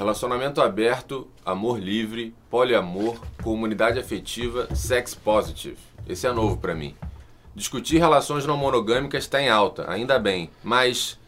Relacionamento 0.00 0.62
aberto, 0.62 1.28
amor 1.44 1.78
livre, 1.78 2.34
poliamor, 2.48 3.20
comunidade 3.42 3.98
afetiva, 3.98 4.66
sex 4.74 5.14
positive. 5.14 5.76
Esse 6.08 6.26
é 6.26 6.32
novo 6.32 6.56
para 6.56 6.74
mim. 6.74 6.96
Discutir 7.54 7.98
relações 7.98 8.46
não 8.46 8.56
monogâmicas 8.56 9.24
está 9.24 9.42
em 9.42 9.50
alta, 9.50 9.84
ainda 9.92 10.18
bem. 10.18 10.48
Mas, 10.64 11.18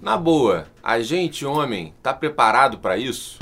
na 0.00 0.16
boa, 0.16 0.66
a 0.82 0.98
gente, 1.00 1.44
homem, 1.44 1.92
tá 2.02 2.14
preparado 2.14 2.78
para 2.78 2.96
isso? 2.96 3.36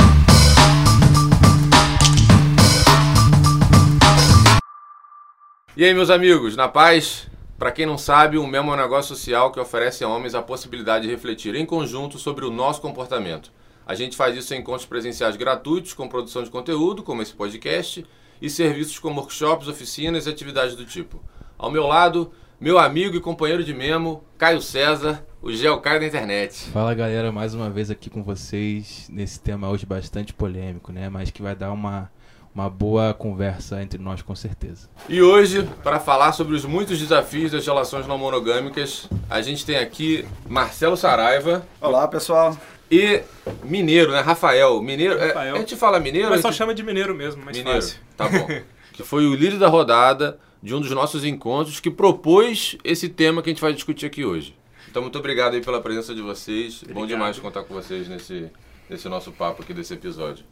E 5.76 5.84
aí, 5.84 5.94
meus 5.94 6.10
amigos, 6.10 6.56
na 6.56 6.66
paz? 6.66 7.28
Para 7.56 7.70
quem 7.70 7.86
não 7.86 7.96
sabe, 7.96 8.38
o 8.38 8.46
Memo 8.46 8.72
é 8.72 8.74
um 8.74 8.76
negócio 8.76 9.14
social 9.14 9.52
que 9.52 9.60
oferece 9.60 10.02
a 10.02 10.08
homens 10.08 10.34
a 10.34 10.42
possibilidade 10.42 11.06
de 11.06 11.12
refletir 11.12 11.54
em 11.54 11.64
conjunto 11.64 12.18
sobre 12.18 12.44
o 12.44 12.50
nosso 12.50 12.80
comportamento. 12.80 13.52
A 13.90 13.94
gente 13.96 14.16
faz 14.16 14.36
isso 14.36 14.54
em 14.54 14.58
encontros 14.58 14.86
presenciais 14.86 15.34
gratuitos, 15.34 15.94
com 15.94 16.06
produção 16.06 16.44
de 16.44 16.48
conteúdo, 16.48 17.02
como 17.02 17.22
esse 17.22 17.34
podcast, 17.34 18.06
e 18.40 18.48
serviços 18.48 19.00
como 19.00 19.20
workshops, 19.20 19.66
oficinas 19.66 20.26
e 20.26 20.30
atividades 20.30 20.76
do 20.76 20.86
tipo. 20.86 21.20
Ao 21.58 21.72
meu 21.72 21.88
lado, 21.88 22.30
meu 22.60 22.78
amigo 22.78 23.16
e 23.16 23.20
companheiro 23.20 23.64
de 23.64 23.74
Memo, 23.74 24.22
Caio 24.38 24.62
César, 24.62 25.26
o 25.42 25.52
Geocaio 25.52 25.98
da 25.98 26.06
internet. 26.06 26.70
Fala 26.70 26.94
galera, 26.94 27.32
mais 27.32 27.52
uma 27.52 27.68
vez 27.68 27.90
aqui 27.90 28.08
com 28.08 28.22
vocês 28.22 29.08
nesse 29.10 29.40
tema 29.40 29.68
hoje 29.68 29.84
bastante 29.84 30.32
polêmico, 30.32 30.92
né? 30.92 31.08
Mas 31.08 31.32
que 31.32 31.42
vai 31.42 31.56
dar 31.56 31.72
uma 31.72 32.12
uma 32.54 32.70
boa 32.70 33.12
conversa 33.12 33.82
entre 33.82 34.00
nós, 34.00 34.22
com 34.22 34.36
certeza. 34.36 34.88
E 35.08 35.20
hoje, 35.20 35.68
para 35.82 35.98
falar 35.98 36.30
sobre 36.30 36.54
os 36.54 36.64
muitos 36.64 36.98
desafios 36.98 37.50
das 37.50 37.66
relações 37.66 38.06
não 38.06 38.18
monogâmicas, 38.18 39.08
a 39.28 39.42
gente 39.42 39.66
tem 39.66 39.78
aqui 39.78 40.24
Marcelo 40.48 40.96
Saraiva. 40.96 41.66
Olá, 41.80 42.06
pessoal. 42.06 42.56
E 42.90 43.22
mineiro, 43.64 44.10
né? 44.12 44.20
Rafael. 44.20 44.80
Mineiro. 44.82 45.14
é- 45.18 45.28
Rafael. 45.28 45.54
a 45.56 45.58
gente 45.58 45.76
fala 45.76 46.00
mineiro? 46.00 46.28
Mas 46.30 46.40
só 46.40 46.48
gente- 46.48 46.58
chama 46.58 46.74
de 46.74 46.82
mineiro 46.82 47.14
mesmo, 47.14 47.44
mais 47.44 47.56
Mineiro. 47.56 47.80
fácil. 47.80 47.98
Tá 48.16 48.28
bom. 48.28 48.46
que 48.92 49.04
foi 49.04 49.24
o 49.26 49.34
líder 49.34 49.58
da 49.58 49.68
rodada 49.68 50.38
de 50.62 50.74
um 50.74 50.80
dos 50.80 50.90
nossos 50.90 51.24
encontros 51.24 51.80
que 51.80 51.90
propôs 51.90 52.76
esse 52.84 53.08
tema 53.08 53.42
que 53.42 53.48
a 53.48 53.52
gente 53.52 53.62
vai 53.62 53.72
discutir 53.72 54.06
aqui 54.06 54.24
hoje. 54.24 54.56
Então, 54.90 55.02
muito 55.02 55.18
obrigado 55.18 55.54
aí 55.54 55.60
pela 55.60 55.80
presença 55.80 56.14
de 56.14 56.20
vocês. 56.20 56.82
Bom 56.92 57.06
demais 57.06 57.38
contar 57.38 57.62
com 57.62 57.72
vocês 57.72 58.08
nesse, 58.08 58.50
nesse 58.88 59.08
nosso 59.08 59.30
papo 59.30 59.62
aqui 59.62 59.72
desse 59.72 59.94
episódio. 59.94 60.44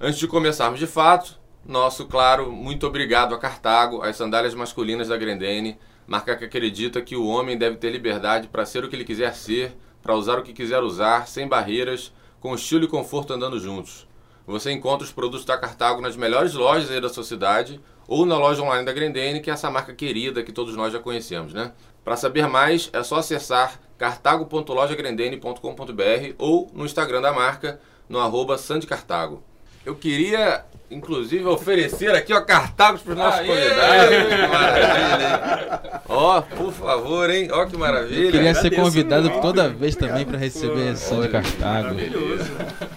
Antes 0.00 0.18
de 0.18 0.26
começarmos 0.26 0.78
de 0.80 0.86
fato, 0.86 1.38
nosso, 1.66 2.06
claro, 2.06 2.50
muito 2.50 2.86
obrigado 2.86 3.34
a 3.34 3.38
Cartago, 3.38 4.00
às 4.02 4.16
sandálias 4.16 4.54
masculinas 4.54 5.08
da 5.08 5.16
Grendene, 5.18 5.76
marca 6.06 6.34
que 6.34 6.44
acredita 6.46 7.02
que 7.02 7.14
o 7.14 7.26
homem 7.26 7.58
deve 7.58 7.76
ter 7.76 7.90
liberdade 7.90 8.48
para 8.48 8.64
ser 8.64 8.84
o 8.84 8.88
que 8.88 8.96
ele 8.96 9.04
quiser 9.04 9.34
ser, 9.34 9.76
para 10.02 10.14
usar 10.14 10.38
o 10.38 10.42
que 10.42 10.52
quiser 10.52 10.82
usar, 10.82 11.26
sem 11.26 11.46
barreiras, 11.46 12.12
com 12.40 12.54
estilo 12.54 12.84
e 12.84 12.88
conforto 12.88 13.32
andando 13.32 13.58
juntos. 13.58 14.06
Você 14.46 14.72
encontra 14.72 15.04
os 15.04 15.12
produtos 15.12 15.44
da 15.44 15.58
Cartago 15.58 16.00
nas 16.00 16.16
melhores 16.16 16.54
lojas 16.54 16.90
aí 16.90 17.00
da 17.00 17.08
sua 17.08 17.24
cidade 17.24 17.80
ou 18.06 18.24
na 18.24 18.38
loja 18.38 18.62
online 18.62 18.86
da 18.86 18.92
Grendene, 18.92 19.40
que 19.40 19.50
é 19.50 19.52
essa 19.52 19.70
marca 19.70 19.94
querida 19.94 20.42
que 20.42 20.52
todos 20.52 20.74
nós 20.74 20.92
já 20.92 20.98
conhecemos, 20.98 21.52
né? 21.52 21.72
Para 22.02 22.16
saber 22.16 22.48
mais, 22.48 22.88
é 22.94 23.02
só 23.02 23.16
acessar 23.16 23.78
cartago.lojagrendene.com.br 23.98 26.34
ou 26.38 26.70
no 26.72 26.86
Instagram 26.86 27.20
da 27.20 27.32
marca, 27.32 27.78
no 28.08 28.18
arroba 28.18 28.56
sandecartago. 28.56 29.42
Eu 29.84 29.94
queria, 29.94 30.64
inclusive, 30.90 31.44
oferecer 31.44 32.14
aqui 32.14 32.32
ó, 32.32 32.40
cartagos 32.40 33.02
para 33.02 33.12
os 33.12 33.18
nossos 33.18 33.46
convidados. 33.46 34.16
Que 34.28 34.46
maravilha, 34.48 35.24
hein? 35.24 36.00
Ó, 36.08 36.40
por 36.40 36.72
favor, 36.72 37.30
hein? 37.30 37.48
Ó 37.52 37.66
que 37.66 37.76
maravilha. 37.76 38.30
Queria 38.32 38.54
ser 38.54 38.74
convidado 38.74 39.28
muito, 39.28 39.42
toda 39.42 39.68
vez 39.68 39.94
também 39.94 40.24
para 40.24 40.38
receber 40.38 40.92
essa 40.92 41.14
de 41.16 41.28
Cartago. 41.28 41.88
Maravilhoso. 41.94 42.50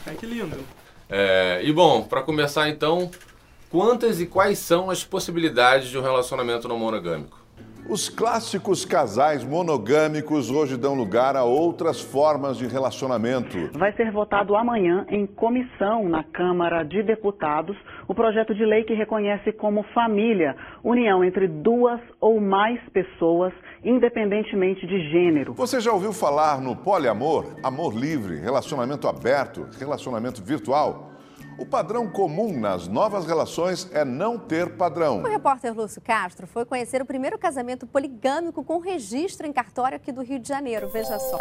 Ai, 0.05 0.15
que 0.15 0.25
lindo. 0.25 0.57
É, 1.09 1.59
e 1.63 1.73
bom, 1.73 2.03
para 2.03 2.21
começar 2.21 2.69
então, 2.69 3.11
quantas 3.69 4.21
e 4.21 4.25
quais 4.25 4.59
são 4.59 4.89
as 4.89 5.03
possibilidades 5.03 5.89
de 5.89 5.97
um 5.97 6.01
relacionamento 6.01 6.67
não 6.69 6.79
monogâmico? 6.79 7.40
Os 7.89 8.07
clássicos 8.07 8.85
casais 8.85 9.43
monogâmicos 9.43 10.49
hoje 10.49 10.77
dão 10.77 10.93
lugar 10.93 11.35
a 11.35 11.43
outras 11.43 11.99
formas 11.99 12.57
de 12.57 12.67
relacionamento. 12.67 13.69
Vai 13.73 13.91
ser 13.93 14.11
votado 14.11 14.55
amanhã 14.55 15.05
em 15.09 15.25
comissão 15.25 16.07
na 16.07 16.23
Câmara 16.23 16.83
de 16.83 17.03
Deputados 17.03 17.75
o 18.07 18.13
projeto 18.13 18.53
de 18.53 18.63
lei 18.63 18.83
que 18.83 18.93
reconhece 18.93 19.51
como 19.51 19.83
família 19.93 20.55
união 20.83 21.23
entre 21.23 21.47
duas 21.47 21.99
ou 22.19 22.39
mais 22.39 22.79
pessoas, 22.89 23.51
independentemente 23.83 24.85
de 24.85 25.09
gênero. 25.09 25.53
Você 25.53 25.81
já 25.81 25.91
ouviu 25.91 26.13
falar 26.13 26.61
no 26.61 26.75
poliamor, 26.75 27.45
amor 27.63 27.93
livre, 27.93 28.39
relacionamento 28.39 29.07
aberto, 29.07 29.67
relacionamento 29.77 30.41
virtual? 30.41 31.11
O 31.57 31.65
padrão 31.65 32.07
comum 32.07 32.59
nas 32.59 32.87
novas 32.87 33.25
relações 33.25 33.89
é 33.93 34.03
não 34.03 34.37
ter 34.37 34.69
padrão. 34.71 35.21
O 35.21 35.27
repórter 35.27 35.73
Lúcio 35.73 36.01
Castro 36.01 36.47
foi 36.47 36.65
conhecer 36.65 37.01
o 37.01 37.05
primeiro 37.05 37.37
casamento 37.37 37.85
poligâmico 37.85 38.63
com 38.63 38.79
registro 38.79 39.45
em 39.45 39.53
cartório 39.53 39.95
aqui 39.95 40.11
do 40.11 40.21
Rio 40.21 40.39
de 40.39 40.47
Janeiro. 40.47 40.89
Veja 40.89 41.19
só. 41.19 41.37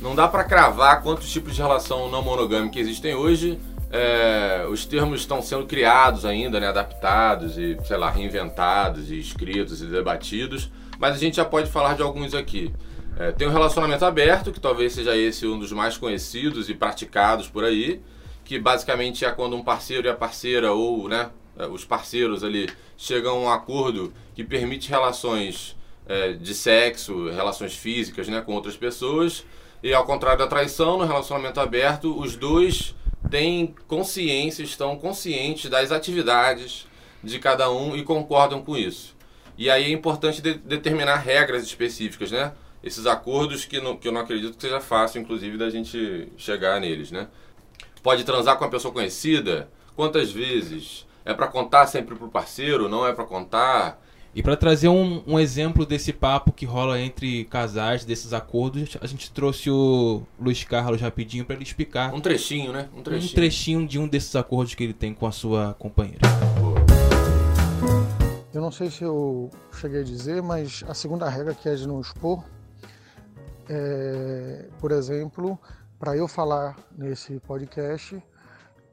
Não 0.00 0.14
dá 0.14 0.28
para 0.28 0.44
cravar 0.44 1.02
quantos 1.02 1.30
tipos 1.30 1.54
de 1.54 1.60
relação 1.60 2.10
não 2.10 2.22
monogâmica 2.22 2.78
existem 2.78 3.14
hoje. 3.14 3.58
É, 3.90 4.66
os 4.70 4.84
termos 4.84 5.20
estão 5.20 5.40
sendo 5.40 5.66
criados 5.66 6.24
ainda, 6.24 6.60
né, 6.60 6.68
adaptados 6.68 7.56
e, 7.56 7.78
sei 7.84 7.96
lá, 7.96 8.10
reinventados 8.10 9.10
e 9.10 9.18
escritos 9.18 9.80
e 9.80 9.86
debatidos, 9.86 10.70
mas 10.98 11.14
a 11.14 11.18
gente 11.18 11.36
já 11.36 11.44
pode 11.44 11.70
falar 11.70 11.94
de 11.96 12.02
alguns 12.02 12.34
aqui. 12.34 12.72
É, 13.18 13.32
tem 13.32 13.48
o 13.48 13.50
relacionamento 13.50 14.04
aberto, 14.04 14.52
que 14.52 14.60
talvez 14.60 14.92
seja 14.92 15.16
esse 15.16 15.46
um 15.46 15.58
dos 15.58 15.72
mais 15.72 15.96
conhecidos 15.96 16.68
e 16.68 16.74
praticados 16.74 17.48
por 17.48 17.64
aí, 17.64 18.00
que 18.48 18.58
basicamente 18.58 19.26
é 19.26 19.30
quando 19.30 19.54
um 19.54 19.62
parceiro 19.62 20.08
e 20.08 20.10
a 20.10 20.14
parceira 20.14 20.72
ou 20.72 21.06
né, 21.06 21.28
é, 21.58 21.66
os 21.66 21.84
parceiros 21.84 22.42
ali 22.42 22.66
chegam 22.96 23.36
a 23.36 23.40
um 23.40 23.50
acordo 23.50 24.10
que 24.34 24.42
permite 24.42 24.88
relações 24.88 25.76
é, 26.06 26.32
de 26.32 26.54
sexo, 26.54 27.28
relações 27.28 27.76
físicas 27.76 28.26
né, 28.26 28.40
com 28.40 28.54
outras 28.54 28.74
pessoas. 28.74 29.44
E 29.82 29.92
ao 29.92 30.06
contrário 30.06 30.38
da 30.38 30.46
traição, 30.46 30.96
no 30.96 31.04
relacionamento 31.04 31.60
aberto, 31.60 32.18
os 32.18 32.36
dois 32.36 32.94
têm 33.30 33.74
consciência, 33.86 34.62
estão 34.62 34.96
conscientes 34.96 35.68
das 35.68 35.92
atividades 35.92 36.86
de 37.22 37.38
cada 37.38 37.70
um 37.70 37.94
e 37.94 38.02
concordam 38.02 38.62
com 38.62 38.78
isso. 38.78 39.14
E 39.58 39.68
aí 39.68 39.84
é 39.84 39.90
importante 39.90 40.40
de- 40.40 40.54
determinar 40.54 41.16
regras 41.16 41.64
específicas, 41.64 42.30
né? 42.30 42.52
Esses 42.82 43.04
acordos 43.04 43.66
que, 43.66 43.78
que 43.96 44.08
eu 44.08 44.12
não 44.12 44.22
acredito 44.22 44.56
que 44.56 44.62
seja 44.62 44.80
fácil, 44.80 45.20
inclusive, 45.20 45.58
da 45.58 45.68
gente 45.68 46.28
chegar 46.38 46.80
neles, 46.80 47.10
né? 47.10 47.28
Pode 48.02 48.24
transar 48.24 48.56
com 48.56 48.64
uma 48.64 48.70
pessoa 48.70 48.92
conhecida? 48.92 49.68
Quantas 49.96 50.30
vezes? 50.30 51.06
É 51.24 51.34
pra 51.34 51.48
contar 51.48 51.86
sempre 51.86 52.14
pro 52.14 52.28
parceiro? 52.28 52.88
Não 52.88 53.06
é 53.06 53.12
pra 53.12 53.24
contar? 53.24 54.00
E 54.34 54.42
para 54.42 54.56
trazer 54.56 54.88
um, 54.88 55.22
um 55.26 55.38
exemplo 55.38 55.84
desse 55.84 56.12
papo 56.12 56.52
que 56.52 56.64
rola 56.64 57.00
entre 57.00 57.44
casais, 57.46 58.04
desses 58.04 58.32
acordos, 58.32 58.96
a 59.00 59.06
gente 59.06 59.32
trouxe 59.32 59.70
o 59.70 60.22
Luiz 60.38 60.62
Carlos 60.64 61.00
rapidinho 61.00 61.44
para 61.44 61.56
ele 61.56 61.64
explicar 61.64 62.14
Um 62.14 62.20
trechinho, 62.20 62.72
né? 62.72 62.88
Um 62.94 63.00
um 63.00 63.02
trechinho. 63.02 63.34
trechinho 63.34 63.86
de 63.86 63.98
um 63.98 64.06
desses 64.06 64.36
acordos 64.36 64.74
que 64.74 64.84
ele 64.84 64.92
tem 64.92 65.12
com 65.12 65.26
a 65.26 65.32
sua 65.32 65.74
companheira. 65.78 66.20
Eu 68.52 68.60
não 68.60 68.70
sei 68.70 68.90
se 68.90 69.02
eu 69.02 69.50
cheguei 69.72 70.00
a 70.00 70.04
dizer, 70.04 70.42
mas 70.42 70.84
a 70.88 70.94
segunda 70.94 71.28
regra 71.28 71.54
que 71.54 71.68
é 71.68 71.74
de 71.74 71.86
não 71.86 72.00
expor, 72.00 72.44
é, 73.68 74.66
por 74.78 74.92
exemplo, 74.92 75.58
para 75.98 76.16
eu 76.16 76.28
falar 76.28 76.76
nesse 76.96 77.40
podcast, 77.40 78.22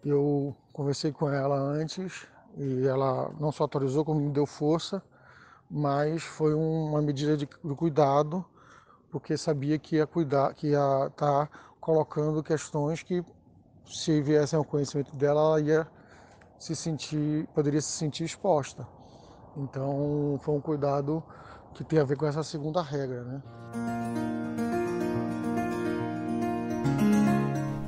eu 0.04 0.56
conversei 0.74 1.12
com 1.12 1.30
ela 1.30 1.56
antes 1.56 2.28
e 2.58 2.88
ela 2.88 3.32
não 3.40 3.52
só 3.52 3.64
autorizou, 3.64 4.04
como 4.04 4.20
me 4.20 4.32
deu 4.32 4.46
força, 4.46 5.04
mas 5.70 6.24
foi 6.24 6.54
uma 6.54 7.02
medida 7.02 7.38
de, 7.38 7.46
cuidado, 7.46 8.44
porque 9.12 9.38
sabia 9.38 9.78
que 9.78 9.98
ia 9.98 10.08
cuidar, 10.08 10.54
que 10.54 10.70
ia 10.70 11.08
estar 11.08 11.50
colocando 11.80 12.42
questões 12.42 13.04
que, 13.04 13.24
se 13.86 14.20
viessem 14.22 14.58
ao 14.58 14.66
conhecimento 14.66 15.16
dela, 15.16 15.42
ela 15.42 15.62
ia 15.62 15.88
se 16.58 16.76
sentir, 16.76 17.48
poderia 17.54 17.82
se 17.82 17.92
sentir 17.92 18.24
exposta. 18.24 18.88
Então, 19.56 20.40
foi 20.42 20.56
um 20.56 20.62
cuidado 20.62 21.24
que 21.76 21.84
tem 21.84 22.00
a 22.00 22.04
ver 22.04 22.18
com 22.18 22.26
essa 22.26 22.44
segunda 22.44 22.82
regra, 22.82 23.24
né? 23.24 23.95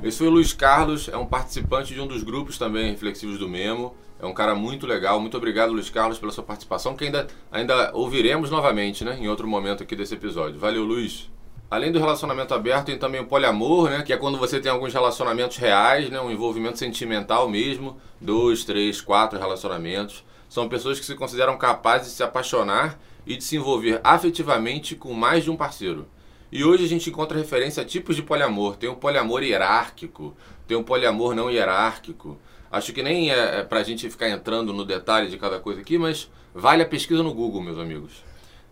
Esse 0.00 0.18
foi 0.18 0.28
o 0.28 0.30
Luiz 0.30 0.52
Carlos, 0.52 1.08
é 1.08 1.16
um 1.16 1.26
participante 1.26 1.92
de 1.92 2.00
um 2.00 2.06
dos 2.06 2.22
grupos 2.22 2.56
também 2.56 2.90
reflexivos 2.90 3.36
do 3.36 3.48
Memo. 3.48 3.96
É 4.20 4.26
um 4.26 4.32
cara 4.32 4.54
muito 4.54 4.86
legal. 4.86 5.20
Muito 5.20 5.36
obrigado, 5.36 5.72
Luiz 5.72 5.90
Carlos, 5.90 6.18
pela 6.18 6.30
sua 6.30 6.44
participação, 6.44 6.94
que 6.94 7.04
ainda, 7.04 7.26
ainda 7.50 7.90
ouviremos 7.92 8.48
novamente, 8.48 9.04
né? 9.04 9.18
Em 9.20 9.28
outro 9.28 9.48
momento 9.48 9.82
aqui 9.82 9.96
desse 9.96 10.14
episódio. 10.14 10.58
Valeu, 10.58 10.84
Luiz. 10.84 11.28
Além 11.68 11.90
do 11.90 11.98
relacionamento 11.98 12.54
aberto, 12.54 12.86
tem 12.86 12.98
também 12.98 13.20
o 13.20 13.26
poliamor, 13.26 13.90
né? 13.90 14.02
Que 14.02 14.12
é 14.12 14.16
quando 14.16 14.38
você 14.38 14.60
tem 14.60 14.70
alguns 14.70 14.92
relacionamentos 14.92 15.56
reais, 15.56 16.08
né? 16.10 16.20
Um 16.20 16.30
envolvimento 16.30 16.78
sentimental 16.78 17.48
mesmo. 17.48 17.98
Dois, 18.20 18.64
três, 18.64 19.00
quatro 19.00 19.36
relacionamentos. 19.36 20.24
São 20.48 20.68
pessoas 20.68 21.00
que 21.00 21.06
se 21.06 21.16
consideram 21.16 21.58
capazes 21.58 22.08
de 22.08 22.14
se 22.14 22.22
apaixonar 22.22 22.98
e 23.26 23.36
de 23.36 23.42
se 23.42 23.56
envolver 23.56 24.00
afetivamente 24.04 24.94
com 24.94 25.12
mais 25.12 25.42
de 25.42 25.50
um 25.50 25.56
parceiro. 25.56 26.06
E 26.50 26.64
hoje 26.64 26.84
a 26.84 26.88
gente 26.88 27.10
encontra 27.10 27.36
referência 27.36 27.82
a 27.82 27.86
tipos 27.86 28.16
de 28.16 28.22
poliamor. 28.22 28.76
Tem 28.76 28.88
o 28.88 28.96
poliamor 28.96 29.42
hierárquico, 29.42 30.34
tem 30.66 30.76
um 30.76 30.82
poliamor 30.82 31.34
não 31.34 31.50
hierárquico. 31.50 32.38
Acho 32.70 32.92
que 32.92 33.02
nem 33.02 33.30
é, 33.30 33.60
é 33.60 33.64
pra 33.64 33.82
gente 33.82 34.08
ficar 34.08 34.28
entrando 34.30 34.72
no 34.72 34.84
detalhe 34.84 35.28
de 35.28 35.36
cada 35.36 35.58
coisa 35.60 35.80
aqui, 35.80 35.98
mas 35.98 36.30
vale 36.54 36.82
a 36.82 36.86
pesquisa 36.86 37.22
no 37.22 37.34
Google, 37.34 37.62
meus 37.62 37.78
amigos. 37.78 38.24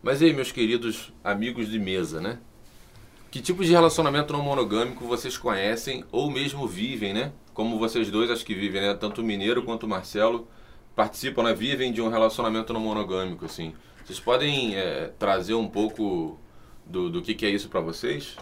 Mas 0.03 0.23
aí, 0.23 0.33
meus 0.33 0.53
queridos 0.53 1.13
amigos 1.23 1.69
de 1.69 1.79
mesa, 1.79 2.21
né? 2.21 2.39
Que 3.31 3.41
tipo 3.41 3.65
de 3.65 3.73
relacionamento 3.73 4.33
não 4.33 4.43
monogâmico 4.43 5.05
vocês 5.05 5.37
conhecem 5.37 6.05
ou 6.11 6.31
mesmo 6.31 6.67
vivem, 6.67 7.13
né? 7.13 7.33
Como 7.53 7.79
vocês 7.79 8.11
dois 8.11 8.31
acho 8.31 8.45
que 8.45 8.55
vivem, 8.55 8.81
né? 8.81 8.95
Tanto 8.95 9.21
o 9.21 9.25
Mineiro 9.25 9.63
quanto 9.63 9.85
o 9.85 9.89
Marcelo 9.89 10.49
participam, 10.95 11.43
né? 11.43 11.53
Vivem 11.53 11.93
de 11.93 12.01
um 12.01 12.09
relacionamento 12.09 12.73
não 12.73 12.81
monogâmico, 12.81 13.45
assim. 13.45 13.75
Vocês 14.05 14.21
podem 14.21 14.77
é, 14.77 15.11
trazer 15.19 15.55
um 15.55 15.69
pouco 15.69 16.39
do, 16.87 17.11
do 17.11 17.23
que, 17.23 17.35
que 17.35 17.45
é 17.45 17.51
isso 17.51 17.69
para 17.69 17.81
vocês? 17.81 18.37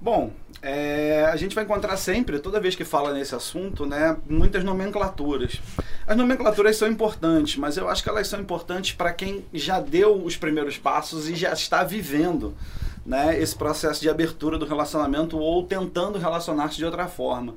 Bom, 0.00 0.30
é, 0.60 1.24
a 1.24 1.36
gente 1.36 1.54
vai 1.54 1.64
encontrar 1.64 1.96
sempre, 1.96 2.38
toda 2.38 2.60
vez 2.60 2.74
que 2.74 2.84
fala 2.84 3.14
nesse 3.14 3.34
assunto, 3.34 3.86
né, 3.86 4.16
muitas 4.28 4.62
nomenclaturas. 4.62 5.60
As 6.06 6.16
nomenclaturas 6.16 6.76
são 6.76 6.88
importantes, 6.88 7.56
mas 7.56 7.76
eu 7.76 7.88
acho 7.88 8.02
que 8.02 8.08
elas 8.08 8.28
são 8.28 8.40
importantes 8.40 8.92
para 8.92 9.12
quem 9.12 9.44
já 9.54 9.80
deu 9.80 10.22
os 10.22 10.36
primeiros 10.36 10.76
passos 10.76 11.28
e 11.28 11.34
já 11.34 11.52
está 11.52 11.82
vivendo 11.82 12.54
né, 13.06 13.40
esse 13.40 13.56
processo 13.56 14.00
de 14.00 14.10
abertura 14.10 14.58
do 14.58 14.66
relacionamento 14.66 15.38
ou 15.38 15.64
tentando 15.64 16.18
relacionar-se 16.18 16.76
de 16.76 16.84
outra 16.84 17.06
forma. 17.08 17.54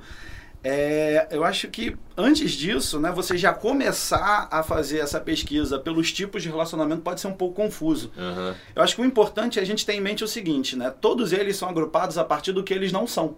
É, 0.63 1.27
eu 1.31 1.43
acho 1.43 1.69
que 1.69 1.95
antes 2.17 2.51
disso, 2.51 2.99
né, 2.99 3.11
você 3.11 3.37
já 3.37 3.53
começar 3.53 4.47
a 4.51 4.61
fazer 4.61 4.99
essa 4.99 5.19
pesquisa 5.19 5.79
pelos 5.79 6.11
tipos 6.11 6.43
de 6.43 6.49
relacionamento 6.49 7.01
pode 7.01 7.21
ser 7.21 7.27
um 7.27 7.33
pouco 7.33 7.55
confuso. 7.55 8.11
Uhum. 8.17 8.53
Eu 8.75 8.83
acho 8.83 8.95
que 8.95 9.01
o 9.01 9.05
importante 9.05 9.57
é 9.57 9.61
a 9.61 9.65
gente 9.65 9.85
ter 9.85 9.93
em 9.93 10.01
mente 10.01 10.23
o 10.23 10.27
seguinte, 10.27 10.75
né? 10.75 10.93
Todos 11.01 11.31
eles 11.31 11.55
são 11.55 11.69
agrupados 11.69 12.17
a 12.17 12.23
partir 12.23 12.51
do 12.51 12.63
que 12.63 12.73
eles 12.73 12.91
não 12.91 13.07
são. 13.07 13.37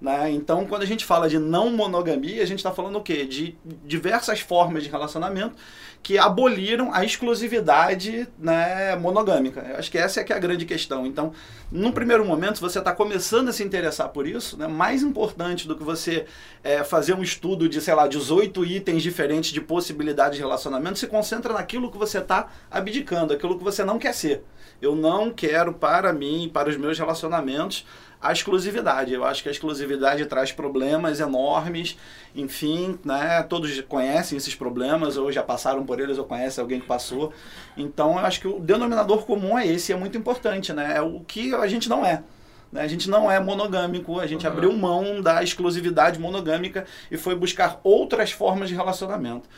Né? 0.00 0.30
Então, 0.30 0.66
quando 0.66 0.82
a 0.82 0.86
gente 0.86 1.04
fala 1.04 1.28
de 1.28 1.38
não 1.38 1.70
monogamia, 1.70 2.42
a 2.42 2.46
gente 2.46 2.58
está 2.58 2.72
falando 2.72 2.96
o 2.96 3.02
quê? 3.02 3.26
De 3.26 3.54
diversas 3.84 4.40
formas 4.40 4.82
de 4.82 4.88
relacionamento 4.88 5.54
que 6.02 6.16
aboliram 6.16 6.92
a 6.94 7.04
exclusividade 7.04 8.26
né, 8.38 8.96
monogâmica. 8.96 9.60
Eu 9.68 9.76
acho 9.76 9.90
que 9.90 9.98
essa 9.98 10.20
é 10.20 10.24
que 10.24 10.32
é 10.32 10.36
a 10.36 10.38
grande 10.38 10.64
questão. 10.64 11.06
Então, 11.06 11.32
num 11.70 11.92
primeiro 11.92 12.24
momento, 12.24 12.54
se 12.54 12.62
você 12.62 12.78
está 12.78 12.94
começando 12.94 13.48
a 13.48 13.52
se 13.52 13.62
interessar 13.62 14.08
por 14.08 14.26
isso, 14.26 14.56
né, 14.56 14.66
mais 14.66 15.02
importante 15.02 15.68
do 15.68 15.76
que 15.76 15.84
você 15.84 16.24
é, 16.64 16.82
fazer 16.82 17.12
um 17.12 17.22
estudo 17.22 17.68
de, 17.68 17.78
sei 17.82 17.94
lá, 17.94 18.08
18 18.08 18.64
itens 18.64 19.02
diferentes 19.02 19.52
de 19.52 19.60
possibilidades 19.60 20.36
de 20.36 20.42
relacionamento, 20.42 20.98
se 20.98 21.06
concentra 21.06 21.52
naquilo 21.52 21.90
que 21.90 21.98
você 21.98 22.18
está 22.18 22.48
abdicando, 22.70 23.34
aquilo 23.34 23.58
que 23.58 23.64
você 23.64 23.84
não 23.84 23.98
quer 23.98 24.14
ser. 24.14 24.42
Eu 24.80 24.96
não 24.96 25.30
quero 25.30 25.74
para 25.74 26.10
mim, 26.10 26.50
para 26.50 26.70
os 26.70 26.76
meus 26.78 26.98
relacionamentos, 26.98 27.84
a 28.20 28.32
exclusividade. 28.32 29.14
Eu 29.14 29.24
acho 29.24 29.42
que 29.42 29.48
a 29.48 29.52
exclusividade 29.52 30.26
traz 30.26 30.52
problemas 30.52 31.20
enormes, 31.20 31.96
enfim, 32.34 32.98
né? 33.04 33.42
Todos 33.42 33.80
conhecem 33.82 34.36
esses 34.36 34.54
problemas, 34.54 35.16
ou 35.16 35.32
já 35.32 35.42
passaram 35.42 35.84
por 35.84 36.00
eles, 36.00 36.18
ou 36.18 36.24
conhecem 36.24 36.60
alguém 36.60 36.80
que 36.80 36.86
passou. 36.86 37.32
Então, 37.76 38.12
eu 38.12 38.18
acho 38.18 38.40
que 38.40 38.48
o 38.48 38.60
denominador 38.60 39.24
comum 39.24 39.58
é 39.58 39.66
esse, 39.66 39.92
é 39.92 39.96
muito 39.96 40.18
importante, 40.18 40.72
né? 40.72 40.96
É 40.96 41.00
o 41.00 41.20
que 41.20 41.54
a 41.54 41.66
gente 41.66 41.88
não 41.88 42.04
é. 42.04 42.22
Né? 42.70 42.82
A 42.82 42.86
gente 42.86 43.08
não 43.08 43.30
é 43.30 43.40
monogâmico, 43.40 44.20
a 44.20 44.26
gente 44.26 44.46
uhum. 44.46 44.52
abriu 44.52 44.72
mão 44.72 45.20
da 45.20 45.42
exclusividade 45.42 46.20
monogâmica 46.20 46.86
e 47.10 47.16
foi 47.16 47.34
buscar 47.34 47.80
outras 47.82 48.30
formas 48.30 48.68
de 48.68 48.74
relacionamento 48.74 49.48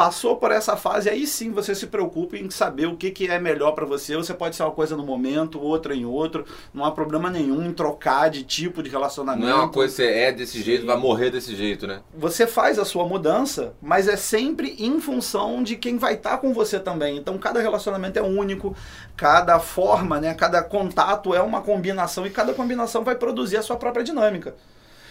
passou 0.00 0.36
por 0.36 0.50
essa 0.50 0.78
fase, 0.78 1.10
aí 1.10 1.26
sim 1.26 1.50
você 1.50 1.74
se 1.74 1.86
preocupa 1.86 2.34
em 2.34 2.48
saber 2.48 2.86
o 2.86 2.96
que, 2.96 3.10
que 3.10 3.28
é 3.28 3.38
melhor 3.38 3.72
para 3.72 3.84
você. 3.84 4.16
Você 4.16 4.32
pode 4.32 4.56
ser 4.56 4.62
uma 4.62 4.70
coisa 4.70 4.96
no 4.96 5.04
momento, 5.04 5.60
outra 5.60 5.94
em 5.94 6.06
outro. 6.06 6.46
Não 6.72 6.86
há 6.86 6.90
problema 6.90 7.28
nenhum 7.28 7.66
em 7.66 7.70
trocar 7.70 8.30
de 8.30 8.42
tipo 8.42 8.82
de 8.82 8.88
relacionamento. 8.88 9.46
Não 9.46 9.52
é 9.52 9.54
uma 9.56 9.68
coisa 9.68 9.94
que 9.94 10.02
você 10.02 10.10
é 10.10 10.32
desse 10.32 10.62
jeito, 10.62 10.86
vai 10.86 10.96
morrer 10.96 11.28
desse 11.28 11.54
jeito, 11.54 11.86
né? 11.86 12.00
Você 12.14 12.46
faz 12.46 12.78
a 12.78 12.84
sua 12.86 13.06
mudança, 13.06 13.74
mas 13.82 14.08
é 14.08 14.16
sempre 14.16 14.74
em 14.78 14.98
função 15.02 15.62
de 15.62 15.76
quem 15.76 15.98
vai 15.98 16.14
estar 16.14 16.30
tá 16.30 16.38
com 16.38 16.54
você 16.54 16.80
também. 16.80 17.18
Então 17.18 17.36
cada 17.36 17.60
relacionamento 17.60 18.18
é 18.18 18.22
único, 18.22 18.74
cada 19.18 19.60
forma, 19.60 20.18
né, 20.18 20.32
cada 20.32 20.62
contato 20.62 21.34
é 21.34 21.42
uma 21.42 21.60
combinação 21.60 22.26
e 22.26 22.30
cada 22.30 22.54
combinação 22.54 23.04
vai 23.04 23.16
produzir 23.16 23.58
a 23.58 23.62
sua 23.62 23.76
própria 23.76 24.02
dinâmica. 24.02 24.54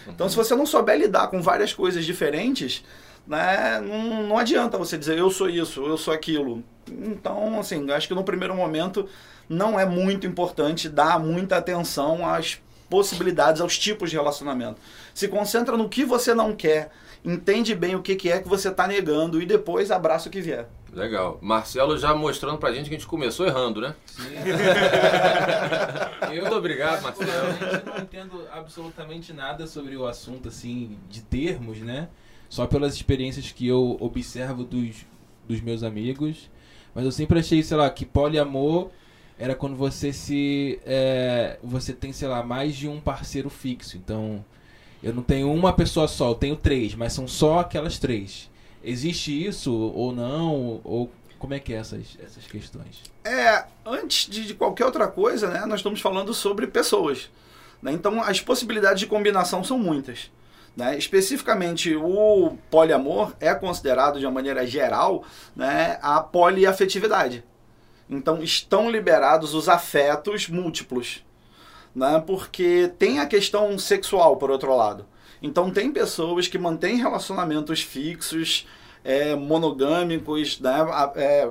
Então 0.08 0.28
se 0.28 0.34
você 0.34 0.56
não 0.56 0.66
souber 0.66 0.98
lidar 0.98 1.28
com 1.28 1.40
várias 1.40 1.72
coisas 1.72 2.04
diferentes, 2.04 2.82
né, 3.26 3.80
não, 3.80 4.28
não 4.28 4.38
adianta 4.38 4.78
você 4.78 4.96
dizer 4.98 5.18
eu 5.18 5.30
sou 5.30 5.48
isso, 5.48 5.84
eu 5.84 5.96
sou 5.96 6.12
aquilo. 6.12 6.62
Então, 6.88 7.58
assim, 7.60 7.90
acho 7.90 8.08
que 8.08 8.14
no 8.14 8.24
primeiro 8.24 8.54
momento 8.54 9.08
não 9.48 9.78
é 9.78 9.86
muito 9.86 10.26
importante 10.26 10.88
dar 10.88 11.18
muita 11.18 11.56
atenção 11.56 12.28
às 12.28 12.60
possibilidades, 12.88 13.60
aos 13.60 13.78
tipos 13.78 14.10
de 14.10 14.16
relacionamento. 14.16 14.80
Se 15.14 15.28
concentra 15.28 15.76
no 15.76 15.88
que 15.88 16.04
você 16.04 16.34
não 16.34 16.54
quer, 16.54 16.90
entende 17.24 17.74
bem 17.74 17.94
o 17.94 18.02
que, 18.02 18.16
que 18.16 18.30
é 18.30 18.40
que 18.40 18.48
você 18.48 18.68
está 18.68 18.86
negando 18.86 19.40
e 19.40 19.46
depois 19.46 19.90
abraça 19.90 20.28
o 20.28 20.32
que 20.32 20.40
vier. 20.40 20.68
Legal. 20.92 21.38
Marcelo 21.40 21.96
já 21.96 22.12
mostrando 22.14 22.58
pra 22.58 22.72
gente 22.72 22.88
que 22.88 22.96
a 22.96 22.98
gente 22.98 23.06
começou 23.06 23.46
errando, 23.46 23.80
né? 23.80 23.94
Sim. 24.06 24.34
eu, 26.32 26.42
Muito 26.42 26.56
obrigado, 26.56 27.02
Marcelo. 27.02 27.30
Eu 27.30 27.94
não 27.94 27.98
entendo 28.02 28.44
absolutamente 28.52 29.32
nada 29.32 29.68
sobre 29.68 29.96
o 29.96 30.04
assunto, 30.04 30.48
assim, 30.48 30.98
de 31.08 31.22
termos, 31.22 31.78
né? 31.78 32.08
Só 32.50 32.66
pelas 32.66 32.94
experiências 32.94 33.52
que 33.52 33.66
eu 33.66 33.96
observo 34.00 34.64
dos, 34.64 35.06
dos 35.48 35.60
meus 35.60 35.82
amigos. 35.82 36.50
Mas 36.94 37.04
eu 37.04 37.12
sempre 37.12 37.38
achei, 37.38 37.62
sei 37.62 37.76
lá, 37.76 37.88
que 37.88 38.04
poliamor 38.04 38.90
era 39.38 39.54
quando 39.54 39.76
você 39.76 40.12
se. 40.12 40.78
É, 40.84 41.58
você 41.62 41.94
tem, 41.94 42.12
sei 42.12 42.28
lá, 42.28 42.42
mais 42.42 42.76
de 42.76 42.88
um 42.88 43.00
parceiro 43.00 43.48
fixo. 43.48 43.96
Então, 43.96 44.44
eu 45.00 45.14
não 45.14 45.22
tenho 45.22 45.50
uma 45.50 45.72
pessoa 45.72 46.08
só, 46.08 46.30
eu 46.30 46.34
tenho 46.34 46.56
três, 46.56 46.94
mas 46.94 47.12
são 47.12 47.26
só 47.28 47.60
aquelas 47.60 47.98
três. 47.98 48.50
Existe 48.82 49.46
isso 49.46 49.72
ou 49.72 50.12
não? 50.12 50.80
Ou 50.82 51.10
como 51.38 51.54
é 51.54 51.60
que 51.60 51.72
é 51.72 51.76
essas, 51.76 52.18
essas 52.22 52.44
questões? 52.46 53.02
É, 53.24 53.64
antes 53.86 54.28
de, 54.28 54.46
de 54.46 54.54
qualquer 54.54 54.84
outra 54.84 55.06
coisa, 55.06 55.48
né, 55.48 55.64
nós 55.66 55.78
estamos 55.78 56.00
falando 56.00 56.34
sobre 56.34 56.66
pessoas. 56.66 57.30
Né? 57.80 57.92
Então, 57.92 58.20
as 58.20 58.40
possibilidades 58.40 59.00
de 59.00 59.06
combinação 59.06 59.62
são 59.62 59.78
muitas. 59.78 60.30
Né? 60.80 60.96
Especificamente, 60.96 61.94
o 61.94 62.56
poliamor 62.70 63.34
é 63.38 63.54
considerado, 63.54 64.18
de 64.18 64.24
uma 64.24 64.32
maneira 64.32 64.66
geral, 64.66 65.22
né, 65.54 65.98
a 66.00 66.22
poliafetividade. 66.22 67.44
Então, 68.08 68.42
estão 68.42 68.90
liberados 68.90 69.52
os 69.52 69.68
afetos 69.68 70.48
múltiplos. 70.48 71.22
Né? 71.94 72.24
Porque 72.26 72.90
tem 72.98 73.18
a 73.18 73.26
questão 73.26 73.78
sexual, 73.78 74.38
por 74.38 74.50
outro 74.50 74.74
lado. 74.74 75.04
Então, 75.42 75.70
tem 75.70 75.92
pessoas 75.92 76.48
que 76.48 76.56
mantêm 76.56 76.96
relacionamentos 76.96 77.82
fixos, 77.82 78.66
é, 79.04 79.34
monogâmicos, 79.34 80.60
né? 80.60 80.78
É, 81.16 81.50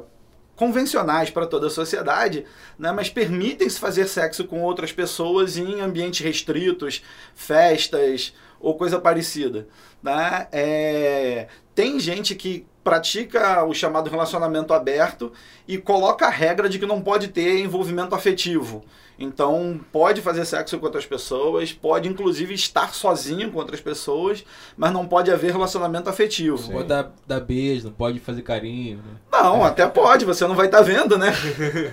convencionais 0.56 1.30
para 1.30 1.48
toda 1.48 1.68
a 1.68 1.70
sociedade, 1.70 2.46
né, 2.78 2.92
mas 2.92 3.10
permitem-se 3.10 3.80
fazer 3.80 4.06
sexo 4.10 4.44
com 4.44 4.62
outras 4.62 4.92
pessoas 4.92 5.56
em 5.56 5.80
ambientes 5.80 6.20
restritos, 6.20 7.02
festas, 7.34 8.34
ou 8.60 8.76
coisa 8.76 9.00
parecida. 9.00 9.68
Né? 10.02 10.48
É, 10.52 11.48
tem 11.76 12.00
gente 12.00 12.36
que 12.36 12.66
pratica 12.84 13.64
o 13.66 13.74
chamado 13.74 14.10
relacionamento 14.10 14.74
aberto 14.74 15.32
e 15.68 15.78
coloca 15.78 16.26
a 16.26 16.30
regra 16.30 16.68
de 16.68 16.80
que 16.80 16.86
não 16.86 17.02
pode 17.02 17.28
ter 17.28 17.60
envolvimento 17.60 18.16
afetivo. 18.16 18.84
Então, 19.22 19.80
pode 19.92 20.22
fazer 20.22 20.46
sexo 20.46 20.80
com 20.80 20.86
outras 20.86 21.06
pessoas, 21.06 21.74
pode 21.74 22.08
inclusive 22.08 22.54
estar 22.54 22.94
sozinho 22.94 23.52
com 23.52 23.60
outras 23.60 23.82
pessoas, 23.82 24.46
mas 24.78 24.94
não 24.94 25.06
pode 25.06 25.30
haver 25.30 25.52
relacionamento 25.52 26.10
afetivo. 26.10 26.58
Sim. 26.58 26.72
Pode 26.72 26.88
dar, 26.88 27.12
dar 27.28 27.42
beijo, 27.42 27.88
não 27.88 27.94
pode 27.94 28.18
fazer 28.20 28.42
carinho. 28.44 28.98
Né? 28.98 29.20
Não, 29.30 29.64
até 29.66 29.86
pode, 29.88 30.24
você 30.24 30.48
não 30.48 30.56
vai 30.56 30.68
estar 30.68 30.78
tá 30.78 30.84
vendo, 30.84 31.18
né? 31.18 31.34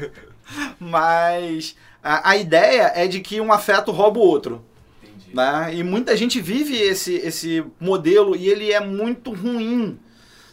mas 0.79 1.75
a, 2.01 2.31
a 2.31 2.37
ideia 2.37 2.93
é 2.95 3.09
de 3.09 3.21
que 3.21 3.41
um 3.41 3.53
afeto 3.53 3.91
rouba 3.91 4.21
o 4.21 4.23
outro. 4.23 4.65
Né? 5.33 5.75
E 5.75 5.83
muita 5.83 6.17
gente 6.17 6.41
vive 6.41 6.77
esse, 6.77 7.15
esse 7.15 7.65
modelo 7.81 8.37
e 8.37 8.49
ele 8.49 8.73
é 8.73 8.81
muito 8.81 9.33
ruim 9.33 9.99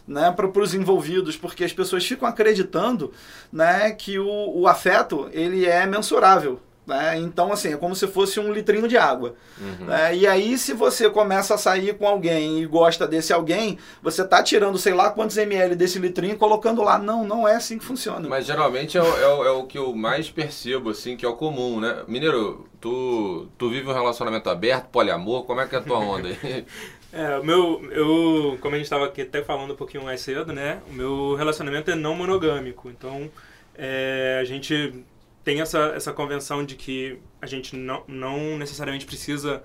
né, 0.08 0.32
para 0.32 0.48
os 0.60 0.74
envolvidos, 0.74 1.38
porque 1.38 1.64
as 1.64 1.74
pessoas 1.74 2.06
ficam 2.06 2.28
acreditando 2.28 3.12
né, 3.52 3.92
que 3.92 4.20
o, 4.20 4.60
o 4.60 4.68
afeto 4.68 5.30
ele 5.32 5.66
é 5.66 5.86
mensurável. 5.86 6.60
Né? 6.86 7.18
Então, 7.20 7.52
assim, 7.52 7.74
é 7.74 7.78
como 7.78 7.96
se 7.96 8.08
fosse 8.08 8.40
um 8.40 8.52
litrinho 8.52 8.88
de 8.88 8.98
água. 8.98 9.36
Uhum. 9.60 9.86
Né? 9.86 10.18
E 10.18 10.28
aí, 10.28 10.58
se 10.58 10.74
você 10.74 11.10
começa 11.10 11.56
a 11.56 11.58
sair 11.58 11.98
com 11.98 12.06
alguém 12.06 12.62
e 12.62 12.66
gosta 12.66 13.08
desse 13.08 13.32
alguém, 13.32 13.78
você 14.02 14.26
tá 14.26 14.44
tirando 14.44 14.78
sei 14.78 14.94
lá 14.94 15.10
quantos 15.10 15.38
ml 15.38 15.76
desse 15.76 15.98
litrinho 15.98 16.34
e 16.34 16.38
colocando 16.38 16.82
lá. 16.82 17.00
Não, 17.00 17.26
não 17.26 17.48
é 17.48 17.56
assim 17.56 17.78
que 17.78 17.86
funciona. 17.86 18.28
Mas 18.28 18.46
geralmente 18.46 18.98
é 18.98 19.02
o, 19.02 19.18
é 19.18 19.28
o, 19.28 19.46
é 19.46 19.52
o 19.52 19.64
que 19.64 19.78
eu 19.78 19.96
mais 19.96 20.30
percebo, 20.30 20.90
assim, 20.90 21.16
que 21.16 21.26
é 21.26 21.30
o 21.30 21.36
comum, 21.36 21.80
né? 21.80 22.04
Mineiro, 22.08 22.68
tu, 22.82 23.48
tu 23.58 23.70
vive 23.70 23.88
um 23.88 23.94
relacionamento 23.94 24.50
aberto, 24.50 24.90
poliamor, 24.90 25.44
como 25.44 25.62
é 25.62 25.68
que 25.68 25.76
é 25.76 25.80
a 25.80 25.82
tua 25.82 26.00
onda 26.00 26.28
aí? 26.28 26.66
É, 27.16 27.38
o 27.38 27.44
meu, 27.44 27.80
eu, 27.92 28.58
como 28.60 28.74
a 28.74 28.78
gente 28.80 28.88
estava 28.88 29.06
aqui 29.06 29.22
até 29.22 29.44
falando 29.44 29.74
um 29.74 29.76
pouquinho 29.76 30.04
mais 30.04 30.20
cedo, 30.20 30.52
né? 30.52 30.82
O 30.90 30.94
meu 30.94 31.36
relacionamento 31.36 31.92
é 31.92 31.96
não 31.96 32.16
monogâmico. 32.16 32.90
Então, 32.90 33.30
é, 33.76 34.40
a 34.42 34.44
gente 34.44 35.06
tem 35.44 35.62
essa, 35.62 35.94
essa 35.96 36.14
convenção 36.14 36.66
de 36.66 36.76
que 36.76 37.20
a 37.42 37.46
gente 37.46 37.76
não, 37.76 38.04
não 38.08 38.58
necessariamente 38.58 39.06
precisa 39.06 39.62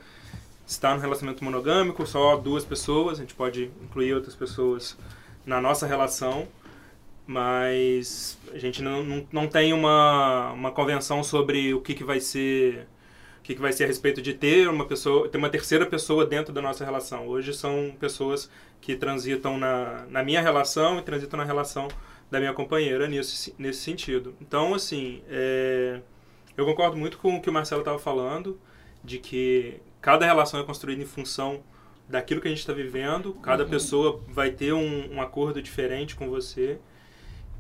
está 0.67 0.95
no 0.95 1.01
relacionamento 1.01 1.43
monogâmico, 1.43 2.07
só 2.07 2.37
duas 2.37 2.65
pessoas, 2.65 3.19
a 3.19 3.23
gente 3.23 3.35
pode 3.35 3.71
incluir 3.83 4.13
outras 4.13 4.35
pessoas 4.35 4.99
na 5.47 5.63
nossa 5.63 5.87
relação, 5.87 6.47
mas 7.27 8.39
a 8.53 8.59
gente 8.59 8.83
não, 8.83 9.03
não, 9.03 9.27
não 9.33 9.49
tem 9.49 9.73
uma, 9.73 10.53
uma 10.53 10.71
convenção 10.71 11.25
sobre 11.25 11.73
o 11.73 11.81
que, 11.81 11.95
que 11.95 12.05
vai 12.05 12.21
ser 12.21 12.87
o 13.39 13.43
que, 13.49 13.55
que 13.55 13.61
vai 13.63 13.73
ser 13.73 13.85
a 13.85 13.87
respeito 13.87 14.21
de 14.21 14.35
ter 14.35 14.69
uma 14.69 14.85
pessoa 14.85 15.27
ter 15.27 15.39
uma 15.39 15.49
terceira 15.49 15.87
pessoa 15.87 16.27
dentro 16.27 16.53
da 16.53 16.61
nossa 16.61 16.85
relação. 16.85 17.27
Hoje 17.27 17.55
são 17.55 17.97
pessoas 17.99 18.51
que 18.79 18.95
transitam 18.95 19.57
na, 19.57 20.05
na 20.11 20.23
minha 20.23 20.43
relação 20.43 20.99
e 20.99 21.03
transitam 21.03 21.39
na 21.39 21.45
relação 21.45 21.89
da 22.31 22.39
minha 22.39 22.53
companheira 22.53 23.09
nesse, 23.09 23.55
nesse 23.59 23.81
sentido 23.81 24.35
então 24.41 24.75
assim 24.75 25.23
é, 25.29 26.01
eu 26.57 26.65
concordo 26.65 26.97
muito 26.97 27.19
com 27.19 27.37
o 27.37 27.41
que 27.41 27.49
o 27.49 27.53
Marcelo 27.53 27.83
estava 27.83 27.99
falando 27.99 28.59
de 29.03 29.19
que 29.19 29.81
cada 30.01 30.27
relação 30.27 30.61
é 30.61 30.65
construída 30.65 31.03
em 31.03 31.07
função 31.07 31.63
daquilo 32.09 32.41
que 32.41 32.49
a 32.49 32.51
gente 32.51 32.61
está 32.61 32.73
vivendo. 32.73 33.35
Cada 33.35 33.65
uhum. 33.65 33.71
pessoa 33.71 34.25
vai 34.29 34.51
ter 34.51 34.73
um, 34.73 35.15
um, 35.15 35.21
acordo 35.21 35.61
diferente 35.61 36.17
com 36.17 36.29
você. 36.29 36.79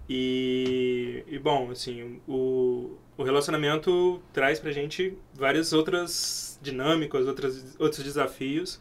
E, 0.08 1.22
e 1.26 1.38
bom, 1.38 1.70
assim, 1.70 2.20
o, 2.26 2.96
o 3.16 3.22
relacionamento 3.22 4.22
traz 4.32 4.58
pra 4.58 4.72
gente 4.72 5.16
várias 5.34 5.72
outras 5.72 6.58
dinâmicas, 6.62 7.26
outras, 7.26 7.76
outros 7.78 8.02
desafios 8.02 8.80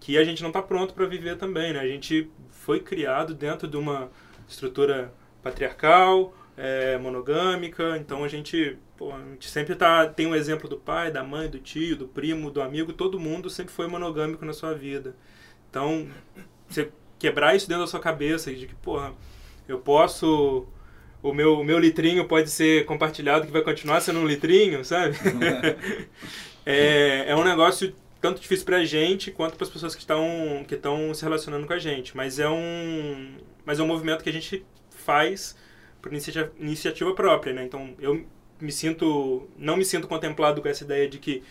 que 0.00 0.18
a 0.18 0.24
gente 0.24 0.42
não 0.42 0.50
está 0.50 0.60
pronto 0.60 0.94
para 0.94 1.06
viver 1.06 1.36
também, 1.36 1.72
né? 1.72 1.80
A 1.80 1.86
gente 1.86 2.30
foi 2.50 2.80
criado 2.80 3.34
dentro 3.34 3.68
de 3.68 3.76
uma 3.76 4.10
estrutura 4.48 5.12
patriarcal, 5.42 6.34
é, 6.56 6.96
monogâmica, 6.98 7.96
então 7.98 8.24
a 8.24 8.28
gente 8.28 8.78
Pô, 8.96 9.12
a 9.12 9.18
gente 9.18 9.50
sempre 9.50 9.74
tá, 9.74 10.06
tem 10.06 10.26
um 10.26 10.36
exemplo 10.36 10.68
do 10.68 10.76
pai, 10.76 11.10
da 11.10 11.24
mãe, 11.24 11.48
do 11.48 11.58
tio, 11.58 11.96
do 11.96 12.06
primo, 12.06 12.50
do 12.50 12.62
amigo, 12.62 12.92
todo 12.92 13.18
mundo 13.18 13.50
sempre 13.50 13.72
foi 13.74 13.88
monogâmico 13.88 14.44
na 14.44 14.52
sua 14.52 14.72
vida. 14.72 15.16
Então, 15.68 16.06
você 16.68 16.92
quebrar 17.18 17.56
isso 17.56 17.68
dentro 17.68 17.82
da 17.82 17.90
sua 17.90 17.98
cabeça, 17.98 18.54
de 18.54 18.66
que, 18.68 18.74
porra, 18.76 19.12
eu 19.66 19.78
posso. 19.78 20.66
O 21.20 21.32
meu, 21.32 21.58
o 21.58 21.64
meu 21.64 21.78
litrinho 21.78 22.26
pode 22.28 22.50
ser 22.50 22.84
compartilhado, 22.84 23.46
que 23.46 23.52
vai 23.52 23.62
continuar 23.62 24.00
sendo 24.00 24.20
um 24.20 24.26
litrinho, 24.26 24.84
sabe? 24.84 25.16
é, 26.64 27.30
é 27.30 27.36
um 27.36 27.42
negócio 27.42 27.94
tanto 28.20 28.40
difícil 28.40 28.64
pra 28.64 28.84
gente 28.84 29.30
quanto 29.30 29.56
para 29.56 29.64
as 29.64 29.70
pessoas 29.70 29.94
que 29.94 30.02
estão 30.02 30.64
que 30.68 30.74
estão 30.74 31.12
se 31.14 31.24
relacionando 31.24 31.66
com 31.66 31.72
a 31.72 31.78
gente. 31.78 32.16
Mas 32.16 32.38
é 32.38 32.48
um, 32.48 33.36
mas 33.64 33.78
é 33.78 33.82
um 33.82 33.86
movimento 33.86 34.22
que 34.22 34.30
a 34.30 34.32
gente 34.32 34.64
faz 34.90 35.56
por 36.00 36.12
iniciativa, 36.12 37.14
própria, 37.14 37.52
né? 37.52 37.64
Então, 37.64 37.94
eu 37.98 38.26
me 38.60 38.70
sinto 38.70 39.48
não 39.56 39.76
me 39.76 39.84
sinto 39.84 40.06
contemplado 40.06 40.60
com 40.60 40.68
essa 40.68 40.84
ideia 40.84 41.08
de 41.08 41.18
que 41.18 41.42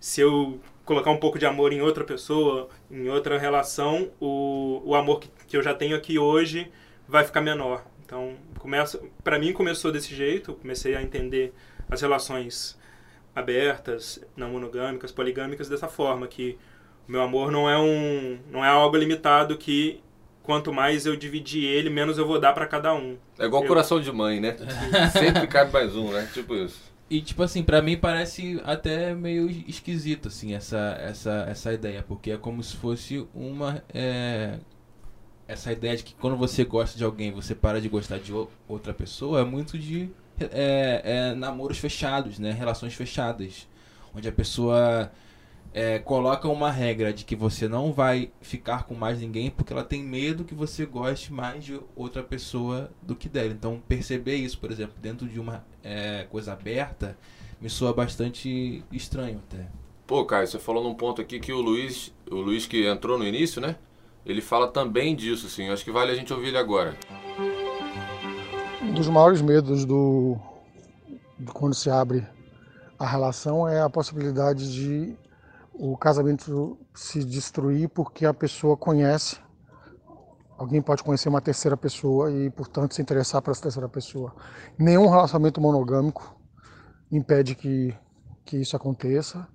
se 0.00 0.20
eu 0.20 0.60
colocar 0.84 1.10
um 1.10 1.18
pouco 1.18 1.38
de 1.38 1.44
amor 1.44 1.72
em 1.72 1.82
outra 1.82 2.04
pessoa, 2.04 2.68
em 2.90 3.08
outra 3.08 3.38
relação, 3.38 4.10
o, 4.18 4.82
o 4.84 4.94
amor 4.94 5.20
que, 5.20 5.28
que 5.46 5.56
eu 5.56 5.62
já 5.62 5.74
tenho 5.74 5.94
aqui 5.96 6.18
hoje 6.18 6.70
vai 7.06 7.24
ficar 7.24 7.42
menor. 7.42 7.84
Então, 8.04 8.36
começa, 8.58 8.98
para 9.22 9.38
mim 9.38 9.52
começou 9.52 9.92
desse 9.92 10.14
jeito, 10.14 10.54
comecei 10.54 10.94
a 10.94 11.02
entender 11.02 11.52
as 11.90 12.00
relações 12.00 12.78
abertas, 13.34 14.24
não 14.34 14.50
monogâmicas, 14.50 15.12
poligâmicas 15.12 15.68
dessa 15.68 15.88
forma 15.88 16.26
que 16.26 16.58
o 17.06 17.12
meu 17.12 17.20
amor 17.20 17.50
não 17.50 17.68
é 17.68 17.78
um 17.78 18.38
não 18.50 18.64
é 18.64 18.68
algo 18.68 18.96
limitado 18.96 19.56
que 19.56 20.00
quanto 20.48 20.72
mais 20.72 21.04
eu 21.04 21.14
dividir 21.14 21.62
ele, 21.62 21.90
menos 21.90 22.16
eu 22.16 22.26
vou 22.26 22.40
dar 22.40 22.54
para 22.54 22.66
cada 22.66 22.94
um. 22.94 23.18
É 23.38 23.44
igual 23.44 23.62
eu... 23.62 23.68
coração 23.68 24.00
de 24.00 24.10
mãe, 24.10 24.40
né? 24.40 24.56
Sempre 25.12 25.46
cabe 25.46 25.70
mais 25.70 25.94
um, 25.94 26.10
né? 26.10 26.26
Tipo 26.32 26.54
isso. 26.54 26.90
E 27.10 27.20
tipo 27.20 27.42
assim, 27.42 27.62
para 27.62 27.82
mim 27.82 27.98
parece 27.98 28.58
até 28.64 29.14
meio 29.14 29.50
esquisito 29.50 30.28
assim 30.28 30.54
essa 30.54 30.98
essa 31.02 31.46
essa 31.50 31.70
ideia, 31.70 32.02
porque 32.02 32.30
é 32.30 32.38
como 32.38 32.62
se 32.62 32.74
fosse 32.78 33.28
uma 33.34 33.84
é, 33.92 34.58
essa 35.46 35.70
ideia 35.70 35.94
de 35.94 36.02
que 36.02 36.14
quando 36.14 36.38
você 36.38 36.64
gosta 36.64 36.96
de 36.96 37.04
alguém, 37.04 37.30
você 37.30 37.54
para 37.54 37.78
de 37.78 37.90
gostar 37.90 38.18
de 38.18 38.32
outra 38.66 38.94
pessoa, 38.94 39.40
é 39.42 39.44
muito 39.44 39.78
de 39.78 40.08
é, 40.40 41.02
é, 41.04 41.34
namoros 41.34 41.76
fechados, 41.76 42.38
né? 42.38 42.52
Relações 42.52 42.94
fechadas, 42.94 43.68
onde 44.14 44.26
a 44.26 44.32
pessoa 44.32 45.12
é, 45.78 46.00
coloca 46.00 46.48
uma 46.48 46.72
regra 46.72 47.12
de 47.12 47.24
que 47.24 47.36
você 47.36 47.68
não 47.68 47.92
vai 47.92 48.32
ficar 48.40 48.82
com 48.82 48.96
mais 48.96 49.20
ninguém 49.20 49.48
porque 49.48 49.72
ela 49.72 49.84
tem 49.84 50.02
medo 50.02 50.42
que 50.42 50.52
você 50.52 50.84
goste 50.84 51.32
mais 51.32 51.64
de 51.64 51.80
outra 51.94 52.20
pessoa 52.20 52.90
do 53.00 53.14
que 53.14 53.28
dela. 53.28 53.52
Então, 53.52 53.80
perceber 53.86 54.34
isso, 54.34 54.58
por 54.58 54.72
exemplo, 54.72 54.96
dentro 55.00 55.28
de 55.28 55.38
uma 55.38 55.64
é, 55.84 56.26
coisa 56.30 56.52
aberta, 56.52 57.16
me 57.60 57.70
soa 57.70 57.92
bastante 57.92 58.82
estranho 58.90 59.40
até. 59.46 59.68
Pô, 60.04 60.24
Caio, 60.24 60.48
você 60.48 60.58
falou 60.58 60.82
num 60.82 60.94
ponto 60.94 61.22
aqui 61.22 61.38
que 61.38 61.52
o 61.52 61.60
Luiz, 61.60 62.12
o 62.28 62.40
Luiz 62.40 62.66
que 62.66 62.84
entrou 62.84 63.16
no 63.16 63.24
início, 63.24 63.60
né? 63.60 63.76
Ele 64.26 64.40
fala 64.40 64.66
também 64.66 65.14
disso, 65.14 65.46
assim. 65.46 65.68
Acho 65.68 65.84
que 65.84 65.92
vale 65.92 66.10
a 66.10 66.16
gente 66.16 66.32
ouvir 66.32 66.48
ele 66.48 66.58
agora. 66.58 66.96
Um 68.82 68.94
dos 68.94 69.06
maiores 69.06 69.40
medos 69.40 69.84
do, 69.84 70.36
do 71.38 71.52
quando 71.52 71.74
se 71.76 71.88
abre 71.88 72.26
a 72.98 73.06
relação 73.06 73.68
é 73.68 73.80
a 73.80 73.88
possibilidade 73.88 74.72
de 74.72 75.16
o 75.78 75.96
casamento 75.96 76.76
se 76.92 77.24
destruir 77.24 77.88
porque 77.88 78.26
a 78.26 78.34
pessoa 78.34 78.76
conhece, 78.76 79.36
alguém 80.58 80.82
pode 80.82 81.04
conhecer 81.04 81.28
uma 81.28 81.40
terceira 81.40 81.76
pessoa 81.76 82.32
e, 82.32 82.50
portanto, 82.50 82.94
se 82.94 83.00
interessar 83.00 83.40
por 83.40 83.52
essa 83.52 83.62
terceira 83.62 83.88
pessoa. 83.88 84.34
Nenhum 84.76 85.08
relacionamento 85.08 85.60
monogâmico 85.60 86.36
impede 87.12 87.54
que, 87.54 87.96
que 88.44 88.56
isso 88.56 88.76
aconteça, 88.76 89.46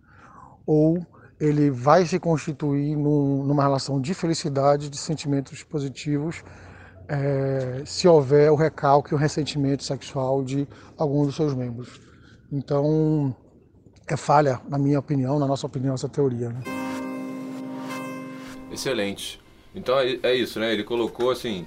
ou 0.66 1.06
ele 1.40 1.70
vai 1.70 2.06
se 2.06 2.18
constituir 2.18 2.96
num, 2.96 3.44
numa 3.44 3.62
relação 3.62 4.00
de 4.00 4.14
felicidade, 4.14 4.90
de 4.90 4.98
sentimentos 4.98 5.62
positivos, 5.62 6.42
é, 7.10 7.84
se 7.86 8.08
houver 8.08 8.50
o 8.50 8.56
recalque, 8.56 9.14
o 9.14 9.18
ressentimento 9.18 9.84
sexual 9.84 10.42
de 10.42 10.66
algum 10.98 11.26
dos 11.26 11.36
seus 11.36 11.54
membros. 11.54 12.00
Então, 12.50 13.36
é 14.08 14.18
falha, 14.18 14.60
na 14.68 14.78
minha 14.78 15.00
opinião, 15.00 15.40
na 15.40 15.48
nossa 15.48 15.66
opinião, 15.66 15.96
essa 15.96 16.10
teoria. 16.10 16.50
Né? 16.50 16.62
Excelente. 18.72 19.40
Então 19.76 20.00
é, 20.00 20.20
é 20.24 20.36
isso, 20.36 20.60
né? 20.60 20.72
Ele 20.74 20.84
colocou 20.84 21.32
assim 21.32 21.66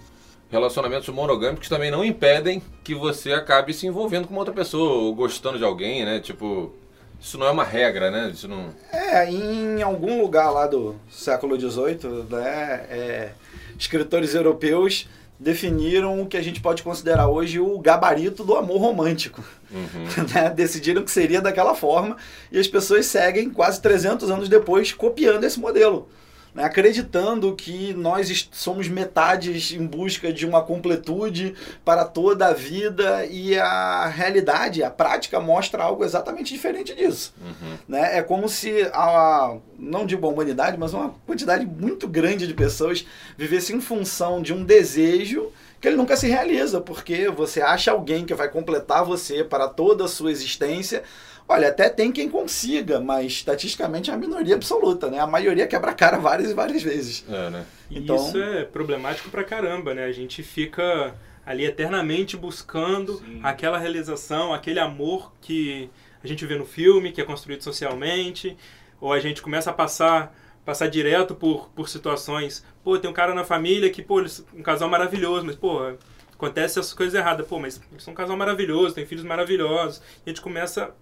relacionamentos 0.51 1.09
monogâmicos 1.09 1.69
também 1.69 1.91
não 1.91 2.05
impedem 2.05 2.63
que 2.85 2.95
você 2.95 3.33
acabe 3.33 3.75
se 3.75 3.87
envolvendo 3.87 4.29
com 4.29 4.35
uma 4.35 4.41
outra 4.41 4.55
pessoa 4.55 5.03
ou 5.03 5.15
gostando 5.15 5.59
de 5.59 5.65
alguém, 5.65 6.05
né? 6.05 6.21
Tipo, 6.21 6.73
isso 7.21 7.37
não 7.37 7.47
é 7.47 7.51
uma 7.51 7.65
regra, 7.65 8.11
né? 8.11 8.31
Isso 8.33 8.47
não... 8.47 8.69
É, 8.93 9.29
em 9.29 9.83
algum 9.83 10.21
lugar 10.21 10.51
lá 10.51 10.67
do 10.67 10.95
século 11.11 11.59
XVIII, 11.59 12.27
né, 12.31 12.87
é, 12.89 13.33
escritores 13.79 14.35
europeus 14.35 15.09
definiram 15.39 16.21
o 16.21 16.27
que 16.27 16.37
a 16.37 16.43
gente 16.43 16.61
pode 16.61 16.83
considerar 16.83 17.29
hoje 17.29 17.61
o 17.61 17.79
gabarito 17.79 18.43
do 18.43 18.57
amor 18.57 18.79
romântico. 18.79 19.43
Uhum. 19.71 20.27
Né? 20.35 20.51
Decidiram 20.51 21.03
que 21.03 21.11
seria 21.11 21.41
daquela 21.41 21.75
forma 21.75 22.17
e 22.51 22.59
as 22.59 22.67
pessoas 22.67 23.07
seguem 23.07 23.51
quase 23.51 23.81
300 23.81 24.31
anos 24.31 24.49
depois 24.49 24.93
copiando 24.93 25.45
esse 25.45 25.59
modelo 25.59 26.09
né, 26.57 26.65
acreditando 26.65 27.55
que 27.55 27.93
nós 27.93 28.49
somos 28.51 28.89
metades 28.89 29.73
em 29.73 29.87
busca 29.87 30.33
de 30.33 30.47
uma 30.47 30.63
completude 30.63 31.55
para 31.85 32.03
toda 32.03 32.47
a 32.47 32.55
vida 32.55 33.27
e 33.27 33.59
a 33.59 34.07
realidade, 34.07 34.83
a 34.83 34.89
prática 34.89 35.39
mostra 35.39 35.83
algo 35.83 36.03
exatamente 36.03 36.55
diferente 36.55 36.95
disso. 36.95 37.35
Uhum. 37.39 37.77
Né? 37.87 38.17
É 38.17 38.23
como 38.23 38.49
se 38.49 38.89
a, 38.95 39.55
não 39.79 40.07
digo 40.07 40.27
a 40.27 40.31
humanidade, 40.31 40.79
mas 40.79 40.95
uma 40.95 41.15
quantidade 41.27 41.67
muito 41.67 42.09
grande 42.09 42.47
de 42.47 42.55
pessoas 42.55 43.07
vivesse 43.37 43.75
em 43.75 43.81
função 43.83 44.41
de 44.41 44.55
um 44.55 44.65
desejo 44.65 45.53
que 45.79 45.87
ele 45.87 45.97
nunca 45.99 46.17
se 46.17 46.27
realiza, 46.27 46.81
porque 46.81 47.29
você 47.29 47.61
acha 47.61 47.91
alguém 47.91 48.25
que 48.25 48.35
vai 48.35 48.49
completar 48.49 49.05
você 49.05 49.45
para 49.45 49.69
toda 49.69 50.07
a 50.07 50.09
sua 50.09 50.33
existência, 50.33 51.03
Olha, 51.49 51.69
até 51.69 51.89
tem 51.89 52.11
quem 52.11 52.29
consiga, 52.29 53.01
mas 53.01 53.33
estatisticamente 53.33 54.11
é 54.11 54.15
a 54.15 54.17
minoria 54.17 54.57
absoluta, 54.57 55.09
né? 55.09 55.21
A 55.21 55.27
maioria 55.27 55.67
quebra 55.67 55.93
a 55.93 55.95
cara 55.95 56.19
várias 56.19 56.51
e 56.51 56.55
várias 56.55 56.83
vezes. 56.83 57.25
É, 57.29 57.51
né? 57.51 57.67
Então... 57.91 58.17
Isso 58.17 58.39
é 58.39 58.65
problemático 58.65 59.31
pra 59.31 59.45
caramba, 59.45 59.95
né? 59.95 60.05
A 60.05 60.13
gente 60.13 60.43
fica 60.43 61.15
ali 61.45 61.65
eternamente 61.65 62.37
buscando 62.37 63.19
Sim. 63.19 63.41
aquela 63.43 63.79
realização, 63.79 64.53
aquele 64.53 64.81
amor 64.81 65.33
que 65.41 65.89
a 66.23 66.27
gente 66.27 66.45
vê 66.45 66.57
no 66.57 66.67
filme, 66.67 67.13
que 67.13 67.21
é 67.21 67.25
construído 67.25 67.63
socialmente, 67.63 68.57
ou 69.01 69.13
a 69.13 69.21
gente 69.21 69.41
começa 69.41 69.71
a 69.71 69.73
passar 69.73 70.35
passar 70.65 70.89
direto 70.89 71.33
por, 71.33 71.69
por 71.69 71.89
situações, 71.89 72.65
pô, 72.83 72.99
tem 72.99 73.09
um 73.09 73.15
cara 73.15 73.33
na 73.33 73.45
família 73.45 73.89
que, 73.89 74.03
pô, 74.03 74.21
um 74.53 74.63
casal 74.63 74.89
maravilhoso, 74.89 75.47
mas, 75.47 75.55
pô, 75.55 75.95
acontece 76.35 76.81
essas 76.81 76.93
coisas 76.93 77.15
erradas, 77.15 77.47
pô, 77.47 77.61
mas 77.61 77.81
eles 77.93 78.03
são 78.03 78.13
um 78.13 78.17
casal 78.17 78.37
maravilhoso, 78.37 78.93
tem 78.93 79.07
filhos 79.07 79.25
maravilhosos, 79.25 80.03
e 80.27 80.29
a 80.29 80.29
gente 80.31 80.41
começa 80.41 80.93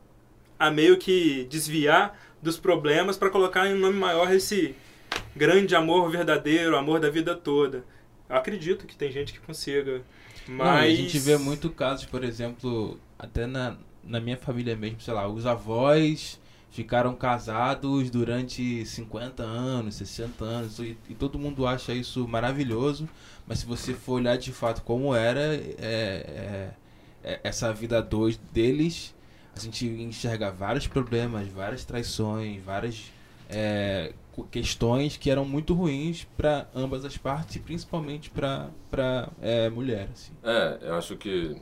a 0.67 0.71
meio 0.71 0.97
que 0.97 1.45
desviar 1.51 2.19
dos 2.43 2.59
problemas 2.59 3.17
para 3.17 3.31
colocar 3.31 3.67
em 3.67 3.75
um 3.75 3.79
nome 3.79 3.99
maior 3.99 4.33
esse 4.33 4.75
grande 5.37 5.75
amor 5.75 6.11
verdadeiro, 6.11 6.77
amor 6.77 7.01
da 7.01 7.11
vida 7.11 7.35
toda. 7.35 7.85
Eu 8.29 8.37
acredito 8.37 8.87
que 8.87 8.97
tem 8.97 9.11
gente 9.11 9.33
que 9.33 9.41
consiga, 9.41 10.03
mas... 10.49 10.67
Não, 10.67 10.77
a 10.77 10.89
gente 10.89 11.19
vê 11.19 11.37
muito 11.37 11.71
casos, 11.71 12.07
por 12.07 12.25
exemplo, 12.25 12.99
até 13.19 13.47
na, 13.47 13.77
na 14.03 14.21
minha 14.21 14.37
família 14.37 14.75
mesmo, 14.75 15.01
sei 15.01 15.13
lá, 15.13 15.29
os 15.29 15.47
avós 15.47 16.41
ficaram 16.71 17.15
casados 17.15 18.11
durante 18.11 18.85
50 18.85 19.43
anos, 19.43 19.95
60 19.95 20.45
anos, 20.45 20.79
e, 20.81 20.97
e 21.09 21.15
todo 21.15 21.39
mundo 21.39 21.67
acha 21.67 21.93
isso 21.93 22.27
maravilhoso, 22.27 23.09
mas 23.47 23.61
se 23.61 23.67
você 23.67 23.95
for 23.95 24.15
olhar 24.15 24.37
de 24.37 24.53
fato 24.53 24.83
como 24.83 25.15
era 25.15 25.55
é, 25.55 25.71
é, 25.79 26.71
é, 27.23 27.41
essa 27.45 27.73
vida 27.73 28.03
dois 28.03 28.37
deles, 28.53 29.15
a 29.57 29.61
gente 29.61 29.87
enxerga 29.87 30.51
vários 30.51 30.87
problemas, 30.87 31.49
várias 31.49 31.85
traições, 31.85 32.63
várias 32.63 33.13
é, 33.49 34.13
questões 34.51 35.17
que 35.17 35.31
eram 35.31 35.45
muito 35.45 35.75
ruins 35.75 36.27
para 36.37 36.67
ambas 36.75 37.05
as 37.05 37.17
partes, 37.17 37.57
principalmente 37.59 38.31
para 38.31 39.29
é, 39.41 39.69
mulher. 39.71 40.09
Assim. 40.13 40.33
É, 40.43 40.79
eu 40.83 40.95
acho 40.95 41.17
que 41.17 41.57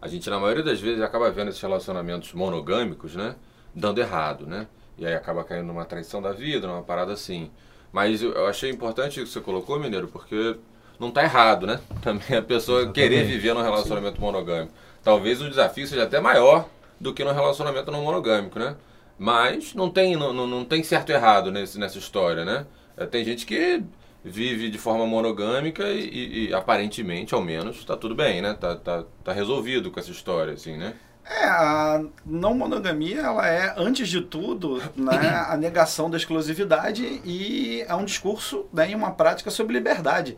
a 0.00 0.08
gente, 0.08 0.28
na 0.28 0.38
maioria 0.38 0.62
das 0.62 0.80
vezes, 0.80 1.00
acaba 1.00 1.30
vendo 1.30 1.48
esses 1.48 1.60
relacionamentos 1.60 2.32
monogâmicos, 2.34 3.16
né? 3.16 3.36
Dando 3.74 4.00
errado, 4.00 4.46
né? 4.46 4.66
E 4.98 5.06
aí 5.06 5.14
acaba 5.14 5.42
caindo 5.42 5.66
numa 5.66 5.84
traição 5.84 6.20
da 6.20 6.32
vida, 6.32 6.66
numa 6.66 6.82
parada 6.82 7.12
assim. 7.12 7.50
Mas 7.90 8.22
eu, 8.22 8.46
achei 8.46 8.70
importante 8.70 9.20
o 9.20 9.24
que 9.24 9.30
você 9.30 9.40
colocou, 9.40 9.80
Mineiro, 9.80 10.08
porque 10.08 10.56
não 11.00 11.10
tá 11.10 11.22
errado, 11.22 11.66
né? 11.66 11.80
Também 12.02 12.36
a 12.36 12.42
pessoa 12.42 12.80
Exatamente. 12.82 12.94
querer 12.94 13.24
viver 13.24 13.54
num 13.54 13.62
relacionamento 13.62 14.20
monogâmico. 14.20 14.74
Talvez 15.02 15.40
o 15.40 15.48
desafio 15.48 15.86
seja 15.86 16.04
até 16.04 16.20
maior 16.20 16.68
do 17.00 17.12
que 17.14 17.24
no 17.24 17.32
relacionamento 17.32 17.90
não 17.90 18.02
monogâmico, 18.02 18.58
né? 18.58 18.76
Mas 19.18 19.74
não 19.74 19.90
tem, 19.90 20.16
não, 20.16 20.32
não, 20.32 20.64
tem 20.64 20.82
certo 20.82 21.10
e 21.10 21.12
errado 21.14 21.50
nesse, 21.52 21.78
nessa 21.78 21.98
história, 21.98 22.44
né? 22.44 22.66
É, 22.96 23.06
Tem 23.06 23.24
gente 23.24 23.46
que 23.46 23.82
vive 24.24 24.70
de 24.70 24.78
forma 24.78 25.06
monogâmica 25.06 25.84
e, 25.88 26.00
e- 26.08 26.48
e, 26.50 26.54
aparentemente, 26.54 27.34
ao 27.34 27.40
menos, 27.42 27.84
tá 27.84 27.96
tudo 27.96 28.14
bem, 28.14 28.42
né? 28.42 28.54
Tá, 28.54 28.74
tá, 28.76 29.04
tá 29.22 29.32
resolvido 29.32 29.90
com 29.90 30.00
essa 30.00 30.10
história, 30.10 30.54
assim, 30.54 30.76
né? 30.76 30.94
É, 31.26 31.44
a 31.46 32.04
não 32.24 32.54
monogamia, 32.54 33.20
ela 33.22 33.46
é, 33.48 33.74
antes 33.78 34.08
de 34.10 34.20
tudo, 34.20 34.76
né, 34.94 35.28
a 35.48 35.56
negação 35.56 36.10
da 36.10 36.18
exclusividade 36.18 37.02
e 37.24 37.82
é 37.88 37.94
um 37.94 38.04
discurso 38.04 38.66
né, 38.72 38.90
e 38.90 38.94
uma 38.94 39.10
prática 39.12 39.50
sobre 39.50 39.72
liberdade. 39.74 40.36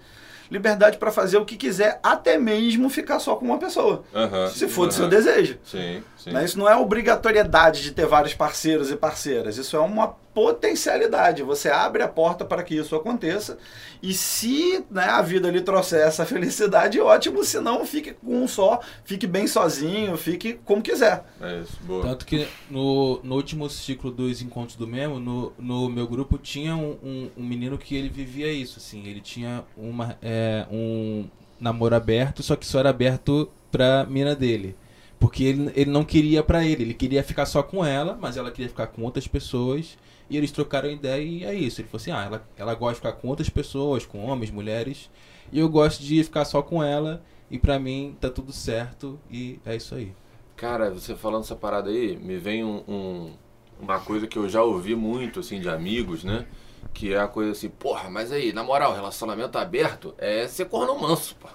Liberdade 0.51 0.99
para 0.99 1.11
fazer 1.11 1.39
o 1.39 1.45
que 1.45 1.57
quiser, 1.57 1.99
até 2.03 2.39
mesmo 2.39 2.89
ficar 2.89 3.19
só 3.19 3.37
com 3.37 3.45
uma 3.45 3.59
pessoa. 3.59 4.05
Se 4.51 4.69
for 4.69 4.87
do 4.87 4.95
seu 4.95 5.09
desejo. 5.09 5.59
Sim, 5.65 6.03
sim. 6.17 6.31
Né? 6.31 6.45
Isso 6.45 6.59
não 6.59 6.69
é 6.69 6.77
obrigatoriedade 6.77 7.83
de 7.83 7.91
ter 7.93 8.07
vários 8.07 8.35
parceiros 8.35 8.91
e 8.91 8.97
parceiras. 8.97 9.57
Isso 9.57 9.77
é 9.77 9.81
uma 9.81 10.15
potencialidade. 10.37 11.43
Você 11.43 11.71
abre 11.71 12.03
a 12.03 12.09
porta 12.09 12.45
para 12.45 12.63
que 12.63 12.75
isso 12.75 12.95
aconteça. 12.95 13.57
E 14.03 14.13
se 14.13 14.85
né, 14.91 15.05
a 15.05 15.23
vida 15.23 15.51
lhe 15.51 15.63
trouxer 15.63 16.07
essa 16.07 16.27
felicidade, 16.29 17.01
ótimo. 17.01 17.43
Se 17.43 17.59
não, 17.59 17.87
fique 17.87 18.13
com 18.13 18.43
um 18.43 18.47
só, 18.47 18.83
fique 19.03 19.27
bem 19.27 19.47
sozinho, 19.47 20.15
fique 20.19 20.61
como 20.63 20.83
quiser. 20.83 21.25
É 21.41 21.61
isso, 21.61 21.79
boa. 21.85 22.03
Tanto 22.03 22.27
que 22.27 22.47
no, 22.71 23.19
no 23.25 23.35
último 23.35 23.71
ciclo 23.71 24.11
dos 24.11 24.43
encontros 24.43 24.77
do 24.77 24.87
Memo, 24.87 25.19
no, 25.19 25.55
no 25.59 25.89
meu 25.89 26.07
grupo 26.07 26.37
tinha 26.37 26.77
um, 26.77 26.99
um, 27.03 27.31
um 27.39 27.43
menino 27.43 27.79
que 27.79 27.97
ele 27.97 28.11
vivia 28.11 28.53
isso, 28.53 28.79
assim. 28.79 29.07
Ele 29.07 29.23
tinha 29.23 29.65
uma, 29.75 30.19
é, 30.21 30.67
um 30.71 31.31
namoro 31.59 31.97
aberto, 31.97 32.43
só 32.43 32.57
que 32.57 32.67
só 32.67 32.81
era 32.81 32.91
aberto 32.91 33.51
pra 33.73 34.05
mina 34.05 34.37
dele. 34.37 34.77
Porque 35.19 35.45
ele, 35.45 35.73
ele 35.75 35.91
não 35.91 36.05
queria 36.05 36.43
pra 36.43 36.63
ele, 36.63 36.83
ele 36.83 36.95
queria 36.95 37.25
ficar 37.25 37.47
só 37.47 37.63
com 37.63 37.83
ela, 37.83 38.19
mas 38.21 38.37
ela 38.37 38.51
queria 38.51 38.69
ficar 38.69 38.89
com 38.89 39.01
outras 39.01 39.27
pessoas. 39.27 39.97
E 40.29 40.37
eles 40.37 40.51
trocaram 40.51 40.91
ideia 40.91 41.23
e 41.23 41.45
é 41.45 41.55
isso. 41.55 41.81
Ele 41.81 41.89
falou 41.89 42.01
assim: 42.01 42.11
ah, 42.13 42.25
ela, 42.25 42.49
ela 42.57 42.75
gosta 42.75 42.95
de 42.95 43.01
ficar 43.01 43.13
com 43.15 43.29
outras 43.29 43.49
pessoas, 43.49 44.05
com 44.07 44.25
homens, 44.25 44.51
mulheres. 44.51 45.11
E 45.53 45.59
eu 45.59 45.69
gosto 45.69 46.03
de 46.03 46.23
ficar 46.25 46.45
só 46.45 46.63
com 46.63 46.83
ela. 46.83 47.23
E 47.51 47.59
pra 47.59 47.79
mim 47.79 48.17
tá 48.21 48.29
tudo 48.29 48.53
certo. 48.53 49.21
E 49.31 49.61
é 49.65 49.77
isso 49.77 49.95
aí. 49.95 50.13
Cara, 50.57 50.91
você 50.91 51.15
falando 51.15 51.43
essa 51.45 51.55
parada 51.57 51.91
aí, 51.91 52.17
me 52.17 52.39
vem 52.39 52.65
um, 52.65 52.83
um- 52.89 53.33
uma 53.81 54.01
coisa 54.01 54.27
que 54.27 54.39
eu 54.39 54.49
já 54.49 54.63
ouvi 54.63 54.95
muito, 54.97 55.41
assim, 55.41 55.61
de 55.61 55.69
amigos, 55.69 56.25
né? 56.25 56.47
Que 56.95 57.13
é 57.13 57.19
a 57.21 57.29
coisa 57.29 57.53
assim, 57.53 57.69
porra, 57.69 58.09
mas 58.09 58.33
aí, 58.33 58.53
na 58.53 58.65
moral, 58.65 58.95
relacionamento 58.95 59.59
aberto 59.59 60.15
é 60.19 60.49
ser 60.49 60.65
corno 60.67 60.99
manso, 60.99 61.37
pô. 61.37 61.49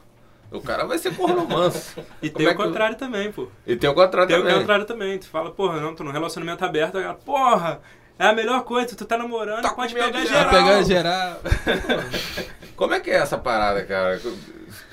O 0.51 0.61
cara 0.61 0.85
vai 0.85 0.97
ser 0.99 1.15
corno 1.15 1.47
manso. 1.47 1.99
E 2.21 2.29
Como 2.29 2.45
tem 2.45 2.47
é 2.47 2.51
o 2.51 2.55
contrário 2.55 2.95
também, 2.97 3.31
pô. 3.31 3.47
E 3.65 3.75
tem 3.75 3.89
o 3.89 3.93
contrário 3.95 4.27
Tem 4.27 4.38
o 4.38 4.43
também. 4.43 4.60
contrário 4.60 4.86
também. 4.86 5.17
Tu 5.19 5.27
fala, 5.27 5.51
porra, 5.51 5.79
não, 5.81 5.95
tô 5.95 6.03
num 6.03 6.12
relacionamento 6.12 6.63
aberto. 6.63 6.97
Aí, 6.97 7.03
ela, 7.03 7.15
porra, 7.15 7.81
é 8.21 8.27
a 8.27 8.34
melhor 8.34 8.63
coisa. 8.63 8.95
Tu 8.95 9.03
tá 9.05 9.17
namorando, 9.17 9.63
Tá 9.63 9.73
pode 9.73 9.93
pegar 9.93 10.23
geral. 10.23 10.49
Pra 10.49 10.60
pegar 10.60 10.84
geral. 10.84 11.41
Como 12.75 12.93
é 12.93 12.99
que 12.99 13.10
é 13.10 13.15
essa 13.15 13.38
parada, 13.38 13.84
cara? 13.84 14.21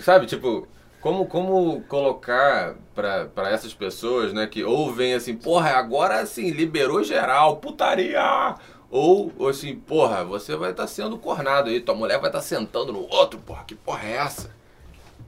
Sabe, 0.01 0.27
tipo, 0.27 0.67
como, 1.01 1.27
como 1.27 1.83
colocar 1.83 2.75
pra, 2.95 3.27
pra 3.27 3.51
essas 3.51 3.75
pessoas, 3.75 4.33
né, 4.33 4.47
que 4.47 4.65
ouvem 4.65 5.13
assim, 5.15 5.37
porra, 5.37 5.71
agora 5.73 6.21
assim, 6.21 6.51
liberou 6.51 7.05
geral, 7.05 7.57
putaria! 7.57 8.55
Ou, 8.91 9.31
ou 9.39 9.49
assim, 9.49 9.77
porra, 9.77 10.25
você 10.25 10.57
vai 10.57 10.71
estar 10.71 10.87
sendo 10.87 11.19
cornado 11.19 11.69
aí, 11.69 11.81
tua 11.81 11.95
mulher 11.95 12.19
vai 12.19 12.31
estar 12.31 12.41
sentando 12.41 12.93
no 12.93 13.07
outro, 13.11 13.39
porra, 13.41 13.65
que 13.65 13.75
porra 13.75 14.09
é 14.09 14.17
essa? 14.17 14.51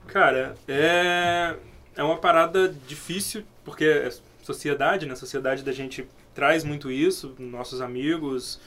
Cara, 0.07 0.55
é, 0.67 1.55
é 1.95 2.03
uma 2.03 2.17
parada 2.17 2.73
difícil, 2.87 3.43
porque 3.63 3.85
é 3.85 4.09
sociedade, 4.41 5.05
né? 5.05 5.15
Sociedade 5.15 5.63
da 5.63 5.71
gente 5.71 6.07
traz 6.41 6.63
muito 6.63 6.89
isso, 6.89 7.35
nossos 7.37 7.81
amigos 7.81 8.59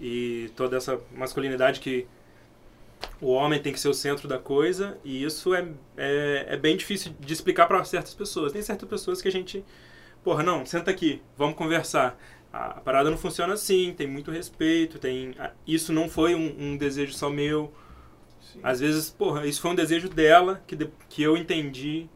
e 0.00 0.52
toda 0.54 0.76
essa 0.76 1.00
masculinidade 1.12 1.80
que 1.80 2.06
o 3.20 3.32
homem 3.32 3.60
tem 3.60 3.72
que 3.72 3.80
ser 3.80 3.88
o 3.88 3.92
centro 3.92 4.28
da 4.28 4.38
coisa, 4.38 4.96
e 5.04 5.24
isso 5.24 5.52
é, 5.52 5.66
é, 5.96 6.46
é 6.50 6.56
bem 6.56 6.76
difícil 6.76 7.12
de 7.18 7.32
explicar 7.32 7.66
para 7.66 7.82
certas 7.82 8.14
pessoas. 8.14 8.52
Tem 8.52 8.62
certas 8.62 8.88
pessoas 8.88 9.20
que 9.20 9.26
a 9.26 9.32
gente, 9.32 9.64
porra, 10.22 10.44
não, 10.44 10.64
senta 10.64 10.92
aqui, 10.92 11.20
vamos 11.36 11.56
conversar. 11.56 12.16
A 12.52 12.80
parada 12.80 13.10
não 13.10 13.18
funciona 13.18 13.54
assim, 13.54 13.92
tem 13.96 14.06
muito 14.06 14.30
respeito, 14.30 15.00
tem 15.00 15.34
isso 15.66 15.92
não 15.92 16.08
foi 16.08 16.36
um, 16.36 16.54
um 16.56 16.76
desejo 16.76 17.14
só 17.14 17.28
meu. 17.28 17.72
Às 18.62 18.78
vezes, 18.78 19.10
porra, 19.10 19.44
isso 19.44 19.60
foi 19.60 19.72
um 19.72 19.74
desejo 19.74 20.08
dela 20.08 20.62
que, 20.68 20.76
de- 20.76 20.88
que 21.08 21.20
eu 21.20 21.36
entendi. 21.36 22.08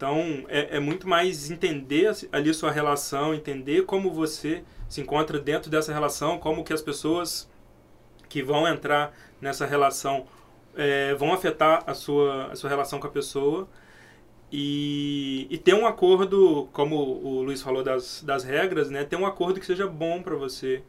Então, 0.00 0.46
é, 0.48 0.78
é 0.78 0.80
muito 0.80 1.06
mais 1.06 1.50
entender 1.50 2.10
ali 2.32 2.54
sua 2.54 2.70
relação, 2.70 3.34
entender 3.34 3.84
como 3.84 4.10
você 4.10 4.64
se 4.88 4.98
encontra 5.02 5.38
dentro 5.38 5.70
dessa 5.70 5.92
relação, 5.92 6.38
como 6.38 6.64
que 6.64 6.72
as 6.72 6.80
pessoas 6.80 7.46
que 8.26 8.42
vão 8.42 8.66
entrar 8.66 9.14
nessa 9.42 9.66
relação 9.66 10.26
é, 10.74 11.14
vão 11.16 11.34
afetar 11.34 11.84
a 11.86 11.92
sua, 11.92 12.46
a 12.46 12.56
sua 12.56 12.70
relação 12.70 12.98
com 12.98 13.08
a 13.08 13.10
pessoa. 13.10 13.68
E, 14.50 15.46
e 15.50 15.58
ter 15.58 15.74
um 15.74 15.86
acordo, 15.86 16.66
como 16.72 16.96
o 16.96 17.42
Luiz 17.42 17.60
falou 17.60 17.82
das, 17.82 18.22
das 18.22 18.42
regras, 18.42 18.88
né? 18.88 19.04
Ter 19.04 19.16
um 19.16 19.26
acordo 19.26 19.60
que 19.60 19.66
seja 19.66 19.86
bom 19.86 20.22
para 20.22 20.34
você. 20.34 20.82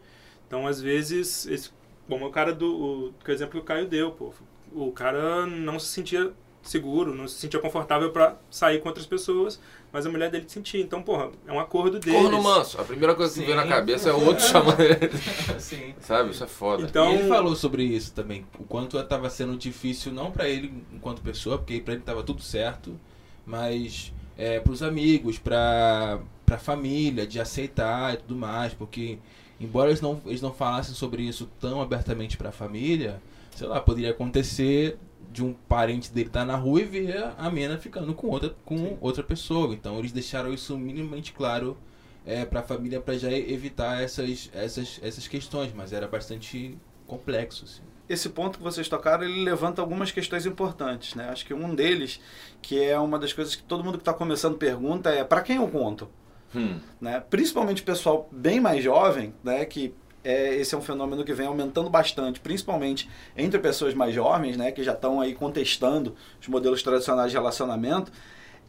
Então, 0.47 0.65
às 0.65 0.79
vezes, 0.79 1.45
esse, 1.47 1.69
bom, 2.07 2.23
o 2.23 2.31
cara 2.31 2.53
do, 2.53 2.73
o, 2.73 3.07
o 3.09 3.31
exemplo 3.31 3.51
que 3.51 3.59
o 3.59 3.63
Caio 3.63 3.87
deu, 3.89 4.11
pô, 4.13 4.33
o 4.71 4.89
cara 4.93 5.45
não 5.45 5.77
se 5.77 5.87
sentia 5.87 6.31
seguro, 6.63 7.13
não 7.13 7.27
se 7.27 7.35
sentia 7.35 7.59
confortável 7.59 8.11
para 8.11 8.37
sair 8.49 8.79
com 8.79 8.87
outras 8.87 9.05
pessoas, 9.05 9.59
mas 9.91 10.05
a 10.05 10.09
mulher 10.09 10.29
dele 10.29 10.45
sentia. 10.47 10.81
Então, 10.81 11.01
porra, 11.01 11.29
é 11.47 11.51
um 11.51 11.59
acordo 11.59 11.99
deles. 11.99 12.19
Corno 12.19 12.41
manso. 12.41 12.79
A 12.79 12.83
primeira 12.83 13.15
coisa 13.15 13.33
que 13.33 13.39
Sim. 13.39 13.45
vem 13.45 13.55
na 13.55 13.67
cabeça 13.67 14.09
é 14.09 14.13
o 14.13 14.25
outro 14.25 14.45
chamando 14.45 14.79
ele. 14.79 15.11
Sim. 15.59 15.93
Sabe? 15.99 16.31
Isso 16.31 16.43
é 16.43 16.47
foda. 16.47 16.83
Então, 16.83 17.11
E 17.11 17.15
ele 17.15 17.27
falou 17.27 17.55
sobre 17.55 17.83
isso 17.83 18.13
também, 18.13 18.45
o 18.59 18.63
quanto 18.63 18.97
estava 18.97 19.29
sendo 19.29 19.57
difícil, 19.57 20.11
não 20.11 20.31
para 20.31 20.47
ele 20.47 20.83
enquanto 20.93 21.21
pessoa, 21.21 21.57
porque 21.57 21.79
para 21.79 21.93
ele 21.93 22.01
estava 22.01 22.23
tudo 22.23 22.41
certo, 22.41 22.97
mas 23.45 24.13
é, 24.37 24.59
para 24.59 24.71
os 24.71 24.83
amigos, 24.83 25.37
para 25.37 26.19
a 26.49 26.57
família, 26.57 27.25
de 27.25 27.39
aceitar 27.39 28.13
e 28.13 28.17
tudo 28.17 28.35
mais, 28.35 28.73
porque 28.73 29.17
embora 29.59 29.89
eles 29.89 30.01
não, 30.01 30.21
eles 30.25 30.41
não 30.41 30.53
falassem 30.53 30.93
sobre 30.93 31.23
isso 31.23 31.49
tão 31.59 31.81
abertamente 31.81 32.37
para 32.37 32.49
a 32.49 32.51
família, 32.51 33.21
sei 33.55 33.67
lá, 33.67 33.79
poderia 33.79 34.11
acontecer 34.11 34.97
de 35.31 35.43
um 35.43 35.53
parente 35.53 36.11
dele 36.11 36.27
estar 36.27 36.45
na 36.45 36.55
rua 36.55 36.81
e 36.81 36.85
ver 36.85 37.31
a 37.37 37.49
mina 37.49 37.77
ficando 37.77 38.13
com 38.13 38.27
outra, 38.27 38.55
com 38.65 38.97
outra 39.01 39.23
pessoa. 39.23 39.73
Então 39.73 39.97
eles 39.99 40.11
deixaram 40.11 40.53
isso 40.53 40.77
minimamente 40.77 41.33
claro 41.33 41.77
é, 42.25 42.45
para 42.45 42.59
a 42.59 42.63
família 42.63 42.99
para 42.99 43.17
já 43.17 43.31
evitar 43.31 44.01
essas, 44.01 44.49
essas, 44.53 44.99
essas 45.01 45.27
questões, 45.27 45.71
mas 45.73 45.93
era 45.93 46.07
bastante 46.07 46.77
complexo. 47.07 47.65
Assim. 47.65 47.81
esse 48.07 48.29
ponto 48.29 48.57
que 48.57 48.63
vocês 48.63 48.87
tocaram, 48.87 49.23
ele 49.23 49.43
levanta 49.43 49.81
algumas 49.81 50.11
questões 50.11 50.45
importantes, 50.45 51.15
né? 51.15 51.29
Acho 51.29 51.45
que 51.45 51.53
um 51.53 51.75
deles, 51.75 52.21
que 52.61 52.81
é 52.81 52.97
uma 52.97 53.19
das 53.19 53.33
coisas 53.33 53.55
que 53.55 53.63
todo 53.63 53.83
mundo 53.83 53.97
que 53.97 54.01
está 54.01 54.13
começando 54.13 54.57
pergunta, 54.57 55.09
é 55.09 55.23
para 55.23 55.41
quem 55.41 55.57
eu 55.57 55.67
conto? 55.67 56.09
Hum. 56.55 56.79
Né? 56.99 57.21
Principalmente 57.29 57.81
o 57.81 57.85
pessoal 57.85 58.29
bem 58.31 58.59
mais 58.59 58.83
jovem, 58.83 59.33
né? 59.43 59.65
Que 59.65 59.93
é, 60.23 60.55
esse 60.55 60.75
é 60.75 60.77
um 60.77 60.81
fenômeno 60.81 61.23
que 61.23 61.33
vem 61.33 61.47
aumentando 61.47 61.89
bastante, 61.89 62.39
principalmente 62.39 63.09
entre 63.35 63.59
pessoas 63.59 63.93
mais 63.93 64.13
jovens, 64.13 64.55
né? 64.55 64.71
Que 64.71 64.83
já 64.83 64.93
estão 64.93 65.19
aí 65.19 65.33
contestando 65.33 66.15
os 66.39 66.47
modelos 66.47 66.83
tradicionais 66.83 67.31
de 67.31 67.37
relacionamento. 67.37 68.11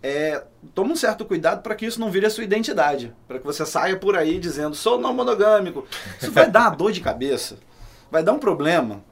É, 0.02 0.42
toma 0.74 0.92
um 0.92 0.96
certo 0.96 1.24
cuidado 1.24 1.62
para 1.62 1.74
que 1.74 1.86
isso 1.86 2.00
não 2.00 2.10
vire 2.10 2.26
a 2.26 2.30
sua 2.30 2.42
identidade, 2.42 3.14
para 3.28 3.38
que 3.38 3.44
você 3.44 3.64
saia 3.64 3.96
por 3.96 4.16
aí 4.16 4.38
dizendo 4.38 4.74
sou 4.74 4.98
não 4.98 5.14
monogâmico. 5.14 5.86
Isso 6.20 6.32
vai 6.32 6.50
dar 6.50 6.70
dor 6.74 6.90
de 6.90 7.00
cabeça, 7.00 7.58
vai 8.10 8.22
dar 8.22 8.32
um 8.32 8.38
problema, 8.38 9.04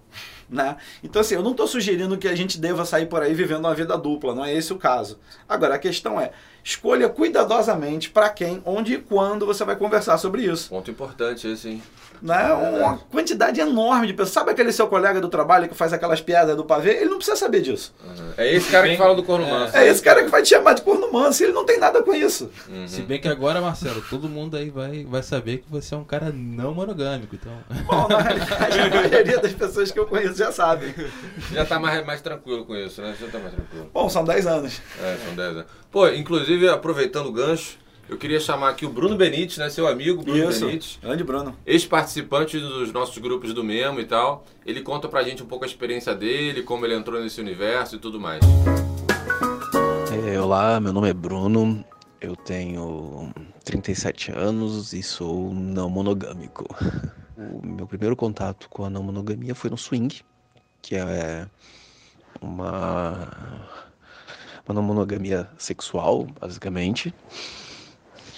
Né? 0.49 0.77
Então, 1.01 1.21
assim, 1.21 1.37
eu 1.37 1.43
não 1.45 1.53
estou 1.53 1.69
sugerindo 1.69 2.19
que 2.19 2.27
a 2.27 2.35
gente 2.35 2.59
deva 2.59 2.85
sair 2.85 3.07
por 3.07 3.23
aí 3.23 3.33
vivendo 3.33 3.67
uma 3.67 3.75
vida 3.75 3.97
dupla, 3.97 4.35
não 4.35 4.45
é 4.45 4.53
esse 4.53 4.73
o 4.73 4.77
caso. 4.77 5.21
Agora, 5.49 5.77
a 5.77 5.79
questão 5.79 6.21
é, 6.21 6.33
escolha 6.65 7.09
cuidadosamente 7.09 8.11
para 8.11 8.29
quem, 8.29 8.63
onde 8.65 8.95
e 8.95 8.99
quando 8.99 9.47
você 9.47 9.65
vai 9.65 9.77
conversar 9.77 10.19
sobre 10.19 10.43
isso. 10.43 10.69
Ponto 10.69 10.91
importante 10.91 11.49
esse, 11.49 11.69
hein? 11.69 11.83
Né? 12.23 12.53
Uma 12.53 12.99
quantidade 12.99 13.61
enorme 13.61 14.09
de 14.09 14.13
pessoas. 14.13 14.35
Sabe 14.35 14.51
aquele 14.51 14.73
seu 14.73 14.87
colega 14.87 15.21
do 15.21 15.29
trabalho 15.29 15.69
que 15.69 15.75
faz 15.75 15.93
aquelas 15.93 16.21
piadas 16.21 16.55
do 16.55 16.65
pavê? 16.65 16.97
Ele 16.97 17.11
não 17.11 17.17
precisa 17.17 17.37
saber 17.37 17.63
disso. 17.63 17.95
É 18.37 18.55
esse 18.55 18.71
cara 18.71 18.87
que 18.89 18.97
fala 18.97 19.15
do 19.15 19.23
corno 19.23 19.49
manso. 19.49 19.75
É 19.75 19.89
esse 19.89 20.03
cara 20.03 20.23
que 20.23 20.31
vai 20.31 20.43
te 20.43 20.51
chamar 20.51 20.75
de 20.75 20.83
corno 20.83 21.11
manso 21.11 21.43
e 21.43 21.47
ele 21.47 21.55
não 21.55 21.65
tem 21.65 21.79
nada 21.79 22.03
com 22.03 22.15
isso. 22.15 22.51
Uhum. 22.69 22.87
Se 22.87 23.01
bem 23.03 23.19
que 23.19 23.29
agora, 23.29 23.61
Marcelo, 23.61 24.03
todo 24.03 24.29
mundo 24.29 24.57
aí 24.57 24.69
vai, 24.69 25.05
vai 25.05 25.23
saber 25.23 25.59
que 25.59 25.71
você 25.71 25.95
é 25.95 25.97
um 25.97 26.05
cara 26.05 26.31
não 26.31 26.75
monogâmico, 26.75 27.35
então. 27.35 27.53
Bom, 27.87 28.07
na 28.09 28.19
realidade, 28.19 28.79
a 28.79 28.91
maioria 28.91 29.39
das 29.39 29.53
pessoas 29.53 29.91
que 29.91 29.99
eu 29.99 30.07
conheço 30.07 30.35
já 30.37 30.53
sabem. 30.53 30.95
Já 31.51 31.65
tá 31.65 31.79
mais, 31.79 32.05
mais 32.05 32.21
tranquilo 32.21 32.67
com 32.67 32.77
isso, 32.77 33.01
né? 33.01 33.17
Já 33.19 33.29
tá 33.29 33.39
mais 33.39 33.55
tranquilo. 33.55 33.91
Bom, 33.95 34.11
são 34.11 34.25
10 34.25 34.47
anos. 34.47 34.83
É, 35.03 35.17
são 35.25 35.35
10 35.35 35.49
anos. 35.49 35.67
Pô, 35.91 36.07
inclusive, 36.09 36.69
aproveitando 36.69 37.27
o 37.27 37.33
gancho, 37.33 37.77
eu 38.09 38.17
queria 38.17 38.39
chamar 38.39 38.71
aqui 38.71 38.87
o 38.87 38.91
Bruno 38.91 39.17
Benites, 39.17 39.59
né? 39.59 39.69
Seu 39.69 39.89
amigo, 39.89 40.23
Bruno 40.23 40.51
Isso. 40.51 40.65
Benites. 40.65 40.99
Grande 41.03 41.25
Bruno. 41.25 41.57
Ex-participante 41.67 42.61
dos 42.61 42.93
nossos 42.93 43.19
grupos 43.19 43.53
do 43.53 43.65
Memo 43.65 43.99
e 43.99 44.05
tal. 44.05 44.45
Ele 44.65 44.83
conta 44.83 45.09
pra 45.09 45.25
gente 45.25 45.43
um 45.43 45.47
pouco 45.47 45.65
a 45.65 45.67
experiência 45.67 46.15
dele, 46.15 46.63
como 46.63 46.87
ele 46.87 46.95
entrou 46.95 47.21
nesse 47.21 47.41
universo 47.41 47.97
e 47.97 47.99
tudo 47.99 48.21
mais. 48.21 48.41
É, 50.27 50.41
olá, 50.41 50.79
meu 50.79 50.93
nome 50.93 51.11
é 51.11 51.13
Bruno, 51.13 51.85
eu 52.21 52.37
tenho 52.37 53.33
37 53.65 54.31
anos 54.31 54.93
e 54.93 55.03
sou 55.03 55.53
não 55.53 55.91
monogâmico. 55.91 56.67
O 57.37 57.67
meu 57.67 57.87
primeiro 57.87 58.15
contato 58.15 58.69
com 58.69 58.85
a 58.85 58.91
não 58.91 59.03
monogamia 59.03 59.57
foi 59.57 59.71
no 59.71 59.77
swing, 59.77 60.21
que 60.83 60.95
é 60.95 61.47
uma, 62.41 63.29
uma 64.73 64.83
monogamia 64.83 65.49
sexual, 65.59 66.27
basicamente. 66.41 67.15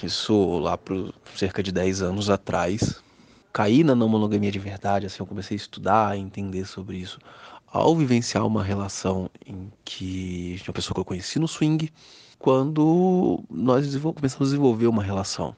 Isso 0.03 0.59
lá 0.59 0.77
por 0.77 1.15
cerca 1.37 1.63
de 1.63 1.71
10 1.71 2.03
anos 2.03 2.29
atrás. 2.31 3.03
Caí 3.53 3.85
na 3.85 3.95
não 3.95 4.09
monogamia 4.09 4.51
de 4.51 4.59
verdade, 4.59 5.07
assim, 5.07 5.19
eu 5.21 5.27
comecei 5.27 5.55
a 5.55 5.61
estudar, 5.61 6.09
a 6.09 6.17
entender 6.17 6.65
sobre 6.67 6.97
isso 6.97 7.19
ao 7.73 7.97
vivenciar 7.97 8.47
uma 8.47 8.63
relação 8.63 9.31
em 9.47 9.73
que 9.83 10.57
tinha 10.59 10.69
uma 10.69 10.75
pessoa 10.75 10.95
que 10.95 11.01
eu 11.01 11.05
conheci 11.05 11.39
no 11.39 11.49
swing, 11.49 11.91
quando 12.39 13.43
nós 13.49 13.87
começamos 13.97 14.49
a 14.49 14.51
desenvolver 14.51 14.89
uma 14.89 15.03
relação. 15.03 15.57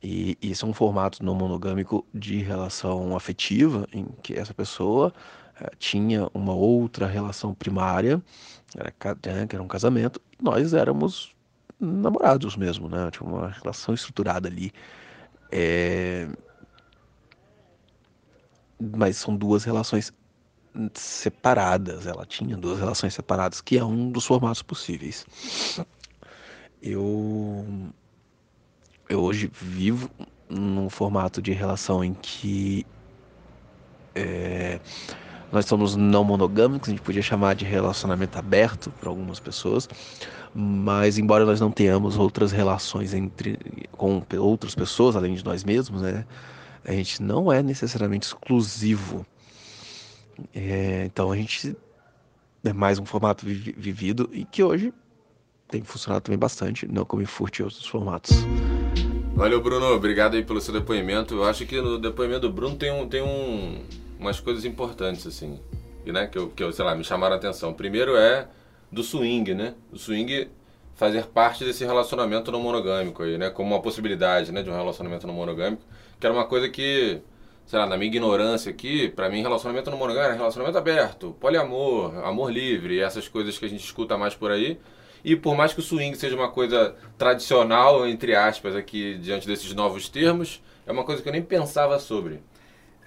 E 0.00 0.38
isso 0.40 0.64
é 0.64 0.68
um 0.68 0.72
formato 0.72 1.24
não 1.24 1.34
monogâmico 1.34 2.06
de 2.14 2.36
relação 2.40 3.16
afetiva, 3.16 3.88
em 3.92 4.06
que 4.22 4.34
essa 4.34 4.54
pessoa 4.54 5.12
eh, 5.60 5.70
tinha 5.76 6.28
uma 6.32 6.54
outra 6.54 7.06
relação 7.06 7.52
primária, 7.52 8.22
era, 8.76 8.92
né, 9.34 9.46
era 9.52 9.62
um 9.62 9.68
casamento, 9.68 10.20
nós 10.40 10.74
éramos 10.74 11.34
namorados 11.80 12.56
mesmo, 12.56 12.88
né? 12.88 13.10
Tinha 13.10 13.28
uma 13.28 13.48
relação 13.48 13.94
estruturada 13.94 14.48
ali. 14.48 14.72
Eh, 15.50 16.28
Mas 18.96 19.16
são 19.16 19.36
duas 19.36 19.64
relações 19.64 20.12
separadas. 20.94 22.06
Ela 22.06 22.24
tinha 22.24 22.56
duas 22.56 22.78
relações 22.78 23.14
separadas, 23.14 23.60
que 23.60 23.78
é 23.78 23.84
um 23.84 24.10
dos 24.10 24.24
formatos 24.26 24.62
possíveis. 24.62 25.26
Eu, 26.80 27.66
eu 29.08 29.20
hoje 29.20 29.50
vivo 29.52 30.08
num 30.48 30.88
formato 30.88 31.42
de 31.42 31.52
relação 31.52 32.04
em 32.04 32.14
que 32.14 32.86
é, 34.14 34.80
nós 35.52 35.66
somos 35.66 35.96
não 35.96 36.24
monogâmicos, 36.24 36.88
a 36.88 36.92
gente 36.92 37.02
podia 37.02 37.22
chamar 37.22 37.54
de 37.54 37.64
relacionamento 37.64 38.38
aberto 38.38 38.90
para 39.00 39.08
algumas 39.08 39.40
pessoas, 39.40 39.88
mas 40.54 41.18
embora 41.18 41.44
nós 41.44 41.60
não 41.60 41.70
tenhamos 41.70 42.16
outras 42.18 42.52
relações 42.52 43.14
entre 43.14 43.58
com 43.92 44.22
outras 44.38 44.74
pessoas 44.74 45.16
além 45.16 45.34
de 45.34 45.44
nós 45.44 45.64
mesmos, 45.64 46.02
né, 46.02 46.24
a 46.84 46.92
gente 46.92 47.22
não 47.22 47.52
é 47.52 47.62
necessariamente 47.62 48.26
exclusivo. 48.26 49.26
É, 50.54 51.04
então 51.06 51.32
a 51.32 51.36
gente 51.36 51.76
é 52.64 52.72
mais 52.72 52.98
um 52.98 53.04
formato 53.04 53.44
vi- 53.44 53.74
vivido 53.76 54.28
e 54.32 54.44
que 54.44 54.62
hoje 54.62 54.92
tem 55.68 55.82
funcionado 55.82 56.22
também 56.22 56.38
bastante, 56.38 56.86
não 56.86 57.04
como 57.04 57.24
furte 57.26 57.62
outros 57.62 57.86
formatos. 57.86 58.32
Valeu, 59.34 59.62
Bruno. 59.62 59.86
Obrigado 59.86 60.34
aí 60.34 60.42
pelo 60.44 60.60
seu 60.60 60.72
depoimento. 60.72 61.34
Eu 61.34 61.44
acho 61.44 61.64
que 61.66 61.80
no 61.80 61.98
depoimento 61.98 62.40
do 62.40 62.52
Bruno 62.52 62.74
tem, 62.74 62.90
um, 62.90 63.08
tem 63.08 63.22
um, 63.22 63.80
umas 64.18 64.40
coisas 64.40 64.64
importantes, 64.64 65.26
assim, 65.26 65.60
né, 66.04 66.26
que, 66.26 66.38
eu, 66.38 66.48
que 66.48 66.62
eu, 66.62 66.72
sei 66.72 66.84
lá, 66.84 66.94
me 66.94 67.04
chamaram 67.04 67.34
a 67.34 67.38
atenção. 67.38 67.72
Primeiro 67.72 68.16
é 68.16 68.48
do 68.90 69.02
swing, 69.02 69.54
né? 69.54 69.74
O 69.92 69.98
swing 69.98 70.48
fazer 70.94 71.26
parte 71.26 71.64
desse 71.64 71.84
relacionamento 71.84 72.50
não 72.50 72.60
monogâmico 72.60 73.22
aí, 73.22 73.38
né? 73.38 73.50
Como 73.50 73.74
uma 73.74 73.80
possibilidade, 73.80 74.50
né, 74.50 74.62
de 74.62 74.70
um 74.70 74.74
relacionamento 74.74 75.26
não 75.26 75.34
monogâmico, 75.34 75.82
que 76.18 76.26
era 76.26 76.34
uma 76.34 76.46
coisa 76.46 76.68
que, 76.68 77.20
sei 77.66 77.78
lá, 77.78 77.86
na 77.86 77.96
minha 77.96 78.08
ignorância 78.08 78.70
aqui, 78.70 79.08
pra 79.10 79.28
mim 79.28 79.42
relacionamento 79.42 79.90
não 79.90 79.98
monogâmico 79.98 80.30
era 80.30 80.36
relacionamento 80.36 80.78
aberto, 80.78 81.36
poliamor, 81.38 82.16
amor 82.24 82.50
livre, 82.50 82.98
essas 83.00 83.28
coisas 83.28 83.58
que 83.58 83.64
a 83.64 83.68
gente 83.68 83.84
escuta 83.84 84.18
mais 84.18 84.34
por 84.34 84.50
aí. 84.50 84.78
E 85.24 85.36
por 85.36 85.56
mais 85.56 85.72
que 85.72 85.80
o 85.80 85.82
swing 85.82 86.16
seja 86.16 86.34
uma 86.34 86.50
coisa 86.50 86.96
tradicional, 87.16 88.06
entre 88.06 88.34
aspas, 88.34 88.74
aqui 88.74 89.18
diante 89.18 89.46
desses 89.46 89.74
novos 89.74 90.08
termos, 90.08 90.62
é 90.86 90.92
uma 90.92 91.04
coisa 91.04 91.22
que 91.22 91.28
eu 91.28 91.32
nem 91.32 91.42
pensava 91.42 91.98
sobre. 91.98 92.40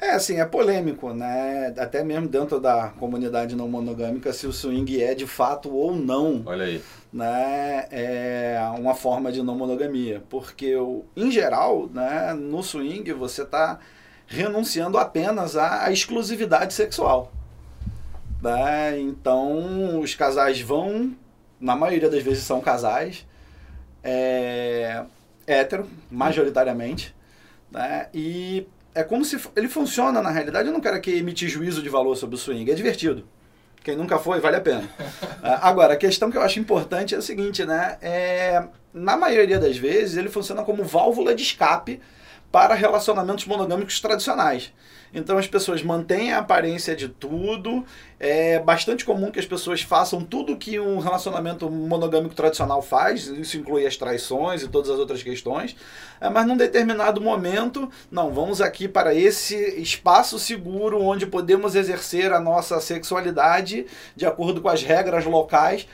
É, 0.02 0.12
assim, 0.14 0.40
é 0.40 0.46
polêmico, 0.46 1.14
né? 1.14 1.72
Até 1.78 2.04
mesmo 2.04 2.28
dentro 2.28 2.60
da 2.60 2.90
comunidade 2.90 3.56
não 3.56 3.68
monogâmica, 3.68 4.34
se 4.34 4.48
o 4.48 4.52
swing 4.52 5.00
é 5.00 5.14
de 5.14 5.28
fato 5.28 5.72
ou 5.72 5.96
não, 5.96 6.42
Olha 6.44 6.66
aí. 6.66 6.82
né? 7.14 7.86
É 7.92 8.60
uma 8.80 8.96
forma 8.96 9.32
de 9.32 9.44
não 9.44 9.56
monogamia. 9.56 10.24
Porque, 10.28 10.74
em 11.16 11.30
geral, 11.30 11.88
né, 11.94 12.34
no 12.34 12.64
swing 12.64 13.14
você 13.14 13.44
está 13.44 13.78
renunciando 14.26 14.98
apenas 14.98 15.56
à 15.56 15.84
à 15.86 15.92
exclusividade 15.92 16.74
sexual. 16.74 17.32
Né? 18.42 19.00
Então, 19.00 20.00
os 20.00 20.16
casais 20.16 20.60
vão, 20.62 21.16
na 21.60 21.76
maioria 21.76 22.10
das 22.10 22.24
vezes 22.24 22.44
são 22.44 22.60
casais, 22.60 23.24
é, 24.04 25.04
hétero, 25.46 25.88
majoritariamente, 26.10 27.14
né? 27.72 28.08
E 28.14 28.66
é 28.94 29.04
como 29.04 29.24
se 29.24 29.40
ele 29.56 29.68
funciona 29.68 30.22
na 30.22 30.30
realidade. 30.30 30.68
Eu 30.68 30.74
não 30.74 30.82
quero 30.82 30.98
aqui 30.98 31.18
emitir 31.18 31.50
juízo 31.50 31.82
de 31.82 31.90
valor 31.90 32.16
sobre 32.16 32.36
o 32.36 32.38
swing, 32.38 32.70
é 32.70 32.76
divertido. 32.76 33.28
Quem 33.84 33.96
nunca 33.96 34.20
foi, 34.20 34.40
vale 34.40 34.58
a 34.58 34.62
pena. 34.62 34.88
Ah, 35.44 35.70
Agora, 35.70 35.94
a 35.96 35.98
questão 35.98 36.30
que 36.30 36.38
eu 36.38 36.42
acho 36.44 36.60
importante 36.60 37.16
é 37.16 37.18
a 37.18 37.22
seguinte, 37.22 37.66
né? 37.66 37.98
É, 38.00 38.64
na 38.94 39.18
maioria 39.18 39.58
das 39.58 39.76
vezes, 39.76 40.16
ele 40.16 40.30
funciona 40.30 40.64
como 40.64 40.84
válvula 40.84 41.34
de 41.34 41.42
escape 41.42 42.00
para 42.52 42.76
relacionamentos 42.76 43.46
monogâmicos 43.46 44.00
tradicionais. 44.00 44.72
Então 45.14 45.38
as 45.38 45.48
pessoas 45.48 45.84
mantêm 45.84 46.32
a 46.32 46.40
aparência 46.40 46.96
de 46.96 47.10
tudo. 47.10 47.84
É 48.20 48.60
bastante 48.60 49.04
comum 49.04 49.30
que 49.30 49.40
as 49.40 49.46
pessoas 49.46 49.82
façam 49.82 50.24
tudo 50.24 50.56
que 50.56 50.80
um 50.80 51.00
relacionamento 51.00 51.70
monogâmico 51.70 52.34
tradicional 52.34 52.82
faz. 52.82 53.28
Isso 53.28 53.58
inclui 53.58 53.86
as 53.86 53.98
traições 53.98 54.64
e 54.64 54.68
todas 54.68 54.90
as 54.90 55.00
outras 55.00 55.22
questões. 55.22 55.76
É, 56.20 56.30
mas 56.30 56.48
num 56.48 56.56
determinado 56.56 57.20
momento, 57.20 57.92
não, 58.10 58.32
vamos 58.32 58.62
aqui 58.62 58.88
para 58.88 59.14
esse 59.14 59.56
espaço 59.82 60.40
seguro 60.40 61.02
onde 61.02 61.26
podemos 61.26 61.76
exercer 61.76 62.32
a 62.32 62.40
nossa 62.40 62.80
sexualidade 62.80 63.86
de 64.16 64.26
acordo 64.26 64.62
com 64.62 64.70
as 64.70 64.82
regras 64.82 65.26
locais. 65.26 65.88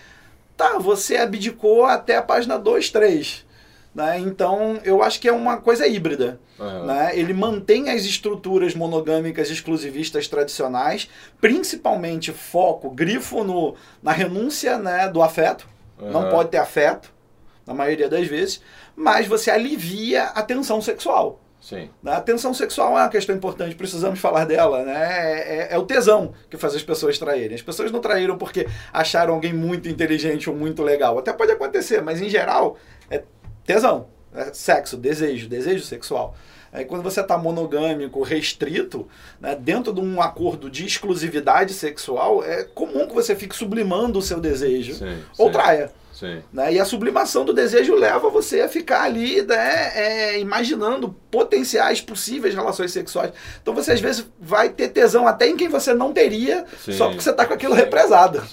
Tá, 0.55 0.77
você 0.79 1.17
abdicou 1.17 1.85
até 1.85 2.17
a 2.17 2.21
página 2.21 2.57
2, 2.57 2.89
3. 2.89 3.46
Né? 3.97 4.19
Então, 4.19 4.79
eu 4.83 5.01
acho 5.01 5.19
que 5.19 5.27
é 5.27 5.31
uma 5.33 5.57
coisa 5.57 5.87
híbrida. 5.87 6.39
Aham. 6.59 6.85
Né? 6.85 7.17
Ele 7.17 7.33
mantém 7.33 7.89
as 7.89 8.03
estruturas 8.05 8.75
monogâmicas 8.75 9.49
exclusivistas 9.49 10.27
tradicionais, 10.27 11.09
principalmente 11.41 12.31
foco, 12.31 12.91
grifo 12.91 13.43
no, 13.43 13.73
na 14.03 14.11
renúncia 14.11 14.77
né, 14.77 15.07
do 15.09 15.23
afeto. 15.23 15.67
Não 15.99 16.21
Aham. 16.21 16.29
pode 16.29 16.49
ter 16.51 16.59
afeto, 16.59 17.11
na 17.65 17.73
maioria 17.73 18.07
das 18.07 18.27
vezes, 18.27 18.61
mas 18.95 19.25
você 19.25 19.49
alivia 19.49 20.25
a 20.25 20.43
tensão 20.43 20.79
sexual. 20.79 21.41
Sim. 21.59 21.89
né? 22.03 22.13
A 22.13 22.21
tensão 22.21 22.53
sexual 22.53 22.89
é 22.89 23.01
uma 23.01 23.09
questão 23.09 23.35
importante, 23.35 23.75
precisamos 23.75 24.19
falar 24.19 24.45
dela, 24.45 24.83
né? 24.85 24.93
É, 24.93 25.57
é- 25.57 25.67
é 25.71 25.77
o 25.77 25.83
tesão 25.87 26.33
que 26.51 26.55
faz 26.55 26.75
as 26.75 26.83
pessoas 26.83 27.17
traírem. 27.17 27.55
As 27.55 27.63
pessoas 27.63 27.91
não 27.91 27.99
traíram 27.99 28.37
porque 28.37 28.67
acharam 28.93 29.33
alguém 29.33 29.53
muito 29.53 29.89
inteligente 29.89 30.47
ou 30.51 30.55
muito 30.55 30.83
legal. 30.83 31.17
Até 31.17 31.33
pode 31.33 31.51
acontecer, 31.51 31.99
mas 32.03 32.21
em 32.21 32.29
geral 32.29 32.77
é 33.09 33.23
tesão, 33.67 34.07
é 34.33 34.51
sexo, 34.53 34.97
desejo, 34.97 35.47
desejo 35.47 35.83
sexual. 35.83 36.35
Aí 36.71 36.85
quando 36.85 37.03
você 37.03 37.21
está 37.21 37.37
monogâmico, 37.37 38.21
restrito, 38.23 39.07
né, 39.39 39.55
dentro 39.55 39.93
de 39.93 40.01
um 40.01 40.21
acordo 40.21 40.69
de 40.69 40.85
exclusividade 40.85 41.73
sexual, 41.73 42.43
é 42.43 42.63
comum 42.63 43.07
que 43.07 43.13
você 43.13 43.35
fique 43.35 43.55
sublimando 43.55 44.19
o 44.19 44.21
seu 44.21 44.39
desejo 44.39 44.95
Sim, 44.95 45.23
ou 45.37 45.47
sim. 45.47 45.53
traia. 45.53 45.91
Sim. 46.13 46.41
Né? 46.51 46.73
E 46.73 46.79
a 46.79 46.85
sublimação 46.85 47.45
do 47.45 47.53
desejo 47.53 47.93
leva 47.93 48.29
você 48.29 48.61
a 48.61 48.69
ficar 48.69 49.03
ali 49.03 49.43
né, 49.43 49.91
é, 49.95 50.39
imaginando 50.39 51.15
potenciais 51.29 52.01
possíveis 52.01 52.55
relações 52.55 52.91
sexuais. 52.91 53.31
Então 53.61 53.73
você 53.73 53.91
às 53.91 53.99
vezes 53.99 54.25
vai 54.39 54.69
ter 54.69 54.89
tesão 54.89 55.27
até 55.27 55.47
em 55.47 55.55
quem 55.55 55.67
você 55.67 55.93
não 55.93 56.11
teria, 56.11 56.65
Sim. 56.83 56.93
só 56.93 57.07
porque 57.07 57.21
você 57.21 57.29
está 57.29 57.45
com 57.45 57.53
aquilo 57.53 57.75
Sim. 57.75 57.81
represado. 57.81 58.43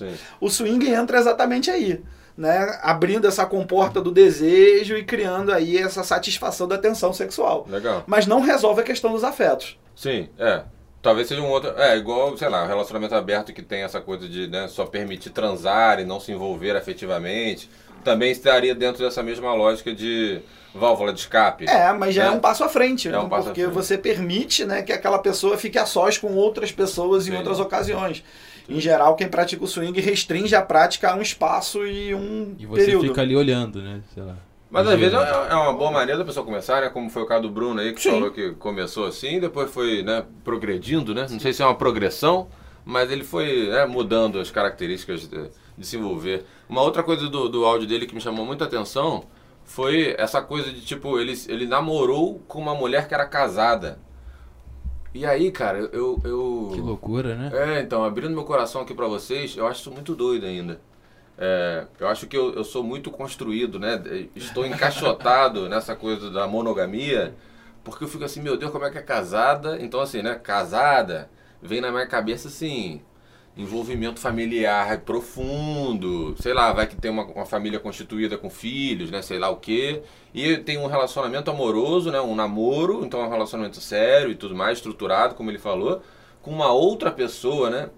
O 0.40 0.50
swing 0.50 0.90
entra 0.90 1.18
exatamente 1.18 1.70
aí. 1.70 2.02
Né? 2.36 2.78
Abrindo 2.82 3.28
essa 3.28 3.46
comporta 3.46 4.00
do 4.00 4.10
desejo 4.10 4.96
e 4.96 5.04
criando 5.04 5.52
aí 5.52 5.78
essa 5.78 6.02
satisfação 6.02 6.66
da 6.66 6.76
tensão 6.76 7.12
sexual. 7.12 7.64
Legal. 7.70 8.02
Mas 8.06 8.26
não 8.26 8.40
resolve 8.40 8.80
a 8.80 8.84
questão 8.84 9.12
dos 9.12 9.22
afetos. 9.22 9.78
Sim, 9.94 10.28
é. 10.38 10.62
Talvez 11.00 11.28
seja 11.28 11.40
um 11.42 11.48
outro. 11.50 11.70
É, 11.76 11.96
igual, 11.96 12.36
sei 12.36 12.48
lá, 12.48 12.64
um 12.64 12.66
relacionamento 12.66 13.14
aberto 13.14 13.52
que 13.52 13.62
tem 13.62 13.82
essa 13.82 14.00
coisa 14.00 14.28
de 14.28 14.48
né, 14.48 14.66
só 14.68 14.84
permitir 14.86 15.30
transar 15.30 16.00
e 16.00 16.04
não 16.04 16.18
se 16.18 16.32
envolver 16.32 16.74
afetivamente. 16.74 17.70
Também 18.02 18.32
estaria 18.32 18.74
dentro 18.74 19.04
dessa 19.04 19.22
mesma 19.22 19.54
lógica 19.54 19.94
de 19.94 20.40
válvula 20.74 21.12
de 21.12 21.20
escape. 21.20 21.66
É, 21.68 21.92
mas 21.92 22.14
já 22.14 22.24
é, 22.24 22.26
É. 22.26 22.30
um 22.30 22.40
passo 22.40 22.64
à 22.64 22.68
frente, 22.68 23.06
É 23.08 23.12
né? 23.12 23.18
um 23.18 23.28
passo 23.28 23.44
porque 23.44 23.62
frente. 23.62 23.74
você 23.74 23.96
permite 23.96 24.64
né, 24.64 24.82
que 24.82 24.92
aquela 24.92 25.18
pessoa 25.18 25.56
fique 25.56 25.78
a 25.78 25.86
sós 25.86 26.18
com 26.18 26.34
outras 26.34 26.72
pessoas 26.72 27.28
em 27.28 27.30
Sim. 27.30 27.36
outras 27.36 27.60
ocasiões. 27.60 28.24
Em 28.68 28.80
geral, 28.80 29.14
quem 29.16 29.28
pratica 29.28 29.62
o 29.62 29.66
swing 29.66 30.00
restringe 30.00 30.54
a 30.54 30.62
prática 30.62 31.10
a 31.10 31.14
um 31.14 31.22
espaço 31.22 31.86
e 31.86 32.14
um 32.14 32.54
E 32.58 32.66
você 32.66 32.84
período. 32.86 33.08
fica 33.08 33.20
ali 33.20 33.36
olhando, 33.36 33.82
né? 33.82 34.00
Sei 34.14 34.22
lá. 34.22 34.36
Mas 34.70 34.88
às 34.88 34.98
vezes 34.98 35.14
é 35.14 35.54
uma 35.54 35.72
boa 35.72 35.90
maneira 35.92 36.18
da 36.18 36.24
pessoa 36.24 36.44
começar, 36.44 36.80
né? 36.80 36.88
Como 36.88 37.08
foi 37.08 37.22
o 37.22 37.26
caso 37.26 37.42
do 37.42 37.50
Bruno 37.50 37.80
aí, 37.80 37.92
que 37.92 38.00
Sim. 38.00 38.10
falou 38.10 38.30
que 38.30 38.52
começou 38.52 39.06
assim, 39.06 39.38
depois 39.38 39.70
foi 39.70 40.02
né, 40.02 40.24
progredindo, 40.42 41.14
né? 41.14 41.26
Não 41.30 41.38
sei 41.38 41.52
se 41.52 41.62
é 41.62 41.64
uma 41.64 41.76
progressão, 41.76 42.48
mas 42.84 43.10
ele 43.10 43.22
foi 43.22 43.68
né, 43.68 43.86
mudando 43.86 44.40
as 44.40 44.50
características 44.50 45.28
de, 45.28 45.50
de 45.78 45.86
se 45.86 45.96
envolver. 45.96 46.44
Uma 46.68 46.82
outra 46.82 47.02
coisa 47.04 47.28
do, 47.28 47.48
do 47.48 47.64
áudio 47.64 47.86
dele 47.86 48.06
que 48.06 48.14
me 48.14 48.20
chamou 48.20 48.44
muita 48.44 48.64
atenção 48.64 49.24
foi 49.64 50.14
essa 50.18 50.42
coisa 50.42 50.72
de 50.72 50.80
tipo, 50.80 51.18
ele, 51.20 51.34
ele 51.48 51.66
namorou 51.66 52.42
com 52.48 52.60
uma 52.60 52.74
mulher 52.74 53.06
que 53.06 53.14
era 53.14 53.26
casada. 53.26 53.98
E 55.14 55.24
aí, 55.24 55.52
cara, 55.52 55.78
eu. 55.78 56.20
eu 56.24 56.70
Que 56.74 56.80
loucura, 56.80 57.36
né? 57.36 57.50
é, 57.54 57.80
então, 57.80 58.04
abrindo 58.04 58.34
meu 58.34 58.44
coração 58.44 58.82
aqui 58.82 58.92
pra 58.92 59.06
vocês, 59.06 59.56
eu 59.56 59.64
acho 59.66 59.80
isso 59.80 59.90
muito 59.92 60.12
doido 60.12 60.44
ainda. 60.44 60.80
É, 61.38 61.86
eu 62.00 62.08
acho 62.08 62.26
que 62.26 62.36
eu, 62.36 62.52
eu 62.52 62.64
sou 62.64 62.82
muito 62.82 63.10
construído, 63.12 63.78
né? 63.78 64.02
Estou 64.34 64.66
encaixotado 64.66 65.68
nessa 65.70 65.94
coisa 65.94 66.30
da 66.30 66.48
monogamia, 66.48 67.32
porque 67.84 68.04
eu 68.04 68.08
fico 68.08 68.24
assim, 68.24 68.42
meu 68.42 68.56
Deus, 68.56 68.72
como 68.72 68.84
é 68.84 68.90
que 68.90 68.98
é 68.98 69.02
casada? 69.02 69.80
Então, 69.80 70.00
assim, 70.00 70.20
né? 70.20 70.34
Casada, 70.34 71.30
vem 71.62 71.80
na 71.80 71.92
minha 71.92 72.06
cabeça 72.06 72.48
assim. 72.48 73.00
Envolvimento 73.56 74.18
familiar 74.18 75.00
profundo, 75.02 76.34
sei 76.40 76.52
lá, 76.52 76.72
vai 76.72 76.88
que 76.88 76.96
tem 76.96 77.10
uma, 77.10 77.24
uma 77.24 77.46
família 77.46 77.78
constituída 77.78 78.36
com 78.36 78.50
filhos, 78.50 79.10
né? 79.10 79.22
Sei 79.22 79.38
lá 79.38 79.48
o 79.48 79.56
quê. 79.56 80.02
E 80.34 80.56
tem 80.58 80.76
um 80.76 80.86
relacionamento 80.86 81.50
amoroso, 81.50 82.10
né? 82.10 82.20
Um 82.20 82.34
namoro, 82.34 83.04
então 83.04 83.20
é 83.20 83.26
um 83.26 83.30
relacionamento 83.30 83.80
sério 83.80 84.32
e 84.32 84.34
tudo 84.34 84.56
mais, 84.56 84.78
estruturado, 84.78 85.36
como 85.36 85.50
ele 85.50 85.58
falou, 85.58 86.02
com 86.42 86.50
uma 86.50 86.72
outra 86.72 87.12
pessoa, 87.12 87.70
né? 87.70 87.90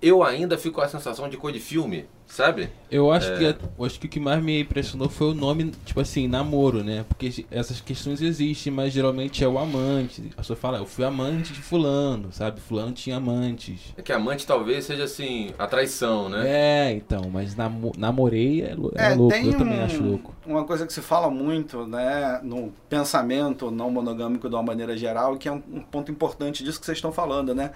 Eu 0.00 0.22
ainda 0.22 0.56
fico 0.56 0.76
com 0.76 0.80
a 0.80 0.88
sensação 0.88 1.28
de 1.28 1.36
coisa 1.36 1.58
de 1.58 1.64
filme, 1.64 2.06
sabe? 2.26 2.68
Eu 2.90 3.10
acho, 3.10 3.30
É. 3.32 3.36
que, 3.54 3.58
eu 3.78 3.84
acho 3.84 3.98
que 4.00 4.06
o 4.06 4.08
que 4.08 4.20
mais 4.20 4.42
me 4.42 4.60
impressionou 4.60 5.08
foi 5.08 5.28
o 5.28 5.34
nome, 5.34 5.72
tipo 5.84 6.00
assim, 6.00 6.28
namoro, 6.28 6.84
né? 6.84 7.04
Porque 7.08 7.44
essas 7.50 7.80
questões 7.80 8.20
existem, 8.22 8.72
mas 8.72 8.92
geralmente 8.92 9.42
é 9.42 9.48
o 9.48 9.58
amante. 9.58 10.30
A 10.34 10.36
pessoa 10.36 10.56
fala, 10.56 10.78
eu 10.78 10.86
fui 10.86 11.04
amante 11.04 11.52
de 11.52 11.60
fulano, 11.60 12.28
sabe? 12.32 12.60
Fulano 12.60 12.92
tinha 12.92 13.16
amantes. 13.16 13.92
É 13.96 14.02
que 14.02 14.12
amante 14.12 14.46
talvez 14.46 14.84
seja 14.84 15.04
assim, 15.04 15.50
a 15.58 15.66
traição, 15.66 16.28
né? 16.28 16.44
É, 16.46 16.92
então, 16.92 17.28
mas 17.32 17.54
namo 17.56 17.92
namorei 17.98 18.62
é, 18.62 18.76
é 18.96 19.12
É, 19.12 19.14
louco, 19.14 19.34
eu 19.36 19.56
também 19.58 19.80
um- 19.80 19.84
acho 19.84 20.02
louco. 20.02 20.34
Uma 20.46 20.64
coisa 20.64 20.86
que 20.86 20.92
se 20.92 21.00
fala 21.02 21.28
muito, 21.30 21.86
né, 21.86 22.40
no 22.44 22.72
pensamento 22.88 23.70
não 23.70 23.90
monogâmico 23.90 24.48
de 24.48 24.54
uma 24.54 24.62
maneira 24.62 24.96
geral, 24.96 25.36
que 25.36 25.48
é 25.48 25.52
um, 25.52 25.62
um 25.72 25.80
ponto 25.80 26.12
importante 26.12 26.62
disso 26.62 26.78
que 26.78 26.86
vocês 26.86 26.98
estão 26.98 27.10
falando, 27.12 27.54
né? 27.54 27.72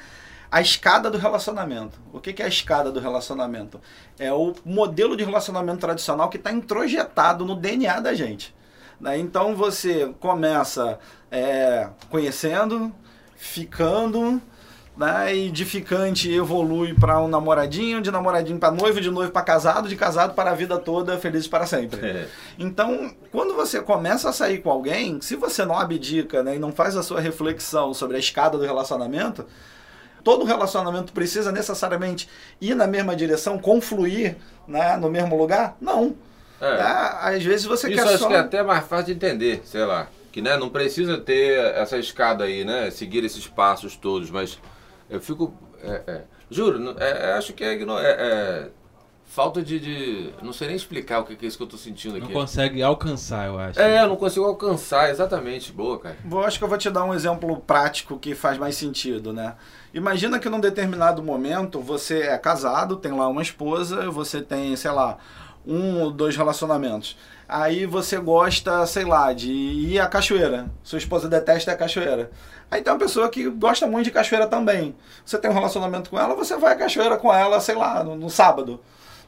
A 0.51 0.61
escada 0.61 1.11
do 1.11 1.17
relacionamento. 1.19 1.99
O 2.13 2.21
que 2.21 2.33
que 2.33 2.43
é 2.43 2.45
a 2.45 2.49
escada 2.49 2.91
do 2.91 2.99
relacionamento? 2.99 3.81
É 4.19 4.33
o 4.33 4.55
modelo 4.65 5.17
de 5.17 5.25
relacionamento 5.25 5.79
tradicional 5.79 6.29
que 6.29 6.37
está 6.37 6.51
introjetado 6.51 7.45
no 7.45 7.55
DNA 7.55 8.01
da 8.01 8.15
gente. 8.15 8.55
né? 9.01 9.19
Então 9.19 9.55
você 9.55 10.13
começa 10.19 10.99
é, 11.31 11.89
conhecendo, 12.11 12.93
ficando, 13.37 14.43
né? 14.97 15.35
E 15.35 15.51
de 15.51 15.65
ficante 15.65 16.31
evolui 16.31 16.95
para 16.95 17.21
um 17.21 17.29
namoradinho, 17.29 18.03
de 18.03 18.11
namoradinho 18.11 18.59
para 18.59 18.71
noivo, 18.71 19.01
de 19.01 19.11
noivo 19.11 19.33
para 19.33 19.43
casado, 19.43 19.89
de 19.89 19.97
casado 19.97 20.35
para 20.35 20.51
a 20.51 20.55
vida 20.55 20.79
toda, 20.79 21.17
felizes 21.19 21.49
para 21.49 21.65
sempre. 21.65 22.07
É. 22.07 22.29
Então, 22.59 23.15
quando 23.33 23.55
você 23.55 23.81
começa 23.81 24.29
a 24.29 24.33
sair 24.33 24.59
com 24.59 24.71
alguém, 24.71 25.21
se 25.23 25.37
você 25.37 25.65
não 25.65 25.79
abdica 25.79 26.43
né, 26.43 26.57
e 26.57 26.59
não 26.59 26.71
faz 26.71 26.97
a 26.97 27.03
sua 27.03 27.21
reflexão 27.21 27.95
sobre 27.95 28.17
a 28.17 28.21
escada 28.21 28.59
do 28.59 28.65
relacionamento, 28.65 29.47
todo 30.23 30.45
relacionamento 30.45 31.13
precisa 31.13 31.51
necessariamente 31.53 32.29
ir 32.61 32.75
na 32.75 32.87
mesma 32.87 33.15
direção, 33.17 33.59
confluir 33.59 34.37
né, 34.67 34.97
no 34.97 35.11
mesmo 35.11 35.37
lugar? 35.37 35.77
Não. 35.81 36.15
É. 36.61 36.67
É, 36.67 37.37
às 37.37 37.43
vezes 37.43 37.67
você 37.67 37.89
Isso 37.89 38.03
quer 38.03 38.09
acho 38.09 38.19
só... 38.19 38.29
que 38.29 38.35
é 38.35 38.39
até 38.39 38.63
mais 38.63 38.85
fácil 38.87 39.07
de 39.07 39.13
entender, 39.13 39.63
sei 39.65 39.85
lá. 39.85 40.09
Que 40.31 40.41
né, 40.41 40.57
não 40.57 40.69
precisa 40.69 41.19
ter 41.19 41.59
essa 41.75 41.97
escada 41.99 42.45
aí, 42.45 42.65
né? 42.65 42.91
Seguir 42.91 43.25
esses 43.25 43.47
passos 43.47 43.97
todos, 43.97 44.31
mas 44.31 44.59
eu 45.09 45.21
fico. 45.21 45.53
é, 45.83 46.03
é, 46.07 46.21
juro, 46.51 46.95
é, 46.99 47.31
é, 47.31 47.33
acho 47.33 47.53
que 47.53 47.65
é, 47.65 47.75
é- 47.75 47.83
é 47.83 48.69
falta 49.31 49.63
de, 49.63 49.79
de- 49.79 50.35
Não 50.43 50.53
sei 50.53 50.67
nem 50.67 50.77
explicar 50.77 51.21
o 51.21 51.25
que 51.25 51.33
é 51.45 51.49
isso 51.49 51.57
que 51.57 51.63
eu 51.63 51.67
tô 51.69 51.77
sentindo 51.77 52.19
Não 52.19 52.25
aqui. 52.25 52.33
consegue 52.33 52.83
alcançar, 52.83 53.47
eu 53.47 53.59
acho. 53.59 53.81
É, 53.81 54.03
eu 54.03 54.09
não 54.09 54.17
consigo 54.17 54.45
alcançar, 54.45 55.09
exatamente. 55.09 55.73
Boa, 55.73 55.99
cara. 56.01 56.17
Vou, 56.25 56.45
acho 56.45 56.59
que 56.59 56.65
eu 56.65 56.69
vou 56.69 56.77
te 56.77 56.91
dar 56.91 57.05
um 57.05 57.15
exemplo 57.15 57.57
prático 57.61 58.19
que 58.19 58.35
faz 58.35 58.59
mais 58.59 58.75
sentido, 58.77 59.33
né? 59.33 59.55
Imagina 59.95 60.39
que 60.41 60.49
num 60.49 60.61
determinado 60.61 61.23
momento 61.23 61.81
você 61.81 62.23
é 62.23 62.37
casado, 62.37 62.97
tem 62.97 63.13
lá 63.13 63.29
uma 63.29 63.41
esposa, 63.43 64.11
você 64.11 64.43
tem, 64.43 64.75
sei 64.77 64.91
lá, 64.91 65.17
um 65.67 66.01
ou 66.03 66.11
dois 66.11 66.37
relacionamentos. 66.37 67.17
Aí 67.49 67.87
você 67.87 68.17
gosta, 68.19 68.85
sei 68.87 69.05
lá, 69.05 69.33
de 69.33 69.51
ir 69.53 69.99
à 70.01 70.07
cachoeira. 70.07 70.67
Sua 70.83 70.99
esposa 70.99 71.29
detesta 71.29 71.73
a 71.73 71.77
cachoeira. 71.77 72.31
Aí 72.71 72.83
tem 72.83 72.93
uma 72.93 72.99
pessoa 72.99 73.29
que 73.29 73.49
gosta 73.49 73.87
muito 73.87 74.05
de 74.05 74.11
cachoeira 74.13 74.47
também. 74.47 74.95
Você 75.25 75.37
tem 75.39 75.51
um 75.51 75.55
relacionamento 75.55 76.11
com 76.11 76.19
ela, 76.19 76.35
você 76.37 76.57
vai 76.57 76.73
à 76.75 76.77
cachoeira 76.77 77.17
com 77.17 77.33
ela, 77.35 77.59
sei 77.61 77.75
lá, 77.75 78.05
no, 78.05 78.15
no 78.15 78.31
sábado. 78.31 78.81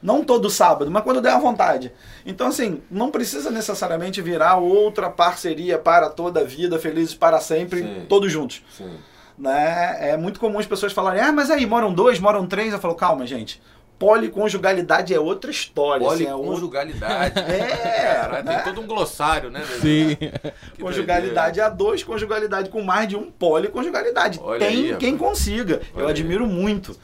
Não 0.02 0.24
todo 0.24 0.50
sábado, 0.50 0.90
mas 0.90 1.04
quando 1.04 1.20
der 1.20 1.30
à 1.32 1.38
vontade. 1.38 1.92
Então, 2.26 2.48
assim, 2.48 2.82
não 2.90 3.10
precisa 3.10 3.50
necessariamente 3.50 4.20
virar 4.20 4.56
outra 4.56 5.08
parceria 5.08 5.78
para 5.78 6.10
toda 6.10 6.40
a 6.40 6.44
vida, 6.44 6.78
felizes 6.78 7.14
para 7.14 7.38
sempre, 7.40 7.82
Sim. 7.82 8.06
todos 8.08 8.32
juntos. 8.32 8.62
Sim. 8.76 8.90
Né? 9.38 9.96
É 10.10 10.16
muito 10.16 10.40
comum 10.40 10.58
as 10.58 10.66
pessoas 10.66 10.92
falarem, 10.92 11.20
ah, 11.22 11.32
mas 11.32 11.50
aí, 11.50 11.64
moram 11.66 11.92
dois, 11.94 12.18
moram 12.18 12.46
três. 12.46 12.72
Eu 12.72 12.80
falo, 12.80 12.94
calma, 12.96 13.24
gente. 13.26 13.62
Policonjugalidade 13.98 15.14
é 15.14 15.20
outra 15.20 15.50
história. 15.50 16.04
assim, 16.08 16.24
é 16.26 16.34
outro- 16.34 16.42
Policonjugalidade. 16.48 17.34
É, 17.40 18.42
né? 18.42 18.54
tem 18.56 18.64
todo 18.64 18.80
um 18.80 18.86
glossário, 18.88 19.50
né? 19.50 19.62
Sim. 19.80 20.16
Que 20.74 20.82
Conjugalidade 20.82 21.60
a 21.60 21.68
dois, 21.68 22.02
conjugalidade 22.02 22.68
com 22.70 22.82
mais 22.82 23.06
de 23.08 23.16
um, 23.16 23.30
policonjugalidade. 23.30 24.40
Olha 24.42 24.58
Tem 24.58 24.68
aí, 24.68 24.96
quem 24.96 25.12
rapaz. 25.14 25.30
consiga. 25.30 25.80
Olha 25.94 26.02
Eu 26.02 26.06
aí. 26.06 26.10
admiro 26.10 26.46
muito. 26.46 26.96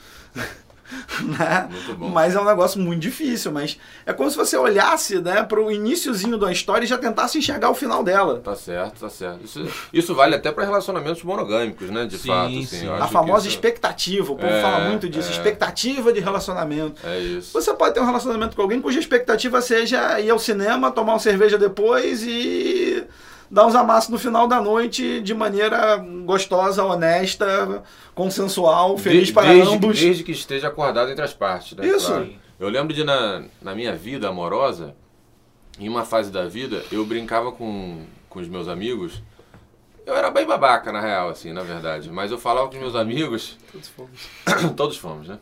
né? 1.38 1.68
Muito 1.70 1.94
bom. 1.94 2.08
Mas 2.08 2.34
é 2.34 2.40
um 2.40 2.44
negócio 2.44 2.80
muito 2.80 3.00
difícil. 3.00 3.52
Mas 3.52 3.78
é 4.06 4.12
como 4.12 4.30
se 4.30 4.36
você 4.36 4.56
olhasse 4.56 5.20
né, 5.20 5.42
para 5.42 5.60
o 5.60 5.70
iníciozinho 5.70 6.38
da 6.38 6.50
história 6.50 6.84
e 6.84 6.88
já 6.88 6.98
tentasse 6.98 7.38
enxergar 7.38 7.70
o 7.70 7.74
final 7.74 8.02
dela. 8.02 8.40
Tá 8.40 8.54
certo, 8.54 9.00
tá 9.00 9.08
certo. 9.10 9.44
Isso, 9.44 9.66
isso 9.92 10.14
vale 10.14 10.34
até 10.34 10.50
para 10.52 10.64
relacionamentos 10.64 11.22
monogâmicos, 11.22 11.90
né? 11.90 12.06
De 12.06 12.18
Sim, 12.18 12.28
fato, 12.28 12.46
assim. 12.48 12.66
sim. 12.66 12.86
eu 12.86 12.94
A 12.94 13.06
famosa 13.08 13.46
isso 13.46 13.56
expectativa. 13.56 14.32
O 14.32 14.36
povo 14.36 14.46
É, 14.52 14.62
fala 14.62 14.88
muito 14.88 15.08
disso. 15.08 15.28
é. 15.28 15.32
Expectativa 15.32 16.12
de 16.12 16.20
relacionamento. 16.20 17.00
É 17.04 17.18
isso. 17.18 17.52
Você 17.52 17.72
pode 17.74 17.94
ter 17.94 18.00
um 18.00 18.06
relacionamento 18.06 18.54
com 18.56 18.62
alguém 18.62 18.80
cuja 18.80 18.98
expectativa 18.98 19.60
seja 19.60 20.20
ir 20.20 20.30
ao 20.30 20.38
cinema, 20.38 20.90
tomar 20.90 21.12
uma 21.14 21.18
cerveja 21.18 21.58
depois 21.58 22.22
e 22.22 23.04
dar 23.50 23.66
uns 23.66 23.74
amassos 23.74 24.10
no 24.10 24.18
final 24.18 24.46
da 24.46 24.60
noite 24.60 25.20
de 25.20 25.34
maneira 25.34 25.96
gostosa, 26.24 26.84
honesta, 26.84 27.82
consensual, 28.14 28.96
feliz 28.98 29.28
De- 29.28 29.32
para 29.32 29.48
desde, 29.48 29.74
ambos. 29.74 29.98
Desde 29.98 30.22
que 30.24 30.32
esteja 30.32 30.68
acordado 30.68 31.10
entre 31.10 31.24
as 31.24 31.32
partes, 31.32 31.76
né? 31.76 31.86
Isso. 31.86 32.08
Claro. 32.08 32.32
Eu 32.58 32.68
lembro 32.68 32.92
de, 32.92 33.04
na, 33.04 33.44
na 33.62 33.74
minha 33.74 33.94
vida 33.94 34.28
amorosa, 34.28 34.94
em 35.78 35.88
uma 35.88 36.04
fase 36.04 36.30
da 36.30 36.46
vida, 36.46 36.82
eu 36.90 37.04
brincava 37.06 37.52
com, 37.52 38.04
com 38.28 38.40
os 38.40 38.48
meus 38.48 38.66
amigos. 38.66 39.22
Eu 40.04 40.16
era 40.16 40.30
bem 40.30 40.46
babaca, 40.46 40.90
na 40.90 41.00
real, 41.00 41.28
assim, 41.28 41.52
na 41.52 41.62
verdade. 41.62 42.10
Mas 42.10 42.30
eu 42.30 42.38
falava 42.38 42.66
com 42.68 42.74
os 42.74 42.80
meus 42.80 42.96
amigos. 42.96 43.56
Todos 43.70 43.88
fomos. 43.88 44.28
Todos 44.76 44.96
fomos, 44.96 45.28
né? 45.28 45.38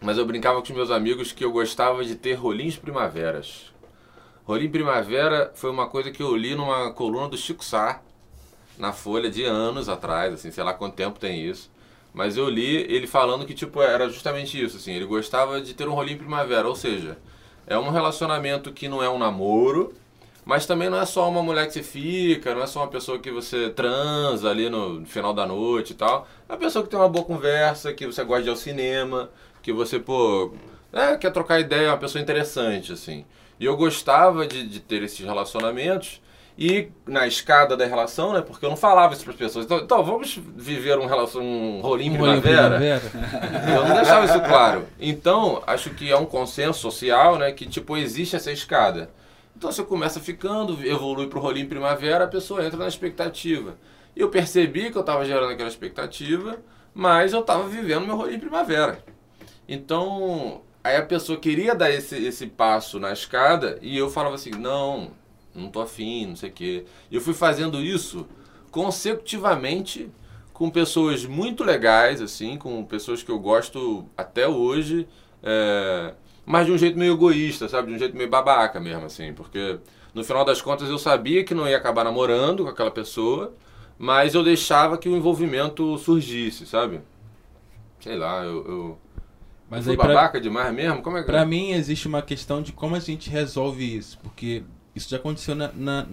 Mas 0.00 0.16
eu 0.16 0.24
brincava 0.24 0.58
com 0.58 0.64
os 0.64 0.70
meus 0.70 0.90
amigos 0.90 1.32
que 1.32 1.44
eu 1.44 1.50
gostava 1.50 2.04
de 2.04 2.14
ter 2.14 2.34
rolinhos 2.34 2.76
primaveras. 2.76 3.72
Rolinho 4.48 4.70
primavera 4.70 5.52
foi 5.54 5.70
uma 5.70 5.88
coisa 5.88 6.10
que 6.10 6.22
eu 6.22 6.34
li 6.34 6.54
numa 6.54 6.90
coluna 6.90 7.28
do 7.28 7.36
Chico 7.36 7.62
Sá, 7.62 8.00
na 8.78 8.94
Folha, 8.94 9.28
de 9.30 9.44
anos 9.44 9.90
atrás, 9.90 10.32
assim, 10.32 10.50
sei 10.50 10.64
lá 10.64 10.72
quanto 10.72 10.94
tempo 10.94 11.20
tem 11.20 11.44
isso. 11.44 11.70
Mas 12.14 12.34
eu 12.34 12.48
li 12.48 12.76
ele 12.90 13.06
falando 13.06 13.44
que, 13.44 13.52
tipo, 13.52 13.82
era 13.82 14.08
justamente 14.08 14.58
isso, 14.58 14.78
assim, 14.78 14.94
ele 14.94 15.04
gostava 15.04 15.60
de 15.60 15.74
ter 15.74 15.86
um 15.86 15.92
rolinho 15.92 16.16
primavera, 16.16 16.66
ou 16.66 16.74
seja, 16.74 17.18
é 17.66 17.78
um 17.78 17.90
relacionamento 17.90 18.72
que 18.72 18.88
não 18.88 19.02
é 19.02 19.10
um 19.10 19.18
namoro, 19.18 19.92
mas 20.46 20.64
também 20.64 20.88
não 20.88 20.98
é 20.98 21.04
só 21.04 21.28
uma 21.28 21.42
mulher 21.42 21.66
que 21.66 21.74
você 21.74 21.82
fica, 21.82 22.54
não 22.54 22.62
é 22.62 22.66
só 22.66 22.80
uma 22.80 22.88
pessoa 22.88 23.18
que 23.18 23.30
você 23.30 23.68
transa 23.68 24.48
ali 24.48 24.70
no 24.70 25.04
final 25.04 25.34
da 25.34 25.44
noite 25.44 25.90
e 25.90 25.94
tal. 25.94 26.26
É 26.48 26.52
uma 26.52 26.58
pessoa 26.58 26.82
que 26.82 26.88
tem 26.88 26.98
uma 26.98 27.06
boa 27.06 27.26
conversa, 27.26 27.92
que 27.92 28.06
você 28.06 28.24
gosta 28.24 28.44
de 28.44 28.48
ir 28.48 28.50
ao 28.52 28.56
cinema, 28.56 29.28
que 29.62 29.74
você, 29.74 29.98
pô, 29.98 30.54
é, 30.90 31.18
quer 31.18 31.32
trocar 31.32 31.60
ideia, 31.60 31.88
é 31.88 31.90
uma 31.90 31.98
pessoa 31.98 32.22
interessante, 32.22 32.94
assim. 32.94 33.26
E 33.58 33.64
eu 33.64 33.76
gostava 33.76 34.46
de, 34.46 34.66
de 34.66 34.80
ter 34.80 35.02
esses 35.02 35.24
relacionamentos 35.24 36.20
e 36.58 36.88
na 37.06 37.24
escada 37.24 37.76
da 37.76 37.86
relação, 37.86 38.32
né? 38.32 38.40
Porque 38.40 38.66
eu 38.66 38.70
não 38.70 38.76
falava 38.76 39.14
isso 39.14 39.22
para 39.22 39.32
as 39.32 39.38
pessoas. 39.38 39.64
Então, 39.64 39.78
então, 39.78 40.02
vamos 40.02 40.40
viver 40.56 40.98
um, 40.98 41.06
relação, 41.06 41.40
um 41.40 41.80
rolinho 41.80 42.14
Um 42.14 42.16
primavera. 42.16 42.78
primavera. 42.78 43.02
Eu 43.78 43.88
não 43.88 43.94
deixava 43.94 44.24
isso 44.24 44.40
claro. 44.40 44.84
Então, 44.98 45.62
acho 45.68 45.90
que 45.90 46.10
é 46.10 46.16
um 46.16 46.26
consenso 46.26 46.80
social, 46.80 47.38
né? 47.38 47.52
Que, 47.52 47.64
tipo, 47.64 47.96
existe 47.96 48.34
essa 48.34 48.50
escada. 48.50 49.08
Então, 49.56 49.70
você 49.70 49.84
começa 49.84 50.18
ficando, 50.18 50.84
evolui 50.84 51.28
pro 51.28 51.38
rolinho 51.38 51.68
primavera, 51.68 52.24
a 52.24 52.28
pessoa 52.28 52.64
entra 52.64 52.76
na 52.78 52.88
expectativa. 52.88 53.76
E 54.16 54.20
eu 54.20 54.28
percebi 54.28 54.90
que 54.90 54.98
eu 54.98 55.02
estava 55.02 55.24
gerando 55.24 55.52
aquela 55.52 55.68
expectativa, 55.68 56.58
mas 56.92 57.32
eu 57.32 57.40
estava 57.40 57.68
vivendo 57.68 58.04
meu 58.04 58.16
rolinho 58.16 58.40
primavera. 58.40 58.98
Então, 59.68 60.62
aí 60.88 60.96
a 60.96 61.02
pessoa 61.02 61.38
queria 61.38 61.74
dar 61.74 61.90
esse, 61.90 62.16
esse 62.16 62.46
passo 62.46 62.98
na 62.98 63.12
escada 63.12 63.78
e 63.82 63.96
eu 63.96 64.10
falava 64.10 64.34
assim, 64.34 64.50
não, 64.50 65.10
não 65.54 65.68
tô 65.68 65.80
afim, 65.80 66.26
não 66.26 66.36
sei 66.36 66.50
o 66.50 66.52
quê. 66.52 66.84
Eu 67.10 67.20
fui 67.20 67.34
fazendo 67.34 67.80
isso 67.80 68.26
consecutivamente 68.70 70.10
com 70.52 70.70
pessoas 70.70 71.24
muito 71.24 71.62
legais, 71.62 72.20
assim, 72.20 72.56
com 72.56 72.84
pessoas 72.84 73.22
que 73.22 73.30
eu 73.30 73.38
gosto 73.38 74.06
até 74.16 74.48
hoje, 74.48 75.06
é, 75.42 76.14
mas 76.44 76.66
de 76.66 76.72
um 76.72 76.78
jeito 76.78 76.98
meio 76.98 77.14
egoísta, 77.14 77.68
sabe? 77.68 77.88
De 77.88 77.94
um 77.94 77.98
jeito 77.98 78.16
meio 78.16 78.28
babaca 78.28 78.80
mesmo, 78.80 79.06
assim, 79.06 79.32
porque 79.32 79.78
no 80.14 80.24
final 80.24 80.44
das 80.44 80.60
contas 80.60 80.88
eu 80.88 80.98
sabia 80.98 81.44
que 81.44 81.54
não 81.54 81.68
ia 81.68 81.76
acabar 81.76 82.02
namorando 82.02 82.64
com 82.64 82.70
aquela 82.70 82.90
pessoa, 82.90 83.54
mas 83.98 84.34
eu 84.34 84.42
deixava 84.42 84.98
que 84.98 85.08
o 85.08 85.16
envolvimento 85.16 85.96
surgisse, 85.98 86.66
sabe? 86.66 87.00
Sei 88.00 88.16
lá, 88.16 88.42
eu, 88.44 88.66
eu, 88.66 88.98
Mas 89.70 89.86
eu 89.86 89.92
aí 89.92 89.96
pra, 89.96 90.08
babaca 90.08 90.40
demais 90.40 90.74
mesmo? 90.74 91.02
Como 91.02 91.16
é 91.16 91.20
que 91.20 91.26
pra 91.26 91.44
mim 91.44 91.72
existe 91.72 92.08
uma 92.08 92.22
questão 92.22 92.62
de 92.62 92.72
como 92.72 92.94
a 92.94 93.00
gente 93.00 93.28
resolve 93.28 93.96
isso. 93.96 94.18
Porque 94.22 94.62
isso 94.94 95.10
já 95.10 95.18
aconteceu 95.18 95.54
na, 95.54 95.70
na, 95.72 96.06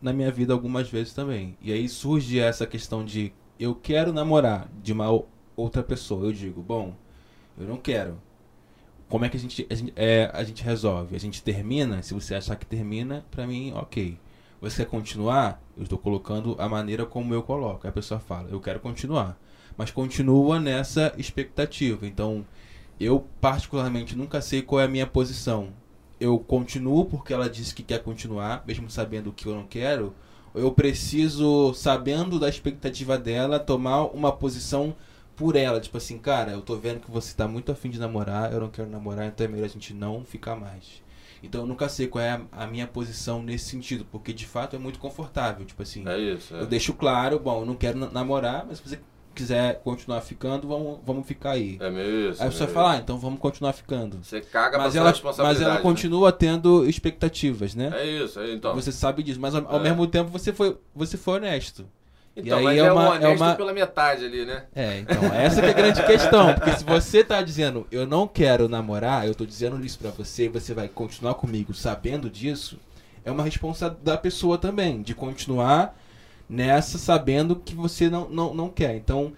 na 0.00 0.12
minha 0.12 0.30
vida 0.30 0.52
algumas 0.52 0.88
vezes 0.88 1.12
também. 1.12 1.56
E 1.60 1.72
aí 1.72 1.88
surge 1.88 2.38
essa 2.38 2.66
questão 2.66 3.04
de 3.04 3.32
eu 3.58 3.74
quero 3.74 4.12
namorar 4.12 4.68
de 4.82 4.92
uma 4.92 5.06
outra 5.54 5.82
pessoa. 5.82 6.24
Eu 6.24 6.32
digo, 6.32 6.62
bom, 6.62 6.94
eu 7.58 7.66
não 7.66 7.76
quero. 7.76 8.18
Como 9.08 9.26
é 9.26 9.28
que 9.28 9.36
a 9.36 9.40
gente, 9.40 9.66
a 9.68 9.74
gente, 9.74 9.92
é, 9.94 10.30
a 10.32 10.42
gente 10.42 10.64
resolve? 10.64 11.14
A 11.14 11.20
gente 11.20 11.42
termina? 11.42 12.02
Se 12.02 12.14
você 12.14 12.34
achar 12.34 12.56
que 12.56 12.64
termina, 12.64 13.26
pra 13.30 13.46
mim, 13.46 13.72
ok. 13.74 14.18
Você 14.58 14.84
quer 14.84 14.90
continuar? 14.90 15.62
Eu 15.76 15.82
estou 15.82 15.98
colocando 15.98 16.56
a 16.58 16.68
maneira 16.68 17.04
como 17.04 17.34
eu 17.34 17.42
coloco. 17.42 17.86
A 17.86 17.92
pessoa 17.92 18.18
fala, 18.18 18.48
eu 18.48 18.58
quero 18.58 18.80
continuar. 18.80 19.38
Mas 19.76 19.90
continua 19.90 20.58
nessa 20.58 21.12
expectativa. 21.18 22.06
Então, 22.06 22.46
eu 23.04 23.26
particularmente 23.40 24.16
nunca 24.16 24.40
sei 24.40 24.62
qual 24.62 24.80
é 24.80 24.84
a 24.84 24.88
minha 24.88 25.06
posição. 25.06 25.68
Eu 26.20 26.38
continuo 26.38 27.04
porque 27.06 27.32
ela 27.32 27.50
disse 27.50 27.74
que 27.74 27.82
quer 27.82 28.02
continuar, 28.02 28.62
mesmo 28.66 28.88
sabendo 28.90 29.32
que 29.32 29.46
eu 29.46 29.54
não 29.54 29.66
quero, 29.66 30.14
ou 30.54 30.60
eu 30.60 30.70
preciso, 30.72 31.74
sabendo 31.74 32.38
da 32.38 32.48
expectativa 32.48 33.18
dela, 33.18 33.58
tomar 33.58 34.04
uma 34.06 34.30
posição 34.32 34.94
por 35.34 35.56
ela, 35.56 35.80
tipo 35.80 35.96
assim, 35.96 36.18
cara, 36.18 36.52
eu 36.52 36.60
tô 36.60 36.76
vendo 36.76 37.00
que 37.00 37.10
você 37.10 37.34
tá 37.34 37.48
muito 37.48 37.72
afim 37.72 37.90
de 37.90 37.98
namorar, 37.98 38.52
eu 38.52 38.60
não 38.60 38.68
quero 38.68 38.88
namorar, 38.88 39.26
então 39.26 39.44
é 39.46 39.48
melhor 39.48 39.64
a 39.64 39.68
gente 39.68 39.92
não 39.94 40.24
ficar 40.24 40.54
mais. 40.54 41.02
Então 41.42 41.62
eu 41.62 41.66
nunca 41.66 41.88
sei 41.88 42.06
qual 42.06 42.22
é 42.22 42.40
a, 42.52 42.66
minha 42.66 42.86
posição 42.86 43.42
nesse 43.42 43.64
sentido, 43.64 44.06
porque 44.12 44.32
de 44.32 44.46
fato 44.46 44.76
é 44.76 44.78
muito 44.78 44.98
confortável, 45.00 45.64
tipo 45.66 45.82
assim, 45.82 46.06
É 46.06 46.16
isso, 46.18 46.54
é. 46.54 46.60
eu 46.60 46.66
deixo 46.66 46.92
claro, 46.94 47.40
bom, 47.40 47.60
eu 47.62 47.66
não 47.66 47.74
quero 47.74 47.98
na- 47.98 48.10
namorar, 48.10 48.64
mas 48.66 48.78
se 48.78 48.88
você 48.88 49.00
quiser 49.34 49.80
continuar 49.82 50.20
ficando, 50.20 50.68
vamos, 50.68 50.98
vamos 51.04 51.26
ficar 51.26 51.52
aí. 51.52 51.76
É 51.80 51.90
meio 51.90 52.30
isso. 52.30 52.42
Aí 52.42 52.48
é 52.48 52.50
pessoa 52.50 52.66
meio 52.68 52.74
fala, 52.74 52.92
ah, 52.92 52.96
então 52.98 53.18
vamos 53.18 53.38
continuar 53.40 53.72
ficando. 53.72 54.18
Você 54.22 54.40
caga 54.40 54.78
Mas 54.78 54.94
ela, 54.96 55.10
responsabilidade. 55.10 55.58
mas 55.60 55.66
ela 55.68 55.74
né? 55.76 55.80
continua 55.82 56.30
tendo 56.32 56.84
expectativas, 56.88 57.74
né? 57.74 57.90
É 57.94 58.06
isso, 58.06 58.38
é, 58.40 58.52
então. 58.52 58.74
Você 58.74 58.92
sabe 58.92 59.22
disso, 59.22 59.40
mas 59.40 59.54
ao, 59.54 59.66
ao 59.66 59.80
É. 59.80 59.82
mesmo 59.82 60.06
tempo 60.06 60.30
você 60.30 60.52
foi, 60.52 60.76
você 60.94 61.16
foi 61.16 61.34
honesto. 61.36 61.86
Então, 62.34 62.56
aí 62.58 62.64
mas 62.64 62.76
é 62.78 62.80
é, 62.80 62.92
uma- 62.92 63.10
um 63.10 63.14
é 63.16 63.28
uma- 63.28 63.54
pela 63.54 63.74
metade 63.74 64.24
ali, 64.24 64.46
né? 64.46 64.64
É, 64.74 65.00
então, 65.00 65.22
essa 65.34 65.60
que 65.60 65.66
é 65.66 65.70
a 65.70 65.74
grande 65.74 66.02
questão. 66.06 66.54
Porque 66.54 66.72
se 66.78 66.82
você 66.84 67.22
tá 67.22 67.42
dizendo, 67.42 67.86
eu 67.92 68.06
não 68.06 68.26
quero 68.26 68.68
namorar, 68.70 69.26
eu 69.26 69.34
tô 69.34 69.44
dizendo 69.44 69.84
isso 69.84 69.98
pra 69.98 70.08
você 70.10 70.46
e 70.46 70.48
você 70.48 70.72
vai 70.72 70.88
continuar 70.88 71.34
comigo 71.34 71.74
sabendo 71.74 72.30
disso, 72.30 72.78
é 73.22 73.30
uma 73.30 73.42
responsabilidade 73.44 74.02
da 74.04 74.16
pessoa 74.16 74.56
também, 74.56 75.02
de 75.02 75.14
continuar 75.14 75.94
nessa 76.52 76.98
sabendo 76.98 77.56
que 77.56 77.74
você 77.74 78.10
não, 78.10 78.28
não, 78.28 78.52
não 78.54 78.68
quer. 78.68 78.94
Então, 78.94 79.32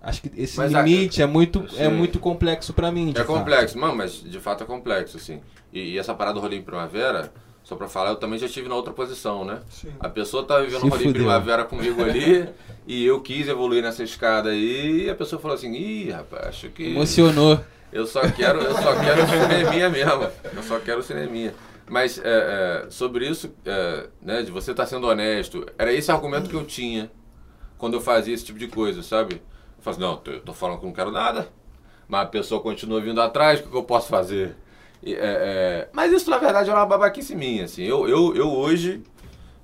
acho 0.00 0.22
que 0.22 0.30
esse 0.40 0.56
Mas 0.56 0.74
a- 0.74 0.82
limite 0.82 1.20
é 1.20 1.26
muito, 1.26 1.64
é 1.76 1.88
Sim. 1.88 1.94
muito 1.94 2.18
complexo 2.18 2.72
pra 2.72 2.90
mim. 2.92 3.12
de 3.12 3.20
É 3.20 3.24
fato. 3.24 3.36
complexo, 3.38 3.78
não, 3.78 3.94
mas 3.94 4.22
de 4.22 4.38
fato 4.40 4.62
é 4.62 4.66
complexo, 4.66 5.16
assim. 5.16 5.40
E, 5.72 5.94
e 5.94 5.98
essa 5.98 6.14
parada 6.14 6.34
do 6.34 6.40
rolinho 6.40 6.62
primavera, 6.62 7.32
só 7.64 7.74
pra 7.76 7.88
falar, 7.88 8.10
eu 8.10 8.16
também 8.16 8.38
já 8.38 8.46
estive 8.46 8.68
na 8.68 8.74
outra 8.76 8.92
posição, 8.92 9.44
né? 9.44 9.58
A 9.98 10.08
pessoa 10.08 10.44
tá 10.44 10.60
vivendo 10.60 10.80
Se 10.80 10.86
um 10.86 10.88
rolinho 10.90 11.08
fudeu. 11.08 11.22
primavera 11.22 11.64
comigo 11.64 12.00
ali, 12.04 12.48
e 12.86 13.04
eu 13.04 13.20
quis 13.20 13.48
evoluir 13.48 13.82
nessa 13.82 14.02
escada 14.04 14.50
aí, 14.50 15.06
e 15.06 15.10
a 15.10 15.14
pessoa 15.14 15.40
falou 15.40 15.56
assim, 15.56 15.72
ih, 15.74 16.10
rapaz, 16.10 16.46
acho 16.48 16.68
que. 16.68 16.84
Emocionou. 16.90 17.58
Eu 17.92 18.06
só 18.06 18.20
quero, 18.28 18.60
eu 18.60 18.74
só 18.74 18.94
quero 19.00 19.22
o 19.22 19.26
cineminha 19.28 19.88
mesmo. 19.88 20.28
Eu 20.56 20.62
só 20.64 20.78
quero 20.80 20.98
o 21.00 21.02
cineminha. 21.02 21.54
Mas 21.88 22.18
é, 22.18 22.22
é, 22.86 22.90
sobre 22.90 23.28
isso, 23.28 23.54
é, 23.64 24.08
né, 24.22 24.42
de 24.42 24.50
você 24.50 24.70
estar 24.70 24.86
sendo 24.86 25.06
honesto, 25.06 25.66
era 25.78 25.92
esse 25.92 26.10
argumento 26.10 26.48
que 26.48 26.56
eu 26.56 26.64
tinha 26.64 27.10
quando 27.76 27.94
eu 27.94 28.00
fazia 28.00 28.32
esse 28.34 28.44
tipo 28.44 28.58
de 28.58 28.68
coisa, 28.68 29.02
sabe? 29.02 29.34
Eu 29.76 29.82
falo 29.82 29.96
assim, 29.96 30.00
não, 30.00 30.32
eu 30.32 30.40
tô 30.40 30.52
falando 30.54 30.80
que 30.80 30.86
não 30.86 30.92
quero 30.92 31.10
nada, 31.10 31.48
mas 32.08 32.22
a 32.22 32.26
pessoa 32.26 32.60
continua 32.62 33.00
vindo 33.00 33.20
atrás, 33.20 33.60
o 33.60 33.64
que 33.64 33.68
que 33.68 33.76
eu 33.76 33.82
posso 33.82 34.08
fazer? 34.08 34.56
E, 35.02 35.12
é, 35.14 35.18
é, 35.20 35.88
mas 35.92 36.10
isso, 36.10 36.30
na 36.30 36.38
verdade, 36.38 36.70
era 36.70 36.78
uma 36.78 36.86
babaquice 36.86 37.36
minha, 37.36 37.64
assim. 37.64 37.82
Eu, 37.82 38.08
eu, 38.08 38.34
eu 38.34 38.50
hoje, 38.50 39.02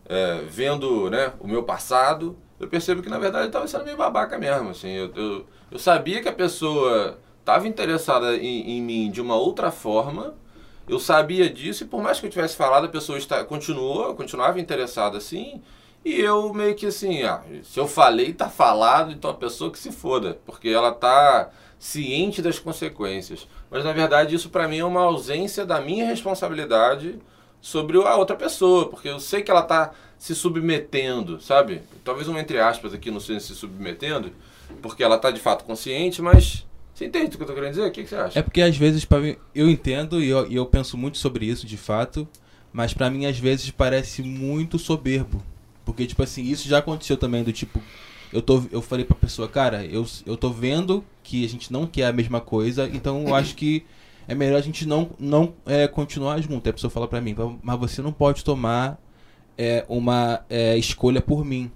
é, 0.06 0.42
vendo 0.46 1.08
né, 1.08 1.32
o 1.40 1.48
meu 1.48 1.62
passado, 1.62 2.36
eu 2.58 2.68
percebo 2.68 3.02
que, 3.02 3.08
na 3.08 3.18
verdade, 3.18 3.44
eu 3.44 3.48
estava 3.48 3.66
sendo 3.66 3.84
meio 3.84 3.96
babaca 3.96 4.36
mesmo, 4.38 4.68
assim. 4.68 4.90
Eu, 4.90 5.10
eu, 5.14 5.46
eu 5.70 5.78
sabia 5.78 6.20
que 6.20 6.28
a 6.28 6.32
pessoa 6.32 7.18
estava 7.38 7.66
interessada 7.66 8.36
em, 8.36 8.72
em 8.72 8.82
mim 8.82 9.10
de 9.10 9.22
uma 9.22 9.36
outra 9.36 9.70
forma, 9.70 10.34
eu 10.88 10.98
sabia 10.98 11.48
disso, 11.48 11.84
e 11.84 11.86
por 11.86 12.02
mais 12.02 12.18
que 12.18 12.26
eu 12.26 12.30
tivesse 12.30 12.56
falado, 12.56 12.86
a 12.86 12.88
pessoa 12.88 13.18
está, 13.18 13.44
continuou, 13.44 14.14
continuava 14.14 14.60
interessada 14.60 15.18
assim, 15.18 15.62
e 16.04 16.18
eu 16.20 16.52
meio 16.54 16.74
que 16.74 16.86
assim, 16.86 17.22
ah, 17.22 17.42
se 17.62 17.78
eu 17.78 17.86
falei, 17.86 18.32
tá 18.32 18.48
falado, 18.48 19.12
então 19.12 19.30
a 19.30 19.34
pessoa 19.34 19.70
que 19.70 19.78
se 19.78 19.92
foda, 19.92 20.38
porque 20.46 20.68
ela 20.68 20.92
tá 20.92 21.50
ciente 21.78 22.42
das 22.42 22.58
consequências. 22.58 23.46
Mas 23.70 23.84
na 23.84 23.92
verdade 23.92 24.34
isso 24.34 24.50
pra 24.50 24.68
mim 24.68 24.78
é 24.78 24.84
uma 24.84 25.02
ausência 25.02 25.64
da 25.64 25.80
minha 25.80 26.06
responsabilidade 26.06 27.18
sobre 27.60 27.98
a 27.98 28.16
outra 28.16 28.36
pessoa, 28.36 28.88
porque 28.88 29.08
eu 29.08 29.20
sei 29.20 29.42
que 29.42 29.50
ela 29.50 29.62
tá 29.62 29.92
se 30.18 30.34
submetendo, 30.34 31.40
sabe? 31.40 31.82
Talvez 32.04 32.28
um 32.28 32.38
entre 32.38 32.58
aspas 32.58 32.92
aqui, 32.94 33.10
não 33.10 33.20
sei 33.20 33.40
se 33.40 33.54
submetendo, 33.54 34.32
porque 34.82 35.02
ela 35.02 35.18
tá 35.18 35.30
de 35.30 35.40
fato 35.40 35.64
consciente, 35.64 36.22
mas 36.22 36.66
você 37.00 37.06
entende 37.06 37.34
o 37.34 37.38
que 37.38 37.42
eu 37.42 37.46
tô 37.46 37.54
querendo 37.54 37.70
dizer? 37.70 37.86
O 37.86 37.90
que, 37.90 38.02
que 38.02 38.08
você 38.10 38.16
acha? 38.16 38.38
É 38.38 38.42
porque 38.42 38.60
às 38.60 38.76
vezes 38.76 39.06
pra 39.06 39.20
mim, 39.20 39.34
eu 39.54 39.70
entendo 39.70 40.22
e 40.22 40.28
eu, 40.28 40.50
e 40.50 40.54
eu 40.54 40.66
penso 40.66 40.98
muito 40.98 41.16
sobre 41.16 41.46
isso 41.46 41.66
de 41.66 41.78
fato, 41.78 42.28
mas 42.72 42.92
pra 42.92 43.08
mim 43.08 43.24
às 43.24 43.38
vezes 43.38 43.70
parece 43.70 44.22
muito 44.22 44.78
soberbo. 44.78 45.42
Porque 45.82 46.06
tipo 46.06 46.22
assim, 46.22 46.42
isso 46.42 46.68
já 46.68 46.78
aconteceu 46.78 47.16
também 47.16 47.42
do 47.42 47.52
tipo, 47.52 47.80
eu 48.30 48.42
tô 48.42 48.62
eu 48.70 48.82
falei 48.82 49.04
pra 49.06 49.16
pessoa, 49.16 49.48
cara, 49.48 49.84
eu 49.86 50.06
eu 50.26 50.36
tô 50.36 50.50
vendo 50.50 51.02
que 51.22 51.42
a 51.42 51.48
gente 51.48 51.72
não 51.72 51.86
quer 51.86 52.06
a 52.06 52.12
mesma 52.12 52.40
coisa, 52.40 52.86
então 52.92 53.26
eu 53.26 53.34
acho 53.34 53.54
que 53.54 53.84
é 54.28 54.34
melhor 54.34 54.58
a 54.58 54.62
gente 54.62 54.86
não 54.86 55.10
não 55.18 55.54
é, 55.64 55.88
continuar 55.88 56.38
junto. 56.42 56.66
Aí 56.66 56.70
a 56.70 56.74
pessoa 56.74 56.90
fala 56.90 57.08
pra 57.08 57.20
mim, 57.20 57.34
mas 57.62 57.78
você 57.80 58.02
não 58.02 58.12
pode 58.12 58.44
tomar 58.44 59.00
é, 59.56 59.86
uma 59.88 60.44
é, 60.50 60.76
escolha 60.76 61.22
por 61.22 61.46
mim. 61.46 61.70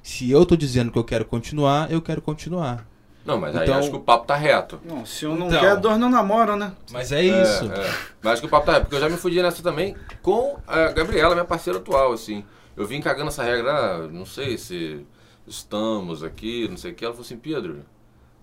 Se 0.00 0.30
eu 0.30 0.46
tô 0.46 0.56
dizendo 0.56 0.92
que 0.92 0.98
eu 0.98 1.04
quero 1.04 1.24
continuar, 1.24 1.90
eu 1.90 2.00
quero 2.00 2.22
continuar. 2.22 2.89
Não, 3.24 3.38
mas 3.38 3.54
aí 3.54 3.64
Então- 3.64 3.78
acho 3.78 3.90
que 3.90 3.96
o 3.96 4.00
papo 4.00 4.26
tá 4.26 4.34
reto. 4.34 4.80
Não, 4.84 5.04
se 5.04 5.24
eu 5.24 5.34
não 5.36 5.48
Então. 5.48 5.60
quer, 5.60 5.76
dois 5.76 5.98
não 5.98 6.08
namoram, 6.08 6.56
né? 6.56 6.72
Mas 6.90 7.12
é 7.12 7.22
isso. 7.22 7.70
É, 7.72 7.80
é. 7.86 7.94
Mas 8.22 8.32
acho 8.32 8.40
que 8.42 8.46
o 8.46 8.50
papo 8.50 8.66
tá 8.66 8.72
reto, 8.72 8.84
porque 8.86 8.96
eu 8.96 9.00
já 9.00 9.08
me 9.08 9.16
fudi 9.16 9.40
nessa 9.42 9.62
também 9.62 9.94
com 10.22 10.58
a 10.66 10.88
Gabriela, 10.88 11.34
minha 11.34 11.44
parceira 11.44 11.78
atual, 11.78 12.12
assim. 12.12 12.44
Eu 12.76 12.86
vim 12.86 13.00
cagando 13.00 13.28
essa 13.28 13.42
regra, 13.42 13.72
ah, 13.72 13.98
não 14.08 14.24
sei 14.24 14.56
se 14.56 15.04
estamos 15.46 16.22
aqui, 16.24 16.66
não 16.68 16.76
sei 16.76 16.92
o 16.92 16.94
que. 16.94 17.04
Ela 17.04 17.12
falou 17.14 17.24
assim, 17.26 17.36
Pedro, 17.36 17.80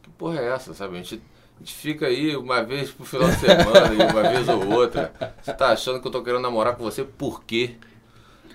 que 0.04 0.10
porra 0.12 0.40
é 0.40 0.50
essa, 0.50 0.74
sabe? 0.74 0.94
A 0.96 0.98
gente, 0.98 1.22
a 1.56 1.60
gente 1.60 1.74
fica 1.74 2.06
aí 2.06 2.36
uma 2.36 2.62
vez 2.64 2.92
pro 2.92 3.06
final 3.06 3.30
de 3.30 3.36
semana 3.38 3.94
e 3.94 4.12
uma 4.12 4.30
vez 4.30 4.48
ou 4.48 4.70
outra. 4.74 5.12
Você 5.42 5.54
tá 5.54 5.70
achando 5.70 6.00
que 6.00 6.08
eu 6.08 6.12
tô 6.12 6.22
querendo 6.22 6.42
namorar 6.42 6.76
com 6.76 6.84
você 6.84 7.04
por 7.04 7.44
quê? 7.44 7.76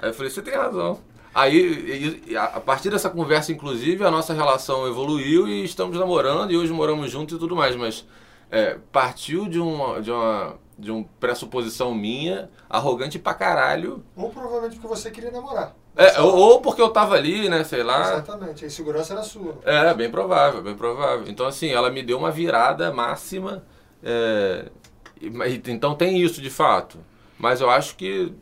Aí 0.01 0.11
eu 0.11 0.15
falei, 0.15 0.31
você 0.31 0.43
tem 0.43 0.55
razão. 0.55 1.01
Aí, 1.35 2.23
e- 2.29 2.37
a 2.37 2.61
partir 2.61 2.91
dessa 2.91 3.09
conversa, 3.09 3.53
inclusive, 3.53 4.05
a 4.05 4.11
nossa 4.11 4.35
relação 4.35 4.87
evoluiu 4.87 5.49
e 5.49 5.65
estamos 5.65 5.99
namorando 5.99 6.51
e 6.53 6.57
hoje 6.57 6.73
moramos 6.73 7.11
juntos 7.11 7.37
e 7.37 7.39
tudo 7.39 7.57
mais. 7.57 7.75
Mas 7.75 8.07
é, 8.51 8.79
partiu 8.93 9.49
de 9.49 9.59
uma, 9.59 10.01
de 10.01 10.11
uma 10.11 10.59
de 10.79 10.91
uma 10.91 11.05
pressuposição 11.21 11.95
minha, 11.95 12.51
arrogante 12.69 13.19
pra 13.19 13.35
caralho. 13.35 14.03
Ou 14.17 14.31
provavelmente 14.31 14.77
porque 14.77 14.89
você 14.89 15.11
queria 15.11 15.31
namorar. 15.31 15.77
É, 15.97 16.21
ou, 16.21 16.35
ou 16.37 16.61
porque 16.61 16.81
eu 16.81 16.89
tava 16.89 17.15
ali, 17.15 17.49
né, 17.49 17.63
sei 17.63 17.83
lá. 17.83 18.01
Exatamente, 18.01 18.65
a 18.65 18.67
insegurança 18.67 19.13
era 19.13 19.23
sua. 19.23 19.59
É, 19.65 19.95
bem 19.95 20.11
provável, 20.11 20.63
bem 20.63 20.75
provável. 20.75 21.27
Então, 21.29 21.47
assim, 21.47 21.69
ela 21.69 21.91
me 21.91 22.03
deu 22.03 22.19
uma 22.19 22.31
virada 22.31 22.93
máxima. 22.93 23.63
é, 24.03 24.71
então 25.69 25.95
tem 25.95 26.21
isso 26.21 26.41
de 26.43 26.51
fato. 26.51 26.99
Mas 27.39 27.61
eu 27.61 27.71
acho 27.71 27.95
que 27.97 28.33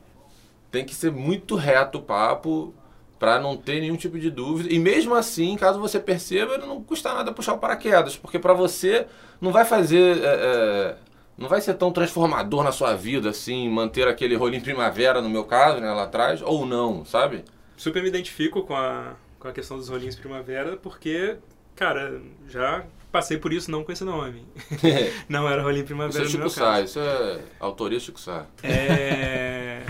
tem 0.70 0.84
que 0.84 0.94
ser 0.94 1.10
muito 1.12 1.56
reto 1.56 1.98
o 1.98 2.02
papo 2.02 2.72
pra 3.20 3.38
não 3.38 3.54
ter 3.54 3.80
nenhum 3.80 3.96
tipo 3.96 4.18
de 4.18 4.30
dúvida. 4.30 4.72
E 4.72 4.78
mesmo 4.78 5.14
assim, 5.14 5.54
caso 5.54 5.78
você 5.78 6.00
perceba, 6.00 6.56
não 6.56 6.82
custa 6.82 7.12
nada 7.12 7.30
puxar 7.30 7.52
o 7.52 7.58
paraquedas, 7.58 8.16
porque 8.16 8.38
pra 8.38 8.54
você 8.54 9.06
não 9.38 9.52
vai 9.52 9.66
fazer. 9.66 10.16
é, 10.16 10.24
é, 10.24 10.96
não 11.36 11.48
vai 11.48 11.60
ser 11.60 11.74
tão 11.74 11.92
transformador 11.92 12.62
na 12.62 12.72
sua 12.72 12.94
vida 12.94 13.30
assim, 13.30 13.68
manter 13.68 14.06
aquele 14.08 14.34
rolinho 14.36 14.62
primavera, 14.62 15.22
no 15.22 15.28
meu 15.30 15.44
caso, 15.44 15.80
né, 15.80 15.90
lá 15.90 16.04
atrás, 16.04 16.42
ou 16.42 16.66
não, 16.66 17.02
sabe? 17.04 17.44
Super 17.76 18.02
me 18.02 18.08
identifico 18.08 18.62
com 18.62 18.76
a, 18.76 19.14
com 19.38 19.48
a 19.48 19.52
questão 19.52 19.78
dos 19.78 19.88
rolinhos 19.88 20.16
primavera, 20.16 20.76
porque, 20.76 21.36
cara, 21.74 22.20
já 22.46 22.84
passei 23.10 23.38
por 23.38 23.54
isso 23.54 23.70
não 23.70 23.82
com 23.82 23.90
esse 23.90 24.04
nome. 24.04 24.44
não 25.30 25.48
era 25.48 25.62
rolinho 25.62 25.84
Isso 25.84 25.86
primavera 25.86 26.18
é 26.18 26.24
no 26.24 26.30
Chico 26.30 26.40
meu 26.42 26.50
Sá, 26.50 26.80
isso 26.82 27.00
é 27.00 27.40
autoria 27.58 27.98
Chico 28.00 28.20
Sá. 28.20 28.44
É, 28.62 29.82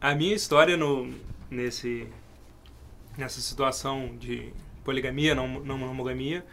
a 0.00 0.12
minha 0.12 0.34
história 0.34 0.76
no, 0.76 1.14
nesse, 1.48 2.08
nessa 3.16 3.40
situação 3.40 4.16
de 4.18 4.52
poligamia, 4.84 5.34
não, 5.34 5.48
não 5.60 5.78
monogamia, 5.78 6.44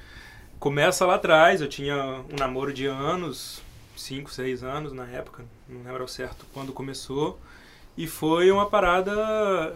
começa 0.59 1.05
lá 1.05 1.16
atrás. 1.16 1.61
Eu 1.61 1.68
tinha 1.70 1.95
um 2.32 2.36
namoro 2.39 2.74
de 2.74 2.86
anos, 2.86 3.61
5, 3.95 4.32
6 4.32 4.64
anos 4.64 4.93
na 4.93 5.05
época, 5.07 5.45
não 5.68 5.84
lembro 5.84 6.01
ao 6.01 6.07
certo 6.07 6.45
quando 6.53 6.72
começou. 6.74 7.39
E 7.97 8.07
foi 8.07 8.49
uma 8.51 8.68
parada. 8.70 9.76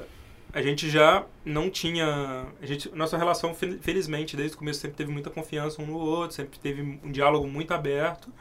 A 0.54 0.62
gente 0.62 0.90
já 0.90 1.24
não 1.46 1.70
tinha. 1.70 2.46
A 2.62 2.66
gente, 2.66 2.90
nossa 2.96 3.16
relação, 3.18 3.54
fel- 3.54 3.78
felizmente, 3.80 4.36
desde 4.36 4.56
o 4.56 4.60
começo 4.60 4.80
sempre 4.80 4.98
teve 4.98 5.12
muita 5.12 5.30
confiança 5.30 5.82
um 5.82 5.86
no 5.86 5.98
outro, 5.98 6.36
sempre 6.36 6.58
teve 6.58 6.82
um 7.04 7.12
diálogo 7.12 7.48
muito 7.48 7.74
aberto. 7.74 8.32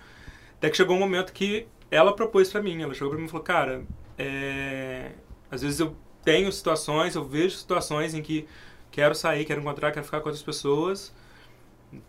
Até 0.57 0.71
que 0.71 0.77
chegou 0.79 0.97
um 0.97 1.01
momento 1.01 1.33
que 1.33 1.67
ela 1.91 2.15
propôs 2.15 2.51
pra 2.51 2.63
mim. 2.63 2.81
Ela 2.83 2.95
chegou 2.95 3.11
pra 3.11 3.19
mim 3.19 3.27
e 3.27 3.29
falou: 3.29 3.45
Cara, 3.45 3.85
é, 4.17 5.11
às 5.51 5.61
vezes 5.61 5.79
eu 5.79 5.95
tenho 6.27 6.51
situações, 6.51 7.15
eu 7.15 7.25
vejo 7.25 7.57
situações 7.57 8.13
em 8.13 8.21
que 8.21 8.49
quero 8.91 9.15
sair, 9.15 9.45
quero 9.45 9.61
encontrar, 9.61 9.93
quero 9.93 10.05
ficar 10.05 10.21
com 10.21 10.29
outras 10.29 10.43
pessoas. 10.43 11.15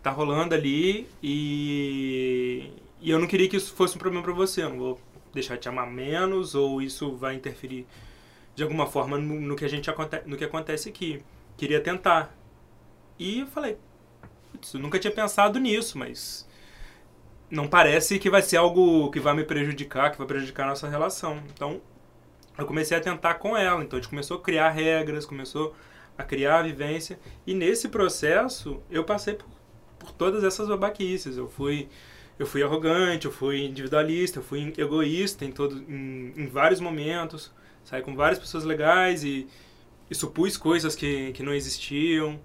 Tá 0.02 0.10
rolando 0.10 0.54
ali 0.56 1.08
e, 1.22 2.72
e 3.00 3.10
eu 3.10 3.20
não 3.20 3.28
queria 3.28 3.48
que 3.48 3.56
isso 3.56 3.72
fosse 3.74 3.94
um 3.94 3.98
problema 3.98 4.24
pra 4.24 4.32
você. 4.32 4.64
Eu 4.64 4.70
não 4.70 4.78
vou 4.78 5.00
deixar 5.32 5.56
te 5.56 5.68
amar 5.68 5.86
menos 5.88 6.56
ou 6.56 6.82
isso 6.82 7.14
vai 7.16 7.36
interferir 7.36 7.86
de 8.56 8.64
alguma 8.64 8.88
forma 8.88 9.16
no, 9.16 9.40
no 9.40 9.54
que 9.54 9.64
a 9.64 9.68
gente 9.68 9.88
no 10.26 10.36
que 10.36 10.44
acontece 10.44 10.88
aqui. 10.88 11.22
Queria 11.56 11.80
tentar. 11.80 12.36
E 13.18 13.40
eu 13.40 13.46
falei, 13.46 13.78
"Putz, 14.52 14.74
eu 14.74 14.80
nunca 14.80 14.98
tinha 14.98 15.12
pensado 15.12 15.60
nisso, 15.60 15.96
mas 15.96 16.48
não 17.50 17.68
parece 17.68 18.18
que 18.18 18.28
vai 18.30 18.42
ser 18.42 18.56
algo 18.56 19.10
que 19.12 19.20
vai 19.20 19.34
me 19.34 19.44
prejudicar, 19.44 20.10
que 20.10 20.18
vai 20.18 20.26
prejudicar 20.26 20.64
a 20.64 20.70
nossa 20.70 20.88
relação. 20.88 21.40
Então, 21.54 21.80
eu 22.58 22.66
comecei 22.66 22.96
a 22.96 23.00
tentar 23.00 23.34
com 23.34 23.56
ela. 23.56 23.82
Então, 23.82 23.96
a 23.96 24.02
gente 24.02 24.10
começou 24.10 24.38
a 24.38 24.40
criar 24.42 24.70
regras, 24.70 25.24
começou 25.24 25.74
a 26.16 26.24
criar 26.24 26.58
a 26.58 26.62
vivência. 26.62 27.18
E 27.46 27.54
nesse 27.54 27.88
processo, 27.88 28.82
eu 28.90 29.04
passei 29.04 29.34
por, 29.34 29.46
por 29.98 30.10
todas 30.10 30.42
essas 30.42 30.68
babaquices. 30.68 31.36
Eu 31.36 31.48
fui, 31.48 31.88
eu 32.36 32.44
fui 32.44 32.62
arrogante, 32.62 33.26
eu 33.26 33.32
fui 33.32 33.64
individualista, 33.64 34.40
eu 34.40 34.42
fui 34.42 34.74
egoísta 34.76 35.44
em, 35.44 35.52
todo, 35.52 35.76
em, 35.88 36.32
em 36.36 36.46
vários 36.48 36.80
momentos. 36.80 37.52
Saí 37.84 38.02
com 38.02 38.16
várias 38.16 38.40
pessoas 38.40 38.64
legais 38.64 39.22
e, 39.22 39.46
e 40.10 40.14
supus 40.14 40.56
coisas 40.56 40.96
que, 40.96 41.32
que 41.32 41.44
não 41.44 41.54
existiam. 41.54 42.40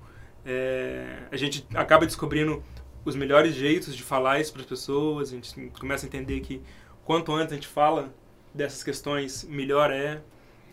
É, 0.45 1.23
a 1.31 1.37
gente 1.37 1.65
acaba 1.73 2.05
descobrindo 2.05 2.63
os 3.03 3.15
melhores 3.15 3.55
jeitos 3.55 3.95
de 3.95 4.03
falar 4.03 4.39
isso 4.39 4.53
para 4.53 4.61
as 4.61 4.67
pessoas. 4.67 5.29
A 5.29 5.35
gente 5.35 5.71
começa 5.79 6.05
a 6.05 6.07
entender 6.07 6.39
que 6.41 6.61
quanto 7.03 7.33
antes 7.33 7.51
a 7.51 7.55
gente 7.55 7.67
fala 7.67 8.13
dessas 8.53 8.83
questões, 8.83 9.43
melhor 9.43 9.91
é. 9.91 10.21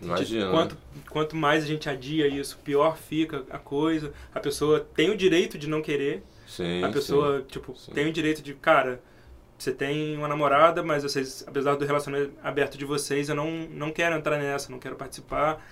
Imagina. 0.00 0.46
né? 0.46 0.50
Quanto, 0.50 0.78
quanto 1.10 1.36
mais 1.36 1.64
a 1.64 1.66
gente 1.66 1.88
adia 1.88 2.26
isso, 2.26 2.58
pior 2.64 2.96
fica 2.96 3.44
a 3.50 3.58
coisa. 3.58 4.12
A 4.34 4.40
pessoa 4.40 4.80
tem 4.80 5.10
o 5.10 5.16
direito 5.16 5.58
de 5.58 5.68
não 5.68 5.82
querer. 5.82 6.22
Sim, 6.46 6.82
a 6.82 6.90
pessoa, 6.90 7.40
sim. 7.40 7.44
tipo, 7.46 7.76
Sim. 7.76 7.92
tem 7.92 8.08
o 8.08 8.12
direito 8.12 8.42
de, 8.42 8.54
cara, 8.54 9.00
você 9.56 9.72
tem 9.72 10.16
uma 10.16 10.26
namorada, 10.26 10.82
mas 10.82 11.02
vocês, 11.02 11.44
apesar 11.46 11.76
do 11.76 11.84
relacionamento 11.84 12.32
aberto 12.42 12.76
de 12.78 12.84
vocês, 12.84 13.28
eu 13.28 13.34
não, 13.34 13.68
não 13.70 13.92
quero 13.92 14.16
entrar 14.16 14.38
nessa, 14.38 14.72
não 14.72 14.78
quero 14.78 14.96
participar. 14.96 15.64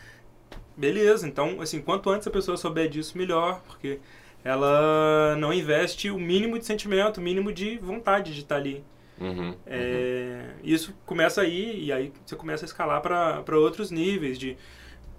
Beleza, 0.76 1.26
então, 1.26 1.60
assim, 1.60 1.80
quanto 1.80 2.08
antes 2.10 2.28
a 2.28 2.30
pessoa 2.30 2.56
souber 2.56 2.88
disso, 2.88 3.18
melhor, 3.18 3.60
porque 3.66 3.98
ela 4.44 5.34
não 5.36 5.52
investe 5.52 6.10
o 6.10 6.18
mínimo 6.18 6.58
de 6.58 6.64
sentimento, 6.64 7.18
o 7.18 7.20
mínimo 7.20 7.52
de 7.52 7.78
vontade 7.78 8.32
de 8.32 8.42
estar 8.42 8.56
ali. 8.56 8.84
Uhum, 9.20 9.56
É, 9.66 10.54
Isso 10.62 10.94
começa 11.04 11.40
aí, 11.42 11.84
e 11.86 11.92
aí 11.92 12.12
você 12.24 12.36
começa 12.36 12.64
a 12.64 12.66
escalar 12.66 13.00
para 13.02 13.58
outros 13.58 13.90
níveis. 13.90 14.38
de 14.38 14.56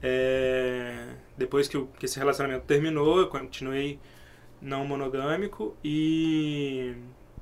é, 0.02 1.08
Depois 1.38 1.68
que, 1.68 1.82
que 2.00 2.06
esse 2.06 2.18
relacionamento 2.20 2.66
terminou, 2.66 3.20
eu 3.20 3.28
continuei 3.28 4.00
não 4.62 4.86
monogâmico 4.86 5.76
e, 5.84 6.96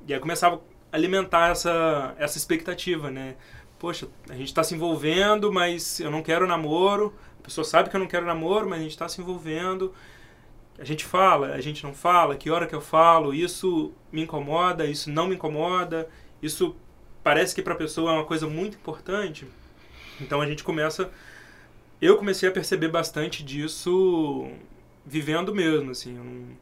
e 0.06 0.14
aí 0.14 0.20
começava 0.20 0.60
a 0.92 0.96
alimentar 0.96 1.50
essa, 1.50 2.14
essa 2.18 2.38
expectativa, 2.38 3.10
né? 3.10 3.36
Poxa, 3.78 4.08
a 4.28 4.34
gente 4.34 4.48
está 4.48 4.64
se 4.64 4.74
envolvendo, 4.74 5.52
mas 5.52 6.00
eu 6.00 6.10
não 6.10 6.22
quero 6.22 6.46
namoro. 6.46 7.14
A 7.40 7.42
pessoa 7.44 7.64
sabe 7.64 7.90
que 7.90 7.96
eu 7.96 8.00
não 8.00 8.08
quero 8.08 8.26
namoro, 8.26 8.68
mas 8.68 8.80
a 8.80 8.82
gente 8.82 8.92
está 8.92 9.08
se 9.08 9.20
envolvendo. 9.20 9.92
A 10.78 10.84
gente 10.84 11.04
fala, 11.04 11.48
a 11.54 11.60
gente 11.60 11.82
não 11.82 11.92
fala, 11.92 12.36
que 12.36 12.50
hora 12.50 12.66
que 12.66 12.74
eu 12.74 12.80
falo, 12.80 13.34
isso 13.34 13.92
me 14.12 14.22
incomoda, 14.22 14.86
isso 14.86 15.10
não 15.10 15.26
me 15.26 15.34
incomoda, 15.34 16.08
isso 16.42 16.74
parece 17.22 17.54
que 17.54 17.62
para 17.62 17.74
a 17.74 17.76
pessoa 17.76 18.12
é 18.12 18.14
uma 18.14 18.24
coisa 18.24 18.46
muito 18.46 18.76
importante. 18.76 19.46
Então 20.20 20.40
a 20.40 20.46
gente 20.46 20.64
começa. 20.64 21.10
Eu 22.00 22.16
comecei 22.16 22.48
a 22.48 22.52
perceber 22.52 22.88
bastante 22.88 23.42
disso 23.42 24.50
vivendo 25.04 25.54
mesmo, 25.54 25.90
assim. 25.90 26.14
não- 26.14 26.56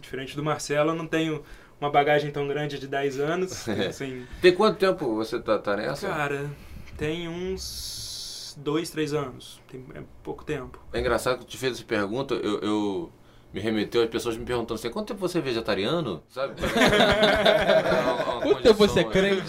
diferente 0.00 0.36
do 0.36 0.42
Marcelo, 0.44 0.90
eu 0.90 0.94
não 0.94 1.06
tenho 1.06 1.42
uma 1.80 1.90
bagagem 1.90 2.30
tão 2.30 2.46
grande 2.46 2.78
de 2.78 2.86
10 2.86 3.18
anos. 3.18 3.66
assim, 3.88 4.26
Tem 4.40 4.54
quanto 4.54 4.78
tempo 4.78 5.14
você 5.16 5.40
tá, 5.40 5.58
tá 5.58 5.76
nessa? 5.76 6.06
cara, 6.08 6.50
tem 6.96 7.28
uns 7.28 8.54
dois, 8.58 8.90
três 8.90 9.12
anos. 9.14 9.60
Tem, 9.68 9.84
é 9.94 10.02
pouco 10.22 10.44
tempo. 10.44 10.78
É 10.92 11.00
engraçado 11.00 11.38
que 11.38 11.44
eu 11.44 11.48
te 11.48 11.56
fez 11.58 11.72
essa 11.76 11.84
pergunta, 11.84 12.34
eu, 12.34 12.60
eu 12.60 13.12
me 13.56 13.62
remeteu 13.62 14.02
as 14.02 14.10
pessoas 14.10 14.36
me 14.36 14.44
perguntando 14.44 14.74
assim, 14.78 14.90
quanto 14.90 15.08
tempo 15.08 15.20
você 15.20 15.38
é 15.38 15.40
vegetariano? 15.40 16.22
Sabe? 16.28 16.54
É 16.60 18.00
uma- 18.02 18.12
uma 18.34 18.40
Quanto 18.42 18.62
tempo 18.62 18.74
você 18.74 19.00
é 19.00 19.04
crente? 19.04 19.42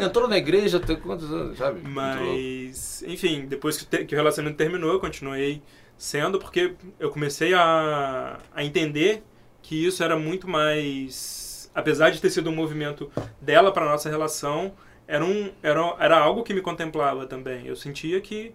é. 0.00 0.04
Entrou 0.04 0.26
na 0.26 0.36
igreja, 0.36 0.80
tem 0.80 0.96
quantos 0.96 1.32
anos, 1.32 1.56
sabe? 1.58 1.80
Mas, 1.88 3.02
enfim, 3.06 3.46
depois 3.46 3.76
que, 3.78 3.86
te- 3.86 4.04
que 4.04 4.14
o 4.14 4.18
relacionamento 4.18 4.58
terminou, 4.58 4.92
eu 4.92 4.98
continuei 5.00 5.62
sendo, 5.96 6.38
porque 6.40 6.74
eu 6.98 7.10
comecei 7.10 7.54
a, 7.54 8.38
a 8.54 8.64
entender 8.64 9.22
que 9.62 9.86
isso 9.86 10.02
era 10.02 10.16
muito 10.18 10.48
mais. 10.48 11.70
Apesar 11.74 12.10
de 12.10 12.20
ter 12.20 12.30
sido 12.30 12.50
um 12.50 12.54
movimento 12.54 13.10
dela 13.40 13.70
para 13.72 13.84
nossa 13.86 14.10
relação, 14.10 14.72
era, 15.06 15.24
um, 15.24 15.50
era, 15.62 15.94
era 16.00 16.18
algo 16.18 16.42
que 16.42 16.52
me 16.52 16.60
contemplava 16.60 17.26
também. 17.26 17.66
Eu 17.66 17.76
sentia 17.76 18.20
que 18.20 18.52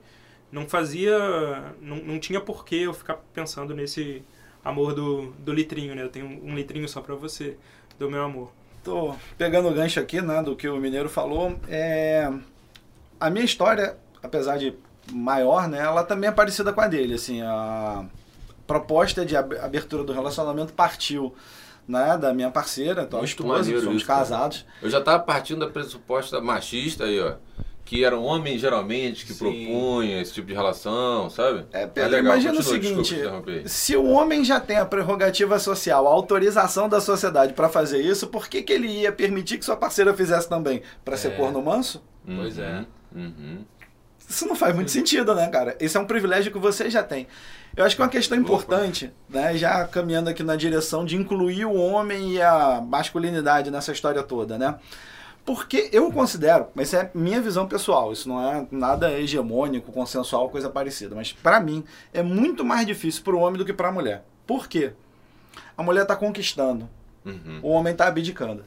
não 0.51 0.67
fazia. 0.67 1.17
Não, 1.81 1.97
não 1.97 2.19
tinha 2.19 2.39
porquê 2.41 2.75
eu 2.75 2.93
ficar 2.93 3.15
pensando 3.33 3.73
nesse 3.75 4.23
amor 4.63 4.93
do, 4.93 5.31
do 5.39 5.53
litrinho, 5.53 5.95
né? 5.95 6.03
Eu 6.03 6.09
tenho 6.09 6.27
um 6.43 6.55
litrinho 6.55 6.87
só 6.89 7.01
para 7.01 7.15
você, 7.15 7.57
do 7.97 8.09
meu 8.09 8.23
amor. 8.23 8.51
Tô 8.83 9.15
pegando 9.37 9.67
o 9.67 9.73
gancho 9.73 9.99
aqui, 9.99 10.21
né, 10.21 10.41
do 10.41 10.55
que 10.55 10.67
o 10.67 10.77
Mineiro 10.77 11.09
falou. 11.09 11.59
É... 11.67 12.31
A 13.19 13.29
minha 13.29 13.43
história, 13.43 13.97
apesar 14.23 14.57
de 14.57 14.73
maior, 15.11 15.67
né, 15.67 15.79
ela 15.79 16.03
também 16.03 16.29
é 16.29 16.31
parecida 16.31 16.71
com 16.71 16.81
a 16.81 16.87
dele, 16.87 17.15
assim, 17.15 17.41
a 17.41 18.05
proposta 18.65 19.25
de 19.25 19.35
ab- 19.35 19.57
abertura 19.59 20.03
do 20.03 20.13
relacionamento 20.13 20.71
partiu, 20.73 21.33
né, 21.87 22.17
da 22.17 22.33
minha 22.33 22.51
parceira, 22.51 23.03
atual 23.03 23.21
Muito 23.23 23.31
esposa, 23.31 23.59
maneiro 23.59 23.81
somos 23.81 23.97
isso, 23.97 24.05
cara. 24.05 24.19
casados. 24.19 24.65
Eu 24.81 24.89
já 24.89 25.01
tava 25.01 25.23
partindo 25.23 25.65
da 25.65 25.71
pressuposta 25.71 26.39
machista 26.41 27.05
aí, 27.05 27.19
ó. 27.19 27.35
Que 27.87 28.03
era 28.03 28.17
um 28.19 28.23
homem, 28.25 28.59
geralmente, 28.59 29.25
que 29.25 29.31
Sim. 29.33 29.39
propunha 29.39 30.21
esse 30.21 30.33
tipo 30.33 30.45
de 30.47 30.53
relação, 30.53 31.29
sabe? 31.29 31.65
É, 31.71 31.87
Pedro, 31.87 32.11
legal, 32.11 32.33
imagina 32.33 32.53
o 32.53 32.57
continua, 32.57 32.79
desculpa 32.79 33.03
seguinte, 33.03 33.07
te 33.07 33.15
interromper. 33.21 33.69
se 33.69 33.95
o 33.95 34.05
homem 34.07 34.43
já 34.43 34.59
tem 34.59 34.75
a 34.77 34.85
prerrogativa 34.85 35.57
social, 35.57 36.05
a 36.05 36.11
autorização 36.11 36.89
da 36.89 36.99
sociedade 36.99 37.53
para 37.53 37.69
fazer 37.69 38.01
isso, 38.01 38.27
por 38.27 38.49
que, 38.49 38.61
que 38.61 38.73
ele 38.73 38.87
ia 38.89 39.11
permitir 39.13 39.57
que 39.57 39.63
sua 39.63 39.77
parceira 39.77 40.13
fizesse 40.13 40.49
também? 40.49 40.81
Para 41.05 41.15
ser 41.15 41.29
É. 41.29 41.35
corno 41.37 41.61
manso? 41.61 42.03
Pois 42.25 42.59
é. 42.59 42.83
Uhum. 43.15 43.59
Isso 44.29 44.45
não 44.45 44.55
faz 44.57 44.75
muito 44.75 44.91
sentido, 44.91 45.33
né, 45.33 45.47
cara? 45.47 45.77
Esse 45.79 45.95
é 45.95 45.99
um 46.01 46.05
privilégio 46.05 46.51
que 46.51 46.59
você 46.59 46.89
já 46.89 47.01
tem. 47.01 47.25
Eu 47.73 47.85
acho 47.85 47.95
que 47.95 48.01
uma 48.01 48.09
questão 48.09 48.37
importante, 48.37 49.13
né, 49.29 49.55
já 49.55 49.85
caminhando 49.85 50.29
aqui 50.29 50.43
na 50.43 50.57
direção 50.57 51.05
de 51.05 51.15
incluir 51.15 51.63
o 51.63 51.73
homem 51.73 52.33
e 52.33 52.41
a 52.41 52.81
masculinidade 52.85 53.71
nessa 53.71 53.93
história 53.93 54.21
toda, 54.23 54.57
né? 54.57 54.75
Porque 55.47 55.89
eu 55.93 56.11
considero, 56.11 56.67
mas 56.75 56.89
isso 56.89 56.97
é 56.97 57.09
minha 57.15 57.39
visão 57.41 57.65
pessoal, 57.69 58.11
isso 58.11 58.27
não 58.27 58.45
é 58.45 58.67
nada 58.69 59.09
hegemônico, 59.17 59.93
consensual, 59.93 60.49
coisa 60.49 60.69
parecida, 60.69 61.15
mas 61.15 61.31
para 61.31 61.57
mim 61.61 61.85
é 62.13 62.21
muito 62.21 62.65
mais 62.65 62.85
difícil 62.85 63.23
para 63.23 63.33
o 63.33 63.39
homem 63.39 63.57
do 63.57 63.63
que 63.63 63.71
para 63.71 63.87
a 63.87 63.91
mulher. 63.93 64.25
Por 64.45 64.67
quê? 64.67 64.91
A 65.77 65.81
mulher 65.81 66.01
está 66.01 66.17
conquistando, 66.17 66.89
Uhum. 67.25 67.61
o 67.63 67.69
homem 67.69 67.93
está 67.93 68.07
abdicando. 68.07 68.65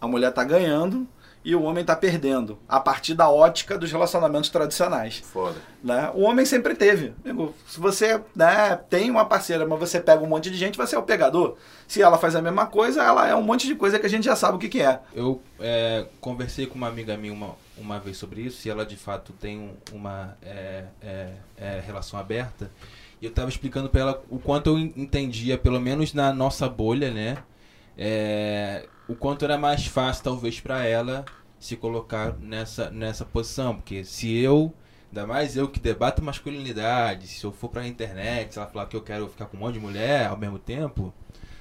A 0.00 0.08
mulher 0.08 0.30
está 0.30 0.42
ganhando 0.44 1.06
e 1.48 1.54
o 1.54 1.62
homem 1.62 1.82
está 1.82 1.94
perdendo, 1.94 2.58
a 2.68 2.80
partir 2.80 3.14
da 3.14 3.30
ótica 3.30 3.78
dos 3.78 3.92
relacionamentos 3.92 4.50
tradicionais. 4.50 5.22
Foda. 5.32 5.54
Né? 5.82 6.10
O 6.12 6.22
homem 6.22 6.44
sempre 6.44 6.74
teve. 6.74 7.14
Amigo, 7.24 7.54
se 7.68 7.78
você 7.78 8.20
né, 8.34 8.74
tem 8.90 9.08
uma 9.08 9.24
parceira, 9.24 9.64
mas 9.64 9.78
você 9.78 10.00
pega 10.00 10.24
um 10.24 10.26
monte 10.26 10.50
de 10.50 10.56
gente, 10.56 10.76
você 10.76 10.96
é 10.96 10.98
o 10.98 11.04
pegador. 11.04 11.56
Se 11.86 12.02
ela 12.02 12.18
faz 12.18 12.34
a 12.34 12.42
mesma 12.42 12.66
coisa, 12.66 13.00
ela 13.00 13.28
é 13.28 13.34
um 13.36 13.42
monte 13.42 13.68
de 13.68 13.76
coisa 13.76 13.96
que 13.96 14.06
a 14.06 14.08
gente 14.08 14.24
já 14.24 14.34
sabe 14.34 14.56
o 14.56 14.58
que, 14.58 14.68
que 14.68 14.82
é. 14.82 14.98
Eu 15.14 15.40
é, 15.60 16.06
conversei 16.20 16.66
com 16.66 16.74
uma 16.74 16.88
amiga 16.88 17.16
minha 17.16 17.32
uma, 17.32 17.54
uma 17.78 18.00
vez 18.00 18.16
sobre 18.16 18.40
isso, 18.40 18.66
e 18.66 18.70
ela 18.72 18.84
de 18.84 18.96
fato 18.96 19.32
tem 19.32 19.56
um- 19.56 19.74
uma 19.96 20.36
é, 20.42 20.82
é, 21.00 21.28
é, 21.56 21.80
relação 21.86 22.18
aberta. 22.18 22.68
E 23.22 23.24
eu 23.24 23.30
tava 23.30 23.48
explicando 23.48 23.88
pra 23.88 24.00
ela 24.00 24.22
o 24.28 24.40
quanto 24.40 24.70
eu 24.70 24.78
en- 24.80 24.92
entendia, 24.96 25.56
pelo 25.56 25.80
menos 25.80 26.12
na 26.12 26.32
nossa 26.32 26.68
bolha, 26.68 27.12
né? 27.12 27.38
É, 27.96 28.88
o 29.08 29.14
quanto 29.14 29.44
era 29.44 29.56
mais 29.56 29.86
fácil, 29.86 30.24
talvez, 30.24 30.60
pra 30.60 30.84
ela 30.84 31.24
se 31.58 31.76
colocar 31.76 32.36
nessa, 32.38 32.90
nessa 32.90 33.24
posição. 33.24 33.76
Porque 33.76 34.04
se 34.04 34.34
eu, 34.36 34.74
ainda 35.08 35.26
mais 35.26 35.56
eu 35.56 35.68
que 35.68 35.80
debato 35.80 36.22
masculinidade, 36.22 37.26
se 37.26 37.44
eu 37.44 37.52
for 37.52 37.68
pra 37.68 37.86
internet, 37.86 38.52
se 38.52 38.58
ela 38.58 38.68
falar 38.68 38.86
que 38.86 38.96
eu 38.96 39.02
quero 39.02 39.28
ficar 39.28 39.46
com 39.46 39.56
um 39.56 39.60
monte 39.60 39.74
de 39.74 39.80
mulher 39.80 40.26
ao 40.26 40.36
mesmo 40.36 40.58
tempo, 40.58 41.12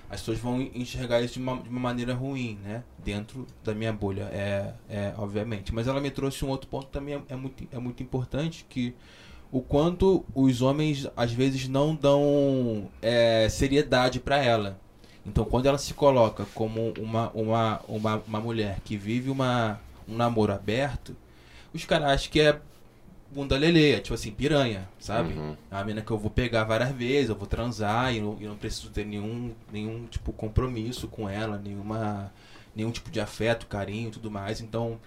as 0.09 0.19
pessoas 0.19 0.39
vão 0.39 0.61
enxergar 0.61 1.21
isso 1.21 1.35
de 1.35 1.39
uma, 1.39 1.57
de 1.57 1.69
uma 1.69 1.79
maneira 1.79 2.13
ruim, 2.13 2.59
né? 2.63 2.83
Dentro 3.03 3.45
da 3.63 3.73
minha 3.73 3.91
bolha, 3.91 4.29
é, 4.31 4.73
é 4.89 5.13
obviamente. 5.17 5.73
Mas 5.73 5.87
ela 5.87 5.99
me 5.99 6.11
trouxe 6.11 6.45
um 6.45 6.49
outro 6.49 6.67
ponto 6.69 6.87
também 6.87 7.15
é, 7.15 7.21
é 7.29 7.35
muito, 7.35 7.67
é 7.71 7.79
muito 7.79 8.03
importante 8.03 8.65
que 8.69 8.93
o 9.51 9.61
quanto 9.61 10.25
os 10.33 10.61
homens 10.61 11.07
às 11.15 11.31
vezes 11.31 11.67
não 11.67 11.95
dão 11.95 12.89
é, 13.01 13.47
seriedade 13.49 14.19
para 14.19 14.37
ela. 14.43 14.79
Então, 15.25 15.43
quando 15.43 15.65
ela 15.65 15.77
se 15.77 15.93
coloca 15.93 16.45
como 16.53 16.93
uma, 16.99 17.31
uma, 17.31 17.81
uma, 17.87 18.23
uma 18.27 18.39
mulher 18.39 18.79
que 18.85 18.95
vive 18.95 19.29
uma, 19.29 19.79
um 20.07 20.15
namoro 20.15 20.53
aberto, 20.53 21.15
os 21.73 21.83
caras 21.83 22.09
acham 22.09 22.31
que 22.31 22.39
é 22.39 22.59
bunda 23.31 23.57
leleia, 23.57 23.99
tipo 23.99 24.13
assim, 24.13 24.31
piranha, 24.31 24.87
sabe? 24.99 25.33
Uhum. 25.33 25.57
É 25.69 25.75
uma 25.75 25.83
mina 25.83 26.01
que 26.01 26.11
eu 26.11 26.17
vou 26.17 26.29
pegar 26.29 26.63
várias 26.63 26.91
vezes, 26.91 27.29
eu 27.29 27.35
vou 27.35 27.47
transar 27.47 28.13
e 28.13 28.21
não, 28.21 28.37
e 28.39 28.45
não 28.45 28.55
preciso 28.55 28.89
ter 28.91 29.05
nenhum, 29.05 29.51
nenhum 29.71 30.05
tipo 30.05 30.31
compromisso 30.31 31.07
com 31.07 31.27
ela, 31.27 31.57
nenhuma, 31.57 32.31
nenhum 32.75 32.91
tipo 32.91 33.09
de 33.09 33.19
afeto, 33.19 33.65
carinho 33.65 34.09
e 34.09 34.11
tudo 34.11 34.29
mais. 34.29 34.61
Então, 34.61 34.99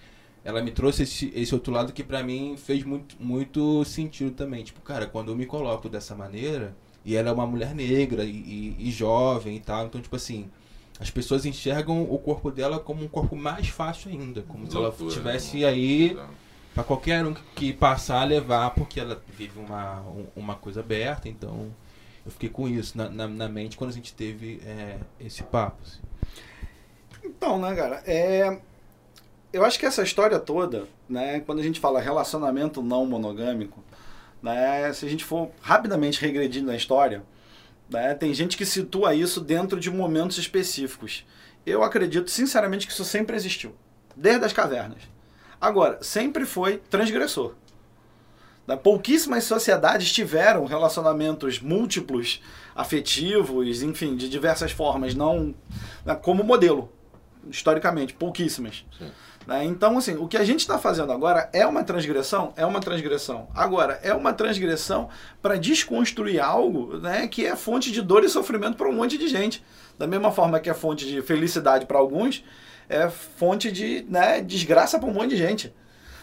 ela 0.43 0.61
me 0.61 0.71
trouxe 0.71 1.03
esse, 1.03 1.31
esse 1.33 1.53
outro 1.55 1.73
lado 1.73 1.93
que 1.93 2.03
pra 2.03 2.21
mim 2.21 2.55
fez 2.57 2.83
muito, 2.83 3.15
muito 3.19 3.83
sentido 3.85 4.31
também. 4.31 4.63
Tipo, 4.63 4.81
cara, 4.81 5.07
quando 5.07 5.31
eu 5.31 5.35
me 5.35 5.45
coloco 5.45 5.89
dessa 5.89 6.13
maneira, 6.13 6.75
e 7.11 7.15
ela 7.15 7.29
é 7.29 7.31
uma 7.33 7.45
mulher 7.47 7.73
negra 7.73 8.23
e, 8.23 8.29
e- 8.29 8.75
e 8.87 8.91
jovem 8.91 9.55
e 9.55 9.59
tal, 9.59 9.85
então, 9.85 9.99
tipo 10.01 10.15
assim, 10.15 10.49
as 10.99 11.09
pessoas 11.09 11.45
enxergam 11.45 12.03
o 12.03 12.17
corpo 12.19 12.51
dela 12.51 12.79
como 12.79 13.03
um 13.03 13.07
corpo 13.07 13.35
mais 13.35 13.67
fácil 13.69 14.11
ainda, 14.11 14.41
como 14.43 14.65
se 14.69 14.75
ela 14.75 14.87
Loucura, 14.89 15.11
tivesse 15.11 15.57
né? 15.59 15.65
aí 15.67 16.17
Pra 16.73 16.83
qualquer 16.83 17.25
um 17.25 17.33
que 17.55 17.73
passar, 17.73 18.23
levar, 18.25 18.69
porque 18.71 18.99
ela 18.99 19.21
vive 19.35 19.59
uma, 19.59 20.01
um- 20.01 20.27
uma 20.35 20.55
coisa 20.55 20.81
aberta, 20.81 21.27
então 21.27 21.67
eu 22.25 22.31
fiquei 22.31 22.47
com 22.49 22.67
isso 22.69 22.95
na, 22.97 23.09
na, 23.09 23.27
na 23.27 23.49
mente 23.49 23.75
quando 23.75 23.89
a 23.89 23.93
gente 23.93 24.13
teve 24.13 24.61
é, 24.63 24.97
esse 25.19 25.41
papo. 25.43 25.77
assim. 25.83 25.99
Então, 27.23 27.59
né, 27.59 27.75
cara, 27.75 28.03
é... 28.05 28.59
eu 29.51 29.65
acho 29.65 29.79
que 29.79 29.85
essa 29.85 30.03
história 30.03 30.39
toda, 30.39 30.87
né, 31.09 31.39
quando 31.41 31.59
a 31.59 31.63
gente 31.63 31.79
fala 31.79 31.99
relacionamento 31.99 32.81
não 32.83 33.05
monogâmico, 33.05 33.83
né, 34.41 34.91
se 34.93 35.05
a 35.05 35.09
gente 35.09 35.23
for 35.23 35.51
rapidamente 35.61 36.21
regredindo 36.21 36.67
na 36.67 36.75
história, 36.75 37.23
né, 37.89 38.13
tem 38.13 38.33
gente 38.33 38.57
que 38.57 38.65
situa 38.65 39.13
isso 39.13 39.41
dentro 39.41 39.79
de 39.79 39.89
momentos 39.89 40.37
específicos. 40.37 41.25
Eu 41.65 41.83
acredito 41.83 42.29
sinceramente 42.29 42.87
que 42.87 42.93
isso 42.93 43.05
sempre 43.05 43.35
existiu, 43.35 43.75
desde 44.15 44.45
as 44.45 44.53
cavernas. 44.53 45.01
Agora, 45.59 46.01
sempre 46.01 46.45
foi 46.45 46.77
transgressor. 46.89 47.53
Né, 48.65 48.75
Pouquíssimas 48.75 49.43
sociedades 49.43 50.11
tiveram 50.11 50.65
relacionamentos 50.65 51.59
múltiplos, 51.59 52.41
afetivos, 52.75 53.81
enfim, 53.81 54.15
de 54.15 54.29
diversas 54.29 54.71
formas, 54.71 55.13
não 55.13 55.53
né, 56.05 56.15
como 56.15 56.43
modelo 56.43 56.91
historicamente, 57.49 58.13
pouquíssimas. 58.13 58.85
Sim. 58.97 59.11
Né? 59.49 59.65
Então, 59.65 59.97
assim, 59.97 60.15
o 60.15 60.27
que 60.27 60.37
a 60.37 60.43
gente 60.43 60.59
está 60.59 60.77
fazendo 60.77 61.11
agora 61.11 61.49
é 61.51 61.65
uma 61.65 61.83
transgressão? 61.83 62.53
É 62.55 62.63
uma 62.67 62.79
transgressão. 62.79 63.47
Agora, 63.55 63.99
é 64.03 64.13
uma 64.13 64.31
transgressão 64.31 65.09
para 65.41 65.57
desconstruir 65.57 66.39
algo 66.39 66.99
né, 66.99 67.27
que 67.27 67.47
é 67.47 67.55
fonte 67.55 67.91
de 67.91 67.99
dor 67.99 68.23
e 68.23 68.29
sofrimento 68.29 68.77
para 68.77 68.87
um 68.87 68.93
monte 68.93 69.17
de 69.17 69.27
gente. 69.27 69.65
Da 69.97 70.05
mesma 70.05 70.31
forma 70.31 70.59
que 70.59 70.69
é 70.69 70.73
fonte 70.75 71.07
de 71.07 71.19
felicidade 71.23 71.87
para 71.87 71.97
alguns, 71.97 72.43
é 72.87 73.09
fonte 73.09 73.71
de 73.71 74.05
né, 74.07 74.39
desgraça 74.39 74.99
para 74.99 75.09
um 75.09 75.13
monte 75.13 75.31
de 75.31 75.37
gente. 75.37 75.73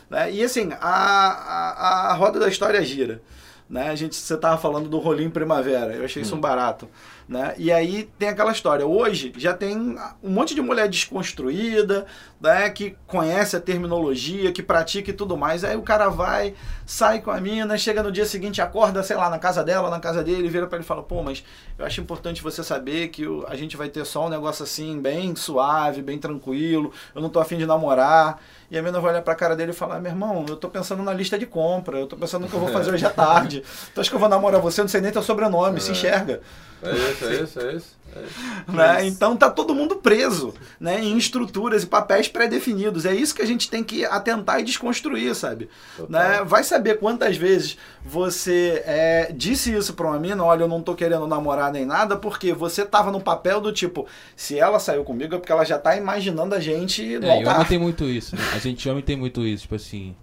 Né? 0.09 0.31
E 0.31 0.45
assim, 0.45 0.71
a, 0.81 0.87
a, 0.89 2.11
a 2.13 2.15
roda 2.15 2.39
da 2.39 2.47
história 2.47 2.81
gira. 2.85 3.21
Né? 3.69 3.89
A 3.89 3.97
gente, 3.97 4.15
você 4.15 4.35
estava 4.35 4.57
falando 4.57 4.89
do 4.89 4.99
rolinho 4.99 5.33
primavera, 5.33 5.97
eu 5.97 6.05
achei 6.05 6.23
isso 6.23 6.37
um 6.37 6.41
barato. 6.41 6.89
Né? 7.29 7.55
E 7.59 7.73
aí 7.73 8.09
tem 8.19 8.29
aquela 8.29 8.53
história. 8.53 8.87
Hoje 8.87 9.33
já 9.37 9.53
tem 9.53 9.99
um 10.23 10.31
monte 10.31 10.55
de 10.55 10.63
mulher 10.63 10.89
desconstruída, 10.89 12.07
né? 12.41 12.71
que 12.71 12.97
conhece 13.05 13.57
a 13.57 13.61
terminologia, 13.61 14.53
que 14.53 14.63
pratica 14.63 15.11
e 15.11 15.13
tudo 15.13 15.37
mais. 15.37 15.65
Aí 15.65 15.77
o 15.77 15.83
cara 15.83 16.09
vai, 16.09 16.55
sai 16.85 17.21
com 17.21 17.33
a 17.33 17.41
mina, 17.41 17.77
chega 17.77 18.01
no 18.01 18.13
dia 18.13 18.25
seguinte, 18.25 18.63
acorda, 18.63 19.03
sei 19.03 19.17
lá, 19.17 19.29
na 19.29 19.41
casa 19.41 19.65
dela, 19.65 19.91
na 19.91 19.99
casa 19.99 20.23
dele, 20.23 20.49
vira 20.49 20.69
para 20.69 20.77
ele 20.77 20.85
e 20.85 20.87
fala: 20.87 21.03
pô, 21.03 21.21
mas 21.21 21.43
eu 21.77 21.85
acho 21.85 22.01
importante 22.01 22.41
você 22.41 22.63
saber 22.63 23.09
que 23.09 23.25
a 23.49 23.57
gente 23.57 23.77
vai 23.77 23.89
ter 23.89 24.05
só 24.05 24.27
um 24.27 24.29
negócio 24.29 24.63
assim, 24.63 25.01
bem 25.01 25.35
suave, 25.35 26.03
bem 26.03 26.19
tranquilo, 26.19 26.93
eu 27.13 27.21
não 27.21 27.29
tô 27.29 27.41
afim 27.41 27.59
de 27.59 27.67
namorar. 27.67 28.41
E 28.71 28.77
a 28.79 28.83
mina 28.83 29.01
vai 29.01 29.13
olhar 29.13 29.23
pra 29.23 29.35
cara 29.35 29.55
dele 29.55 29.71
e 29.71 29.75
falar: 29.75 30.01
meu 30.01 30.11
irmão, 30.11 30.45
eu 30.49 30.57
tô 30.57 30.69
pensando 30.69 31.03
na 31.03 31.13
lista 31.13 31.39
de 31.39 31.47
compra, 31.47 31.99
eu 31.99 32.07
tô 32.07 32.17
pensando 32.17 32.43
no 32.43 32.49
que 32.49 32.55
eu 32.55 32.61
vou 32.61 32.69
fazer 32.71 32.93
hoje 32.93 33.07
à 33.07 33.11
tarde. 33.11 33.63
Tu 33.95 34.01
acha 34.01 34.11
que 34.11 34.17
eu 34.17 34.21
vou 34.21 34.29
namorar 34.29 34.61
você? 34.61 34.81
Eu 34.81 34.85
não 34.85 34.89
sei 34.89 35.01
nem 35.01 35.13
teu 35.13 35.23
sobrenome, 35.23 35.81
se 35.81 35.93
enxerga. 35.93 36.41
É 36.83 36.91
isso, 36.91 37.25
é 37.25 37.35
isso, 37.35 37.61
é 37.61 37.73
isso. 37.73 37.97
É. 38.17 38.73
Né? 38.73 39.07
Então 39.07 39.37
tá 39.37 39.51
todo 39.51 39.75
mundo 39.75 39.97
preso 39.97 40.55
né? 40.81 41.03
em 41.03 41.17
estruturas 41.17 41.83
e 41.83 41.87
papéis 41.87 42.29
pré-definidos. 42.29 43.07
É 43.07 43.15
isso 43.15 43.35
que 43.35 43.43
a 43.43 43.47
gente 43.47 43.71
tem 43.71 43.83
que 43.83 44.05
atentar 44.05 44.61
e 44.61 44.65
desconstruir, 44.65 45.35
sabe? 45.35 45.69
Né? 46.09 46.43
Vai 46.45 46.65
saber 46.65 46.99
quantas 46.99 47.37
vezes 47.37 47.77
você 48.05 48.83
é, 48.87 49.33
disse 49.35 49.75
isso 49.75 49.95
pra 49.95 50.07
uma 50.07 50.19
mina, 50.19 50.45
olha, 50.45 50.63
eu 50.63 50.69
não 50.69 50.83
tô 50.83 50.95
querendo 50.95 51.27
namorar 51.27 51.73
nem 51.73 51.85
nada, 51.85 52.17
porque 52.17 52.53
você 52.53 52.85
tava 52.85 53.11
no 53.11 53.21
papel 53.21 53.61
do 53.61 53.73
tipo, 53.73 54.07
se 54.35 54.59
ela 54.59 54.79
saiu 54.79 55.05
comigo 55.05 55.35
é 55.35 55.39
porque 55.39 55.53
ela 55.53 55.65
já 55.65 55.79
tá 55.79 55.97
imaginando 55.97 56.55
a 56.55 56.61
gente 56.61 57.19
no 57.19 57.27
É, 57.27 57.29
e 57.29 57.33
homem 57.39 57.49
altar. 57.49 57.69
tem 57.69 57.79
muito 57.79 58.05
isso, 58.05 58.37
né? 58.37 58.43
A 58.55 58.59
gente 58.59 58.89
homem 58.89 59.03
tem 59.03 59.17
muito 59.17 59.43
isso, 59.43 59.63
tipo 59.63 59.75
assim. 59.75 60.15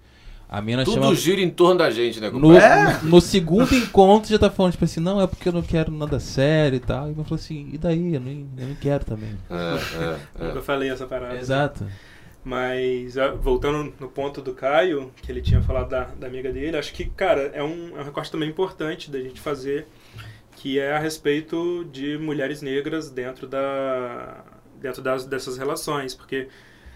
A 0.53 0.61
mina 0.61 0.85
Tudo 0.85 1.01
chama. 1.01 1.15
gira 1.15 1.41
em 1.41 1.49
torno 1.49 1.79
da 1.79 1.89
gente, 1.89 2.21
né? 2.21 2.29
No, 2.29 2.39
compadre? 2.39 3.09
no 3.09 3.19
segundo 3.19 3.73
encontro 3.73 4.29
já 4.29 4.37
tá 4.37 4.51
falando, 4.51 4.73
tipo 4.73 4.85
assim, 4.85 4.99
não, 4.99 5.19
é 5.19 5.25
porque 5.25 5.49
eu 5.49 5.51
não 5.51 5.63
quero 5.63 5.91
nada 5.91 6.19
sério 6.19 6.75
e 6.75 6.79
tal. 6.79 7.07
E 7.07 7.09
eu 7.09 7.23
falou 7.23 7.39
assim, 7.39 7.71
e 7.73 7.77
daí? 7.79 8.13
Eu 8.13 8.19
nem, 8.19 8.47
eu 8.55 8.67
nem 8.67 8.75
quero 8.75 9.03
também. 9.03 9.35
É, 9.49 9.55
é, 9.55 10.45
Nunca 10.45 10.59
é. 10.59 10.61
falei 10.61 10.91
essa 10.91 11.07
parada. 11.07 11.35
Exato. 11.35 11.87
Mas, 12.43 13.15
voltando 13.41 13.95
no 13.99 14.07
ponto 14.07 14.43
do 14.43 14.53
Caio, 14.53 15.11
que 15.23 15.31
ele 15.31 15.41
tinha 15.41 15.59
falado 15.59 15.89
da, 15.89 16.03
da 16.03 16.27
amiga 16.27 16.51
dele, 16.51 16.77
acho 16.77 16.93
que, 16.93 17.05
cara, 17.05 17.49
é 17.51 17.63
um, 17.63 17.97
é 17.97 18.01
um 18.01 18.03
recorte 18.03 18.29
também 18.29 18.47
importante 18.47 19.09
da 19.09 19.19
gente 19.19 19.41
fazer, 19.41 19.87
que 20.57 20.77
é 20.77 20.95
a 20.95 20.99
respeito 20.99 21.83
de 21.91 22.15
mulheres 22.19 22.61
negras 22.61 23.09
dentro, 23.09 23.47
da, 23.47 24.43
dentro 24.79 25.01
das, 25.01 25.25
dessas 25.25 25.57
relações. 25.57 26.13
Porque 26.13 26.47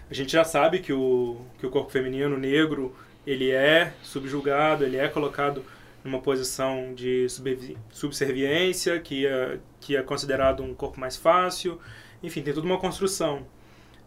a 0.08 0.14
gente 0.14 0.30
já 0.30 0.44
sabe 0.44 0.78
que 0.78 0.92
o, 0.92 1.40
que 1.58 1.66
o 1.66 1.70
corpo 1.70 1.90
feminino 1.90 2.38
negro, 2.38 2.94
ele 3.28 3.50
é 3.50 3.92
subjugado, 4.02 4.84
ele 4.84 4.96
é 4.96 5.08
colocado 5.08 5.64
numa 6.04 6.20
posição 6.20 6.94
de 6.94 7.28
subservi- 7.28 7.76
subserviência, 7.90 8.98
que 9.00 9.26
é, 9.26 9.58
que 9.80 9.96
é 9.96 10.02
considerado 10.02 10.62
um 10.62 10.74
corpo 10.74 10.98
mais 10.98 11.16
fácil. 11.16 11.78
Enfim, 12.22 12.42
tem 12.42 12.54
toda 12.54 12.66
uma 12.66 12.78
construção. 12.78 13.46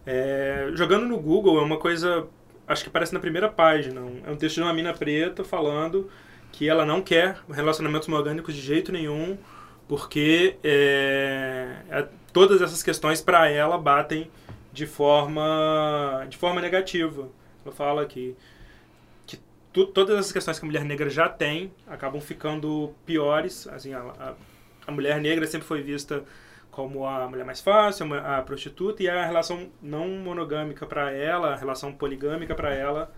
É, 0.06 0.70
jogando 0.74 1.06
no 1.06 1.20
Google 1.20 1.60
é 1.60 1.64
uma 1.64 1.78
coisa, 1.78 2.28
acho 2.68 2.84
que 2.84 2.90
aparece 2.90 3.14
na 3.14 3.20
primeira 3.20 3.48
página. 3.50 4.02
É 4.26 4.32
um 4.32 4.36
texto 4.36 4.56
de 4.56 4.62
uma 4.62 4.74
mina 4.74 4.94
preta 4.94 5.44
falando 5.44 6.10
que 6.52 6.68
ela 6.68 6.86
não 6.86 7.02
quer 7.02 7.38
relacionamentos 7.50 8.08
monogâmicos 8.08 8.56
de 8.56 8.62
jeito 8.62 8.92
nenhum, 8.92 9.38
porque 9.88 10.56
é, 10.64 11.76
é- 11.90 12.08
todas 12.34 12.62
essas 12.62 12.82
questões 12.82 13.22
para 13.22 13.50
ela 13.50 13.78
batem 13.78 14.30
de 14.74 14.86
forma, 14.86 16.26
de 16.30 16.38
forma 16.38 16.62
negativa. 16.62 17.30
Ela 17.64 17.76
fala 17.76 18.06
que 18.06 18.36
tu- 19.74 19.88
todas 19.88 20.18
as 20.18 20.32
questões 20.32 20.60
que 20.60 20.66
a 20.66 20.68
mulher 20.68 20.84
negra 20.86 21.10
já 21.10 21.30
tem 21.30 21.72
acabam 21.88 22.22
ficando 22.22 22.94
piores. 23.06 23.68
Assim, 23.68 23.94
a, 23.94 24.00
a, 24.00 24.34
a 24.88 24.92
mulher 24.92 25.20
negra 25.22 25.46
sempre 25.48 25.68
foi 25.68 25.82
vista 25.82 26.24
como 26.72 27.06
a 27.06 27.28
mulher 27.28 27.44
mais 27.46 27.60
fácil, 27.62 28.14
a 28.14 28.42
prostituta, 28.42 29.04
e 29.04 29.10
a 29.10 29.26
relação 29.26 29.70
não 29.82 30.08
monogâmica 30.08 30.86
para 30.86 31.12
ela, 31.12 31.54
a 31.54 31.56
relação 31.58 31.92
poligâmica 31.92 32.56
para 32.56 32.74
ela, 32.74 33.12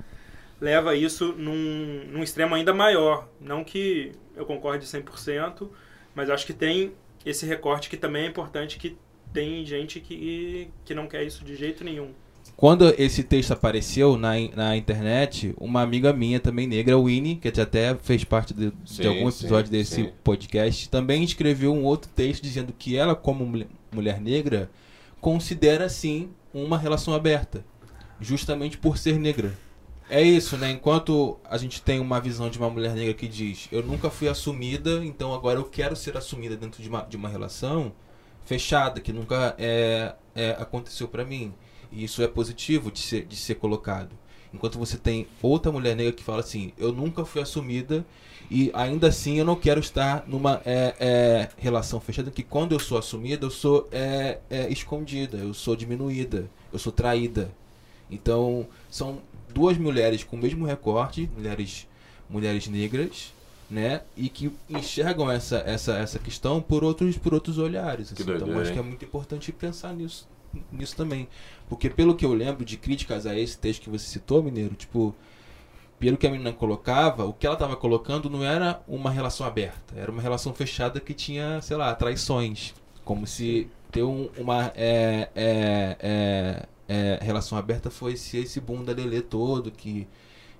leva 0.60 0.96
isso 0.96 1.34
num, 1.34 2.04
num 2.12 2.24
extremo 2.24 2.56
ainda 2.56 2.74
maior. 2.74 3.28
Não 3.40 3.64
que 3.64 4.14
eu 4.36 4.46
concorde 4.46 4.86
100%, 4.88 5.70
mas 6.16 6.30
acho 6.30 6.46
que 6.46 6.54
tem 6.54 6.94
esse 7.26 7.46
recorte 7.46 7.90
que 7.90 7.98
também 7.98 8.24
é 8.26 8.28
importante, 8.28 8.80
que 8.80 8.98
tem 9.34 9.66
gente 9.66 10.00
que, 10.00 10.70
que 10.86 10.94
não 10.96 11.08
quer 11.08 11.24
isso 11.24 11.44
de 11.44 11.56
jeito 11.56 11.84
nenhum. 11.84 12.14
Quando 12.56 12.94
esse 12.98 13.24
texto 13.24 13.52
apareceu 13.52 14.18
na, 14.18 14.34
na 14.56 14.78
internet, 14.78 15.54
uma 15.60 15.82
amiga 15.82 16.14
minha 16.14 16.40
também 16.40 16.68
negra, 16.68 16.98
Winnie, 16.98 17.36
que 17.36 17.48
até 17.60 17.96
fez 17.96 18.24
parte 18.24 18.54
de, 18.54 18.72
de 18.72 18.76
Sim, 18.86 19.08
algum 19.08 19.30
sim, 19.32 19.40
episódio 19.40 19.72
desse 19.72 19.96
sim. 19.96 20.12
podcast, 20.24 20.90
também 20.90 21.24
escreveu 21.24 21.74
um 21.74 21.84
outro 21.84 22.10
texto 22.16 22.44
dizendo 22.44 22.72
que 22.72 22.96
ela, 22.96 23.16
como 23.16 23.46
mulher, 23.46 23.68
mulher 23.92 24.22
negra, 24.22 24.70
considera 25.20 25.90
sim 25.90 26.30
uma 26.54 26.78
relação 26.78 27.14
aberta, 27.14 27.66
justamente 28.22 28.78
por 28.78 28.98
ser 28.98 29.18
negra. 29.18 29.54
É 30.10 30.22
isso, 30.22 30.58
né? 30.58 30.70
Enquanto 30.70 31.40
a 31.50 31.58
gente 31.58 31.82
tem 31.82 32.00
uma 32.00 32.20
visão 32.20 32.50
de 32.50 32.58
uma 32.60 32.70
mulher 32.70 32.94
negra 32.94 33.14
que 33.14 33.28
diz 33.28 33.68
eu 33.72 33.82
nunca 33.82 34.10
fui 34.10 34.28
assumida, 34.28 35.04
então 35.04 35.34
agora 35.34 35.60
eu 35.60 35.64
quero 35.64 35.96
ser 35.96 36.16
assumida 36.16 36.56
dentro 36.56 36.84
de 36.84 36.90
uma, 36.90 37.02
de 37.02 37.18
uma 37.18 37.30
relação 37.30 37.94
fechada, 38.46 39.00
que 39.00 39.14
nunca 39.14 39.56
é, 39.58 40.14
é, 40.36 40.52
aconteceu 40.52 41.08
pra 41.08 41.26
mim. 41.26 41.54
E 41.94 42.04
isso 42.04 42.22
é 42.22 42.28
positivo 42.28 42.92
de 42.92 43.00
ser, 43.00 43.26
de 43.26 43.36
ser 43.36 43.56
colocado. 43.56 44.10
Enquanto 44.54 44.78
você 44.78 44.98
tem 44.98 45.28
outra 45.42 45.72
mulher 45.72 45.96
negra 45.96 46.14
que 46.14 46.24
fala 46.24 46.42
assim, 46.42 46.74
eu 46.78 46.92
nunca 46.92 47.26
fui 47.26 47.42
assumida 47.42 48.06
e 48.52 48.70
ainda 48.74 49.08
assim 49.08 49.40
eu 49.40 49.46
não 49.46 49.56
quero 49.56 49.80
estar 49.80 50.26
numa 50.28 50.62
é, 50.64 50.96
é, 51.00 51.50
relação 51.58 52.00
fechada, 52.00 52.30
que 52.30 52.44
quando 52.44 52.74
eu 52.74 52.80
sou 52.80 52.98
assumida, 52.98 53.46
eu 53.46 53.50
sou 53.50 53.88
é, 53.92 54.40
é, 54.50 54.70
escondida, 54.72 55.38
eu 55.38 55.54
sou 55.54 55.76
diminuída, 55.76 56.50
eu 56.72 56.78
sou 56.78 56.92
traída. 56.92 57.52
Então, 58.12 58.68
são 58.92 59.22
duas 59.54 59.78
mulheres 59.78 60.24
com 60.24 60.36
o 60.36 60.40
mesmo 60.40 60.66
recorte, 60.66 61.30
mulheres, 61.36 61.88
mulheres 62.30 62.68
negras, 62.68 63.34
né? 63.70 64.02
E 64.16 64.30
que 64.30 64.52
enxergam 64.70 65.32
essa, 65.32 65.58
essa, 65.66 65.98
essa 65.98 66.20
questão 66.20 66.62
por 66.62 66.84
outros, 66.84 67.18
por 67.18 67.34
outros 67.34 67.58
olhares. 67.58 68.12
Assim. 68.12 68.22
Então, 68.22 68.38
doideira, 68.38 68.62
acho 68.62 68.74
que 68.74 68.80
é 68.80 68.84
muito 68.84 69.04
importante 69.04 69.52
pensar 69.52 69.94
nisso, 69.94 70.28
nisso 70.72 70.96
também. 70.96 71.28
Porque 71.74 71.90
pelo 71.90 72.14
que 72.16 72.24
eu 72.24 72.34
lembro 72.34 72.64
de 72.64 72.78
críticas 72.78 73.26
a 73.26 73.36
esse 73.38 73.58
texto 73.58 73.82
que 73.82 73.90
você 73.90 74.06
citou, 74.06 74.44
Mineiro, 74.44 74.76
tipo, 74.76 75.14
pelo 76.00 76.18
que 76.18 76.28
a 76.28 76.30
menina 76.30 76.54
colocava, 76.54 77.26
o 77.26 77.34
que 77.34 77.48
ela 77.48 77.56
estava 77.56 77.76
colocando 77.76 78.30
não 78.30 78.44
era 78.44 78.80
uma 78.88 79.10
relação 79.10 79.48
aberta, 79.48 79.96
era 79.98 80.12
uma 80.12 80.22
relação 80.22 80.54
fechada 80.54 81.00
que 81.00 81.16
tinha, 81.16 81.60
sei 81.62 81.76
lá, 81.76 81.96
traições. 81.96 82.76
Como 83.04 83.26
se 83.26 83.68
ter 83.92 84.04
um- 84.04 84.30
uma 84.38 84.72
é, 84.76 85.30
é, 85.36 85.98
é, 86.00 86.66
é, 86.88 87.20
relação 87.24 87.58
aberta 87.58 87.90
fosse 87.90 88.38
esse 88.38 88.60
bunda 88.60 88.94
lelê 88.94 89.22
todo, 89.22 89.72
que, 89.72 90.08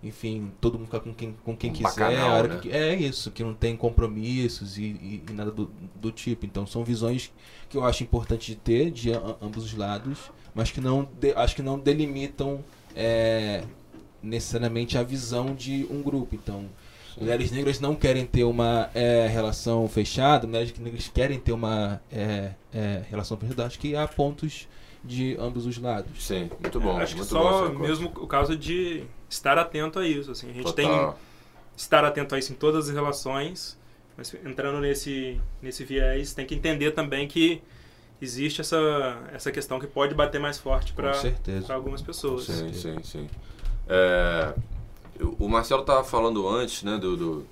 enfim, 0.02 0.52
todo 0.60 0.80
mundo 0.80 0.86
fica 0.88 1.00
com 1.00 1.14
quem, 1.14 1.36
com 1.44 1.56
quem 1.56 1.70
Um 1.70 1.74
quiser. 1.74 1.90
bacanal, 1.90 2.44
né? 2.48 2.58
que- 2.60 2.72
é 2.72 2.96
isso, 2.96 3.30
que 3.30 3.44
não 3.44 3.54
tem 3.54 3.78
compromissos 3.78 4.78
e, 4.80 4.84
e- 4.84 5.24
e 5.30 5.34
nada 5.34 5.52
do, 5.52 5.70
do 5.96 6.12
tipo. 6.12 6.46
Então 6.46 6.66
são 6.66 6.84
visões 6.84 7.32
que 7.70 7.78
eu 7.78 7.84
acho 7.86 8.02
importante 8.04 8.48
de 8.52 8.56
ter 8.58 8.90
de 8.92 9.12
ambos 9.42 9.64
os 9.66 9.74
lados, 9.76 10.20
mas 10.54 10.72
que 10.72 10.80
não 10.82 11.08
de- 11.20 11.34
acho 11.34 11.56
que 11.56 11.62
não 11.62 11.78
delimitam 11.80 12.64
é, 12.96 13.64
necessariamente 14.22 14.98
a 14.98 15.04
visão 15.04 15.54
de 15.54 15.86
um 15.90 16.02
grupo. 16.02 16.36
Então, 16.36 16.66
mulheres 17.18 17.52
negras 17.52 17.80
não 17.80 17.96
querem 17.96 18.26
ter 18.26 18.44
uma 18.44 18.90
é, 18.94 19.28
relação 19.28 19.88
fechada, 19.88 20.48
mulheres 20.48 20.74
negras 20.78 21.08
querem 21.08 21.40
ter 21.40 21.52
uma 21.52 22.02
é, 22.12 22.52
é, 22.74 23.02
relação 23.10 23.38
fechada. 23.38 23.66
Acho 23.66 23.80
que 23.80 23.96
há 23.96 24.08
pontos 24.08 24.68
de 25.04 25.36
ambos 25.40 25.66
os 25.66 25.78
lados. 25.78 26.24
Sim, 26.26 26.50
muito 26.62 26.80
bom. 26.80 26.98
Acho 26.98 27.14
que 27.14 27.20
muito 27.20 27.30
só 27.30 27.68
bom 27.68 27.80
mesmo 27.80 28.12
o 28.16 28.28
caso 28.28 28.56
de 28.56 29.04
estar 29.30 29.58
atento 29.58 30.00
a 30.00 30.08
isso. 30.08 30.32
Assim, 30.32 30.50
a 30.50 30.54
gente 30.54 30.74
tem 30.74 30.88
Total. 30.88 31.20
estar 31.76 32.06
atento 32.06 32.36
a 32.36 32.40
isso 32.40 32.54
em 32.54 32.56
todas 32.56 32.88
as 32.88 32.96
relações, 32.96 33.78
mas 34.16 34.34
entrando 34.46 34.80
nesse, 34.80 35.42
nesse 35.62 35.84
viés, 35.84 36.34
tem 36.34 36.46
que 36.46 36.56
entender 36.56 36.92
também 36.92 37.28
que 37.28 37.62
existe 38.24 38.62
essa, 38.62 38.78
essa 39.34 39.52
questão 39.52 39.80
que 39.80 39.86
pode 39.88 40.16
bater 40.16 40.40
mais 40.40 40.58
forte 40.58 40.94
para 40.94 41.12
algumas 41.70 42.02
pessoas. 42.02 42.46
Sim, 42.46 42.74
sim, 42.74 43.04
sim. 43.04 43.30
É, 43.88 44.54
o 45.40 45.48
Marcelo 45.48 45.82
estava 45.82 46.04
falando 46.04 46.48
antes, 46.48 46.84
né, 46.84 46.98
do, 46.98 47.16
do- 47.16 47.46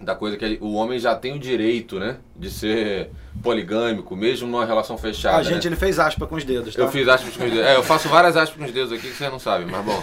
da 0.00 0.14
coisa 0.14 0.36
que 0.36 0.58
o 0.60 0.74
homem 0.74 0.98
já 0.98 1.14
tem 1.14 1.34
o 1.34 1.38
direito, 1.38 1.98
né, 1.98 2.18
de 2.34 2.50
ser 2.50 3.10
poligâmico, 3.42 4.14
mesmo 4.14 4.46
numa 4.46 4.64
relação 4.64 4.98
fechada. 4.98 5.38
A 5.38 5.42
gente, 5.42 5.64
né? 5.64 5.68
ele 5.68 5.76
fez 5.76 5.98
aspa 5.98 6.26
com 6.26 6.34
os 6.34 6.44
dedos, 6.44 6.74
tá? 6.74 6.82
Eu 6.82 6.90
fiz 6.90 7.08
aspas 7.08 7.34
com 7.36 7.44
os 7.44 7.50
dedos. 7.50 7.66
É, 7.66 7.76
eu 7.76 7.82
faço 7.82 8.08
várias 8.08 8.36
aspas 8.36 8.58
com 8.58 8.64
os 8.64 8.72
dedos 8.72 8.92
aqui 8.92 9.08
que 9.08 9.16
vocês 9.16 9.30
não 9.30 9.38
sabem, 9.38 9.66
mas 9.66 9.84
bom. 9.84 10.02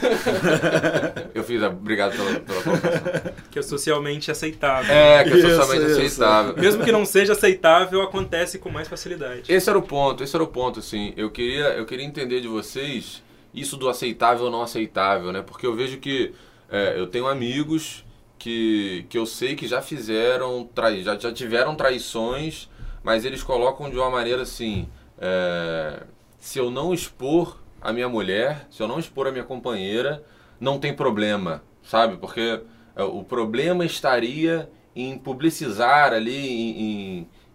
eu 1.34 1.44
fiz, 1.44 1.62
obrigado 1.62 2.16
pela, 2.16 2.40
pela 2.40 2.62
colocação. 2.62 3.34
Que 3.52 3.60
é 3.60 3.62
socialmente 3.62 4.32
aceitável. 4.32 4.94
É, 4.94 5.24
que 5.24 5.30
é 5.32 5.38
Isso, 5.38 5.50
socialmente 5.50 5.92
isso. 5.92 6.00
aceitável. 6.00 6.56
Mesmo 6.58 6.84
que 6.84 6.92
não 6.92 7.06
seja 7.06 7.34
aceitável, 7.34 8.02
acontece 8.02 8.58
com 8.58 8.70
mais 8.70 8.88
facilidade. 8.88 9.44
Esse 9.48 9.70
era 9.70 9.78
o 9.78 9.84
ponto, 9.84 10.24
esse 10.24 10.36
era 10.36 10.44
o 10.44 10.48
ponto, 10.48 10.80
assim. 10.80 11.14
Eu 11.16 11.30
queria, 11.30 11.70
eu 11.76 11.86
queria 11.86 12.06
entender 12.06 12.42
de 12.42 12.48
vocês 12.48 13.22
isso 13.54 13.78
do 13.78 13.88
aceitável 13.88 14.46
ou 14.46 14.52
não 14.52 14.64
aceitável, 14.64 15.32
né? 15.32 15.44
Porque 15.46 15.68
eu 15.68 15.76
vejo 15.76 15.98
que 15.98 16.34
é, 16.70 17.00
eu 17.00 17.06
tenho 17.06 17.28
amigos 17.28 18.04
que, 18.44 19.06
que 19.08 19.18
eu 19.18 19.26
sei 19.26 19.56
que 19.56 19.66
já 19.66 19.82
fizeram, 19.82 20.66
trai, 20.76 21.02
já, 21.02 21.18
já 21.18 21.32
tiveram 21.32 21.76
traições, 21.76 22.70
mas 23.02 23.24
eles 23.24 23.42
colocam 23.42 23.90
de 23.90 23.98
uma 23.98 24.10
maneira 24.10 24.42
assim: 24.42 24.90
é, 25.18 26.04
se 26.38 26.60
eu 26.60 26.70
não 26.70 26.94
expor 26.94 27.58
a 27.82 27.94
minha 27.94 28.10
mulher, 28.10 28.68
se 28.70 28.84
eu 28.84 28.88
não 28.88 29.00
expor 29.00 29.28
a 29.28 29.32
minha 29.32 29.46
companheira, 29.46 30.26
não 30.60 30.78
tem 30.78 30.94
problema, 30.94 31.64
sabe? 31.84 32.18
Porque 32.18 32.62
é, 32.98 33.04
o 33.04 33.24
problema 33.24 33.86
estaria 33.86 34.70
em 34.94 35.18
publicizar 35.18 36.12
ali, 36.12 36.36
em, 36.36 36.82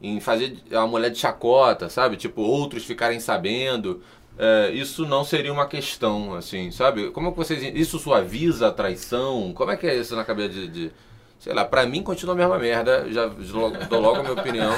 em, 0.01 0.17
em 0.17 0.21
fazer 0.21 0.57
a 0.73 0.87
mulher 0.87 1.11
de 1.11 1.19
chacota, 1.19 1.91
sabe? 1.91 2.17
Tipo, 2.17 2.41
outros 2.41 2.87
ficarem 2.87 3.21
sabendo. 3.21 4.03
É, 4.39 4.71
isso 4.71 5.05
não 5.05 5.25
seria 5.25 5.53
uma 5.53 5.67
questão, 5.67 6.35
assim, 6.35 6.71
sabe? 6.71 7.11
Como 7.11 7.29
é 7.29 7.31
que 7.33 7.37
vocês. 7.37 7.63
Isso 7.75 7.99
suaviza 7.99 8.69
a 8.69 8.73
traição? 8.73 9.53
Como 9.55 9.71
é 9.71 9.77
que 9.77 9.87
é 9.87 9.97
isso 9.97 10.15
na 10.15 10.25
cabeça 10.25 10.51
de. 10.51 10.69
de- 10.69 10.93
sei 11.41 11.55
lá, 11.55 11.65
pra 11.65 11.87
mim 11.87 12.03
continua 12.03 12.35
a 12.35 12.37
mesma 12.37 12.59
merda, 12.59 13.07
já 13.13 13.27
dou 13.27 13.71
dou 13.71 14.01
logo 14.01 14.17
a 14.17 14.23
minha 14.23 14.33
opinião. 14.33 14.73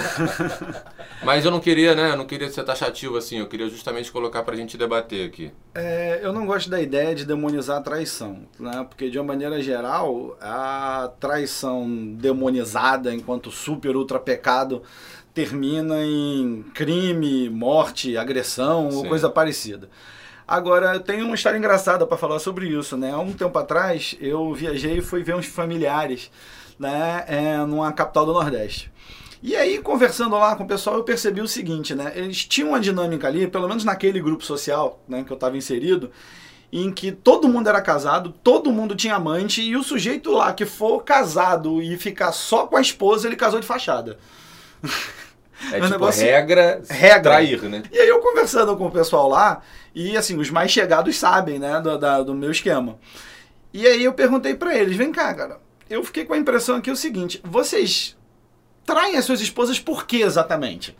Mas 1.24 1.44
eu 1.44 1.50
não 1.50 1.58
queria, 1.60 1.94
né? 1.94 2.10
Eu 2.12 2.16
não 2.16 2.26
queria 2.26 2.50
ser 2.50 2.62
taxativo 2.64 3.16
assim, 3.16 3.38
eu 3.38 3.46
queria 3.46 3.68
justamente 3.68 4.12
colocar 4.12 4.42
pra 4.42 4.54
gente 4.56 4.76
debater 4.76 5.26
aqui. 5.26 5.50
É, 5.74 6.20
eu 6.22 6.32
não 6.32 6.46
gosto 6.46 6.68
da 6.68 6.80
ideia 6.80 7.14
de 7.14 7.24
demonizar 7.24 7.78
a 7.78 7.80
traição, 7.82 8.40
né? 8.58 8.84
Porque 8.88 9.08
de 9.08 9.18
uma 9.18 9.24
maneira 9.24 9.62
geral, 9.62 10.36
a 10.40 11.10
traição 11.18 11.86
demonizada 12.16 13.12
enquanto 13.14 13.50
super 13.50 13.96
ultra 13.96 14.18
pecado 14.18 14.82
termina 15.34 15.96
em 16.04 16.64
crime, 16.74 17.48
morte, 17.48 18.16
agressão 18.16 18.86
ou 18.86 19.02
Sim. 19.02 19.08
coisa 19.08 19.30
parecida. 19.30 19.88
Agora, 20.46 20.94
eu 20.94 21.00
tenho 21.00 21.26
uma 21.26 21.34
história 21.36 21.56
engraçada 21.56 22.04
para 22.06 22.16
falar 22.16 22.40
sobre 22.40 22.66
isso, 22.66 22.96
né? 22.96 23.12
Há 23.12 23.18
um 23.20 23.32
tempo 23.32 23.56
atrás, 23.56 24.16
eu 24.20 24.52
viajei 24.52 24.98
e 24.98 25.02
fui 25.02 25.22
ver 25.22 25.36
uns 25.36 25.46
familiares, 25.46 26.30
né, 26.78 27.24
é, 27.28 27.56
numa 27.58 27.92
capital 27.92 28.26
do 28.26 28.32
Nordeste. 28.32 28.90
E 29.42 29.54
aí, 29.54 29.78
conversando 29.78 30.36
lá 30.36 30.56
com 30.56 30.64
o 30.64 30.66
pessoal, 30.66 30.96
eu 30.96 31.04
percebi 31.04 31.40
o 31.40 31.48
seguinte, 31.48 31.94
né? 31.94 32.12
Eles 32.14 32.44
tinham 32.44 32.70
uma 32.70 32.80
dinâmica 32.80 33.28
ali, 33.28 33.46
pelo 33.46 33.68
menos 33.68 33.84
naquele 33.84 34.20
grupo 34.20 34.44
social 34.44 35.00
né, 35.08 35.22
que 35.24 35.32
eu 35.32 35.36
estava 35.36 35.56
inserido, 35.56 36.10
em 36.72 36.92
que 36.92 37.10
todo 37.10 37.48
mundo 37.48 37.68
era 37.68 37.80
casado, 37.80 38.34
todo 38.42 38.72
mundo 38.72 38.94
tinha 38.94 39.14
amante, 39.14 39.62
e 39.62 39.76
o 39.76 39.82
sujeito 39.82 40.30
lá 40.32 40.52
que 40.52 40.66
for 40.66 41.02
casado 41.04 41.80
e 41.80 41.96
ficar 41.96 42.32
só 42.32 42.66
com 42.66 42.76
a 42.76 42.80
esposa, 42.80 43.26
ele 43.26 43.36
casou 43.36 43.60
de 43.60 43.66
fachada. 43.66 44.18
É 44.82 45.76
Um 45.76 45.80
tipo 45.80 45.88
negócio- 45.90 46.24
regra, 46.24 46.80
Regra. 46.88 47.20
trair, 47.20 47.62
né? 47.64 47.82
E 47.92 47.98
aí 47.98 48.08
eu 48.08 48.20
conversando 48.20 48.76
com 48.76 48.86
o 48.86 48.90
pessoal 48.90 49.28
lá, 49.28 49.60
e 49.94 50.16
assim, 50.16 50.38
os 50.38 50.48
mais 50.50 50.70
chegados 50.70 51.16
sabem, 51.18 51.58
né, 51.58 51.80
do, 51.80 51.98
da- 51.98 52.22
do 52.22 52.34
meu 52.34 52.50
esquema. 52.50 52.98
E 53.72 53.86
aí 53.86 54.02
eu 54.02 54.12
perguntei 54.14 54.54
pra 54.54 54.74
eles, 54.76 54.96
vem 54.96 55.12
cá, 55.12 55.32
cara, 55.34 55.60
eu 55.88 56.02
fiquei 56.02 56.24
com 56.24 56.32
a 56.34 56.38
impressão 56.38 56.76
aqui 56.76 56.90
o 56.90 56.96
seguinte, 56.96 57.40
vocês 57.44 58.16
traem 58.86 59.16
as 59.16 59.24
suas 59.26 59.40
esposas 59.40 59.78
por 59.78 60.06
quê 60.06 60.18
exatamente? 60.22 60.96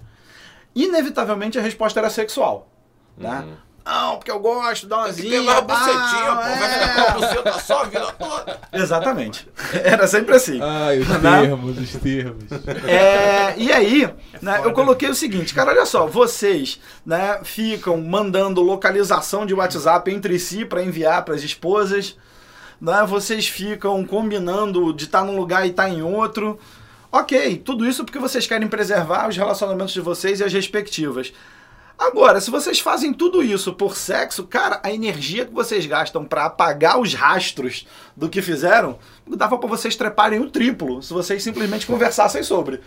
Inevitavelmente 0.75 1.59
a 1.59 1.63
resposta 1.63 1.99
era 1.99 2.11
sexual, 2.11 2.71
né? 3.17 3.45
Não, 3.91 4.19
porque 4.19 4.31
eu 4.31 4.39
gosto, 4.39 4.87
dá 4.87 4.99
uma 4.99 5.11
zinha. 5.11 5.31
Tem 5.31 5.45
mais 5.45 5.61
bucetinha, 5.63 6.37
pô, 6.37 6.43
vai 6.43 6.69
ficar 6.69 6.95
com 6.95 7.01
a 7.01 7.05
é. 7.05 7.13
buceta 7.13 7.59
só 7.59 7.81
a 7.81 7.85
vida 7.87 8.13
toda. 8.13 8.61
Exatamente. 8.73 9.49
Era 9.83 10.07
sempre 10.07 10.37
assim. 10.37 10.61
Ai, 10.63 11.01
os 11.01 11.09
Né? 11.09 11.41
termos, 11.41 11.77
os 11.77 11.93
termos. 12.01 12.45
É, 12.87 13.55
e 13.57 13.73
aí, 13.73 14.09
né, 14.41 14.61
eu 14.63 14.73
coloquei 14.73 15.09
o 15.09 15.15
seguinte, 15.15 15.53
cara, 15.53 15.73
olha 15.73 15.85
só, 15.85 16.07
vocês, 16.07 16.81
né, 17.05 17.41
ficam 17.43 18.01
mandando 18.01 18.61
localização 18.61 19.45
de 19.45 19.55
WhatsApp 19.55 20.09
entre 20.09 20.39
si 20.39 20.65
para 20.65 20.85
enviar 20.85 21.25
para 21.25 21.35
as 21.35 21.43
esposas, 21.43 22.17
né? 22.81 23.05
vocês 23.09 23.49
ficam 23.49 24.05
combinando 24.05 24.93
de 24.93 25.05
estar 25.07 25.25
num 25.25 25.37
lugar 25.37 25.67
e 25.67 25.71
estar 25.71 25.89
em 25.89 26.01
outro. 26.01 26.61
Ok, 27.11 27.57
tudo 27.65 27.85
isso 27.85 28.05
porque 28.05 28.21
vocês 28.21 28.47
querem 28.47 28.69
preservar 28.69 29.29
os 29.29 29.37
relacionamentos 29.37 29.93
de 29.93 30.01
vocês 30.01 30.39
e 30.39 30.45
as 30.45 30.53
respectivas. 30.53 31.33
Agora, 32.01 32.41
se 32.41 32.51
vocês 32.51 32.81
fazem 32.81 33.13
tudo 33.13 33.43
isso 33.43 33.75
por 33.75 33.95
sexo, 33.95 34.47
cara, 34.47 34.81
a 34.83 34.91
energia 34.91 35.45
que 35.45 35.53
vocês 35.53 35.85
gastam 35.85 36.25
para 36.25 36.47
apagar 36.47 36.99
os 36.99 37.13
rastros 37.13 37.87
do 38.17 38.27
que 38.27 38.41
fizeram, 38.41 38.99
dava 39.27 39.59
para 39.59 39.69
vocês 39.69 39.95
treparem 39.95 40.41
o 40.41 40.49
triplo 40.49 41.03
se 41.03 41.13
vocês 41.13 41.43
simplesmente 41.43 41.87
conversassem 41.87 42.43
sobre. 42.43 42.81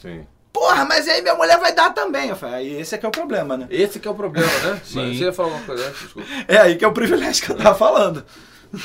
Sim. 0.00 0.26
Porra, 0.50 0.86
mas 0.86 1.06
aí 1.06 1.20
minha 1.20 1.34
mulher 1.34 1.58
vai 1.58 1.74
dar 1.74 1.90
também. 1.90 2.30
Eu 2.30 2.36
falei, 2.36 2.54
aí 2.54 2.80
esse 2.80 2.94
é 2.94 2.98
que 2.98 3.04
é 3.04 3.08
o 3.10 3.12
problema, 3.12 3.54
né? 3.58 3.66
Esse 3.68 4.00
que 4.00 4.08
é 4.08 4.10
o 4.10 4.14
problema, 4.14 4.50
né? 4.64 4.80
Sim. 4.82 5.08
Mas 5.08 5.18
você 5.18 5.24
ia 5.24 5.32
falar 5.34 5.48
uma 5.48 5.66
coisa 5.66 5.86
antes, 5.86 6.00
desculpa. 6.00 6.28
É 6.48 6.56
aí 6.56 6.76
que 6.76 6.84
é 6.86 6.88
o 6.88 6.92
privilégio 6.92 7.44
que 7.44 7.52
eu 7.52 7.56
tava 7.58 7.74
falando. 7.74 8.24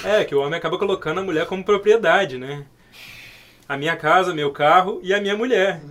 É, 0.04 0.26
que 0.26 0.36
o 0.36 0.42
homem 0.42 0.60
acaba 0.60 0.78
colocando 0.78 1.22
a 1.22 1.24
mulher 1.24 1.46
como 1.46 1.64
propriedade, 1.64 2.38
né? 2.38 2.66
A 3.68 3.78
minha 3.78 3.96
casa, 3.96 4.34
meu 4.34 4.52
carro 4.52 5.00
e 5.02 5.14
a 5.14 5.22
minha 5.22 5.38
mulher. 5.38 5.82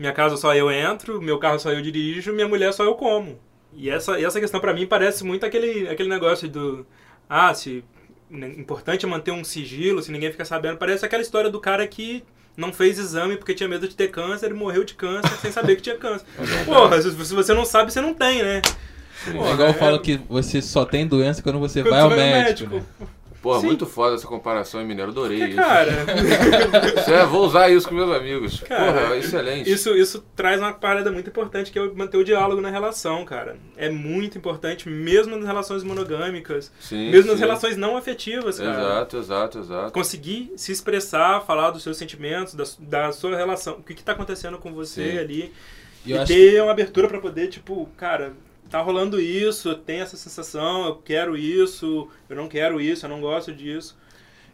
Minha 0.00 0.12
casa 0.14 0.34
só 0.38 0.54
eu 0.54 0.70
entro, 0.70 1.20
meu 1.20 1.38
carro 1.38 1.58
só 1.58 1.70
eu 1.70 1.82
dirijo, 1.82 2.32
minha 2.32 2.48
mulher 2.48 2.72
só 2.72 2.84
eu 2.84 2.94
como. 2.94 3.38
E 3.74 3.90
essa, 3.90 4.18
e 4.18 4.24
essa 4.24 4.40
questão 4.40 4.58
pra 4.58 4.72
mim 4.72 4.86
parece 4.86 5.22
muito 5.22 5.44
aquele, 5.44 5.86
aquele 5.90 6.08
negócio 6.08 6.48
do. 6.48 6.86
Ah, 7.28 7.52
se. 7.52 7.84
né, 8.30 8.48
Importante 8.56 9.04
é 9.04 9.08
manter 9.08 9.30
um 9.30 9.44
sigilo, 9.44 10.02
se 10.02 10.10
ninguém 10.10 10.32
fica 10.32 10.44
sabendo. 10.46 10.78
Parece 10.78 11.04
aquela 11.04 11.22
história 11.22 11.50
do 11.50 11.60
cara 11.60 11.86
que 11.86 12.24
não 12.56 12.72
fez 12.72 12.98
exame 12.98 13.36
porque 13.36 13.52
tinha 13.54 13.68
medo 13.68 13.86
de 13.86 13.94
ter 13.94 14.08
câncer 14.10 14.50
e 14.50 14.54
morreu 14.54 14.84
de 14.84 14.94
câncer 14.94 15.36
sem 15.36 15.52
saber 15.52 15.76
que 15.76 15.82
tinha 15.82 15.96
câncer. 15.96 16.24
Porra, 16.64 17.00
se, 17.02 17.10
se 17.10 17.34
você 17.34 17.52
não 17.52 17.66
sabe, 17.66 17.92
você 17.92 18.00
não 18.00 18.14
tem, 18.14 18.42
né? 18.42 18.62
É 19.26 19.30
igual 19.52 19.68
eu 19.68 19.74
falo 19.74 20.00
que 20.00 20.18
você 20.30 20.62
só 20.62 20.86
tem 20.86 21.06
doença 21.06 21.42
quando 21.42 21.58
você 21.58 21.82
Quando 21.82 21.90
vai 21.90 22.00
ao 22.00 22.08
você 22.08 22.16
vai 22.16 22.32
ao 22.38 22.42
médico. 22.44 22.74
médico. 22.74 22.94
né? 23.00 23.06
Porra, 23.42 23.60
Sim. 23.60 23.66
muito 23.68 23.86
foda 23.86 24.16
essa 24.16 24.26
comparação, 24.26 24.80
hein, 24.82 24.86
Mineiro? 24.86 25.10
Adorei 25.12 25.38
Porque, 25.38 25.52
isso. 25.52 25.62
cara, 25.62 25.92
Isso 27.00 27.10
é, 27.10 27.24
vou 27.24 27.46
usar 27.46 27.70
isso 27.70 27.88
com 27.88 27.94
meus 27.94 28.10
amigos. 28.14 28.60
Cara, 28.60 28.92
Porra, 28.92 29.16
excelente. 29.16 29.70
Isso, 29.72 29.94
isso 29.96 30.22
traz 30.36 30.60
uma 30.60 30.74
parada 30.74 31.10
muito 31.10 31.30
importante 31.30 31.70
que 31.72 31.78
é 31.78 31.88
manter 31.92 32.18
o 32.18 32.24
diálogo 32.24 32.60
na 32.60 32.68
relação, 32.68 33.24
cara. 33.24 33.56
É 33.78 33.88
muito 33.88 34.36
importante, 34.36 34.88
mesmo 34.90 35.36
nas 35.36 35.46
relações 35.46 35.82
monogâmicas, 35.82 36.70
Sim, 36.80 37.10
mesmo 37.10 37.30
nas 37.30 37.38
sim. 37.38 37.44
relações 37.46 37.76
não 37.78 37.96
afetivas, 37.96 38.58
cara. 38.58 38.70
Exato, 38.78 39.16
exato, 39.16 39.58
exato. 39.60 39.92
Conseguir 39.92 40.52
se 40.56 40.70
expressar, 40.70 41.40
falar 41.46 41.70
dos 41.70 41.82
seus 41.82 41.96
sentimentos, 41.96 42.54
da, 42.54 42.64
da 43.06 43.12
sua 43.12 43.34
relação, 43.36 43.74
o 43.78 43.82
que, 43.82 43.94
que 43.94 44.04
tá 44.04 44.12
acontecendo 44.12 44.58
com 44.58 44.72
você 44.74 45.12
Sim. 45.12 45.18
ali. 45.18 45.52
E 46.04 46.12
E, 46.12 46.24
ter 46.26 46.62
uma 46.62 46.72
abertura 46.72 47.08
pra 47.08 47.18
poder, 47.20 47.48
tipo, 47.48 47.88
cara, 47.96 48.32
tá 48.70 48.80
rolando 48.80 49.20
isso, 49.20 49.68
eu 49.68 49.74
tenho 49.76 50.02
essa 50.02 50.16
sensação, 50.16 50.86
eu 50.86 50.96
quero 50.96 51.36
isso, 51.36 52.08
eu 52.28 52.36
não 52.36 52.48
quero 52.48 52.80
isso, 52.80 53.04
eu 53.04 53.10
não 53.10 53.20
gosto 53.20 53.52
disso. 53.52 53.98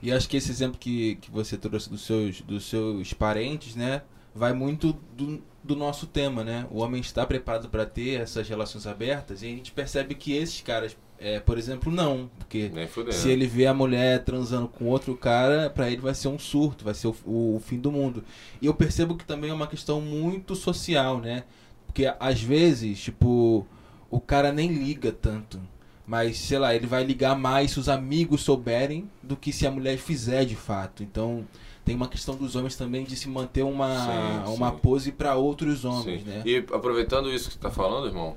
E 0.03 0.11
acho 0.11 0.29
que 0.29 0.37
esse 0.37 0.51
exemplo 0.51 0.79
que, 0.79 1.17
que 1.17 1.31
você 1.31 1.57
trouxe 1.57 1.91
dos 1.91 2.05
seus, 2.05 2.41
dos 2.41 2.65
seus 2.65 3.13
parentes, 3.13 3.77
né? 3.77 4.03
Vai 4.35 4.53
muito 4.53 4.93
do, 5.17 5.43
do 5.63 5.77
nosso 5.77 6.07
tema, 6.07 6.45
né? 6.45 6.67
O 6.71 6.81
homem 6.81 7.01
está 7.01 7.27
preparado 7.27 7.69
para 7.69 7.87
ter 7.87 8.21
essas 8.21 8.49
relações 8.49 8.87
abertas 8.87 9.43
e 9.43 9.47
a 9.47 9.49
gente 9.49 9.73
percebe 9.73 10.15
que 10.15 10.35
esses 10.35 10.61
caras, 10.61 10.97
é, 11.19 11.41
por 11.41 11.57
exemplo, 11.57 11.91
não. 11.91 12.31
Porque 12.39 12.71
se 13.11 13.31
ele 13.31 13.47
vê 13.47 13.67
a 13.67 13.73
mulher 13.73 14.23
transando 14.25 14.69
com 14.69 14.87
outro 14.87 15.17
cara, 15.17 15.71
pra 15.71 15.91
ele 15.91 16.01
vai 16.01 16.15
ser 16.15 16.29
um 16.29 16.39
surto, 16.39 16.85
vai 16.85 16.95
ser 16.95 17.09
o, 17.09 17.15
o 17.57 17.63
fim 17.65 17.79
do 17.79 17.91
mundo. 17.91 18.23
E 18.61 18.67
eu 18.67 18.75
percebo 18.75 19.17
que 19.17 19.25
também 19.25 19.51
é 19.51 19.55
uma 19.55 19.67
questão 19.67 20.01
muito 20.01 20.55
social, 20.55 21.19
né? 21.21 21.45
Porque 21.87 22.13
às 22.21 22.43
vezes, 22.43 23.01
tipo, 23.01 23.67
o 24.11 24.21
cara 24.21 24.53
nem 24.53 24.73
liga 24.73 25.13
tanto. 25.13 25.61
Mas, 26.07 26.39
sei 26.39 26.59
lá, 26.59 26.75
ele 26.75 26.87
vai 26.87 27.03
ligar 27.03 27.37
mais 27.37 27.73
se 27.73 27.81
os 27.81 27.89
amigos 27.89 28.43
souberem 28.43 29.11
do 29.23 29.37
que 29.37 29.53
se 29.53 29.67
a 29.67 29.71
mulher 29.71 29.99
fizer 29.99 30.45
de 30.45 30.55
fato. 30.55 31.03
Então, 31.03 31.45
tem 31.85 31.97
uma 31.97 32.09
questão 32.09 32.37
dos 32.37 32.55
homens 32.55 32.77
também 32.77 33.05
de 33.05 33.17
se 33.17 33.29
manter 33.29 33.65
uma, 33.65 34.45
Sim, 34.47 34.55
uma 34.55 34.71
sim. 34.71 34.79
pose 34.79 35.13
pra 35.13 35.35
outros 35.35 35.85
homens, 35.85 36.23
Sim. 36.23 36.29
né? 36.29 36.43
E 36.45 36.59
aproveitando 36.59 37.29
isso 37.31 37.47
que 37.47 37.55
você 37.55 37.59
está 37.59 37.71
falando, 37.71 38.07
irmão, 38.07 38.37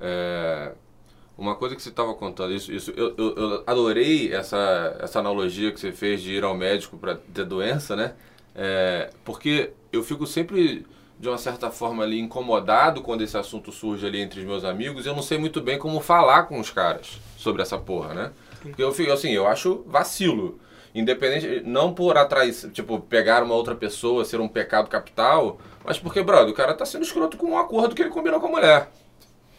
é, 0.00 0.72
uma 1.36 1.54
coisa 1.56 1.74
que 1.74 1.82
você 1.82 1.88
estava 1.88 2.14
contando, 2.14 2.52
isso, 2.52 2.72
isso 2.72 2.92
eu, 2.96 3.14
eu, 3.16 3.34
eu 3.36 3.64
adorei 3.66 4.32
essa, 4.32 4.96
essa 5.00 5.18
analogia 5.18 5.72
que 5.72 5.80
você 5.80 5.92
fez 5.92 6.22
de 6.22 6.32
ir 6.32 6.44
ao 6.44 6.56
médico 6.56 6.96
para 6.96 7.16
ter 7.16 7.44
doença, 7.44 7.96
né? 7.96 8.14
É, 8.54 9.10
porque 9.24 9.72
eu 9.92 10.02
fico 10.02 10.26
sempre, 10.26 10.86
de 11.24 11.28
uma 11.30 11.38
certa 11.38 11.70
forma, 11.70 12.02
ali 12.02 12.20
incomodado 12.20 13.00
quando 13.00 13.22
esse 13.22 13.34
assunto 13.34 13.72
surge 13.72 14.06
ali 14.06 14.20
entre 14.20 14.40
os 14.40 14.46
meus 14.46 14.62
amigos. 14.62 15.06
Eu 15.06 15.14
não 15.14 15.22
sei 15.22 15.38
muito 15.38 15.58
bem 15.62 15.78
como 15.78 15.98
falar 16.00 16.42
com 16.42 16.60
os 16.60 16.70
caras 16.70 17.18
sobre 17.38 17.62
essa 17.62 17.78
porra, 17.78 18.12
né? 18.12 18.30
Porque 18.60 18.82
eu 18.82 18.92
fico 18.92 19.10
assim, 19.10 19.30
eu 19.30 19.46
acho 19.46 19.82
vacilo. 19.86 20.60
Independente, 20.94 21.62
não 21.64 21.94
por 21.94 22.18
atrás, 22.18 22.68
tipo, 22.74 23.00
pegar 23.00 23.42
uma 23.42 23.54
outra 23.54 23.74
pessoa, 23.74 24.22
ser 24.26 24.38
um 24.38 24.46
pecado 24.46 24.86
capital, 24.90 25.58
mas 25.82 25.98
porque, 25.98 26.22
brother, 26.22 26.52
o 26.52 26.54
cara 26.54 26.74
tá 26.74 26.84
sendo 26.84 27.04
escroto 27.04 27.38
com 27.38 27.52
um 27.52 27.58
acordo 27.58 27.94
que 27.94 28.02
ele 28.02 28.10
combinou 28.10 28.38
com 28.38 28.48
a 28.48 28.50
mulher. 28.50 28.90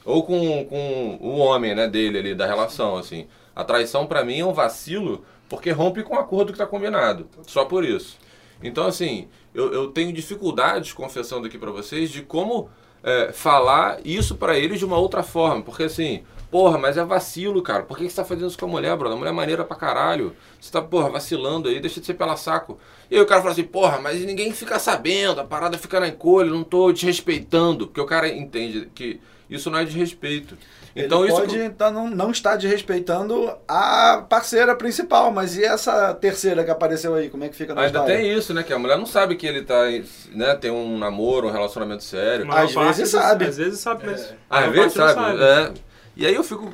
Ou 0.05 0.23
com, 0.23 0.65
com 0.65 1.17
o 1.19 1.37
homem, 1.37 1.73
né, 1.73 1.87
dele 1.87 2.19
ali, 2.19 2.35
da 2.35 2.45
relação, 2.45 2.95
assim. 2.95 3.27
A 3.55 3.63
traição 3.63 4.05
pra 4.05 4.23
mim 4.23 4.39
é 4.39 4.45
um 4.45 4.53
vacilo 4.53 5.25
porque 5.49 5.71
rompe 5.71 6.03
com 6.03 6.15
o 6.15 6.19
acordo 6.19 6.53
que 6.53 6.59
tá 6.59 6.67
combinado. 6.67 7.27
Só 7.47 7.65
por 7.65 7.83
isso. 7.83 8.19
Então, 8.63 8.87
assim, 8.87 9.27
eu, 9.53 9.71
eu 9.71 9.87
tenho 9.87 10.11
dificuldades, 10.13 10.93
confessando 10.93 11.47
aqui 11.47 11.57
pra 11.57 11.71
vocês, 11.71 12.09
de 12.09 12.21
como 12.21 12.69
é, 13.03 13.31
falar 13.31 13.99
isso 14.03 14.35
pra 14.35 14.57
eles 14.57 14.79
de 14.79 14.85
uma 14.85 14.97
outra 14.97 15.23
forma. 15.23 15.61
Porque, 15.61 15.83
assim, 15.83 16.23
porra, 16.49 16.77
mas 16.77 16.97
é 16.97 17.03
vacilo, 17.03 17.61
cara. 17.61 17.83
Por 17.83 17.97
que 17.97 18.05
que 18.05 18.09
você 18.09 18.15
tá 18.15 18.25
fazendo 18.25 18.47
isso 18.47 18.57
com 18.57 18.65
a 18.65 18.69
mulher, 18.69 18.95
brother? 18.97 19.15
A 19.15 19.19
mulher 19.19 19.31
é 19.31 19.33
maneira 19.33 19.63
pra 19.63 19.75
caralho. 19.75 20.35
Você 20.59 20.71
tá, 20.71 20.81
porra, 20.81 21.09
vacilando 21.09 21.69
aí, 21.69 21.79
deixa 21.79 21.99
de 21.99 22.05
ser 22.05 22.13
pela 22.13 22.37
saco. 22.37 22.79
E 23.11 23.15
aí 23.15 23.21
o 23.21 23.25
cara 23.25 23.41
fala 23.41 23.53
assim, 23.53 23.63
porra, 23.63 23.99
mas 23.99 24.23
ninguém 24.25 24.51
fica 24.51 24.79
sabendo, 24.79 25.41
a 25.41 25.43
parada 25.43 25.77
fica 25.77 25.99
na 25.99 26.07
encolha, 26.07 26.49
não 26.49 26.63
tô 26.63 26.91
te 26.93 27.05
respeitando. 27.05 27.87
Porque 27.87 28.01
o 28.01 28.05
cara 28.05 28.27
entende 28.27 28.89
que 28.95 29.19
isso 29.49 29.69
não 29.69 29.79
é 29.79 29.85
de 29.85 29.97
respeito. 29.97 30.57
Então 30.95 31.25
ele 31.25 31.33
isso. 31.33 31.41
pode 31.41 31.69
tá, 31.71 31.91
não, 31.91 32.09
não 32.09 32.31
estar 32.31 32.55
desrespeitando 32.55 33.53
a 33.67 34.25
parceira 34.29 34.73
principal, 34.75 35.29
mas 35.29 35.57
e 35.57 35.63
essa 35.63 36.13
terceira 36.13 36.63
que 36.63 36.71
apareceu 36.71 37.13
aí? 37.13 37.29
Como 37.29 37.43
é 37.43 37.49
que 37.49 37.55
fica 37.55 37.75
na 37.75 37.81
Ainda 37.81 37.99
história? 37.99 38.17
tem 38.17 38.31
isso, 38.31 38.53
né? 38.53 38.63
Que 38.63 38.71
a 38.71 38.79
mulher 38.79 38.97
não 38.97 39.05
sabe 39.05 39.35
que 39.35 39.45
ele 39.45 39.63
tá, 39.63 39.83
né, 40.31 40.55
tem 40.55 40.71
um 40.71 40.97
namoro, 40.97 41.47
um 41.47 41.51
relacionamento 41.51 42.03
sério. 42.03 42.49
Às 42.49 42.73
vezes 42.73 43.09
sabe. 43.09 43.45
Às 43.45 43.57
vezes 43.57 43.79
sabe, 43.79 44.05
mas. 44.05 44.33
Ah, 44.49 44.59
às 44.59 44.69
maior 44.69 44.71
vezes 44.71 44.93
parte 44.97 45.15
não 45.17 45.37
sabe. 45.37 45.43
É. 45.43 45.73
E 46.15 46.25
aí 46.25 46.33
eu 46.33 46.43
fico. 46.43 46.73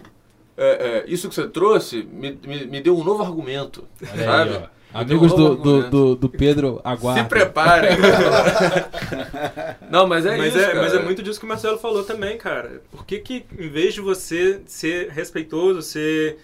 é, 0.55 0.67
é, 0.67 1.03
isso 1.07 1.27
que 1.27 1.33
você 1.33 1.47
trouxe 1.47 2.03
me, 2.03 2.39
me, 2.45 2.67
me 2.67 2.81
deu 2.81 2.95
um 2.95 3.03
novo 3.03 3.23
argumento. 3.23 3.87
Olha 4.13 4.23
sabe? 4.23 4.51
aí, 4.51 4.63
Amigos 4.93 5.31
do, 5.31 5.37
do, 5.37 5.51
argumento. 5.51 5.89
do, 5.89 6.15
do 6.15 6.29
Pedro, 6.29 6.81
aguardem. 6.83 7.23
Se 7.23 7.29
preparem. 7.29 7.91
não, 9.89 10.05
mas 10.05 10.25
é 10.25 10.37
mas, 10.37 10.53
isso. 10.53 10.59
é, 10.59 10.67
cara. 10.67 10.81
mas 10.81 10.93
é 10.93 11.01
muito 11.01 11.23
disso 11.23 11.39
que 11.39 11.45
o 11.45 11.49
Marcelo 11.49 11.77
falou 11.77 12.03
também, 12.03 12.37
cara. 12.37 12.81
Por 12.91 13.05
que, 13.05 13.19
que 13.19 13.45
em 13.57 13.69
vez 13.69 13.93
de 13.93 14.01
você 14.01 14.61
ser 14.65 15.09
respeitoso, 15.09 15.81
você, 15.81 16.37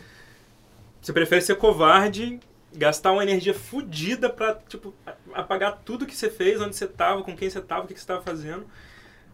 você 1.02 1.12
prefere 1.12 1.41
ser 1.41 1.56
covarde, 1.56 2.39
gastar 2.74 3.12
uma 3.12 3.24
energia 3.24 3.54
fodida 3.54 4.30
pra, 4.30 4.58
tipo, 4.68 4.93
apagar 5.34 5.82
tudo 5.84 6.06
que 6.06 6.16
você 6.16 6.30
fez, 6.30 6.62
onde 6.62 6.76
você 6.76 6.88
tava, 6.88 7.24
com 7.24 7.36
quem 7.36 7.50
você 7.50 7.60
tava, 7.60 7.84
o 7.84 7.88
que 7.88 7.93
que 7.93 8.00
você 8.00 8.08
tava 8.08 8.22
fazendo? 8.22 8.66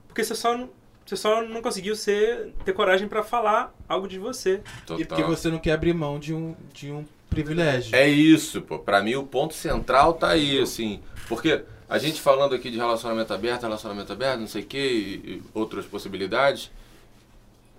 Porque 0.07 0.23
você 0.23 0.33
só 0.33 0.57
não, 0.57 0.69
você 1.05 1.15
só 1.15 1.41
não 1.43 1.61
conseguiu 1.61 1.95
ser, 1.95 2.53
ter 2.63 2.73
coragem 2.73 3.07
pra 3.07 3.23
falar 3.23 3.73
algo 3.87 4.07
de 4.07 4.17
você. 4.17 4.61
Total. 4.85 5.01
E 5.01 5.05
porque 5.05 5.23
você 5.23 5.49
não 5.49 5.59
quer 5.59 5.73
abrir 5.73 5.93
mão 5.93 6.17
de 6.19 6.33
um, 6.33 6.55
de 6.73 6.91
um 6.91 7.05
privilégio. 7.33 7.95
É 7.95 8.07
isso, 8.07 8.61
pô. 8.61 8.79
Pra 8.79 9.01
mim 9.01 9.15
o 9.15 9.23
ponto 9.23 9.53
central 9.53 10.13
tá 10.13 10.29
aí, 10.29 10.59
assim. 10.59 11.01
Porque 11.27 11.63
a 11.89 11.97
gente 11.97 12.21
falando 12.21 12.55
aqui 12.55 12.69
de 12.69 12.77
relacionamento 12.77 13.33
aberto, 13.33 13.63
relacionamento 13.63 14.11
aberto, 14.11 14.39
não 14.39 14.47
sei 14.47 14.63
o 14.63 14.65
que, 14.65 14.77
e, 14.77 15.33
e 15.33 15.43
outras 15.53 15.85
possibilidades. 15.85 16.71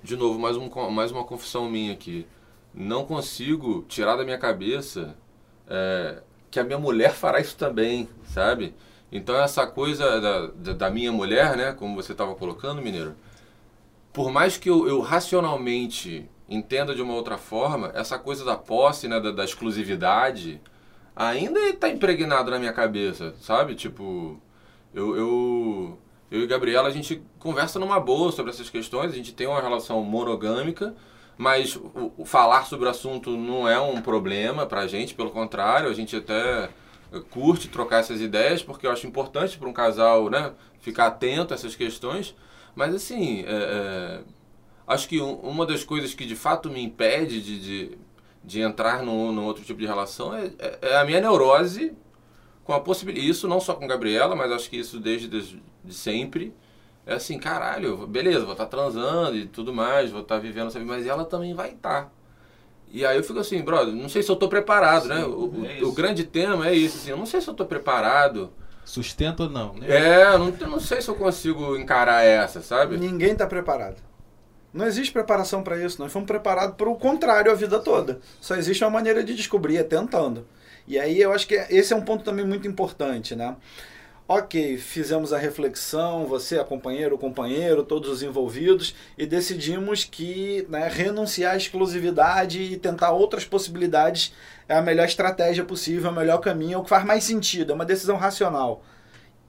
De 0.03 0.17
novo, 0.17 0.39
mais, 0.39 0.57
um, 0.57 0.69
mais 0.91 1.11
uma 1.11 1.25
confissão 1.25 1.71
minha 1.71 1.93
aqui. 1.93 2.27
Não 2.75 3.05
consigo 3.05 3.85
tirar 3.89 4.17
da 4.17 4.25
minha 4.25 4.39
cabeça 4.39 5.17
é, 5.69 6.23
que 6.51 6.61
a 6.61 6.65
minha 6.65 6.79
mulher 6.79 7.13
fará 7.13 7.41
isso 7.41 7.57
também, 7.57 8.09
sabe? 8.27 8.75
Então 9.11 9.37
essa 9.41 9.67
coisa 9.67 10.21
da, 10.21 10.47
da, 10.47 10.73
da 10.73 10.91
minha 10.91 11.13
mulher, 11.13 11.57
né, 11.57 11.73
como 11.73 11.95
você 11.95 12.13
estava 12.13 12.35
colocando, 12.35 12.83
Mineiro, 12.83 13.15
por 14.13 14.31
mais 14.31 14.57
que 14.57 14.69
eu, 14.69 14.87
eu 14.89 15.01
racionalmente 15.01 16.29
entenda 16.49 16.95
de 16.95 17.03
uma 17.03 17.15
outra 17.15 17.39
forma, 17.39 17.91
essa 17.95 18.19
coisa 18.19 18.45
da 18.45 18.57
posse, 18.57 19.09
né, 19.09 19.19
da, 19.21 19.31
da 19.31 19.45
exclusividade, 19.45 20.61
ainda 21.17 21.61
está 21.61 21.89
impregnado 21.89 22.51
na 22.51 22.59
minha 22.59 22.73
cabeça, 22.73 23.35
sabe? 23.41 23.75
Tipo, 23.75 24.41
eu, 24.93 25.17
eu, 25.17 25.99
eu 26.31 26.43
e 26.43 26.47
Gabriela, 26.47 26.89
a 26.89 26.93
gente 26.93 27.23
conversa 27.39 27.79
numa 27.79 27.99
boa 27.99 28.31
sobre 28.33 28.51
essas 28.53 28.69
questões, 28.69 29.13
a 29.13 29.17
gente 29.17 29.33
tem 29.33 29.47
uma 29.47 29.61
relação 29.61 30.03
monogâmica, 30.03 30.95
mas 31.37 31.77
o, 31.77 32.13
o 32.19 32.25
falar 32.25 32.67
sobre 32.67 32.87
o 32.87 32.91
assunto 32.91 33.31
não 33.31 33.69
é 33.69 33.81
um 33.81 34.01
problema 34.01 34.67
pra 34.67 34.87
gente, 34.87 35.15
pelo 35.15 35.31
contrário, 35.31 35.89
a 35.89 35.95
gente 35.95 36.17
até 36.17 36.69
curte 37.31 37.69
trocar 37.69 37.99
essas 37.99 38.21
ideias, 38.21 38.63
porque 38.63 38.87
eu 38.87 38.91
acho 38.91 39.07
importante 39.07 39.57
para 39.57 39.69
um 39.69 39.73
casal, 39.73 40.29
né, 40.29 40.53
ficar 40.81 41.07
atento 41.07 41.55
a 41.55 41.57
essas 41.57 41.77
questões, 41.77 42.35
mas 42.75 42.95
assim, 42.95 43.45
é, 43.47 43.53
é, 43.53 44.21
acho 44.87 45.09
que 45.09 45.21
um- 45.21 45.35
uma 45.37 45.67
das 45.67 45.85
coisas 45.85 46.15
que 46.15 46.25
de 46.27 46.37
fato 46.37 46.71
me 46.71 46.83
impede 46.83 47.41
de, 47.41 47.61
de, 47.61 47.99
de 48.43 48.61
entrar 48.61 49.03
num, 49.03 49.33
num 49.33 49.45
outro 49.45 49.65
tipo 49.65 49.81
de 49.81 49.87
relação 49.87 50.35
é, 50.35 50.51
é, 50.59 50.79
é 50.83 50.97
a 50.97 51.05
minha 51.05 51.21
neurose 51.21 51.93
com 52.65 52.73
a 52.73 52.81
possibilidade. 52.81 53.29
Isso 53.31 53.47
não 53.47 53.61
só 53.61 53.75
com 53.75 53.87
Gabriela, 53.87 54.35
mas 54.35 54.51
acho 54.51 54.69
que 54.71 54.77
isso 54.79 54.99
desde 54.99 55.29
de, 55.29 55.63
de 55.85 55.95
sempre. 55.95 56.55
É 57.07 57.15
assim, 57.15 57.39
caralho, 57.39 58.07
beleza, 58.07 58.45
vou 58.45 58.53
estar 58.53 58.65
transando 58.67 59.37
e 59.37 59.47
tudo 59.47 59.75
mais, 59.75 60.11
vou 60.11 60.23
estar 60.23 60.39
vivendo, 60.39 60.71
sabe? 60.71 60.87
Mas 60.87 61.07
ela 61.07 61.25
também 61.25 61.53
vai 61.53 61.73
estar. 61.73 62.11
E 62.91 63.05
aí 63.05 63.17
eu 63.17 63.25
fico 63.25 63.39
assim, 63.39 63.61
brother, 63.61 63.95
não 63.95 64.09
sei 64.09 64.23
se 64.23 64.31
eu 64.31 64.37
tô 64.37 64.49
preparado, 64.49 65.07
né? 65.09 65.23
O, 65.25 65.67
é 65.67 65.83
o, 65.85 65.93
grande 65.93 66.25
tema 66.25 66.69
é 66.69 66.75
isso, 66.75 66.97
assim, 66.97 67.11
eu 67.11 67.17
não 67.17 67.27
sei 67.27 67.41
se 67.41 67.49
eu 67.49 67.53
tô 67.55 67.67
preparado. 67.67 68.51
Sustenta 68.85 69.43
ou 69.43 69.51
não, 69.51 69.75
né? 69.75 69.87
É, 69.91 70.25
eu 70.33 70.39
não, 70.39 70.55
eu 70.59 70.69
não 70.69 70.81
sei 70.81 71.03
se 71.03 71.09
eu 71.11 71.15
consigo 71.15 71.77
encarar 71.77 72.23
essa, 72.23 72.63
sabe? 72.63 72.97
Ninguém 72.97 73.33
está 73.33 73.47
preparado. 73.47 73.97
Não 74.75 74.87
existe 74.87 75.13
preparação 75.13 75.63
para 75.63 75.79
isso. 75.79 76.03
Nós 76.03 76.13
fomos 76.13 76.27
preparados 76.27 76.75
para 76.77 76.89
o 76.91 76.97
contrário 76.97 77.53
a 77.53 77.55
vida 77.55 77.79
toda. 77.79 78.19
Só 78.41 78.57
existe 78.57 78.83
uma 78.83 78.91
maneira 78.91 79.23
de 79.23 79.33
descobrir, 79.33 79.77
é 79.77 79.85
tentando. 79.85 80.45
E 80.87 80.99
aí 80.99 81.21
eu 81.21 81.33
acho 81.33 81.47
que 81.47 81.55
esse 81.71 81.93
é 81.93 81.97
um 81.97 82.03
ponto 82.03 82.25
também 82.25 82.45
muito 82.45 82.67
importante, 82.67 83.37
né? 83.37 83.57
Ok, 84.27 84.79
fizemos 84.79 85.35
a 85.35 85.39
reflexão, 85.39 86.27
você, 86.27 86.59
a 86.59 86.65
companheira, 86.65 87.15
o 87.15 87.19
companheiro, 87.19 87.85
todos 87.85 88.11
os 88.11 88.23
envolvidos, 88.23 88.95
e 89.19 89.27
decidimos 89.27 90.03
que 90.03 90.67
né, 90.69 90.89
renunciar 90.89 91.53
à 91.53 91.57
exclusividade 91.59 92.61
e 92.61 92.79
tentar 92.79 93.11
outras 93.11 93.45
possibilidades 93.45 94.33
é 94.67 94.75
a 94.77 94.83
melhor 94.83 95.05
estratégia 95.05 95.63
possível, 95.63 96.09
é 96.09 96.13
o 96.13 96.17
melhor 96.17 96.39
caminho, 96.39 96.75
é 96.75 96.79
o 96.79 96.83
que 96.83 96.89
faz 96.89 97.05
mais 97.05 97.23
sentido, 97.23 97.73
é 97.73 97.75
uma 97.75 97.85
decisão 97.85 98.17
racional. 98.17 98.83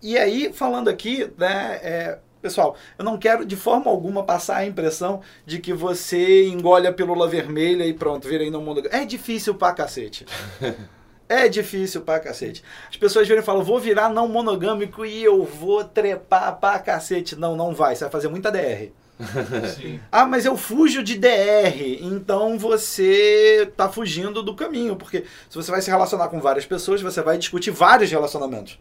E 0.02 0.18
aí, 0.18 0.52
falando 0.54 0.90
aqui, 0.90 1.32
né, 1.38 1.80
é, 1.82 2.20
pessoal, 2.46 2.76
eu 2.96 3.04
não 3.04 3.18
quero 3.18 3.44
de 3.44 3.56
forma 3.56 3.90
alguma 3.90 4.24
passar 4.24 4.58
a 4.58 4.66
impressão 4.68 5.22
de 5.48 5.58
que 5.58 5.74
você 5.74 6.46
engole 6.46 6.86
a 6.86 6.94
pílula 6.94 7.28
vermelha 7.28 7.84
e 7.88 7.94
pronto, 7.94 8.28
vira 8.28 8.44
aí 8.44 8.52
no 8.52 8.62
mundo. 8.62 8.84
É 8.92 9.04
difícil 9.04 9.56
pra 9.56 9.74
cacete. 9.74 10.26
É 11.28 11.48
difícil 11.48 12.02
pra 12.02 12.20
cacete. 12.20 12.64
As 12.88 12.98
pessoas 12.98 13.28
viram 13.28 13.42
e 13.42 13.44
falam, 13.44 13.64
vou 13.64 13.80
virar 13.80 14.10
não 14.10 14.28
monogâmico 14.28 15.04
e 15.04 15.24
eu 15.24 15.44
vou 15.44 15.84
trepar 15.84 16.56
pra 16.58 16.78
cacete. 16.78 17.36
Não, 17.36 17.56
não 17.56 17.74
vai. 17.74 17.96
Você 17.96 18.04
vai 18.04 18.12
fazer 18.12 18.28
muita 18.28 18.52
DR. 18.52 18.92
Sim. 19.76 20.00
Ah, 20.12 20.28
mas 20.28 20.46
eu 20.46 20.56
fujo 20.56 21.02
de 21.02 21.18
DR. 21.18 21.98
Então 22.00 22.60
você 22.60 23.72
tá 23.76 23.90
fugindo 23.90 24.44
do 24.44 24.54
caminho. 24.54 24.96
Porque 24.96 25.26
se 25.50 25.56
você 25.56 25.72
vai 25.72 25.82
se 25.82 25.90
relacionar 25.90 26.28
com 26.28 26.40
várias 26.40 26.68
pessoas, 26.68 27.02
você 27.02 27.24
vai 27.24 27.40
discutir 27.40 27.72
vários 27.72 28.12
relacionamentos. 28.12 28.78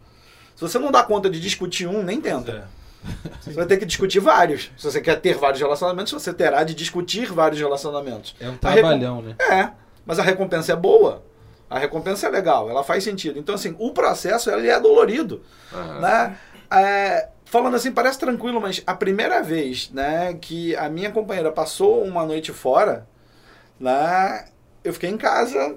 Se 0.55 0.61
você 0.61 0.77
não 0.77 0.91
dá 0.91 1.01
conta 1.01 1.31
de 1.31 1.39
discutir 1.39 1.87
um, 1.87 2.03
nem 2.03 2.21
tenta. 2.21 2.69
Você 3.41 3.51
vai 3.53 3.65
ter 3.65 3.77
que 3.77 3.85
discutir 3.85 4.19
vários. 4.19 4.71
Se 4.77 4.83
você 4.91 4.99
quer 5.01 5.19
ter 5.19 5.35
vários 5.35 5.59
relacionamentos, 5.61 6.11
você 6.13 6.33
terá 6.33 6.63
de 6.63 6.73
discutir 6.73 7.31
vários 7.31 7.59
relacionamentos. 7.59 8.35
É 8.39 8.45
um 8.49 8.57
A 8.61 8.69
recom- 8.69 8.87
trabalhão, 8.89 9.21
né? 9.21 9.35
É, 9.39 9.69
mas 10.05 10.19
a 10.19 10.23
recompensa 10.23 10.73
é 10.73 10.75
boa. 10.75 11.23
A 11.69 11.79
recompensa 11.79 12.27
é 12.27 12.29
legal, 12.29 12.69
ela 12.69 12.83
faz 12.83 13.03
sentido. 13.03 13.39
Então, 13.39 13.55
assim, 13.55 13.75
o 13.79 13.91
processo 13.91 14.49
ele 14.51 14.67
é 14.69 14.79
dolorido. 14.79 15.41
Aham. 15.73 15.99
Né? 15.99 16.37
É, 16.71 17.29
falando 17.45 17.75
assim, 17.75 17.91
parece 17.91 18.19
tranquilo, 18.19 18.59
mas 18.61 18.81
a 18.85 18.93
primeira 18.93 19.41
vez 19.41 19.89
né, 19.91 20.33
que 20.39 20.75
a 20.75 20.89
minha 20.89 21.11
companheira 21.11 21.51
passou 21.51 22.03
uma 22.03 22.25
noite 22.25 22.51
fora, 22.51 23.07
né, 23.79 24.45
eu 24.83 24.93
fiquei 24.93 25.09
em 25.09 25.17
casa 25.17 25.75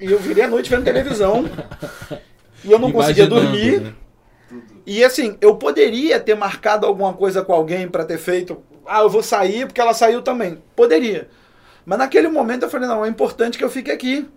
e 0.00 0.10
eu 0.10 0.18
virei 0.18 0.44
a 0.44 0.48
noite 0.48 0.70
vendo 0.70 0.84
televisão. 0.84 1.44
e 2.64 2.70
eu 2.70 2.78
não 2.78 2.90
conseguia 2.92 3.24
Imaginando, 3.24 3.50
dormir. 3.52 3.80
né? 3.80 3.94
E 4.86 5.02
assim, 5.02 5.36
eu 5.40 5.56
poderia 5.56 6.20
ter 6.20 6.34
marcado 6.34 6.86
alguma 6.86 7.12
coisa 7.14 7.42
com 7.42 7.52
alguém 7.52 7.88
pra 7.88 8.04
ter 8.04 8.18
feito. 8.18 8.62
Ah, 8.86 9.00
eu 9.00 9.08
vou 9.08 9.22
sair 9.22 9.66
porque 9.66 9.80
ela 9.80 9.94
saiu 9.94 10.20
também. 10.20 10.62
Poderia. 10.76 11.28
Mas 11.86 11.98
naquele 11.98 12.28
momento 12.28 12.64
eu 12.64 12.70
falei, 12.70 12.88
não, 12.88 13.04
é 13.04 13.08
importante 13.08 13.56
que 13.56 13.64
eu 13.64 13.70
fique 13.70 13.90
aqui. 13.90 14.28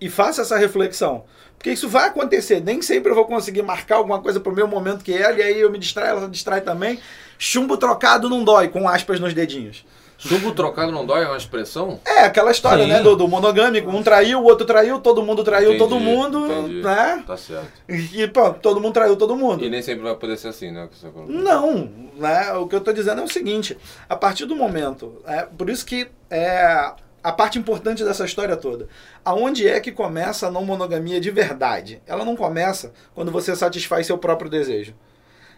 E 0.00 0.08
faça 0.08 0.42
essa 0.42 0.56
reflexão. 0.56 1.24
Porque 1.56 1.70
isso 1.70 1.88
vai 1.88 2.08
acontecer. 2.08 2.60
Nem 2.60 2.82
sempre 2.82 3.10
eu 3.10 3.14
vou 3.14 3.24
conseguir 3.24 3.62
marcar 3.62 3.96
alguma 3.96 4.20
coisa 4.20 4.40
pro 4.40 4.54
meu 4.54 4.66
momento 4.66 5.04
que 5.04 5.12
é 5.12 5.22
ela, 5.22 5.38
e 5.38 5.42
aí 5.42 5.60
eu 5.60 5.70
me 5.70 5.78
distraio, 5.78 6.18
ela 6.18 6.28
distrai 6.28 6.60
também. 6.60 6.98
Chumbo 7.38 7.76
trocado 7.76 8.28
não 8.28 8.44
dói, 8.44 8.68
com 8.68 8.88
aspas 8.88 9.20
nos 9.20 9.32
dedinhos. 9.32 9.84
Chumbo 10.16 10.52
trocado 10.52 10.90
não 10.92 11.04
dói 11.04 11.24
é 11.24 11.26
uma 11.26 11.36
expressão? 11.36 12.00
É, 12.04 12.20
aquela 12.20 12.50
história, 12.50 12.84
Sim. 12.84 12.90
né? 12.90 13.00
Do, 13.00 13.16
do 13.16 13.28
monogâmico. 13.28 13.90
Um 13.90 14.02
traiu, 14.02 14.40
o 14.40 14.44
outro 14.44 14.66
traiu, 14.66 14.98
todo 15.00 15.22
mundo 15.22 15.44
traiu 15.44 15.74
Entendi, 15.74 15.78
todo 15.78 16.00
mundo, 16.00 16.46
entendi. 16.46 16.82
né? 16.82 17.22
Tá 17.26 17.36
certo. 17.36 17.72
E, 17.88 18.26
pô, 18.28 18.52
todo 18.54 18.80
mundo 18.80 18.94
traiu 18.94 19.16
todo 19.16 19.36
mundo. 19.36 19.64
E 19.64 19.68
nem 19.68 19.82
sempre 19.82 20.02
vai 20.02 20.14
poder 20.14 20.36
ser 20.38 20.48
assim, 20.48 20.70
né? 20.70 20.88
Não, 21.28 21.90
né? 22.16 22.52
O 22.54 22.66
que 22.66 22.74
eu 22.74 22.78
estou 22.78 22.94
dizendo 22.94 23.20
é 23.20 23.24
o 23.24 23.28
seguinte: 23.28 23.76
a 24.08 24.16
partir 24.16 24.46
do 24.46 24.56
momento, 24.56 25.20
é 25.26 25.42
por 25.42 25.68
isso 25.68 25.84
que 25.84 26.08
é 26.30 26.92
a 27.22 27.32
parte 27.32 27.58
importante 27.58 28.04
dessa 28.04 28.24
história 28.26 28.54
toda. 28.54 28.86
Aonde 29.24 29.66
é 29.66 29.80
que 29.80 29.90
começa 29.90 30.46
a 30.46 30.50
não 30.50 30.64
monogamia 30.64 31.18
de 31.18 31.30
verdade? 31.30 32.02
Ela 32.06 32.22
não 32.24 32.36
começa 32.36 32.92
quando 33.14 33.32
você 33.32 33.56
satisfaz 33.56 34.06
seu 34.06 34.18
próprio 34.18 34.50
desejo. 34.50 34.94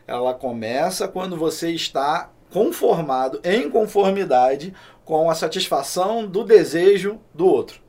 Ela 0.07 0.32
começa 0.32 1.09
quando 1.09 1.36
você 1.36 1.70
está 1.72 2.30
conformado, 2.51 3.40
em 3.44 3.68
conformidade 3.70 4.72
com 5.05 5.30
a 5.30 5.34
satisfação 5.34 6.26
do 6.26 6.44
desejo 6.44 7.18
do 7.34 7.47
outro. 7.47 7.80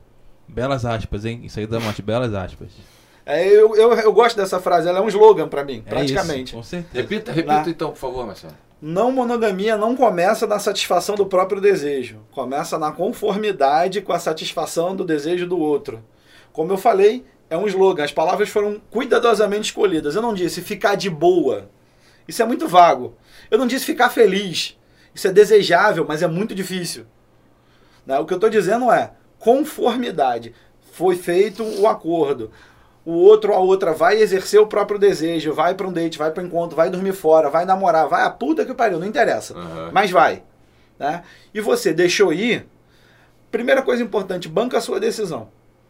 Belas 0.46 0.84
aspas, 0.84 1.24
hein? 1.24 1.42
Isso 1.44 1.58
aí 1.58 1.66
da 1.66 1.80
morte, 1.80 2.00
belas 2.00 2.32
aspas. 2.32 2.70
É, 3.26 3.46
eu, 3.46 3.76
eu, 3.76 3.92
eu 3.92 4.12
gosto 4.12 4.36
dessa 4.36 4.58
frase, 4.58 4.88
ela 4.88 5.00
é 5.00 5.02
um 5.02 5.08
slogan 5.08 5.48
para 5.48 5.62
mim, 5.62 5.82
É 5.84 5.90
praticamente. 5.90 6.44
isso, 6.44 6.56
com 6.56 6.62
certeza. 6.62 7.02
Repita, 7.02 7.30
repita 7.32 7.68
então, 7.68 7.90
por 7.90 7.98
favor, 7.98 8.26
Marcelo. 8.26 8.54
Não 8.80 9.10
monogamia 9.10 9.76
não 9.76 9.96
começa 9.96 10.46
na 10.46 10.58
satisfação 10.58 11.16
do 11.16 11.26
próprio 11.26 11.60
desejo. 11.60 12.20
Começa 12.30 12.78
na 12.78 12.92
conformidade 12.92 14.00
com 14.00 14.12
a 14.12 14.18
satisfação 14.18 14.94
do 14.94 15.04
desejo 15.04 15.46
do 15.46 15.58
outro. 15.58 16.02
Como 16.52 16.72
eu 16.72 16.78
falei, 16.78 17.24
é 17.50 17.56
um 17.56 17.66
slogan. 17.66 18.04
As 18.04 18.12
palavras 18.12 18.48
foram 18.48 18.80
cuidadosamente 18.90 19.66
escolhidas. 19.66 20.14
Eu 20.14 20.22
não 20.22 20.32
disse 20.32 20.62
ficar 20.62 20.94
de 20.94 21.10
boa. 21.10 21.68
Isso 22.26 22.40
é 22.40 22.46
muito 22.46 22.68
vago. 22.68 23.14
Eu 23.50 23.58
não 23.58 23.66
disse 23.66 23.84
ficar 23.84 24.10
feliz. 24.10 24.76
Isso 25.14 25.26
é 25.26 25.32
desejável, 25.32 26.04
mas 26.06 26.22
é 26.22 26.26
muito 26.26 26.54
difícil. 26.54 27.06
Né? 28.06 28.18
O 28.18 28.24
que 28.24 28.32
eu 28.32 28.36
estou 28.36 28.50
dizendo 28.50 28.90
é 28.90 29.12
conformidade. 29.38 30.54
Foi 30.92 31.16
feito 31.16 31.62
o 31.62 31.86
acordo. 31.86 32.50
O 33.04 33.12
outro 33.12 33.52
ou 33.52 33.58
a 33.58 33.60
outra 33.60 33.92
vai 33.92 34.20
exercer 34.20 34.60
o 34.60 34.66
próprio 34.66 34.98
desejo, 34.98 35.54
vai 35.54 35.74
para 35.74 35.86
um 35.86 35.92
date, 35.92 36.18
vai 36.18 36.30
para 36.30 36.42
encontro, 36.42 36.76
vai 36.76 36.90
dormir 36.90 37.14
fora, 37.14 37.48
vai 37.48 37.64
namorar, 37.64 38.06
vai 38.06 38.22
a 38.22 38.30
puta 38.30 38.66
que 38.66 38.74
pariu, 38.74 38.98
não 38.98 39.06
interessa. 39.06 39.56
Aham. 39.56 39.90
Mas 39.92 40.10
vai. 40.10 40.42
Né? 40.98 41.22
E 41.54 41.60
você 41.60 41.94
deixou 41.94 42.32
ir, 42.32 42.66
primeira 43.50 43.82
coisa 43.82 44.02
importante, 44.02 44.48
banca 44.48 44.76
a 44.76 44.80
sua 44.80 45.00
decisão. 45.00 45.48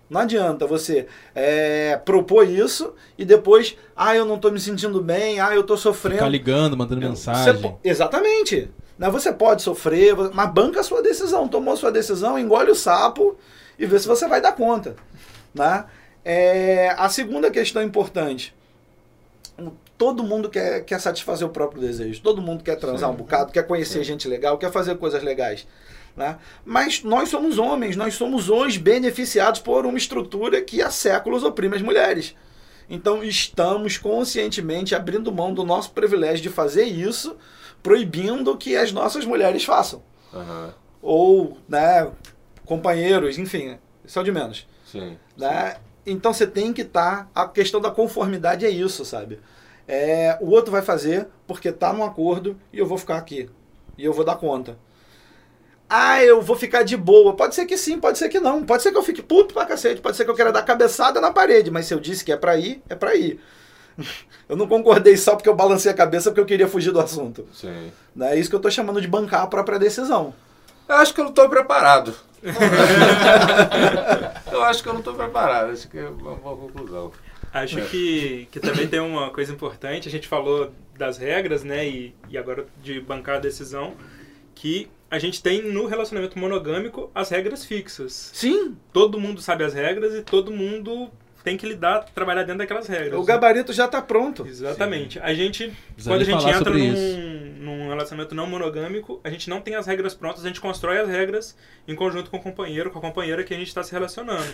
Não 0.08 0.22
adianta 0.22 0.66
você 0.66 1.06
é, 1.34 1.96
propor 2.02 2.48
isso 2.48 2.94
e 3.18 3.24
depois, 3.24 3.76
ah, 3.94 4.16
eu 4.16 4.24
não 4.24 4.36
estou 4.36 4.50
me 4.50 4.58
sentindo 4.58 5.02
bem, 5.02 5.38
ah, 5.38 5.54
eu 5.54 5.60
estou 5.60 5.76
sofrendo. 5.76 6.16
Ficar 6.18 6.28
ligando, 6.30 6.76
mandando 6.76 7.00
Você 7.02 7.08
mensagem. 7.08 7.60
po- 7.60 7.78
exatamente. 7.84 8.70
Né? 8.98 9.10
Você 9.10 9.32
pode 9.32 9.62
sofrer, 9.62 10.14
mas 10.32 10.50
banca 10.50 10.80
a 10.80 10.82
sua 10.82 11.02
decisão. 11.02 11.46
Tomou 11.46 11.76
sua 11.76 11.92
decisão, 11.92 12.38
engole 12.38 12.70
o 12.70 12.74
sapo 12.74 13.36
e 13.78 13.84
vê 13.84 13.98
se 13.98 14.08
você 14.08 14.26
vai 14.26 14.40
dar 14.40 14.52
conta. 14.52 14.96
Né? 15.54 15.84
É, 16.24 16.94
a 16.96 17.08
segunda 17.08 17.50
questão 17.50 17.82
importante. 17.82 18.54
Todo 19.96 20.22
mundo 20.22 20.48
quer, 20.48 20.84
quer 20.84 21.00
satisfazer 21.00 21.46
o 21.46 21.50
próprio 21.50 21.80
desejo. 21.80 22.22
Todo 22.22 22.40
mundo 22.40 22.62
quer 22.62 22.76
transar 22.76 23.08
Sim. 23.08 23.14
um 23.14 23.18
bocado, 23.18 23.52
quer 23.52 23.64
conhecer 23.66 24.04
gente 24.04 24.28
legal, 24.28 24.56
quer 24.56 24.70
fazer 24.70 24.96
coisas 24.96 25.22
legais. 25.22 25.66
Né? 26.18 26.36
Mas 26.64 27.04
nós 27.04 27.28
somos 27.28 27.58
homens, 27.58 27.94
nós 27.94 28.14
somos 28.14 28.50
hoje 28.50 28.76
beneficiados 28.76 29.60
por 29.60 29.86
uma 29.86 29.96
estrutura 29.96 30.60
que 30.60 30.82
há 30.82 30.90
séculos 30.90 31.44
oprime 31.44 31.76
as 31.76 31.82
mulheres. 31.82 32.34
Então 32.90 33.22
estamos 33.22 33.96
conscientemente 33.96 34.96
abrindo 34.96 35.30
mão 35.30 35.54
do 35.54 35.64
nosso 35.64 35.92
privilégio 35.92 36.42
de 36.42 36.48
fazer 36.48 36.86
isso, 36.86 37.36
proibindo 37.84 38.56
que 38.56 38.76
as 38.76 38.90
nossas 38.90 39.24
mulheres 39.24 39.64
façam. 39.64 40.02
Aham. 40.34 40.74
Ou, 41.00 41.56
né, 41.68 42.10
companheiros, 42.64 43.38
enfim, 43.38 43.78
o 44.04 44.22
de 44.24 44.32
menos. 44.32 44.66
Sim. 44.84 45.16
Né? 45.36 45.76
Então 46.04 46.32
você 46.32 46.48
tem 46.48 46.72
que 46.72 46.82
estar. 46.82 47.30
a 47.32 47.46
questão 47.46 47.80
da 47.80 47.92
conformidade 47.92 48.66
é 48.66 48.70
isso, 48.70 49.04
sabe? 49.04 49.38
É, 49.86 50.36
o 50.40 50.50
outro 50.50 50.72
vai 50.72 50.82
fazer 50.82 51.28
porque 51.46 51.70
tá 51.70 51.92
num 51.92 52.02
acordo 52.02 52.58
e 52.72 52.78
eu 52.80 52.86
vou 52.86 52.98
ficar 52.98 53.18
aqui. 53.18 53.48
E 53.96 54.04
eu 54.04 54.12
vou 54.12 54.24
dar 54.24 54.34
conta. 54.34 54.76
Ah, 55.88 56.22
eu 56.22 56.42
vou 56.42 56.56
ficar 56.56 56.82
de 56.82 56.96
boa. 56.96 57.34
Pode 57.34 57.54
ser 57.54 57.64
que 57.64 57.78
sim, 57.78 57.98
pode 57.98 58.18
ser 58.18 58.28
que 58.28 58.38
não. 58.38 58.64
Pode 58.64 58.82
ser 58.82 58.92
que 58.92 58.98
eu 58.98 59.02
fique 59.02 59.22
puto 59.22 59.54
pra 59.54 59.64
cacete. 59.64 60.02
Pode 60.02 60.16
ser 60.16 60.24
que 60.24 60.30
eu 60.30 60.34
queira 60.34 60.52
dar 60.52 60.62
cabeçada 60.62 61.20
na 61.20 61.30
parede. 61.30 61.70
Mas 61.70 61.86
se 61.86 61.94
eu 61.94 62.00
disse 62.00 62.24
que 62.24 62.32
é 62.32 62.36
pra 62.36 62.58
ir, 62.58 62.82
é 62.88 62.94
pra 62.94 63.14
ir. 63.14 63.40
Eu 64.48 64.56
não 64.56 64.66
concordei 64.66 65.14
só 65.14 65.36
porque 65.36 65.48
eu 65.48 65.54
balancei 65.54 65.92
a 65.92 65.94
cabeça 65.94 66.30
porque 66.30 66.40
eu 66.40 66.46
queria 66.46 66.66
fugir 66.66 66.90
do 66.90 66.98
assunto. 66.98 67.46
Sim. 67.52 67.92
Né? 68.16 68.32
É 68.32 68.38
isso 68.38 68.48
que 68.48 68.56
eu 68.56 68.60
tô 68.60 68.70
chamando 68.70 68.98
de 68.98 69.06
bancar 69.06 69.42
a 69.42 69.46
própria 69.46 69.78
decisão. 69.78 70.32
Eu 70.88 70.96
acho 70.96 71.12
que 71.12 71.20
eu 71.20 71.26
não 71.26 71.32
tô 71.32 71.46
preparado. 71.50 72.14
eu 74.50 74.62
acho 74.62 74.82
que 74.82 74.88
eu 74.88 74.94
não 74.94 75.02
tô 75.02 75.12
preparado. 75.12 75.72
Acho 75.72 75.86
que 75.86 75.98
é 75.98 76.08
uma 76.08 76.34
boa 76.36 76.56
conclusão. 76.56 77.12
Acho 77.52 77.78
que, 77.82 78.48
que 78.50 78.58
também 78.58 78.88
tem 78.88 79.00
uma 79.00 79.28
coisa 79.28 79.52
importante. 79.52 80.08
A 80.08 80.10
gente 80.10 80.26
falou 80.26 80.72
das 80.96 81.18
regras, 81.18 81.62
né? 81.62 81.86
E, 81.86 82.14
e 82.30 82.38
agora 82.38 82.64
de 82.82 83.02
bancar 83.02 83.36
a 83.36 83.40
decisão. 83.40 83.92
Que 84.54 84.88
a 85.10 85.18
gente 85.18 85.42
tem 85.42 85.62
no 85.62 85.86
relacionamento 85.86 86.38
monogâmico 86.38 87.10
as 87.14 87.30
regras 87.30 87.64
fixas. 87.64 88.30
Sim. 88.34 88.76
Todo 88.92 89.20
mundo 89.20 89.40
sabe 89.40 89.64
as 89.64 89.74
regras 89.74 90.14
e 90.14 90.22
todo 90.22 90.52
mundo 90.52 91.10
tem 91.42 91.56
que 91.56 91.66
lidar, 91.66 92.04
trabalhar 92.14 92.42
dentro 92.42 92.58
daquelas 92.58 92.86
regras. 92.86 93.18
O 93.18 93.24
gabarito 93.24 93.72
já 93.72 93.88
tá 93.88 94.02
pronto. 94.02 94.46
Exatamente. 94.46 95.18
A 95.20 95.32
gente, 95.32 95.72
Precisa 95.94 96.10
quando 96.10 96.20
a 96.20 96.24
gente 96.24 96.46
entra 96.46 96.74
num, 96.74 97.54
num 97.58 97.88
relacionamento 97.88 98.34
não 98.34 98.46
monogâmico, 98.46 99.20
a 99.24 99.30
gente 99.30 99.48
não 99.48 99.60
tem 99.60 99.74
as 99.74 99.86
regras 99.86 100.14
prontas, 100.14 100.44
a 100.44 100.48
gente 100.48 100.60
constrói 100.60 100.98
as 100.98 101.08
regras 101.08 101.56
em 101.86 101.94
conjunto 101.94 102.30
com 102.30 102.36
o 102.36 102.42
companheiro, 102.42 102.90
com 102.90 102.98
a 102.98 103.02
companheira 103.02 103.42
que 103.44 103.54
a 103.54 103.56
gente 103.56 103.68
está 103.68 103.82
se 103.82 103.92
relacionando. 103.92 104.52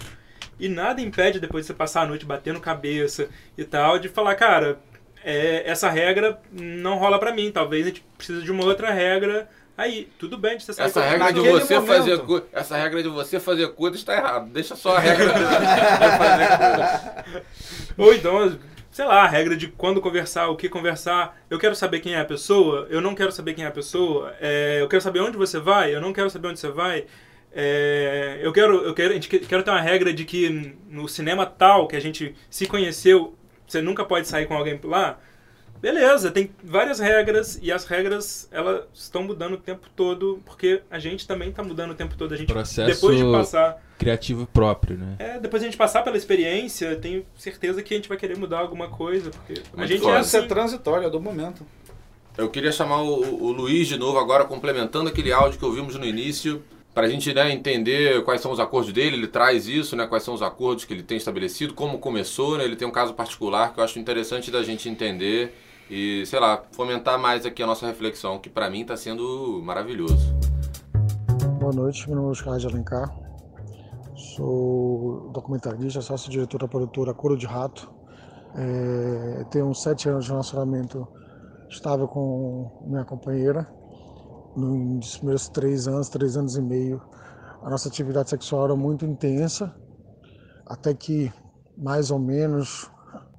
E 0.60 0.68
nada 0.68 1.00
impede, 1.00 1.40
depois 1.40 1.64
de 1.64 1.68
você 1.68 1.74
passar 1.74 2.02
a 2.02 2.06
noite 2.06 2.24
batendo 2.24 2.60
cabeça 2.60 3.28
e 3.58 3.64
tal, 3.64 3.98
de 3.98 4.08
falar, 4.08 4.36
cara, 4.36 4.78
é, 5.24 5.68
essa 5.68 5.90
regra 5.90 6.38
não 6.52 6.96
rola 6.96 7.18
pra 7.18 7.32
mim, 7.32 7.50
talvez 7.50 7.86
a 7.86 7.88
gente 7.88 8.04
precise 8.16 8.42
de 8.42 8.52
uma 8.52 8.64
outra 8.64 8.92
regra. 8.92 9.48
Aí, 9.76 10.08
tudo 10.18 10.38
bem 10.38 10.56
de 10.56 10.62
você 10.64 10.72
sair 10.72 10.86
Essa 10.86 11.00
regra 11.02 11.32
de 11.32 11.40
você 11.40 11.74
momento. 11.80 11.86
fazer 11.86 12.22
essa 12.52 12.76
regra 12.76 13.02
de 13.02 13.08
você 13.08 13.40
fazer 13.40 13.68
coisa 13.74 13.96
está 13.96 14.14
errado. 14.16 14.48
Deixa 14.50 14.76
só 14.76 14.96
a 14.96 15.00
regra 15.00 15.26
de 15.26 15.40
fazer. 16.18 17.44
Ou 17.98 18.14
então, 18.14 18.56
sei 18.92 19.04
lá, 19.04 19.24
a 19.24 19.26
regra 19.26 19.56
de 19.56 19.66
quando 19.68 20.00
conversar, 20.00 20.48
o 20.48 20.56
que 20.56 20.68
conversar. 20.68 21.36
Eu 21.50 21.58
quero 21.58 21.74
saber 21.74 21.98
quem 22.00 22.14
é 22.14 22.20
a 22.20 22.24
pessoa, 22.24 22.86
eu 22.88 23.00
não 23.00 23.14
quero 23.16 23.32
saber 23.32 23.54
quem 23.54 23.64
é 23.64 23.66
a 23.68 23.72
pessoa. 23.72 24.32
é, 24.40 24.78
eu 24.80 24.88
quero 24.88 25.02
saber 25.02 25.20
onde 25.20 25.36
você 25.36 25.58
vai, 25.58 25.92
eu 25.94 26.00
não 26.00 26.12
quero 26.12 26.30
saber 26.30 26.48
onde 26.48 26.60
você 26.60 26.68
vai. 26.70 27.04
é, 27.52 28.38
eu 28.42 28.52
quero, 28.52 28.76
eu 28.84 28.94
quero, 28.94 29.10
a 29.10 29.14
gente 29.14 29.28
que- 29.28 29.38
quero 29.40 29.62
ter 29.62 29.70
uma 29.70 29.80
regra 29.80 30.12
de 30.12 30.24
que 30.24 30.76
no 30.88 31.08
cinema 31.08 31.46
tal 31.46 31.86
que 31.88 31.96
a 31.96 32.00
gente 32.00 32.34
se 32.50 32.66
conheceu, 32.66 33.36
você 33.66 33.80
nunca 33.80 34.04
pode 34.04 34.26
sair 34.28 34.46
com 34.46 34.54
alguém 34.56 34.78
lá. 34.84 35.18
Beleza, 35.84 36.30
tem 36.30 36.48
várias 36.64 36.98
regras 36.98 37.58
e 37.60 37.70
as 37.70 37.84
regras 37.84 38.48
elas 38.50 38.84
estão 38.94 39.22
mudando 39.22 39.52
o 39.52 39.58
tempo 39.58 39.86
todo 39.94 40.40
porque 40.46 40.80
a 40.90 40.98
gente 40.98 41.26
também 41.26 41.50
está 41.50 41.62
mudando 41.62 41.90
o 41.90 41.94
tempo 41.94 42.16
todo. 42.16 42.32
A 42.32 42.38
gente 42.38 42.50
Processo- 42.50 42.94
depois 42.94 43.18
de 43.18 43.24
passar 43.30 43.82
Criativo 43.98 44.46
próprio, 44.46 44.96
né? 44.96 45.16
é, 45.18 45.38
depois 45.38 45.62
a 45.62 45.66
gente 45.66 45.76
passar 45.76 46.00
pela 46.02 46.16
experiência, 46.16 46.96
tenho 46.96 47.22
certeza 47.36 47.82
que 47.82 47.92
a 47.92 47.96
gente 47.98 48.08
vai 48.08 48.16
querer 48.16 48.38
mudar 48.38 48.60
alguma 48.60 48.88
coisa, 48.88 49.28
porque 49.30 49.60
a 49.74 49.76
Muito 49.76 49.88
gente 49.90 50.00
foda. 50.00 50.16
é 50.16 50.20
Isso 50.22 50.36
é 50.36 50.38
assim. 50.38 50.48
transitório, 50.48 51.06
é 51.06 51.10
do 51.10 51.20
momento. 51.20 51.66
Eu 52.38 52.48
queria 52.48 52.72
chamar 52.72 53.02
o, 53.02 53.44
o 53.44 53.52
Luiz 53.52 53.86
de 53.86 53.98
novo 53.98 54.18
agora, 54.18 54.46
complementando 54.46 55.10
aquele 55.10 55.32
áudio 55.32 55.58
que 55.58 55.64
ouvimos 55.66 55.96
no 55.96 56.06
início, 56.06 56.64
para 56.94 57.06
a 57.06 57.10
gente 57.10 57.30
né, 57.34 57.52
entender 57.52 58.24
quais 58.24 58.40
são 58.40 58.52
os 58.52 58.58
acordos 58.58 58.90
dele. 58.90 59.16
Ele 59.16 59.26
traz 59.28 59.68
isso, 59.68 59.94
né, 59.96 60.06
quais 60.06 60.22
são 60.22 60.32
os 60.32 60.40
acordos 60.40 60.86
que 60.86 60.94
ele 60.94 61.02
tem 61.02 61.18
estabelecido, 61.18 61.74
como 61.74 61.98
começou. 61.98 62.56
Né, 62.56 62.64
ele 62.64 62.74
tem 62.74 62.88
um 62.88 62.90
caso 62.90 63.12
particular 63.12 63.74
que 63.74 63.80
eu 63.80 63.84
acho 63.84 63.98
interessante 63.98 64.50
da 64.50 64.62
gente 64.62 64.88
entender 64.88 65.52
e, 65.90 66.24
sei 66.26 66.40
lá, 66.40 66.62
fomentar 66.72 67.18
mais 67.18 67.44
aqui 67.44 67.62
a 67.62 67.66
nossa 67.66 67.86
reflexão, 67.86 68.38
que 68.38 68.48
para 68.48 68.70
mim 68.70 68.82
está 68.82 68.96
sendo 68.96 69.60
maravilhoso. 69.62 70.34
Boa 71.60 71.72
noite, 71.72 72.06
meu 72.08 72.16
nome 72.16 72.28
é 72.28 72.30
Oscar 72.32 72.58
de 72.58 72.66
Alencar. 72.66 73.14
Sou 74.14 75.30
documentarista, 75.32 76.00
sócio-diretor 76.00 76.60
da 76.60 76.68
produtora 76.68 77.14
Couro 77.14 77.36
de 77.36 77.46
Rato. 77.46 77.92
É, 78.56 79.44
tenho 79.50 79.72
sete 79.74 80.08
anos 80.08 80.24
de 80.24 80.30
relacionamento 80.30 81.06
estável 81.68 82.06
com 82.06 82.84
minha 82.86 83.04
companheira. 83.04 83.68
Nos 84.56 85.16
primeiros 85.16 85.48
três 85.48 85.88
anos, 85.88 86.08
três 86.08 86.36
anos 86.36 86.56
e 86.56 86.62
meio, 86.62 87.02
a 87.62 87.70
nossa 87.70 87.88
atividade 87.88 88.30
sexual 88.30 88.66
era 88.66 88.76
muito 88.76 89.04
intensa, 89.04 89.74
até 90.66 90.94
que 90.94 91.32
mais 91.76 92.10
ou 92.10 92.18
menos 92.18 92.90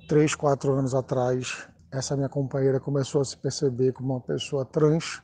três, 0.07 0.35
quatro 0.35 0.73
anos 0.73 0.93
atrás, 0.93 1.67
essa 1.97 2.15
minha 2.15 2.29
companheira 2.29 2.79
começou 2.79 3.21
a 3.21 3.25
se 3.25 3.37
perceber 3.37 3.93
como 3.93 4.13
uma 4.13 4.21
pessoa 4.21 4.65
trans 4.65 5.21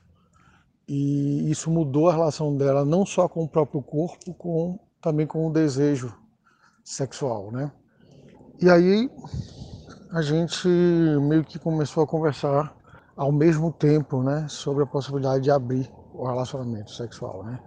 e 0.88 1.49
isso 1.49 1.69
mudou 1.69 2.09
a 2.09 2.13
relação 2.13 2.55
dela 2.55 2.84
não 2.84 3.05
só 3.05 3.28
com 3.28 3.43
o 3.43 3.47
próprio 3.47 3.82
corpo, 3.82 4.34
com 4.34 4.80
também 5.01 5.26
com 5.26 5.47
o 5.47 5.51
desejo 5.51 6.13
sexual, 6.84 7.51
né? 7.51 7.72
E 8.59 8.69
aí 8.69 9.09
a 10.11 10.22
gente 10.22 10.67
meio 10.67 11.43
que 11.43 11.57
começou 11.57 12.03
a 12.03 12.07
conversar 12.07 12.76
ao 13.15 13.32
mesmo 13.32 13.72
tempo, 13.72 14.22
né, 14.22 14.45
sobre 14.49 14.84
a 14.84 14.88
possibilidade 14.88 15.43
de 15.43 15.51
abrir 15.51 15.91
o 16.13 16.26
relacionamento 16.26 16.91
sexual, 16.91 17.43
né? 17.43 17.59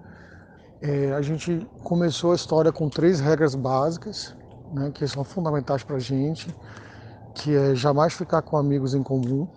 É, 0.81 1.13
a 1.13 1.23
gente 1.23 1.67
começou 1.83 2.33
a 2.33 2.35
história 2.35 2.71
com 2.71 2.89
três 2.89 3.21
regras 3.21 3.55
básicas, 3.55 4.35
né, 4.73 4.91
que 4.91 5.07
são 5.07 5.25
fundamentais 5.25 5.83
para 5.83 5.97
a 5.97 6.01
gente, 6.01 6.55
que 7.35 7.55
é 7.55 7.75
jamais 7.75 8.15
ficar 8.15 8.43
com 8.43 8.57
amigos 8.57 8.95
em 8.95 9.03
comum, 9.03 9.49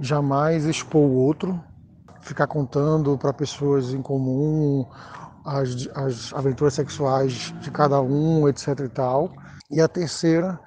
jamais 0.00 0.64
expor 0.64 1.02
o 1.02 1.14
outro, 1.14 1.62
ficar 2.20 2.46
contando 2.46 3.18
para 3.18 3.32
pessoas 3.32 3.92
em 3.92 4.00
comum 4.00 4.86
as, 5.44 5.88
as 5.94 6.32
aventuras 6.32 6.74
sexuais 6.74 7.52
de 7.60 7.70
cada 7.70 8.00
um, 8.00 8.48
etc 8.48 8.80
e 8.80 8.88
tal. 8.88 9.32
E 9.70 9.80
a 9.80 9.88
terceira 9.88 10.58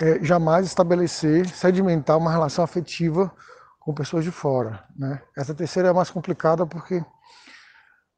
é 0.00 0.22
jamais 0.22 0.66
estabelecer, 0.66 1.48
sedimentar 1.48 2.18
uma 2.18 2.30
relação 2.30 2.62
afetiva 2.62 3.32
com 3.80 3.94
pessoas 3.94 4.24
de 4.24 4.30
fora. 4.30 4.84
Né? 4.96 5.22
Essa 5.36 5.54
terceira 5.54 5.88
é 5.88 5.92
mais 5.92 6.10
complicada 6.10 6.66
porque 6.66 7.02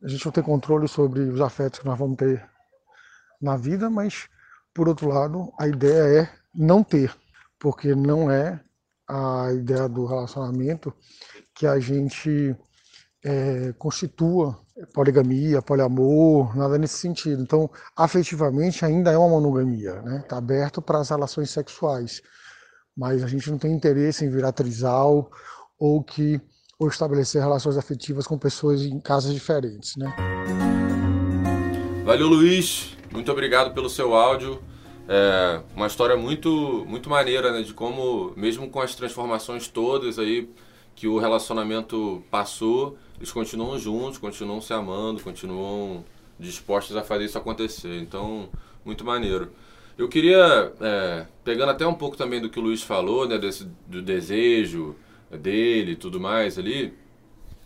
a 0.02 0.08
gente 0.08 0.24
não 0.24 0.32
tem 0.32 0.42
controle 0.42 0.88
sobre 0.88 1.20
os 1.20 1.40
afetos 1.40 1.80
que 1.80 1.86
nós 1.86 1.98
vamos 1.98 2.16
ter 2.16 2.44
na 3.40 3.56
vida, 3.56 3.88
mas, 3.88 4.28
por 4.74 4.88
outro 4.88 5.08
lado, 5.08 5.52
a 5.60 5.68
ideia 5.68 6.22
é 6.22 6.28
não 6.54 6.82
ter, 6.82 7.14
porque 7.58 7.94
não 7.94 8.30
é 8.30 8.60
a 9.08 9.52
ideia 9.52 9.88
do 9.88 10.04
relacionamento 10.06 10.92
que 11.54 11.66
a 11.66 11.78
gente 11.78 12.54
é, 13.24 13.72
constitua 13.78 14.58
poligamia, 14.94 15.60
poliamor, 15.60 16.56
nada 16.56 16.78
nesse 16.78 16.98
sentido. 16.98 17.42
Então, 17.42 17.70
afetivamente 17.96 18.84
ainda 18.84 19.10
é 19.10 19.18
uma 19.18 19.28
monogamia, 19.28 20.00
né? 20.02 20.20
Está 20.22 20.38
aberto 20.38 20.80
para 20.80 21.00
as 21.00 21.10
relações 21.10 21.50
sexuais, 21.50 22.22
mas 22.96 23.22
a 23.24 23.26
gente 23.26 23.50
não 23.50 23.58
tem 23.58 23.72
interesse 23.72 24.24
em 24.24 24.30
virar 24.30 24.52
trisal 24.52 25.30
ou 25.78 26.02
que 26.02 26.40
ou 26.78 26.86
estabelecer 26.86 27.42
relações 27.42 27.76
afetivas 27.76 28.24
com 28.24 28.38
pessoas 28.38 28.82
em 28.82 29.00
casas 29.00 29.34
diferentes, 29.34 29.96
né? 29.96 30.14
Valeu, 32.04 32.28
Luiz. 32.28 32.96
Muito 33.10 33.32
obrigado 33.32 33.74
pelo 33.74 33.90
seu 33.90 34.14
áudio. 34.14 34.62
É 35.08 35.62
uma 35.74 35.86
história 35.86 36.18
muito, 36.18 36.84
muito 36.86 37.08
maneira, 37.08 37.50
né? 37.50 37.62
De 37.62 37.72
como, 37.72 38.34
mesmo 38.36 38.68
com 38.68 38.80
as 38.80 38.94
transformações 38.94 39.66
todas 39.66 40.18
aí 40.18 40.50
que 40.94 41.08
o 41.08 41.18
relacionamento 41.18 42.22
passou, 42.30 42.98
eles 43.16 43.32
continuam 43.32 43.78
juntos, 43.78 44.18
continuam 44.18 44.60
se 44.60 44.74
amando, 44.74 45.22
continuam 45.22 46.04
dispostos 46.38 46.94
a 46.94 47.02
fazer 47.02 47.24
isso 47.24 47.38
acontecer. 47.38 47.98
Então, 48.00 48.50
muito 48.84 49.02
maneiro. 49.04 49.50
Eu 49.96 50.08
queria, 50.08 50.72
é, 50.80 51.26
pegando 51.42 51.70
até 51.70 51.86
um 51.86 51.94
pouco 51.94 52.16
também 52.16 52.40
do 52.40 52.50
que 52.50 52.58
o 52.58 52.62
Luiz 52.62 52.82
falou, 52.82 53.26
né? 53.26 53.38
Desse, 53.38 53.64
do 53.86 54.02
desejo 54.02 54.94
dele 55.30 55.92
e 55.92 55.96
tudo 55.96 56.20
mais 56.20 56.58
ali. 56.58 56.92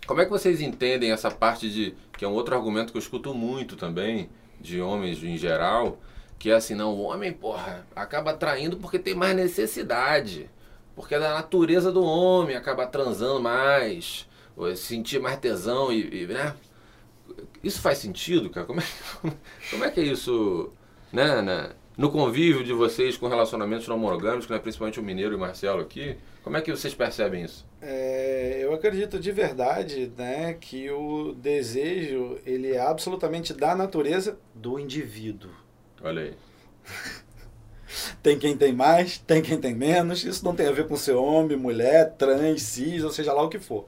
Como 0.06 0.20
é 0.20 0.24
que 0.24 0.30
vocês 0.30 0.60
entendem 0.60 1.10
essa 1.10 1.30
parte 1.30 1.68
de. 1.68 1.94
que 2.16 2.24
é 2.24 2.28
um 2.28 2.32
outro 2.32 2.54
argumento 2.54 2.92
que 2.92 2.98
eu 2.98 3.02
escuto 3.02 3.34
muito 3.34 3.76
também, 3.76 4.28
de 4.60 4.80
homens 4.80 5.22
em 5.24 5.36
geral, 5.36 5.98
que 6.42 6.50
é 6.50 6.54
assim, 6.54 6.74
não, 6.74 6.92
o 6.92 7.02
homem, 7.02 7.32
porra, 7.32 7.86
acaba 7.94 8.34
traindo 8.34 8.76
porque 8.76 8.98
tem 8.98 9.14
mais 9.14 9.36
necessidade. 9.36 10.50
Porque 10.96 11.14
é 11.14 11.20
da 11.20 11.34
natureza 11.34 11.92
do 11.92 12.02
homem, 12.02 12.56
acaba 12.56 12.84
transando 12.84 13.40
mais, 13.40 14.28
sentir 14.74 15.20
mais 15.20 15.38
tesão 15.38 15.92
e, 15.92 16.22
e, 16.22 16.26
né? 16.26 16.56
Isso 17.62 17.80
faz 17.80 17.98
sentido, 17.98 18.50
cara? 18.50 18.66
Como 18.66 18.80
é, 18.80 18.84
como 19.70 19.84
é 19.84 19.90
que 19.92 20.00
é 20.00 20.02
isso, 20.02 20.72
né, 21.12 21.40
né? 21.42 21.70
No 21.96 22.10
convívio 22.10 22.64
de 22.64 22.72
vocês 22.72 23.16
com 23.16 23.28
relacionamentos 23.28 23.86
não 23.86 23.96
monogâmicos, 23.96 24.48
né, 24.48 24.58
principalmente 24.58 24.98
o 24.98 25.02
Mineiro 25.02 25.34
e 25.34 25.36
o 25.36 25.38
Marcelo 25.38 25.80
aqui, 25.80 26.16
como 26.42 26.56
é 26.56 26.60
que 26.60 26.72
vocês 26.72 26.92
percebem 26.92 27.44
isso? 27.44 27.64
É, 27.80 28.58
eu 28.60 28.74
acredito 28.74 29.20
de 29.20 29.30
verdade 29.30 30.10
né, 30.18 30.54
que 30.54 30.90
o 30.90 31.34
desejo 31.34 32.40
ele 32.44 32.72
é 32.72 32.80
absolutamente 32.80 33.54
da 33.54 33.76
natureza 33.76 34.36
do 34.52 34.76
indivíduo. 34.80 35.61
Olha 36.02 36.22
aí. 36.22 36.34
Tem 38.22 38.38
quem 38.38 38.56
tem 38.56 38.72
mais, 38.72 39.18
tem 39.18 39.42
quem 39.42 39.58
tem 39.58 39.74
menos. 39.74 40.24
Isso 40.24 40.44
não 40.44 40.54
tem 40.54 40.66
a 40.66 40.72
ver 40.72 40.86
com 40.86 40.96
ser 40.96 41.12
homem, 41.12 41.56
mulher, 41.56 42.14
trans, 42.16 42.62
cis, 42.62 43.04
ou 43.04 43.10
seja 43.10 43.32
lá 43.32 43.42
o 43.42 43.48
que 43.48 43.58
for. 43.58 43.86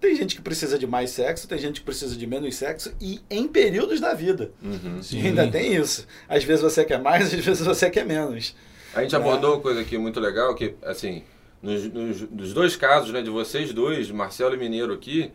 Tem 0.00 0.14
gente 0.14 0.36
que 0.36 0.42
precisa 0.42 0.78
de 0.78 0.86
mais 0.86 1.10
sexo, 1.10 1.48
tem 1.48 1.58
gente 1.58 1.80
que 1.80 1.86
precisa 1.86 2.16
de 2.16 2.26
menos 2.26 2.54
sexo 2.56 2.94
e 3.00 3.20
em 3.30 3.48
períodos 3.48 4.00
da 4.00 4.12
vida. 4.12 4.52
Uhum. 4.62 5.02
Sim. 5.02 5.26
Ainda 5.26 5.48
tem 5.50 5.74
isso. 5.74 6.06
Às 6.28 6.44
vezes 6.44 6.62
você 6.62 6.84
quer 6.84 7.00
mais, 7.00 7.26
às 7.32 7.44
vezes 7.44 7.66
você 7.66 7.88
quer 7.88 8.04
menos. 8.04 8.54
A 8.94 9.02
gente 9.02 9.16
abordou 9.16 9.54
uma 9.54 9.60
coisa 9.60 9.80
aqui 9.80 9.98
muito 9.98 10.20
legal, 10.20 10.54
que, 10.54 10.74
assim, 10.82 11.24
nos, 11.62 11.84
nos, 11.90 12.20
nos 12.30 12.52
dois 12.52 12.76
casos, 12.76 13.12
né, 13.12 13.22
de 13.22 13.30
vocês 13.30 13.72
dois, 13.72 14.10
Marcelo 14.10 14.54
e 14.54 14.58
Mineiro 14.58 14.92
aqui, 14.92 15.32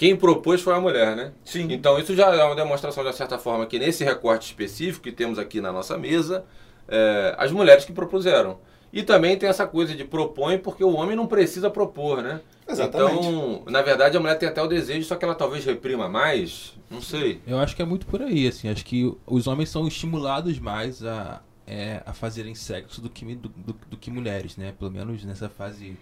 quem 0.00 0.16
propôs 0.16 0.62
foi 0.62 0.72
a 0.72 0.80
mulher, 0.80 1.14
né? 1.14 1.30
Sim. 1.44 1.70
Então 1.70 1.98
isso 1.98 2.16
já 2.16 2.34
é 2.34 2.42
uma 2.42 2.56
demonstração, 2.56 3.04
de 3.04 3.14
certa 3.14 3.36
forma, 3.36 3.66
que 3.66 3.78
nesse 3.78 4.02
recorte 4.02 4.46
específico 4.46 5.04
que 5.04 5.12
temos 5.12 5.38
aqui 5.38 5.60
na 5.60 5.70
nossa 5.70 5.98
mesa, 5.98 6.42
é, 6.88 7.34
as 7.36 7.52
mulheres 7.52 7.84
que 7.84 7.92
propuseram. 7.92 8.58
E 8.90 9.02
também 9.02 9.36
tem 9.36 9.46
essa 9.46 9.66
coisa 9.66 9.94
de 9.94 10.02
propõe 10.02 10.56
porque 10.56 10.82
o 10.82 10.94
homem 10.94 11.14
não 11.14 11.26
precisa 11.26 11.68
propor, 11.68 12.22
né? 12.22 12.40
Exatamente. 12.66 13.26
Então, 13.26 13.62
na 13.66 13.82
verdade, 13.82 14.16
a 14.16 14.20
mulher 14.20 14.38
tem 14.38 14.48
até 14.48 14.62
o 14.62 14.66
desejo, 14.66 15.06
só 15.06 15.16
que 15.16 15.24
ela 15.26 15.34
talvez 15.34 15.66
reprima 15.66 16.08
mais. 16.08 16.72
Não 16.90 17.02
sei. 17.02 17.42
Eu 17.46 17.58
acho 17.58 17.76
que 17.76 17.82
é 17.82 17.84
muito 17.84 18.06
por 18.06 18.22
aí, 18.22 18.48
assim. 18.48 18.70
Acho 18.70 18.86
que 18.86 19.14
os 19.26 19.46
homens 19.46 19.68
são 19.68 19.86
estimulados 19.86 20.58
mais 20.58 21.04
a, 21.04 21.42
é, 21.66 22.02
a 22.06 22.14
fazerem 22.14 22.54
sexo 22.54 23.02
do 23.02 23.10
que, 23.10 23.34
do, 23.34 23.50
do, 23.50 23.76
do 23.90 23.96
que 23.98 24.10
mulheres, 24.10 24.56
né? 24.56 24.72
Pelo 24.78 24.90
menos 24.90 25.22
nessa 25.26 25.50
fase 25.50 25.94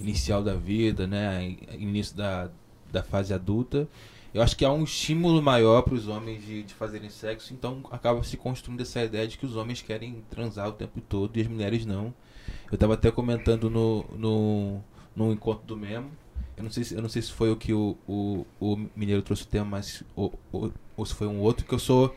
inicial 0.00 0.44
da 0.44 0.54
vida, 0.54 1.08
né? 1.08 1.56
Início 1.72 2.16
da, 2.16 2.48
da 2.92 3.02
fase 3.02 3.32
adulta. 3.32 3.88
Eu 4.34 4.40
acho 4.40 4.56
que 4.56 4.64
há 4.64 4.72
um 4.72 4.84
estímulo 4.84 5.42
maior 5.42 5.82
para 5.82 5.94
os 5.94 6.08
homens 6.08 6.44
de, 6.44 6.62
de 6.62 6.72
fazerem 6.72 7.10
sexo, 7.10 7.52
então 7.52 7.82
acaba 7.90 8.22
se 8.22 8.36
construindo 8.36 8.80
essa 8.80 9.02
ideia 9.04 9.28
de 9.28 9.36
que 9.36 9.44
os 9.44 9.56
homens 9.56 9.82
querem 9.82 10.24
transar 10.30 10.68
o 10.68 10.72
tempo 10.72 11.00
todo 11.02 11.36
e 11.36 11.42
as 11.42 11.46
mulheres 11.46 11.84
não. 11.84 12.14
Eu 12.70 12.74
estava 12.74 12.94
até 12.94 13.10
comentando 13.10 13.68
no, 13.68 14.04
no, 14.16 14.80
no 15.14 15.32
encontro 15.32 15.66
do 15.66 15.76
Memo. 15.76 16.10
Eu 16.56 16.64
não 16.64 16.70
sei 16.70 16.84
se, 16.84 16.94
eu 16.94 17.02
não 17.02 17.08
sei 17.08 17.20
se 17.20 17.32
foi 17.32 17.50
o 17.50 17.56
que 17.56 17.74
o, 17.74 17.96
o, 18.08 18.46
o 18.58 18.76
Mineiro 18.96 19.22
trouxe 19.22 19.42
o 19.42 19.46
tema, 19.46 19.66
mas 19.66 20.02
ou, 20.16 20.32
ou, 20.50 20.72
ou 20.96 21.04
se 21.04 21.14
foi 21.14 21.26
um 21.26 21.40
outro, 21.40 21.66
que 21.66 21.74
eu 21.74 21.78
sou 21.78 22.14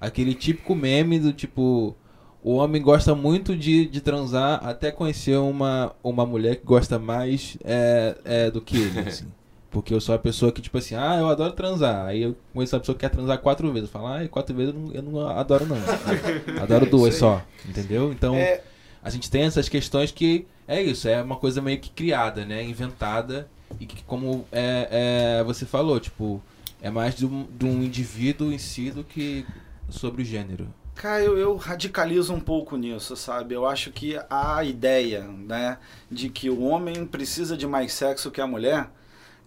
aquele 0.00 0.34
típico 0.34 0.74
meme 0.74 1.18
do 1.18 1.32
tipo. 1.32 1.94
O 2.42 2.54
homem 2.54 2.80
gosta 2.80 3.14
muito 3.14 3.56
de, 3.56 3.86
de 3.86 4.00
transar 4.00 4.64
até 4.64 4.92
conhecer 4.92 5.36
uma, 5.36 5.94
uma 6.02 6.24
mulher 6.24 6.56
que 6.56 6.64
gosta 6.64 6.98
mais 6.98 7.58
é, 7.64 8.16
é, 8.24 8.50
do 8.50 8.60
que 8.60 8.76
ele. 8.76 9.00
Assim. 9.00 9.26
Porque 9.70 9.92
eu 9.92 10.00
sou 10.00 10.14
a 10.14 10.18
pessoa 10.18 10.50
que, 10.50 10.62
tipo 10.62 10.78
assim, 10.78 10.94
ah, 10.94 11.16
eu 11.18 11.28
adoro 11.28 11.52
transar. 11.52 12.06
Aí 12.06 12.22
eu 12.22 12.36
conheço 12.54 12.74
a 12.74 12.80
pessoa 12.80 12.94
que 12.94 13.00
quer 13.00 13.10
transar 13.10 13.38
quatro 13.38 13.70
vezes. 13.70 13.88
Eu 13.88 13.92
falo, 13.92 14.06
ah, 14.06 14.26
quatro 14.28 14.56
vezes 14.56 14.74
eu 14.74 14.80
não, 14.80 14.92
eu 14.92 15.02
não 15.02 15.28
adoro, 15.28 15.66
não. 15.66 15.76
adoro 16.62 16.86
duas 16.86 17.14
só. 17.16 17.42
Entendeu? 17.68 18.10
Então, 18.12 18.34
É, 18.34 18.62
a 19.02 19.10
gente 19.10 19.30
tem 19.30 19.42
essas 19.42 19.68
questões 19.68 20.10
que 20.10 20.46
é 20.66 20.82
isso, 20.82 21.08
é 21.08 21.22
uma 21.22 21.36
coisa 21.36 21.60
meio 21.60 21.78
que 21.78 21.90
criada, 21.90 22.44
né? 22.44 22.62
Inventada. 22.62 23.48
E 23.78 23.84
que, 23.84 24.02
como 24.04 24.46
é, 24.50 25.38
é, 25.40 25.44
você 25.44 25.66
falou, 25.66 26.00
tipo, 26.00 26.42
é 26.80 26.90
mais 26.90 27.14
de 27.14 27.26
um, 27.26 27.46
de 27.58 27.66
um 27.66 27.82
indivíduo 27.82 28.50
em 28.50 28.58
si 28.58 28.90
do 28.90 29.04
que 29.04 29.44
sobre 29.90 30.22
o 30.22 30.24
gênero. 30.24 30.66
Cara, 30.94 31.22
eu, 31.22 31.38
eu 31.38 31.54
radicalizo 31.56 32.32
um 32.34 32.40
pouco 32.40 32.76
nisso, 32.76 33.14
sabe? 33.14 33.54
Eu 33.54 33.66
acho 33.66 33.92
que 33.92 34.18
a 34.28 34.64
ideia, 34.64 35.22
né, 35.22 35.78
de 36.10 36.28
que 36.28 36.50
o 36.50 36.62
homem 36.62 37.06
precisa 37.06 37.56
de 37.56 37.66
mais 37.66 37.92
sexo 37.92 38.30
que 38.30 38.40
a 38.40 38.46
mulher, 38.46 38.88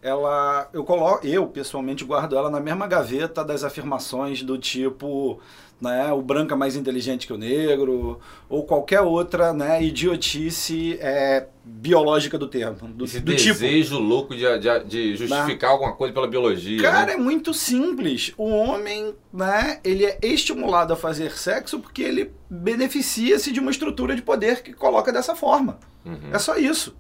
ela, 0.02 0.68
eu 0.74 0.84
coloco, 0.84 1.26
eu 1.26 1.46
pessoalmente 1.48 2.04
guardo 2.04 2.36
ela 2.36 2.50
na 2.50 2.60
mesma 2.60 2.88
gaveta 2.88 3.44
das 3.44 3.64
afirmações 3.64 4.42
do 4.42 4.58
tipo, 4.58 5.40
né, 5.80 6.12
o 6.12 6.22
branco 6.22 6.54
é 6.54 6.58
mais 6.58 6.76
inteligente 6.76 7.28
que 7.28 7.34
o 7.34 7.38
negro, 7.38 8.20
ou 8.50 8.64
qualquer 8.64 9.02
outra, 9.02 9.54
né, 9.54 9.84
idiotice 9.84 10.98
é, 11.00 11.46
biológica 11.64 12.36
do 12.36 12.48
termo, 12.48 12.88
do, 12.88 13.06
Esse 13.06 13.20
do 13.20 13.36
tipo. 13.36 13.60
desejo 13.60 14.00
louco 14.00 14.36
de, 14.36 14.44
de, 14.58 14.84
de 14.86 15.16
justificar 15.16 15.70
alguma 15.70 15.94
coisa 15.94 16.14
pela 16.14 16.28
biologia. 16.28 16.82
Cara, 16.82 17.06
né? 17.06 17.14
é 17.14 17.18
muito 17.18 17.54
simples. 17.54 18.34
O 18.38 18.50
homem, 18.50 19.14
né, 19.32 19.80
ele 19.84 20.06
é 20.06 20.18
estimulado 20.24 20.94
a 20.94 20.96
fazer 20.96 21.38
sexo 21.38 21.80
porque 21.80 22.02
ele 22.02 22.32
beneficia-se 22.50 23.52
de 23.52 23.60
uma 23.60 23.70
estrutura 23.70 24.16
de 24.16 24.24
poder 24.24 24.64
que 24.64 24.74
coloca 24.74 25.14
dessa 25.14 25.36
forma. 25.36 25.80
Uhum. 26.04 26.30
É 26.34 26.40
só 26.40 26.58
isso. 26.58 26.96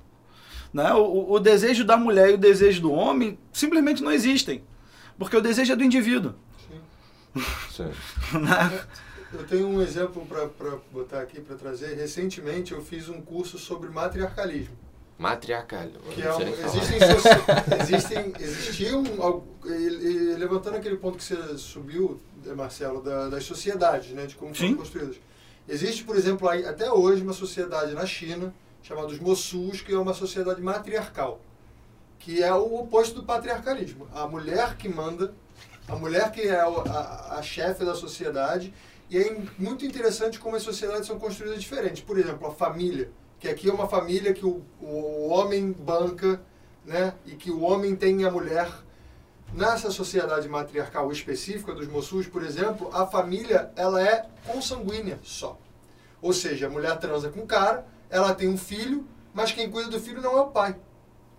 Né? 0.73 0.93
O, 0.93 1.33
o 1.33 1.39
desejo 1.39 1.83
da 1.83 1.97
mulher 1.97 2.31
e 2.31 2.33
o 2.33 2.37
desejo 2.37 2.81
do 2.81 2.91
homem 2.91 3.37
simplesmente 3.51 4.01
não 4.01 4.11
existem. 4.11 4.63
Porque 5.17 5.35
o 5.35 5.41
desejo 5.41 5.73
é 5.73 5.75
do 5.75 5.83
indivíduo. 5.83 6.33
Sim. 7.71 7.91
né? 8.39 8.85
Eu 9.33 9.45
tenho 9.45 9.67
um 9.67 9.81
exemplo 9.81 10.25
para 10.25 10.77
botar 10.91 11.21
aqui, 11.21 11.39
para 11.39 11.55
trazer. 11.55 11.95
Recentemente 11.95 12.73
eu 12.73 12.81
fiz 12.81 13.07
um 13.07 13.21
curso 13.21 13.57
sobre 13.57 13.89
matriarcalismo. 13.89 14.75
Matriarcal. 15.17 15.87
Que 16.15 16.23
é 16.23 16.33
um, 16.33 16.39
falar. 16.39 16.65
existem, 16.65 16.99
existem, 17.79 18.33
existiam, 18.39 19.03
levantando 20.37 20.77
aquele 20.77 20.97
ponto 20.97 21.19
que 21.19 21.23
você 21.23 21.57
subiu, 21.59 22.19
eh, 22.43 22.53
Marcelo, 22.55 23.03
da, 23.03 23.29
das 23.29 23.43
sociedades, 23.43 24.09
né, 24.13 24.25
de 24.25 24.35
como 24.35 24.55
Sim. 24.55 24.69
foram 24.69 24.77
construídas. 24.77 25.17
Existe, 25.69 26.03
por 26.03 26.15
exemplo, 26.15 26.49
aí, 26.49 26.65
até 26.65 26.91
hoje 26.91 27.21
uma 27.21 27.33
sociedade 27.33 27.93
na 27.93 28.03
China, 28.03 28.51
chamada 28.81 29.07
os 29.07 29.19
Mossus, 29.19 29.81
que 29.81 29.93
é 29.93 29.97
uma 29.97 30.13
sociedade 30.13 30.61
matriarcal, 30.61 31.39
que 32.19 32.41
é 32.41 32.53
o 32.53 32.79
oposto 32.79 33.15
do 33.15 33.23
patriarcalismo. 33.23 34.07
A 34.13 34.27
mulher 34.27 34.75
que 34.77 34.89
manda, 34.89 35.33
a 35.87 35.95
mulher 35.95 36.31
que 36.31 36.41
é 36.41 36.65
o- 36.67 36.81
a, 36.81 37.37
a 37.37 37.41
chefe 37.41 37.83
da 37.85 37.95
sociedade, 37.95 38.73
e 39.09 39.17
é 39.17 39.37
muito 39.57 39.85
interessante 39.85 40.39
como 40.39 40.55
as 40.55 40.63
sociedades 40.63 41.05
são 41.07 41.19
construídas 41.19 41.61
diferentes. 41.61 42.01
Por 42.01 42.17
exemplo, 42.17 42.47
a 42.47 42.51
família, 42.51 43.09
que 43.39 43.47
aqui 43.49 43.69
é 43.69 43.73
uma 43.73 43.87
família 43.87 44.33
que 44.33 44.45
o, 44.45 44.61
o 44.81 45.27
homem 45.29 45.71
banca, 45.71 46.41
né, 46.85 47.13
e 47.25 47.31
que 47.35 47.51
o 47.51 47.61
homem 47.61 47.95
tem 47.95 48.23
a 48.25 48.31
mulher. 48.31 48.69
Nessa 49.53 49.91
sociedade 49.91 50.47
matriarcal 50.47 51.11
específica 51.11 51.73
dos 51.73 51.85
Mossus, 51.87 52.25
por 52.25 52.41
exemplo, 52.41 52.89
a 52.93 53.05
família 53.05 53.69
ela 53.75 54.01
é 54.01 54.25
consanguínea 54.47 55.19
só. 55.23 55.59
Ou 56.21 56.31
seja, 56.31 56.67
a 56.67 56.69
mulher 56.69 56.97
transa 56.99 57.29
com 57.29 57.41
o 57.41 57.45
cara, 57.45 57.85
ela 58.11 58.35
tem 58.35 58.47
um 58.49 58.57
filho, 58.57 59.07
mas 59.33 59.51
quem 59.51 59.71
cuida 59.71 59.89
do 59.89 59.99
filho 59.99 60.21
não 60.21 60.37
é 60.37 60.41
o 60.41 60.47
pai, 60.47 60.75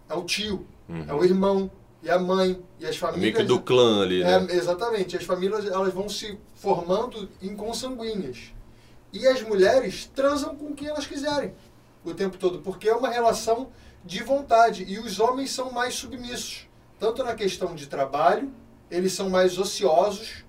é 0.09 0.15
o 0.15 0.25
tio, 0.25 0.67
Uhum. 0.89 1.05
é 1.07 1.15
o 1.15 1.25
irmão 1.25 1.71
e 2.03 2.11
a 2.11 2.19
mãe 2.19 2.61
e 2.81 2.85
as 2.85 2.91
Meio 2.91 2.95
famílias. 2.99 3.37
que 3.37 3.43
do 3.45 3.61
clã 3.61 4.03
ali, 4.03 4.25
né? 4.25 4.47
É, 4.51 4.57
exatamente. 4.57 5.17
As 5.17 5.23
famílias 5.25 5.65
elas 5.67 5.95
vão 5.95 6.09
se 6.09 6.37
formando 6.57 7.29
em 7.41 7.55
consanguíneas. 7.55 8.53
E 9.13 9.27
as 9.27 9.41
mulheres 9.43 10.11
transam 10.15 10.57
com 10.57 10.75
quem 10.75 10.89
elas 10.89 11.07
quiserem 11.07 11.55
o 12.05 12.13
tempo 12.13 12.37
todo, 12.37 12.59
porque 12.61 12.89
é 12.89 12.95
uma 12.95 13.09
relação 13.11 13.69
de 14.05 14.23
vontade. 14.25 14.85
E 14.89 14.99
os 14.99 15.21
homens 15.21 15.53
são 15.53 15.71
mais 15.71 15.95
submissos. 15.95 16.67
Tanto 16.99 17.23
na 17.23 17.35
questão 17.35 17.75
de 17.77 17.87
trabalho, 17.87 18.51
eles 18.91 19.13
são 19.13 19.31
mais 19.31 19.57
ociosos. 19.59 20.45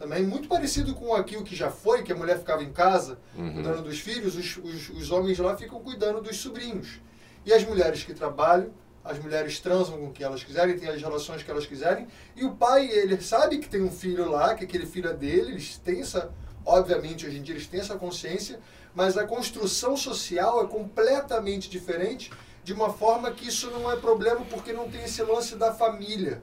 Também, 0.00 0.22
muito 0.22 0.48
parecido 0.48 0.94
com 0.94 1.14
aquilo 1.14 1.44
que 1.44 1.54
já 1.54 1.70
foi, 1.70 2.02
que 2.02 2.10
a 2.10 2.16
mulher 2.16 2.38
ficava 2.38 2.62
em 2.64 2.72
casa 2.72 3.18
Uhum. 3.36 3.52
cuidando 3.52 3.82
dos 3.82 4.00
filhos, 4.00 4.34
os, 4.34 4.56
os, 4.56 4.88
os 4.88 5.10
homens 5.10 5.38
lá 5.38 5.54
ficam 5.54 5.78
cuidando 5.80 6.22
dos 6.22 6.38
sobrinhos. 6.38 7.00
E 7.44 7.52
as 7.52 7.62
mulheres 7.64 8.02
que 8.02 8.14
trabalham, 8.14 8.70
as 9.04 9.18
mulheres 9.18 9.60
transam 9.60 9.98
com 9.98 10.10
quem 10.10 10.24
elas 10.24 10.42
quiserem, 10.42 10.78
têm 10.78 10.88
as 10.88 11.02
relações 11.02 11.42
que 11.42 11.50
elas 11.50 11.66
quiserem. 11.66 12.06
E 12.34 12.46
o 12.46 12.52
pai, 12.54 12.88
ele 12.90 13.20
sabe 13.20 13.58
que 13.58 13.68
tem 13.68 13.82
um 13.82 13.90
filho 13.90 14.30
lá, 14.30 14.54
que 14.54 14.64
aquele 14.64 14.86
filho 14.86 15.10
é 15.10 15.12
dele, 15.12 15.52
eles 15.52 15.76
têm 15.76 16.00
essa, 16.00 16.32
obviamente, 16.64 17.26
hoje 17.26 17.36
em 17.36 17.42
dia 17.42 17.54
eles 17.54 17.66
têm 17.66 17.80
essa 17.80 17.96
consciência, 17.96 18.58
mas 18.94 19.18
a 19.18 19.26
construção 19.26 19.98
social 19.98 20.64
é 20.64 20.66
completamente 20.66 21.68
diferente, 21.68 22.30
de 22.64 22.72
uma 22.72 22.90
forma 22.90 23.30
que 23.32 23.48
isso 23.48 23.70
não 23.70 23.92
é 23.92 23.96
problema, 23.96 24.40
porque 24.48 24.72
não 24.72 24.88
tem 24.88 25.04
esse 25.04 25.22
lance 25.22 25.56
da 25.56 25.74
família. 25.74 26.42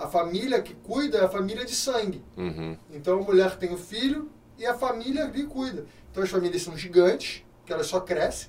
A 0.00 0.08
família 0.08 0.62
que 0.62 0.74
cuida 0.74 1.18
é 1.18 1.24
a 1.24 1.28
família 1.28 1.64
de 1.64 1.74
sangue. 1.74 2.24
Uhum. 2.36 2.74
Então 2.90 3.18
a 3.18 3.22
mulher 3.22 3.56
tem 3.56 3.70
o 3.72 3.76
filho 3.76 4.30
e 4.58 4.64
a 4.64 4.74
família 4.74 5.24
ali 5.26 5.44
cuida. 5.44 5.84
Então 6.10 6.22
as 6.22 6.30
famílias 6.30 6.62
são 6.62 6.74
gigantes, 6.76 7.44
que 7.66 7.72
elas 7.72 7.86
só 7.86 8.00
crescem. 8.00 8.48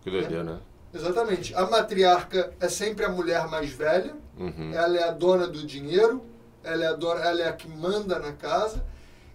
Que 0.00 0.10
doideira, 0.10 0.42
né? 0.42 0.60
Exatamente. 0.94 1.54
A 1.54 1.66
matriarca 1.66 2.54
é 2.58 2.68
sempre 2.70 3.04
a 3.04 3.10
mulher 3.10 3.46
mais 3.48 3.68
velha, 3.70 4.16
Uhum. 4.38 4.72
ela 4.72 4.96
é 4.96 5.02
a 5.02 5.10
dona 5.10 5.46
do 5.46 5.66
dinheiro, 5.66 6.24
ela 6.64 6.84
é 6.84 6.86
a, 6.86 6.92
dona, 6.94 7.20
ela 7.20 7.42
é 7.42 7.48
a 7.48 7.52
que 7.52 7.68
manda 7.68 8.18
na 8.18 8.32
casa. 8.32 8.82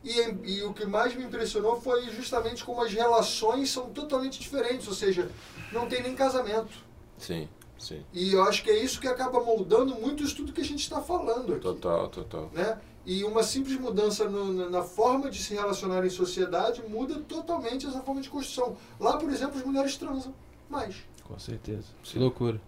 E, 0.04 0.12
e 0.44 0.64
o 0.64 0.74
que 0.74 0.86
mais 0.86 1.14
me 1.16 1.24
impressionou 1.24 1.80
foi 1.80 2.10
justamente 2.10 2.64
como 2.66 2.82
as 2.82 2.92
relações 2.92 3.70
são 3.70 3.90
totalmente 3.92 4.40
diferentes, 4.40 4.88
ou 4.88 4.94
seja, 4.94 5.30
não 5.72 5.88
tem 5.88 6.02
nem 6.02 6.16
casamento. 6.16 6.74
Sim, 7.18 7.48
sim. 7.84 8.02
E 8.14 8.34
eu 8.34 8.44
acho 8.44 8.64
que 8.64 8.70
é 8.70 8.78
isso 8.84 9.00
que 9.00 9.08
acaba 9.08 9.44
moldando 9.44 9.96
muito 9.96 10.24
isso 10.24 10.36
tudo 10.36 10.54
que 10.54 10.62
a 10.62 10.66
gente 10.66 10.80
está 10.82 11.02
falando 11.02 11.52
aqui. 11.54 11.62
Total, 11.62 12.08
total. 12.08 12.50
né? 12.54 12.80
E 13.06 13.24
uma 13.26 13.44
simples 13.44 13.78
mudança 13.78 14.30
no- 14.30 14.70
na, 14.70 14.82
forma 14.82 15.30
de 15.30 15.38
se 15.44 15.54
relacionar 15.54 16.06
em 16.06 16.10
sociedade 16.10 16.82
muda 16.88 17.20
totalmente 17.28 17.86
essa 17.86 18.02
forma 18.02 18.22
de 18.22 18.30
construção. 18.30 18.78
Lá, 19.00 19.18
por 19.18 19.30
exemplo, 19.30 19.58
as 19.58 19.66
mulheres 19.66 19.98
transam 19.98 20.34
mais. 20.70 20.96
Com 21.26 21.38
certeza. 21.38 21.84
Que 22.02 22.18
loucura. 22.18 22.62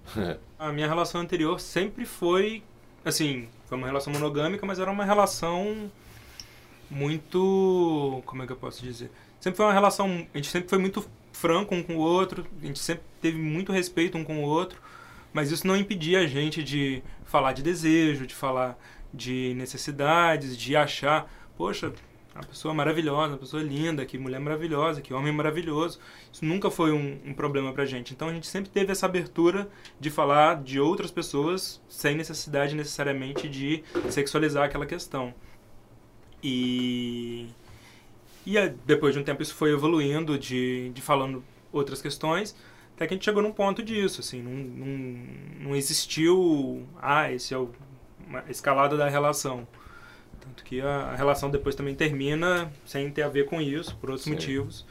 A 0.60 0.72
minha 0.74 0.88
relação 0.88 1.22
anterior 1.22 1.60
sempre 1.62 2.06
foi, 2.06 2.64
assim, 3.04 3.48
foi 3.66 3.78
uma 3.78 3.88
relação 3.88 4.12
monogâmica, 4.12 4.66
mas 4.66 4.78
era 4.80 4.92
uma 4.92 5.06
relação 5.06 5.90
muito, 6.90 8.22
como 8.26 8.44
é 8.44 8.46
que 8.46 8.52
eu 8.52 8.58
posso 8.58 8.82
dizer? 8.82 9.12
Sempre 9.40 9.58
foi 9.58 9.66
uma 9.66 9.74
relação, 9.74 10.28
a 10.34 10.38
gente 10.38 10.50
sempre 10.50 10.70
foi 10.70 10.78
muito 10.78 11.06
franco 11.32 11.76
um 11.76 11.84
com 11.84 11.96
o 11.98 12.00
outro, 12.00 12.46
a 12.62 12.66
gente 12.66 12.80
sempre 12.80 13.04
teve 13.22 13.38
muito 13.38 13.72
respeito 13.72 14.18
um 14.18 14.24
com 14.24 14.44
o 14.44 14.48
outro, 14.48 14.82
mas 15.36 15.52
isso 15.52 15.68
não 15.68 15.76
impedia 15.76 16.22
a 16.22 16.28
gente 16.28 16.64
de 16.64 17.04
falar 17.26 17.52
de 17.52 17.62
desejo, 17.62 18.26
de 18.26 18.34
falar 18.34 18.80
de 19.14 19.54
necessidades, 19.56 20.56
de 20.58 20.78
achar, 20.78 21.30
poxa, 21.58 21.92
uma 22.34 22.46
pessoa 22.46 22.74
maravilhosa, 22.74 23.34
uma 23.34 23.38
pessoa 23.38 23.62
linda, 23.62 24.06
que 24.06 24.18
mulher 24.18 24.40
maravilhosa, 24.40 25.02
que 25.02 25.14
homem 25.14 25.34
maravilhoso. 25.34 26.00
Isso 26.32 26.46
nunca 26.46 26.72
foi 26.72 26.94
um, 26.94 27.20
um 27.26 27.34
problema 27.34 27.74
pra 27.74 27.86
gente. 27.86 28.14
Então 28.14 28.30
a 28.30 28.34
gente 28.34 28.48
sempre 28.48 28.70
teve 28.70 28.94
essa 28.94 29.08
abertura 29.08 29.68
de 30.00 30.10
falar 30.10 30.64
de 30.64 30.80
outras 30.80 31.12
pessoas 31.12 31.82
sem 31.90 32.16
necessidade 32.16 32.74
necessariamente 32.74 33.50
de 33.50 33.84
sexualizar 34.10 34.64
aquela 34.64 34.86
questão. 34.86 35.34
E, 36.42 37.50
e 38.48 38.56
depois 38.86 39.14
de 39.14 39.20
um 39.20 39.24
tempo 39.24 39.42
isso 39.42 39.54
foi 39.54 39.74
evoluindo 39.74 40.40
de, 40.40 40.92
de 40.92 41.02
falando 41.02 41.44
outras 41.74 42.02
questões, 42.02 42.56
até 42.96 43.08
que 43.08 43.14
a 43.14 43.18
gente 43.18 43.26
chegou 43.26 43.42
num 43.44 43.52
ponto 43.52 43.84
disso, 43.84 44.22
assim, 44.22 44.42
não, 44.42 44.52
não, 44.52 45.68
não 45.70 45.76
existiu, 45.76 46.86
ah, 47.02 47.32
esse 47.32 47.54
é 47.54 47.58
o 47.58 47.70
uma 48.28 48.44
escalada 48.50 48.98
da 48.98 49.08
relação. 49.08 49.68
Tanto 50.42 50.64
que 50.64 50.82
a, 50.82 50.88
a 51.12 51.16
relação 51.16 51.50
depois 51.52 51.76
também 51.76 51.96
termina 51.96 52.72
sem 52.86 53.12
ter 53.12 53.22
a 53.24 53.30
ver 53.30 53.46
com 53.46 53.62
isso, 53.62 53.96
por 53.98 54.10
outros 54.10 54.26
Sim. 54.26 54.32
motivos, 54.34 54.86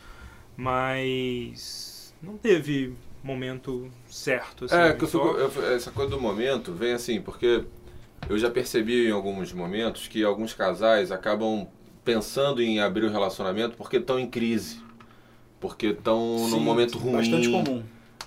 mas 0.56 2.14
não 2.22 2.36
teve 2.36 2.94
momento 3.22 3.90
certo, 4.08 4.66
assim, 4.66 4.76
É, 4.76 4.92
que 4.92 5.06
só- 5.06 5.24
fico, 5.24 5.38
eu- 5.60 5.74
essa 5.74 5.90
coisa 5.90 6.10
do 6.10 6.20
momento 6.20 6.72
vem 6.72 6.92
assim, 6.92 7.20
porque 7.20 7.64
eu 8.28 8.38
já 8.38 8.50
percebi 8.50 9.08
em 9.08 9.12
alguns 9.12 9.52
momentos 9.52 10.08
que 10.08 10.22
alguns 10.24 10.54
casais 10.54 11.10
acabam 11.12 11.66
pensando 12.04 12.62
em 12.62 12.80
abrir 12.80 13.04
o 13.06 13.10
relacionamento 13.10 13.76
porque 13.76 13.96
estão 13.96 14.18
em 14.18 14.28
crise, 14.28 14.78
porque 15.60 15.88
estão 15.88 16.48
num 16.48 16.60
momento 16.60 16.98
ruim. 16.98 17.12
Bastante 17.14 17.48
comum. 17.50 17.82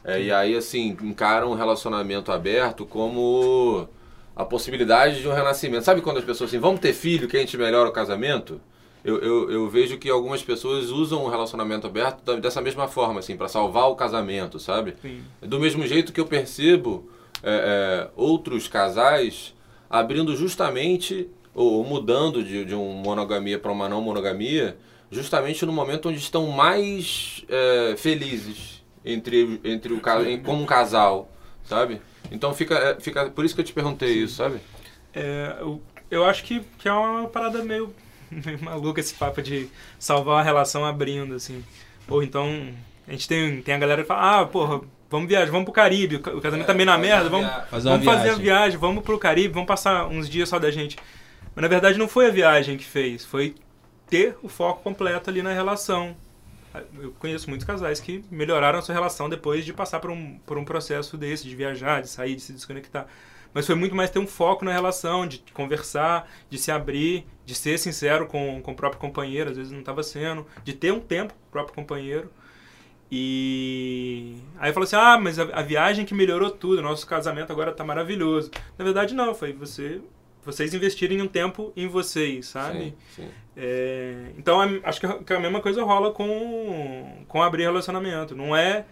É, 0.07 0.21
e 0.21 0.31
aí, 0.31 0.55
assim, 0.55 0.95
encaram 1.03 1.51
um 1.51 1.53
relacionamento 1.53 2.31
aberto 2.31 2.85
como 2.85 3.87
a 4.33 4.45
possibilidade 4.45 5.21
de 5.21 5.27
um 5.27 5.33
renascimento. 5.33 5.83
Sabe 5.83 5.99
quando 5.99 6.17
as 6.17 6.23
pessoas 6.23 6.49
assim, 6.49 6.59
vamos 6.59 6.79
ter 6.79 6.93
filho 6.93 7.27
que 7.27 7.35
a 7.35 7.39
gente 7.41 7.57
melhora 7.57 7.89
o 7.89 7.91
casamento? 7.91 8.61
Eu, 9.03 9.19
eu, 9.19 9.51
eu 9.51 9.69
vejo 9.69 9.97
que 9.97 10.09
algumas 10.09 10.41
pessoas 10.41 10.91
usam 10.91 11.25
o 11.25 11.29
relacionamento 11.29 11.87
aberto 11.87 12.23
da- 12.23 12.35
dessa 12.35 12.61
mesma 12.61 12.87
forma, 12.87 13.19
assim, 13.19 13.35
para 13.35 13.49
salvar 13.49 13.89
o 13.89 13.95
casamento, 13.95 14.59
sabe? 14.59 14.95
Sim. 15.01 15.21
Do 15.41 15.59
mesmo 15.59 15.85
jeito 15.85 16.13
que 16.13 16.19
eu 16.21 16.25
percebo 16.25 17.09
é, 17.43 18.07
é, 18.07 18.09
outros 18.15 18.67
casais 18.67 19.53
abrindo 19.89 20.35
justamente, 20.35 21.27
ou, 21.53 21.73
ou 21.73 21.83
mudando 21.83 22.43
de, 22.43 22.63
de 22.63 22.73
uma 22.73 23.01
monogamia 23.01 23.59
para 23.59 23.71
uma 23.71 23.89
não 23.89 24.01
monogamia, 24.01 24.77
justamente 25.11 25.65
no 25.65 25.71
momento 25.73 26.09
onde 26.09 26.17
estão 26.17 26.47
mais 26.47 27.43
é, 27.49 27.95
felizes 27.97 28.76
entre, 29.13 29.59
entre 29.63 29.93
o 29.93 30.01
em- 30.27 30.39
como 30.41 30.61
um 30.61 30.65
casal, 30.65 31.31
sabe? 31.65 32.01
Então 32.31 32.53
fica, 32.53 32.75
é, 32.75 32.99
fica. 32.99 33.29
Por 33.29 33.45
isso 33.45 33.55
que 33.55 33.61
eu 33.61 33.65
te 33.65 33.73
perguntei 33.73 34.11
isso, 34.23 34.35
sabe? 34.35 34.59
É, 35.13 35.55
eu, 35.59 35.81
eu 36.11 36.25
acho 36.25 36.43
que, 36.43 36.61
que 36.77 36.87
é 36.87 36.91
uma 36.93 37.27
parada 37.27 37.63
meio, 37.63 37.93
meio 38.29 38.61
maluca 38.63 38.99
esse 38.99 39.13
papo 39.13 39.41
de 39.41 39.69
salvar 39.97 40.41
a 40.41 40.43
relação 40.43 40.85
abrindo, 40.85 41.33
assim. 41.35 41.63
Ou 42.07 42.21
então, 42.23 42.69
a 43.07 43.11
gente 43.11 43.27
tem, 43.27 43.61
tem 43.61 43.73
a 43.75 43.77
galera 43.77 44.01
que 44.01 44.07
fala, 44.07 44.41
ah, 44.41 44.45
porra, 44.45 44.81
vamos 45.09 45.27
viajar, 45.27 45.49
vamos 45.51 45.65
pro 45.65 45.73
Caribe, 45.73 46.17
o 46.17 46.19
ca- 46.21 46.31
o 46.35 46.41
casamento 46.41 46.67
tá 46.67 46.73
meio 46.73 46.85
na 46.85 46.97
merda, 46.97 47.29
vamos, 47.29 47.47
Fazer 47.69 47.89
uma 47.89 47.97
vamos 47.97 48.05
fazer 48.05 48.19
a 48.19 48.23
viagem. 48.35 48.43
viagem, 48.43 48.77
vamos 48.77 49.03
pro 49.03 49.17
Caribe, 49.17 49.53
vamos 49.53 49.67
passar 49.67 50.07
uns 50.07 50.29
dias 50.29 50.49
só 50.49 50.59
da 50.59 50.69
gente. 50.71 50.97
Mas 51.55 51.61
na 51.63 51.67
verdade 51.67 51.97
não 51.97 52.07
foi 52.07 52.27
a 52.27 52.31
viagem 52.31 52.77
que 52.77 52.83
fez, 52.85 53.25
foi 53.25 53.55
ter 54.09 54.37
o 54.43 54.47
foco 54.47 54.81
completo 54.83 55.29
ali 55.29 55.41
na 55.41 55.51
relação. 55.53 56.15
Eu 56.99 57.11
conheço 57.13 57.49
muitos 57.49 57.65
casais 57.65 57.99
que 57.99 58.23
melhoraram 58.29 58.79
a 58.79 58.81
sua 58.81 58.93
relação 58.93 59.29
depois 59.29 59.65
de 59.65 59.73
passar 59.73 59.99
por 59.99 60.11
um, 60.11 60.37
por 60.45 60.57
um 60.57 60.65
processo 60.65 61.17
desse, 61.17 61.47
de 61.47 61.55
viajar, 61.55 62.01
de 62.01 62.09
sair, 62.09 62.35
de 62.35 62.41
se 62.41 62.53
desconectar. 62.53 63.07
Mas 63.53 63.65
foi 63.65 63.75
muito 63.75 63.95
mais 63.95 64.09
ter 64.09 64.19
um 64.19 64.27
foco 64.27 64.63
na 64.63 64.71
relação, 64.71 65.25
de 65.25 65.39
conversar, 65.53 66.29
de 66.49 66.57
se 66.57 66.71
abrir, 66.71 67.25
de 67.45 67.55
ser 67.55 67.77
sincero 67.79 68.27
com, 68.27 68.61
com 68.61 68.71
o 68.71 68.75
próprio 68.75 68.99
companheiro, 68.99 69.49
às 69.49 69.57
vezes 69.57 69.71
não 69.71 69.79
estava 69.79 70.03
sendo, 70.03 70.45
de 70.63 70.73
ter 70.73 70.91
um 70.91 70.99
tempo 70.99 71.33
com 71.33 71.47
o 71.47 71.51
próprio 71.51 71.75
companheiro. 71.75 72.29
E 73.11 74.35
aí 74.59 74.73
falou 74.73 74.85
assim: 74.85 74.97
ah, 74.97 75.17
mas 75.17 75.39
a, 75.39 75.43
a 75.43 75.61
viagem 75.61 76.05
que 76.05 76.13
melhorou 76.13 76.51
tudo, 76.51 76.81
nosso 76.81 77.07
casamento 77.07 77.51
agora 77.51 77.71
tá 77.71 77.83
maravilhoso. 77.83 78.51
Na 78.77 78.83
verdade, 78.83 79.15
não, 79.15 79.33
foi 79.33 79.53
você, 79.53 80.01
vocês 80.47 80.73
investirem 80.73 81.21
um 81.21 81.27
tempo 81.27 81.71
em 81.75 81.87
vocês, 81.87 82.47
sabe? 82.47 82.79
Sim, 82.79 82.93
sim. 83.23 83.29
É, 83.55 84.31
então 84.37 84.61
a- 84.61 84.69
acho 84.85 84.99
que 84.99 85.05
a, 85.05 85.19
que 85.23 85.33
a 85.33 85.39
mesma 85.39 85.59
coisa 85.61 85.83
rola 85.83 86.11
com, 86.11 87.23
com 87.27 87.43
abrir 87.43 87.63
relacionamento. 87.63 88.35
Não 88.35 88.55
é, 88.55 88.85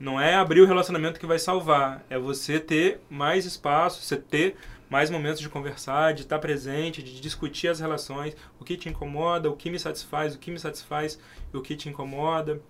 não 0.00 0.20
é 0.20 0.34
abrir 0.34 0.62
o 0.62 0.66
relacionamento 0.66 1.20
que 1.20 1.26
vai 1.26 1.38
salvar. 1.38 2.04
É 2.08 2.18
você 2.18 2.58
ter 2.58 3.00
mais 3.10 3.44
espaço, 3.44 4.02
você 4.02 4.16
ter 4.16 4.56
mais 4.88 5.10
momentos 5.10 5.40
de 5.40 5.48
conversar, 5.48 6.12
de 6.14 6.22
estar 6.22 6.38
presente, 6.38 7.02
de 7.02 7.20
discutir 7.20 7.68
as 7.68 7.78
relações, 7.80 8.36
o 8.58 8.64
que 8.64 8.76
te 8.76 8.88
incomoda, 8.88 9.50
o 9.50 9.56
que 9.56 9.70
me 9.70 9.78
satisfaz, 9.78 10.34
o 10.34 10.38
que 10.38 10.50
me 10.50 10.58
satisfaz 10.58 11.18
e 11.52 11.56
o 11.56 11.62
que 11.62 11.76
te 11.76 11.88
incomoda. 11.88 12.60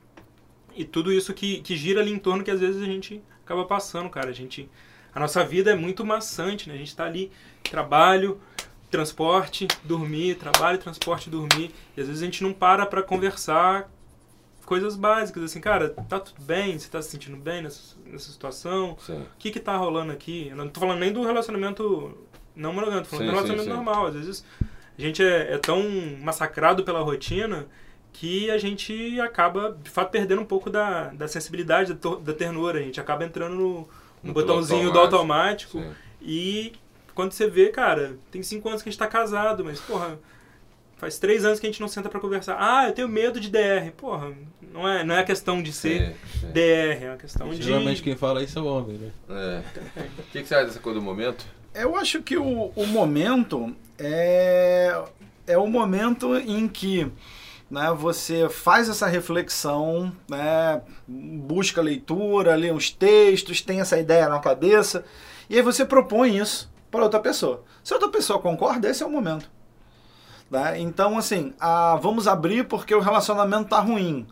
E 0.75 0.85
tudo 0.85 1.13
isso 1.13 1.33
que, 1.35 1.61
que 1.61 1.77
gira 1.77 2.01
ali 2.01 2.13
em 2.13 2.19
torno 2.19 2.43
que 2.43 2.51
às 2.51 2.61
vezes 2.61 2.81
a 2.83 2.87
gente 2.87 3.23
acaba 3.45 3.65
passando, 3.65 4.09
cara. 4.11 4.31
A 4.31 4.33
gente 4.33 4.69
a 5.15 5.21
nossa 5.21 5.45
vida 5.45 5.71
é 5.71 5.75
muito 5.75 6.07
maçante, 6.07 6.69
né? 6.69 6.75
A 6.75 6.79
gente 6.79 6.97
tá 6.97 7.05
ali 7.05 7.31
trabalho, 7.71 8.41
transporte, 8.91 9.67
dormir, 9.85 10.37
trabalho, 10.37 10.79
transporte, 10.79 11.31
dormir. 11.31 11.75
E 11.97 12.01
às 12.01 12.07
vezes 12.07 12.23
a 12.23 12.25
gente 12.25 12.43
não 12.43 12.53
para 12.53 12.87
pra 12.87 13.03
conversar 13.03 13.91
coisas 14.67 14.97
básicas, 14.97 15.43
assim, 15.43 15.61
cara, 15.61 15.91
tá 15.91 16.21
tudo 16.21 16.41
bem? 16.43 16.79
Você 16.79 16.89
tá 16.89 17.03
se 17.03 17.11
sentindo 17.11 17.37
bem 17.37 17.63
nessa, 17.63 17.97
nessa 18.07 18.31
situação? 18.31 18.97
Sim. 19.01 19.21
O 19.21 19.27
que 19.39 19.51
que 19.51 19.61
tá 19.61 19.77
rolando 19.77 20.13
aqui? 20.13 20.49
Eu 20.49 20.57
não 20.57 20.69
tô 20.69 20.81
falando 20.81 21.01
nem 21.01 21.13
do 21.13 21.23
relacionamento 21.23 22.17
não 22.55 22.73
monogâmico, 22.73 23.09
tô 23.09 23.17
falando 23.17 23.25
Sim, 23.25 23.31
do 23.31 23.35
relacionamento 23.35 23.71
sim. 23.71 23.77
normal. 23.77 24.07
Às 24.07 24.15
vezes 24.15 24.45
a 24.99 25.01
gente 25.01 25.23
é, 25.23 25.55
é 25.55 25.59
tão 25.59 25.83
massacrado 26.21 26.85
pela 26.85 27.01
rotina 27.01 27.67
que 28.13 28.51
a 28.51 28.59
gente 28.59 29.19
acaba, 29.21 29.77
de 29.83 29.91
fato, 29.91 30.11
perdendo 30.11 30.43
um 30.43 30.47
pouco 30.47 30.69
da, 30.69 31.09
da 31.09 31.27
sensibilidade, 31.27 31.95
da, 31.95 32.15
da 32.17 32.33
ternura. 32.33 32.79
A 32.79 32.83
gente 32.83 33.01
acaba 33.01 33.25
entrando 33.25 33.55
no, 33.55 33.89
no 34.23 34.33
botãozinho 34.33 34.91
piloto 34.91 35.09
do 35.11 35.17
automático. 35.17 35.81
Sim. 35.81 35.93
E 36.21 36.73
quando 37.15 37.33
você 37.33 37.49
vê, 37.49 37.69
cara, 37.69 38.17
tem 38.31 38.43
cinco 38.43 38.69
anos 38.69 38.83
que 38.83 38.89
a 38.89 38.93
gente 38.93 38.99
tá 38.99 39.07
casado, 39.07 39.65
mas, 39.65 39.81
porra, 39.81 40.19
faz 40.97 41.19
três 41.19 41.45
anos 41.45 41.59
que 41.59 41.67
a 41.67 41.71
gente 41.71 41.81
não 41.81 41.89
senta 41.89 42.09
pra 42.09 42.21
conversar. 42.21 42.57
Ah, 42.61 42.87
eu 42.89 42.93
tenho 42.93 43.09
medo 43.09 43.41
de 43.41 43.51
DR. 43.51 43.91
Porra, 43.97 44.33
não 44.73 44.89
é, 44.89 45.03
não 45.05 45.17
é 45.17 45.25
questão 45.25 45.63
de 45.63 45.73
ser 45.73 46.15
Sim, 46.33 46.39
sim. 46.41 46.47
DR, 46.53 47.05
é 47.05 47.09
uma 47.09 47.17
questão 47.17 47.51
de... 47.51 47.63
Geralmente 47.63 48.03
quem 48.03 48.17
fala 48.17 48.43
isso 48.43 48.59
é 48.59 48.63
o 48.63 48.67
homem, 48.67 48.99
né? 48.99 49.11
É. 49.29 49.63
O 50.01 50.23
que, 50.31 50.43
que 50.43 50.49
você 50.49 50.55
acha 50.55 50.67
dessa 50.67 50.79
coisa 50.79 51.01
do 51.01 51.05
momento? 51.05 51.45
Eu 51.75 51.97
acho 51.97 52.23
que 52.23 52.37
o, 52.37 52.73
o 52.77 52.87
momento 52.87 53.75
é, 53.99 55.03
é 55.47 55.59
o 55.59 55.67
momento 55.67 56.37
em 56.37 56.69
que 56.69 57.11
né, 57.71 57.93
você 57.97 58.49
faz 58.49 58.89
essa 58.89 59.07
reflexão, 59.07 60.13
né, 60.29 60.83
busca 61.09 61.81
leitura, 61.83 62.55
lê 62.55 62.71
uns 62.71 62.91
textos, 62.91 63.61
tem 63.61 63.81
essa 63.81 63.99
ideia 63.99 64.29
na 64.29 64.39
cabeça, 64.39 65.05
e 65.49 65.57
aí 65.57 65.63
você 65.63 65.85
propõe 65.85 66.39
isso 66.39 66.72
para 66.93 67.03
outra 67.03 67.19
pessoa. 67.19 67.65
Se 67.83 67.95
outra 67.95 68.11
pessoa 68.11 68.39
concorda, 68.39 68.89
esse 68.89 69.03
é 69.03 69.07
o 69.07 69.11
momento. 69.11 69.51
Né? 70.51 70.79
Então, 70.79 71.17
assim, 71.17 71.55
ah, 71.59 71.99
vamos 72.01 72.29
abrir 72.29 72.69
porque 72.69 72.95
o 72.95 73.01
relacionamento 73.01 73.71
tá 73.71 73.81
ruim. 73.81 74.27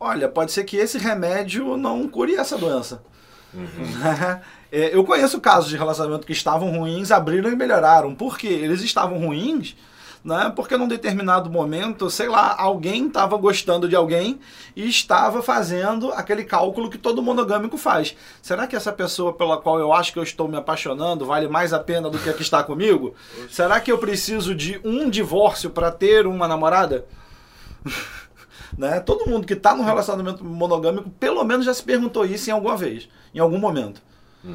Olha, 0.00 0.28
pode 0.28 0.50
ser 0.50 0.64
que 0.64 0.78
esse 0.78 0.96
remédio 0.96 1.76
não 1.76 2.08
cure 2.08 2.34
essa 2.34 2.56
doença. 2.56 3.02
Né? 3.52 4.42
É, 4.70 4.94
eu 4.94 5.02
conheço 5.02 5.40
casos 5.40 5.70
de 5.70 5.78
relacionamento 5.78 6.26
que 6.26 6.32
estavam 6.34 6.70
ruins, 6.70 7.10
abriram 7.10 7.50
e 7.50 7.56
melhoraram. 7.56 8.14
Por 8.14 8.36
quê? 8.36 8.48
Eles 8.48 8.82
estavam 8.82 9.18
ruins, 9.18 9.74
né? 10.28 10.52
Porque 10.54 10.76
num 10.76 10.86
determinado 10.86 11.50
momento, 11.50 12.10
sei 12.10 12.28
lá, 12.28 12.54
alguém 12.58 13.06
estava 13.06 13.34
gostando 13.38 13.88
de 13.88 13.96
alguém 13.96 14.38
e 14.76 14.86
estava 14.86 15.42
fazendo 15.42 16.12
aquele 16.12 16.44
cálculo 16.44 16.90
que 16.90 16.98
todo 16.98 17.22
monogâmico 17.22 17.78
faz. 17.78 18.14
Será 18.42 18.66
que 18.66 18.76
essa 18.76 18.92
pessoa 18.92 19.32
pela 19.32 19.56
qual 19.56 19.78
eu 19.78 19.90
acho 19.90 20.12
que 20.12 20.18
eu 20.18 20.22
estou 20.22 20.46
me 20.46 20.58
apaixonando 20.58 21.24
vale 21.24 21.48
mais 21.48 21.72
a 21.72 21.78
pena 21.78 22.10
do 22.10 22.18
que 22.18 22.28
a 22.28 22.34
que 22.34 22.42
está 22.42 22.62
comigo? 22.62 23.14
Será 23.50 23.80
que 23.80 23.90
eu 23.90 23.96
preciso 23.96 24.54
de 24.54 24.78
um 24.84 25.08
divórcio 25.08 25.70
para 25.70 25.90
ter 25.90 26.26
uma 26.26 26.46
namorada? 26.46 27.06
né? 28.76 29.00
Todo 29.00 29.30
mundo 29.30 29.46
que 29.46 29.54
está 29.54 29.74
num 29.74 29.84
relacionamento 29.84 30.44
monogâmico, 30.44 31.08
pelo 31.08 31.42
menos 31.42 31.64
já 31.64 31.72
se 31.72 31.82
perguntou 31.82 32.26
isso 32.26 32.50
em 32.50 32.52
alguma 32.52 32.76
vez, 32.76 33.08
em 33.34 33.38
algum 33.38 33.58
momento. 33.58 34.02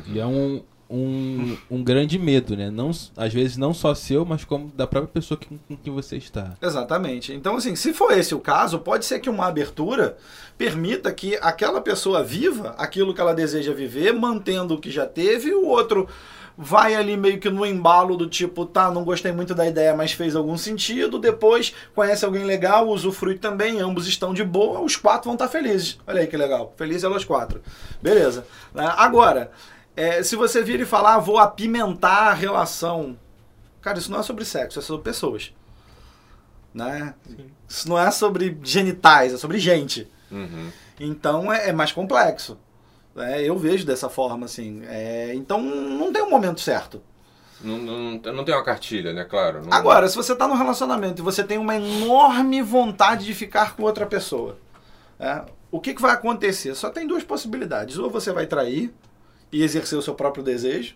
E 0.07 0.19
é 0.19 0.25
um, 0.25 0.63
um, 0.93 1.57
um 1.71 1.83
grande 1.83 2.19
medo, 2.19 2.55
né? 2.55 2.69
Não, 2.69 2.91
às 3.17 3.33
vezes 3.33 3.57
não 3.57 3.73
só 3.73 3.95
seu, 3.95 4.23
mas 4.23 4.45
como 4.45 4.71
da 4.75 4.85
própria 4.85 5.11
pessoa 5.11 5.37
que, 5.37 5.47
com 5.47 5.75
quem 5.75 5.91
você 5.91 6.17
está. 6.17 6.53
Exatamente. 6.61 7.33
Então, 7.33 7.55
assim, 7.55 7.75
se 7.75 7.93
for 7.93 8.11
esse 8.11 8.35
o 8.35 8.39
caso, 8.39 8.77
pode 8.77 9.05
ser 9.05 9.19
que 9.19 9.29
uma 9.29 9.47
abertura 9.47 10.15
permita 10.55 11.11
que 11.11 11.35
aquela 11.41 11.81
pessoa 11.81 12.23
viva 12.23 12.75
aquilo 12.77 13.13
que 13.13 13.19
ela 13.19 13.33
deseja 13.33 13.73
viver, 13.73 14.13
mantendo 14.13 14.75
o 14.75 14.79
que 14.79 14.91
já 14.91 15.07
teve, 15.07 15.49
e 15.49 15.55
o 15.55 15.65
outro 15.65 16.07
vai 16.55 16.93
ali 16.93 17.17
meio 17.17 17.39
que 17.39 17.49
no 17.49 17.65
embalo 17.65 18.15
do 18.15 18.29
tipo, 18.29 18.63
tá, 18.63 18.91
não 18.91 19.03
gostei 19.03 19.31
muito 19.31 19.55
da 19.55 19.67
ideia, 19.67 19.95
mas 19.95 20.11
fez 20.11 20.35
algum 20.35 20.55
sentido, 20.55 21.17
depois 21.17 21.73
conhece 21.95 22.23
alguém 22.23 22.43
legal, 22.43 22.87
usufrui 22.87 23.39
também, 23.39 23.79
ambos 23.79 24.07
estão 24.07 24.31
de 24.31 24.43
boa, 24.43 24.79
os 24.81 24.95
quatro 24.95 25.25
vão 25.25 25.33
estar 25.33 25.47
felizes. 25.47 25.99
Olha 26.05 26.21
aí 26.21 26.27
que 26.27 26.37
legal. 26.37 26.71
Felizes 26.77 27.03
elas 27.03 27.25
quatro. 27.25 27.63
Beleza. 27.99 28.45
Né? 28.71 28.87
Agora, 28.95 29.49
é, 29.95 30.23
se 30.23 30.35
você 30.35 30.61
vira 30.63 30.83
e 30.83 30.85
falar, 30.85 31.15
ah, 31.15 31.19
vou 31.19 31.37
apimentar 31.37 32.29
a 32.29 32.33
relação. 32.33 33.17
Cara, 33.81 33.97
isso 33.99 34.11
não 34.11 34.19
é 34.19 34.23
sobre 34.23 34.45
sexo, 34.45 34.79
é 34.79 34.81
sobre 34.81 35.03
pessoas. 35.03 35.53
Né? 36.73 37.13
Isso 37.67 37.87
não 37.87 37.99
é 37.99 38.09
sobre 38.09 38.57
genitais, 38.63 39.33
é 39.33 39.37
sobre 39.37 39.59
gente. 39.59 40.09
Uhum. 40.31 40.69
Então 40.99 41.51
é, 41.51 41.69
é 41.69 41.73
mais 41.73 41.91
complexo. 41.91 42.57
É, 43.15 43.43
eu 43.43 43.57
vejo 43.57 43.85
dessa 43.85 44.09
forma, 44.09 44.45
assim. 44.45 44.81
É, 44.87 45.33
então 45.35 45.61
não 45.61 46.11
tem 46.11 46.23
um 46.23 46.29
momento 46.29 46.61
certo. 46.61 47.01
Não, 47.61 47.77
não, 47.77 48.11
não 48.33 48.43
tem 48.43 48.53
uma 48.55 48.63
cartilha, 48.63 49.13
né? 49.13 49.23
Claro. 49.23 49.63
Não- 49.63 49.71
Agora, 49.71 50.07
se 50.09 50.15
você 50.15 50.33
está 50.33 50.47
num 50.47 50.55
relacionamento 50.57 51.21
e 51.21 51.23
você 51.23 51.43
tem 51.43 51.57
uma 51.57 51.75
enorme 51.75 52.61
vontade 52.61 53.25
de 53.25 53.33
ficar 53.33 53.75
com 53.75 53.83
outra 53.83 54.05
pessoa, 54.05 54.57
é, 55.19 55.43
o 55.71 55.79
que, 55.79 55.93
que 55.93 56.01
vai 56.01 56.11
acontecer? 56.11 56.73
Só 56.75 56.89
tem 56.89 57.07
duas 57.07 57.23
possibilidades. 57.23 57.97
Ou 57.97 58.09
você 58.09 58.33
vai 58.33 58.47
trair 58.47 58.93
e 59.53 59.63
exercer 59.63 59.97
o 59.97 60.01
seu 60.01 60.15
próprio 60.15 60.43
desejo, 60.43 60.95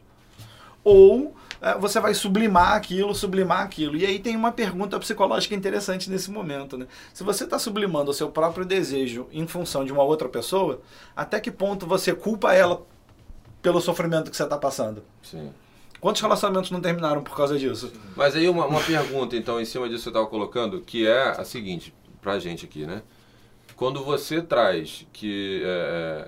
ou 0.84 1.36
é, 1.62 1.78
você 1.78 2.00
vai 2.00 2.14
sublimar 2.14 2.74
aquilo, 2.74 3.14
sublimar 3.16 3.62
aquilo. 3.62 3.96
E 3.96 4.06
aí 4.06 4.20
tem 4.20 4.36
uma 4.36 4.52
pergunta 4.52 5.00
psicológica 5.00 5.56
interessante 5.56 6.10
nesse 6.10 6.30
momento. 6.30 6.78
Né? 6.78 6.88
Se 7.14 7.24
você 7.24 7.44
está 7.44 7.58
sublimando 7.58 8.12
o 8.12 8.14
seu 8.14 8.30
próprio 8.30 8.66
desejo 8.66 9.28
em 9.32 9.48
função 9.48 9.84
de 9.84 9.92
uma 9.92 10.04
outra 10.04 10.30
pessoa, 10.30 10.82
até 11.16 11.40
que 11.40 11.52
ponto 11.52 11.86
você 11.86 12.14
culpa 12.14 12.54
ela 12.54 12.86
pelo 13.62 13.82
sofrimento 13.82 14.30
que 14.30 14.38
você 14.38 14.44
está 14.44 14.58
passando? 14.58 15.04
Sim. 15.22 15.52
Quantos 16.00 16.22
relacionamentos 16.22 16.70
não 16.70 16.80
terminaram 16.80 17.24
por 17.24 17.36
causa 17.36 17.58
disso? 17.58 17.92
Mas 18.16 18.36
aí 18.36 18.48
uma, 18.48 18.68
uma 18.68 18.82
pergunta, 18.82 19.36
então, 19.36 19.60
em 19.60 19.66
cima 19.66 19.90
disso 19.90 20.00
que 20.00 20.04
você 20.04 20.10
estava 20.10 20.28
colocando, 20.28 20.82
que 20.82 21.08
é 21.08 21.30
a 21.30 21.44
seguinte, 21.44 21.94
pra 22.22 22.38
gente 22.38 22.66
aqui, 22.66 22.86
né? 22.86 23.02
Quando 23.76 24.04
você 24.04 24.42
traz 24.42 25.08
que. 25.12 25.62
É, 25.66 26.28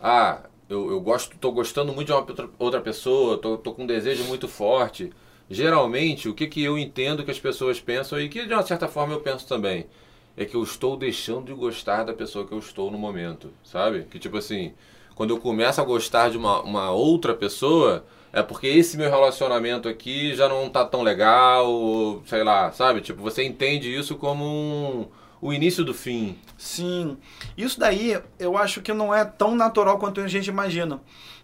ah, 0.00 0.42
eu, 0.68 0.90
eu 0.90 1.00
gosto, 1.00 1.36
tô 1.38 1.50
gostando 1.52 1.92
muito 1.92 2.08
de 2.08 2.12
uma 2.12 2.26
outra- 2.58 2.80
pessoa, 2.80 3.38
tô, 3.38 3.56
tô 3.58 3.72
com 3.72 3.84
um 3.84 3.86
desejo 3.86 4.24
muito 4.24 4.48
forte. 4.48 5.10
Geralmente, 5.50 6.28
o 6.28 6.34
que, 6.34 6.46
que 6.46 6.62
eu 6.62 6.78
entendo 6.78 7.24
que 7.24 7.30
as 7.30 7.40
pessoas 7.40 7.80
pensam, 7.80 8.20
e 8.20 8.28
que 8.28 8.46
de 8.46 8.52
uma 8.52 8.62
certa 8.62 8.86
forma 8.88 9.14
eu 9.14 9.20
penso 9.20 9.46
também, 9.48 9.86
é 10.36 10.44
que 10.44 10.54
eu 10.54 10.62
estou 10.62 10.96
deixando 10.96 11.46
de 11.46 11.54
gostar 11.54 12.04
da 12.04 12.12
pessoa 12.12 12.46
que 12.46 12.52
eu 12.52 12.58
estou 12.58 12.90
no 12.90 12.98
momento, 12.98 13.50
sabe? 13.64 14.04
Que 14.10 14.18
tipo 14.18 14.36
assim, 14.36 14.72
quando 15.14 15.30
eu 15.30 15.40
começo 15.40 15.80
a 15.80 15.84
gostar 15.84 16.30
de 16.30 16.36
uma, 16.36 16.60
uma 16.62 16.90
outra 16.90 17.34
pessoa, 17.34 18.04
é 18.32 18.42
porque 18.42 18.66
esse 18.66 18.96
meu 18.96 19.10
relacionamento 19.10 19.88
aqui 19.88 20.34
já 20.34 20.48
não 20.48 20.68
tá 20.70 20.84
tão 20.84 21.02
legal, 21.02 22.22
sei 22.26 22.44
lá, 22.44 22.70
sabe? 22.72 23.00
Tipo, 23.00 23.22
você 23.22 23.42
entende 23.42 23.92
isso 23.92 24.16
como 24.16 24.44
um, 24.44 25.06
o 25.40 25.52
início 25.52 25.84
do 25.84 25.94
fim. 25.94 26.38
Sim. 26.56 27.16
Isso 27.56 27.78
daí 27.78 28.18
eu 28.38 28.56
acho 28.56 28.80
que 28.80 28.92
não 28.92 29.14
é 29.14 29.24
tão 29.24 29.54
natural 29.54 29.98
quanto 29.98 30.20
a 30.20 30.28
gente 30.28 30.48
imagina. 30.48 31.00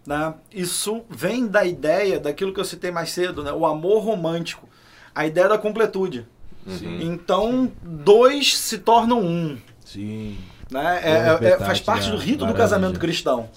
Né? 0.06 0.34
Isso 0.52 1.02
vem 1.08 1.46
da 1.46 1.64
ideia 1.64 2.18
daquilo 2.20 2.52
que 2.52 2.60
eu 2.60 2.64
citei 2.64 2.90
mais 2.90 3.10
cedo, 3.10 3.42
né? 3.42 3.52
o 3.52 3.64
amor 3.64 4.02
romântico. 4.04 4.68
A 5.14 5.26
ideia 5.26 5.48
da 5.48 5.56
completude. 5.58 6.26
Uhum. 6.66 6.98
Então, 7.00 7.70
dois 7.82 8.56
se 8.56 8.78
tornam 8.78 9.20
um. 9.20 9.58
Sim. 9.84 10.36
Né? 10.70 11.00
É- 11.04 11.10
É 11.10 11.48
é- 11.48 11.52
é- 11.52 11.58
faz 11.58 11.80
parte 11.80 12.10
do 12.10 12.16
a 12.16 12.20
rito 12.20 12.44
do 12.46 12.54
casamento 12.54 12.98
cristão. 12.98 13.48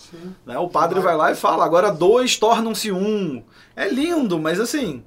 Né? 0.46 0.58
O 0.60 0.68
padre 0.70 1.00
vai 1.00 1.16
lá 1.16 1.32
e 1.32 1.36
fala, 1.36 1.66
agora 1.66 1.92
dois 1.92 2.38
tornam-se 2.38 2.92
um. 2.92 3.42
É 3.76 3.88
lindo, 3.90 4.38
mas 4.38 4.60
assim, 4.60 5.04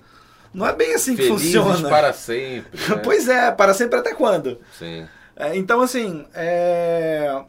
não 0.52 0.66
é 0.66 0.73
bem 0.74 0.94
assim 0.94 1.15
que 1.15 1.23
Felizes 1.23 1.55
funciona. 1.55 1.89
para 1.89 2.12
sempre. 2.15 2.81
né? 2.89 2.97
pois 3.05 3.28
é, 3.28 3.51
para 3.52 3.73
sempre 3.74 3.98
até 3.98 4.12
quando? 4.15 4.59
Sim. 4.78 5.07
É, 5.40 5.56
então, 5.56 5.80
assim, 5.80 6.26
é, 6.34 7.42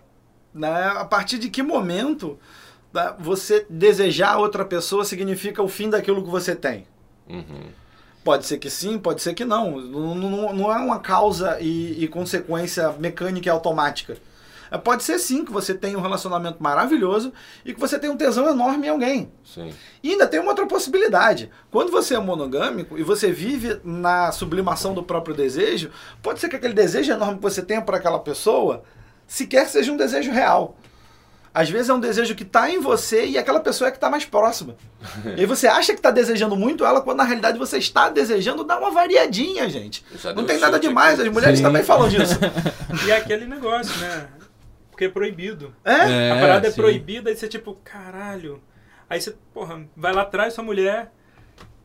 né, 0.53 0.85
a 0.95 1.03
partir 1.05 1.37
de 1.37 1.49
que 1.49 1.61
momento 1.61 2.39
né, 2.93 3.13
você 3.19 3.65
desejar 3.69 4.37
outra 4.37 4.63
pessoa 4.63 5.03
significa 5.03 5.61
o 5.61 5.67
fim 5.67 5.89
daquilo 5.89 6.23
que 6.23 6.29
você 6.29 6.55
tem? 6.55 6.85
Uhum. 7.29 7.69
Pode 8.23 8.45
ser 8.45 8.59
que 8.59 8.69
sim, 8.69 8.97
pode 8.97 9.21
ser 9.21 9.33
que 9.33 9.43
não. 9.43 9.79
Não, 9.81 10.15
não- 10.15 10.53
não 10.53 10.71
é 10.71 10.77
uma 10.77 10.99
causa 10.99 11.57
e, 11.59 12.03
e 12.03 12.07
consequência 12.07 12.91
mecânica 12.93 13.47
e 13.47 13.51
automática. 13.51 14.17
É, 14.71 14.77
Pode 14.77 15.03
ser 15.03 15.19
sim 15.19 15.43
que 15.43 15.51
você 15.51 15.73
tenha 15.73 15.97
um 15.97 16.01
relacionamento 16.01 16.63
maravilhoso 16.63 17.33
e 17.65 17.73
que 17.73 17.79
você 17.79 17.99
tenha 17.99 18.13
um 18.13 18.17
tesão 18.17 18.49
enorme 18.49 18.87
em 18.87 18.89
alguém. 18.89 19.31
Sim. 19.43 19.73
E 20.01 20.11
ainda 20.11 20.25
tem 20.25 20.39
uma 20.39 20.49
outra 20.49 20.65
possibilidade. 20.65 21.51
Quando 21.69 21.91
você 21.91 22.15
é 22.15 22.19
monogâmico 22.19 22.97
e 22.97 23.03
você 23.03 23.31
vive 23.31 23.81
na 23.83 24.31
sublimação 24.31 24.93
do 24.93 25.03
próprio 25.03 25.35
desejo, 25.35 25.91
pode 26.23 26.39
ser 26.39 26.47
que 26.47 26.55
aquele 26.55 26.73
desejo 26.73 27.11
enorme 27.11 27.35
que 27.35 27.43
você 27.43 27.61
tenha 27.61 27.81
por 27.81 27.93
aquela 27.93 28.19
pessoa 28.19 28.83
sequer 29.27 29.67
seja 29.67 29.91
um 29.91 29.97
desejo 29.97 30.31
real. 30.31 30.77
Às 31.53 31.69
vezes 31.69 31.89
é 31.89 31.93
um 31.93 31.99
desejo 31.99 32.33
que 32.33 32.43
está 32.43 32.69
em 32.69 32.79
você 32.79 33.25
e 33.25 33.37
aquela 33.37 33.59
pessoa 33.59 33.89
é 33.89 33.91
que 33.91 33.97
está 33.97 34.09
mais 34.09 34.23
próxima. 34.23 34.77
e 35.35 35.41
aí 35.41 35.45
você 35.45 35.67
acha 35.67 35.91
que 35.91 35.99
está 35.99 36.09
desejando 36.09 36.55
muito 36.55 36.85
ela, 36.85 37.01
quando 37.01 37.17
na 37.17 37.25
realidade 37.25 37.59
você 37.59 37.77
está 37.77 38.07
desejando 38.07 38.63
dar 38.63 38.79
uma 38.79 38.89
variadinha, 38.91 39.69
gente. 39.69 40.05
Não 40.33 40.45
tem 40.45 40.57
nada 40.59 40.79
demais, 40.79 41.19
aqui. 41.19 41.27
as 41.27 41.33
mulheres 41.33 41.57
Sim. 41.57 41.63
também 41.65 41.83
falam 41.83 42.07
disso. 42.07 42.39
E 43.05 43.09
é 43.09 43.17
aquele 43.17 43.45
negócio, 43.45 43.95
né? 43.99 44.27
Porque 44.91 45.05
é 45.05 45.09
proibido. 45.09 45.73
É? 45.83 46.31
a 46.31 46.35
parada 46.35 46.67
é 46.67 46.71
sim. 46.71 46.75
proibida, 46.75 47.29
aí 47.29 47.35
você 47.35 47.47
tipo, 47.47 47.73
caralho. 47.83 48.61
Aí 49.09 49.19
você, 49.19 49.35
porra, 49.53 49.87
vai 49.95 50.13
lá 50.13 50.21
atrás 50.21 50.53
sua 50.53 50.63
mulher 50.63 51.11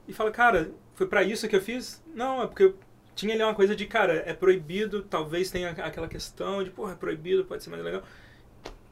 e 0.06 0.12
fala, 0.12 0.30
cara, 0.30 0.70
foi 0.94 1.06
pra 1.06 1.22
isso 1.22 1.48
que 1.48 1.56
eu 1.56 1.60
fiz? 1.60 2.02
Não, 2.14 2.42
é 2.42 2.46
porque 2.46 2.64
eu 2.64 2.78
tinha 3.14 3.34
ali 3.34 3.42
uma 3.42 3.54
coisa 3.54 3.74
de, 3.74 3.86
cara, 3.86 4.22
é 4.26 4.34
proibido, 4.34 5.02
talvez 5.02 5.50
tenha 5.50 5.70
aquela 5.70 6.06
questão 6.06 6.62
de, 6.62 6.70
porra, 6.70 6.92
é 6.92 6.96
proibido, 6.96 7.44
pode 7.44 7.64
ser 7.64 7.70
mais 7.70 7.82
legal. 7.82 8.02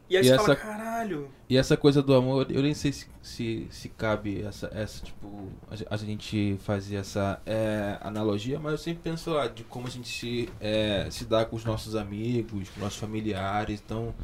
E 0.09 0.17
aí 0.17 0.23
E 0.23 0.27
você 0.29 0.35
essa- 0.35 0.43
fala, 0.45 0.57
caralho. 0.57 1.29
E 1.49 1.57
essa 1.57 1.77
coisa 1.77 2.03
do 2.03 2.15
amor, 2.15 2.47
eu 2.51 2.63
nem 2.63 2.75
sei 2.75 2.93
se, 2.93 3.07
se, 3.23 3.67
se 3.71 3.89
cabe 3.89 4.43
essa, 4.43 4.71
essa, 4.75 5.03
tipo, 5.05 5.49
a, 5.71 5.95
a 5.95 5.97
gente 5.97 6.57
fazer 6.63 6.97
essa 6.97 7.41
é, 7.47 7.97
analogia, 8.03 8.59
mas 8.61 8.73
eu 8.73 8.79
sempre 8.79 9.01
penso 9.11 9.31
lá 9.31 9.47
de 9.47 9.65
como 9.65 9.87
a 9.87 9.91
gente 9.91 10.09
se, 10.09 10.49
é, 10.61 11.07
se 11.11 11.25
dá 11.25 11.45
com 11.45 11.57
os 11.57 11.65
nossos 11.65 11.97
amigos, 11.97 12.69
com 12.71 12.81
nossos 12.81 12.99
familiares. 12.99 13.83
Então, 13.85 14.15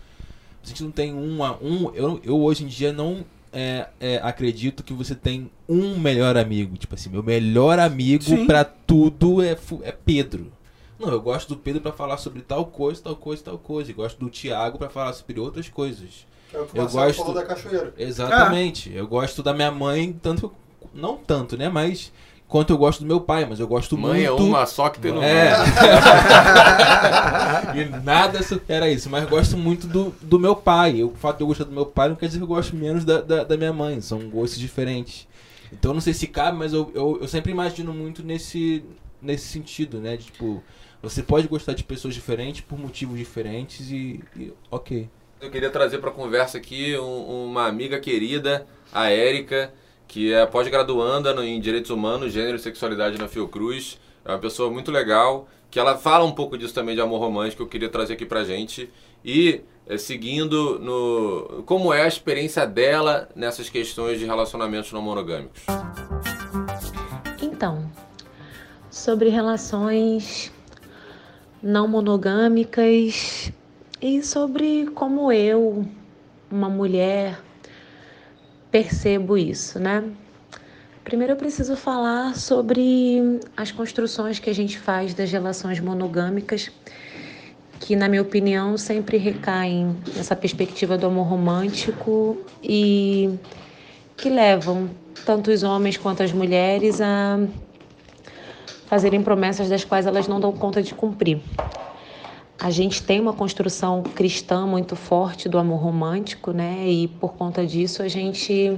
a 0.63 0.67
gente 0.67 0.83
não 0.83 0.91
tem 0.91 1.15
um 1.15 1.43
a 1.43 1.57
um. 1.57 1.91
Eu, 1.95 2.21
eu 2.23 2.39
hoje 2.41 2.65
em 2.65 2.69
dia 2.69 2.93
não 2.93 3.25
é, 3.53 3.89
é, 3.99 4.17
acredito 4.23 4.83
que 4.85 4.93
você 4.93 5.15
tem 5.15 5.51
um 5.69 5.99
melhor 5.99 6.37
amigo. 6.37 6.77
Tipo 6.77 6.95
assim, 6.95 7.09
meu 7.09 7.23
melhor 7.23 7.79
amigo 7.79 8.47
pra 8.47 8.65
tudo 8.65 9.43
é, 9.43 9.57
é 9.83 9.93
Pedro. 9.93 10.53
Não, 11.01 11.09
eu 11.09 11.21
gosto 11.21 11.49
do 11.49 11.57
Pedro 11.57 11.81
pra 11.81 11.93
falar 11.93 12.19
sobre 12.19 12.43
tal 12.43 12.67
coisa, 12.67 13.03
tal 13.03 13.17
coisa, 13.17 13.43
tal 13.43 13.59
coisa. 13.59 13.91
E 13.91 13.95
gosto 13.95 14.19
do 14.19 14.29
Thiago 14.29 14.79
pra 14.79 14.91
falar 14.91 15.13
sobre 15.15 15.41
outras 15.41 15.69
coisas. 15.69 16.27
É 16.53 16.59
o 16.59 16.67
que 16.67 16.79
Eu 16.79 16.89
gosto- 16.89 17.19
falou 17.19 17.35
da 17.35 17.45
cachoeira. 17.45 17.95
Exatamente. 17.97 18.93
Eu 18.95 19.07
gosto 19.07 19.43
da 19.43 19.55
minha 19.55 19.71
mãe, 19.71 20.13
tanto. 20.23 20.53
Não 20.95 21.17
tanto, 21.17 21.57
né? 21.57 21.69
Mas. 21.69 22.13
Quanto 22.49 22.73
eu 22.73 22.79
gosto 22.79 23.01
do 23.01 23.07
meu 23.07 23.21
pai, 23.21 23.47
mas 23.49 23.61
eu 23.61 23.69
gosto 23.69 23.97
Mãe 23.97 24.25
é 24.25 24.29
muito. 24.29 24.43
uma 24.45 24.67
só 24.67 24.89
que 24.89 24.99
tem 24.99 25.13
no 25.13 25.23
É. 25.23 25.53
e 27.77 27.85
nada 28.03 28.43
supera 28.43 28.89
isso. 28.91 29.09
Mas 29.09 29.29
gosto 29.29 29.57
muito 29.57 29.87
do, 29.87 30.11
do 30.21 30.39
meu 30.39 30.57
pai. 30.57 31.03
O 31.03 31.11
fato 31.15 31.39
de 31.39 31.43
eu 31.43 31.47
gostar 31.47 31.65
do 31.65 31.73
meu 31.73 31.87
pai 31.87 32.09
não 32.09 32.17
quer 32.17 32.27
dizer 32.27 32.39
que 32.39 32.45
eu 32.45 32.49
gosto 32.49 32.75
menos 32.75 33.05
da, 33.05 33.21
da, 33.21 33.45
da 33.45 33.57
minha 33.57 33.73
mãe. 33.73 34.01
São 34.01 34.19
gostos 34.29 34.59
diferentes. 34.59 35.27
Então 35.73 35.95
não 35.95 36.01
sei 36.01 36.13
se 36.13 36.27
cabe, 36.27 36.59
mas 36.59 36.73
eu, 36.73 36.91
eu, 36.95 37.19
eu 37.21 37.29
sempre 37.29 37.53
imagino 37.53 37.93
muito 37.93 38.23
nesse, 38.23 38.85
nesse 39.23 39.47
sentido, 39.47 39.99
né? 40.01 40.17
De, 40.17 40.25
tipo, 40.25 40.63
você 41.03 41.23
pode 41.23 41.49
gostar 41.49 41.73
de 41.75 41.83
pessoas 41.85 42.15
diferentes 42.15 42.61
por 42.61 42.79
motivos 42.79 43.19
diferentes 43.19 43.91
e, 43.91 44.21
e 44.37 44.53
ok. 44.71 45.09
Eu 45.41 45.51
queria 45.51 45.71
trazer 45.71 45.99
para 45.99 46.11
conversa 46.11 46.59
aqui 46.59 46.97
um- 46.99 47.47
uma 47.47 47.67
amiga 47.67 47.99
querida, 47.99 48.67
a 48.93 49.09
Érica, 49.11 49.73
que 50.07 50.33
é 50.33 50.45
pós-graduanda 50.45 51.33
em 51.45 51.59
Direitos 51.61 51.91
Humanos, 51.91 52.33
Gênero 52.33 52.57
e 52.57 52.61
Sexualidade 52.61 53.17
na 53.19 53.29
Fiocruz. 53.29 53.99
É 54.25 54.31
uma 54.33 54.39
pessoa 54.39 54.71
muito 54.71 54.91
legal, 54.91 55.49
que 55.71 55.79
ela 55.79 55.97
fala 55.97 56.25
um 56.25 56.33
pouco 56.33 56.59
disso 56.59 56.75
também 56.75 56.95
de 56.95 57.01
amor 57.01 57.21
romântico, 57.21 57.59
que 57.59 57.63
eu 57.63 57.69
queria 57.69 57.89
trazer 57.89 58.15
aqui 58.15 58.27
pra 58.27 58.45
gente. 58.45 58.91
E 59.25 59.63
é, 59.87 59.97
seguindo 59.97 60.79
no 60.79 61.63
como 61.65 61.93
é 61.95 62.03
a 62.03 62.09
experiência 62.09 62.67
dela 62.67 63.29
nessas 63.35 63.71
questões 63.71 64.19
de 64.19 64.27
relacionamentos 64.27 64.93
não 64.93 65.01
monogâmicos. 65.01 65.63
Então, 67.41 67.91
sobre 68.91 69.29
relações 69.31 70.53
não 71.63 71.87
monogâmicas 71.87 73.53
e 74.01 74.23
sobre 74.23 74.87
como 74.95 75.31
eu, 75.31 75.87
uma 76.51 76.69
mulher, 76.69 77.39
percebo 78.71 79.37
isso, 79.37 79.79
né? 79.79 80.05
Primeiro 81.05 81.33
eu 81.33 81.37
preciso 81.37 81.77
falar 81.77 82.37
sobre 82.37 83.41
as 83.57 83.73
construções 83.73 84.39
que 84.39 84.49
a 84.49 84.55
gente 84.55 84.79
faz 84.79 85.13
das 85.13 85.31
relações 85.31 85.81
monogâmicas, 85.81 86.71
que 87.81 87.97
na 87.97 88.09
minha 88.09 88.23
opinião 88.23 88.77
sempre 88.77 89.17
recaem 89.17 89.97
nessa 90.15 90.37
perspectiva 90.37 90.97
do 90.97 91.07
amor 91.07 91.27
romântico 91.27 92.39
e 92.63 93.31
que 94.17 94.29
levam 94.29 94.89
tanto 95.25 95.51
os 95.51 95.63
homens 95.63 95.97
quanto 95.97 96.23
as 96.23 96.33
mulheres 96.33 97.01
a 97.01 97.41
fazerem 98.91 99.23
promessas 99.23 99.69
das 99.69 99.85
quais 99.85 100.05
elas 100.05 100.27
não 100.27 100.41
dão 100.41 100.51
conta 100.51 100.83
de 100.83 100.93
cumprir. 100.93 101.41
A 102.59 102.73
gente 102.73 103.05
tem 103.05 103.21
uma 103.21 103.33
construção 103.33 104.03
cristã 104.03 104.67
muito 104.67 104.97
forte 104.97 105.49
do 105.49 105.59
amor 105.59 105.81
romântico, 105.81 106.51
né? 106.51 106.89
E 106.89 107.07
por 107.07 107.35
conta 107.35 107.65
disso 107.65 108.03
a 108.03 108.09
gente 108.09 108.77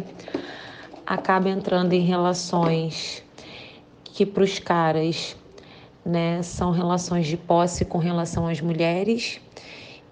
acaba 1.07 1.49
entrando 1.49 1.95
em 1.95 2.03
relações 2.03 3.25
que 4.05 4.27
para 4.27 4.45
os 4.45 4.59
caras, 4.59 5.35
né, 6.05 6.43
são 6.43 6.73
relações 6.73 7.27
de 7.27 7.39
posse 7.39 7.83
com 7.83 7.97
relação 7.97 8.47
às 8.47 8.61
mulheres 8.61 9.41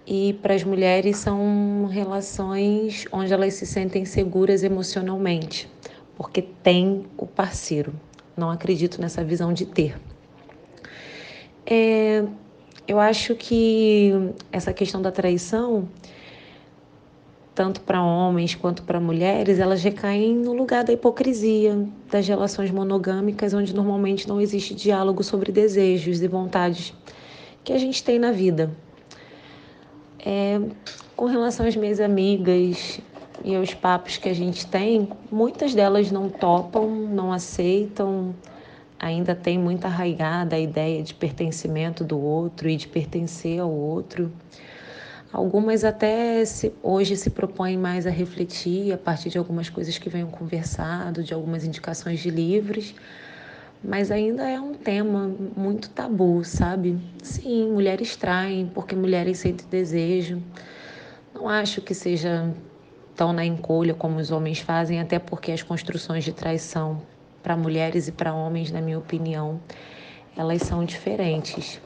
e 0.07 0.33
para 0.41 0.55
as 0.55 0.65
mulheres 0.65 1.19
são 1.19 1.87
relações 1.91 3.05
onde 3.13 3.35
elas 3.35 3.53
se 3.53 3.67
sentem 3.67 4.07
seguras 4.07 4.63
emocionalmente, 4.63 5.69
porque 6.17 6.41
tem 6.41 7.05
o 7.19 7.27
parceiro. 7.27 7.93
Não 8.41 8.51
acredito 8.51 8.99
nessa 9.03 9.23
visão 9.23 9.53
de 9.53 9.67
ter. 9.67 10.01
É, 11.67 12.25
eu 12.89 12.99
acho 12.99 13.35
que 13.35 14.13
essa 14.51 14.73
questão 14.73 15.03
da 15.03 15.13
traição 15.13 15.87
tanto 17.55 17.83
para 17.83 18.03
homens 18.03 18.55
quanto 18.55 18.83
para 18.85 18.99
mulheres, 18.99 19.59
elas 19.59 19.83
recaem 19.83 20.35
no 20.35 20.55
lugar 20.55 20.83
da 20.83 20.95
hipocrisia 20.95 21.87
das 22.11 22.27
relações 22.27 22.71
monogâmicas, 22.71 23.53
onde 23.53 23.75
normalmente 23.75 24.27
não 24.27 24.41
existe 24.41 24.75
diálogo 24.75 25.23
sobre 25.23 25.53
desejos 25.53 26.23
e 26.23 26.27
vontades 26.27 26.95
que 27.63 27.75
a 27.75 27.79
gente 27.79 28.03
tem 28.03 28.19
na 28.19 28.33
vida. 28.33 28.71
É, 30.25 30.59
com 31.15 31.27
relação 31.27 31.67
às 31.67 31.77
minhas 31.77 32.01
amigas 32.01 32.99
e 33.45 33.55
aos 33.55 33.75
papos 33.75 34.17
que 34.17 34.29
a 34.29 34.35
gente 34.35 34.67
tem, 34.67 35.09
muitas 35.31 35.75
delas 35.75 36.11
não 36.11 36.29
topam, 36.29 36.89
não 36.91 37.33
aceitam, 37.33 38.35
ainda 38.99 39.35
tem 39.35 39.59
muito 39.59 39.87
arraigada 39.87 40.57
a 40.57 40.59
ideia 40.59 41.03
de 41.03 41.15
pertencimento 41.15 42.05
do 42.05 42.21
outro 42.21 42.69
e 42.69 42.77
de 42.77 42.87
pertencer 42.87 43.59
ao 43.61 43.71
outro. 43.71 44.31
Algumas 45.33 45.85
até 45.85 46.45
se, 46.45 46.73
hoje 46.83 47.17
se 47.17 47.31
propõem 47.31 47.79
mais 47.79 48.07
a 48.07 48.11
refletir 48.11 48.93
a 48.93 48.99
partir 48.99 49.31
de 49.31 49.39
algumas 49.39 49.71
coisas 49.71 49.97
que 49.97 50.11
venham 50.11 50.29
conversado, 50.29 51.23
de 51.23 51.33
algumas 51.33 51.65
indicações 51.65 52.21
de 52.21 52.31
livros, 52.31 52.95
mas 53.83 54.11
ainda 54.11 54.47
é 54.47 54.61
um 54.61 54.75
tema 54.75 55.33
muito 55.57 55.89
tabu, 55.91 56.45
sabe? 56.45 56.99
Sim, 57.23 57.71
mulheres 57.71 58.17
traem 58.17 58.71
porque 58.75 58.95
mulheres 58.95 59.39
sentem 59.39 59.67
desejo. 59.71 60.43
Não 61.33 61.49
acho 61.49 61.81
que 61.81 61.95
seja 61.95 62.53
tão 63.21 63.35
na 63.35 63.45
encolha 63.45 63.93
como 63.93 64.19
os 64.19 64.31
homens 64.31 64.61
fazem, 64.61 64.99
até 64.99 65.19
porque 65.19 65.53
as 65.53 65.63
construções 65.63 66.25
de 66.25 66.33
traição 66.33 67.03
para 67.43 67.55
mulheres 67.55 68.09
e 68.09 68.13
para 68.13 68.33
homens, 68.33 68.73
na 68.73 68.81
minha 68.81 68.99
opinião, 68.99 69.61
elas 70.35 70.63
são 70.63 70.87
diferentes. 70.87 71.79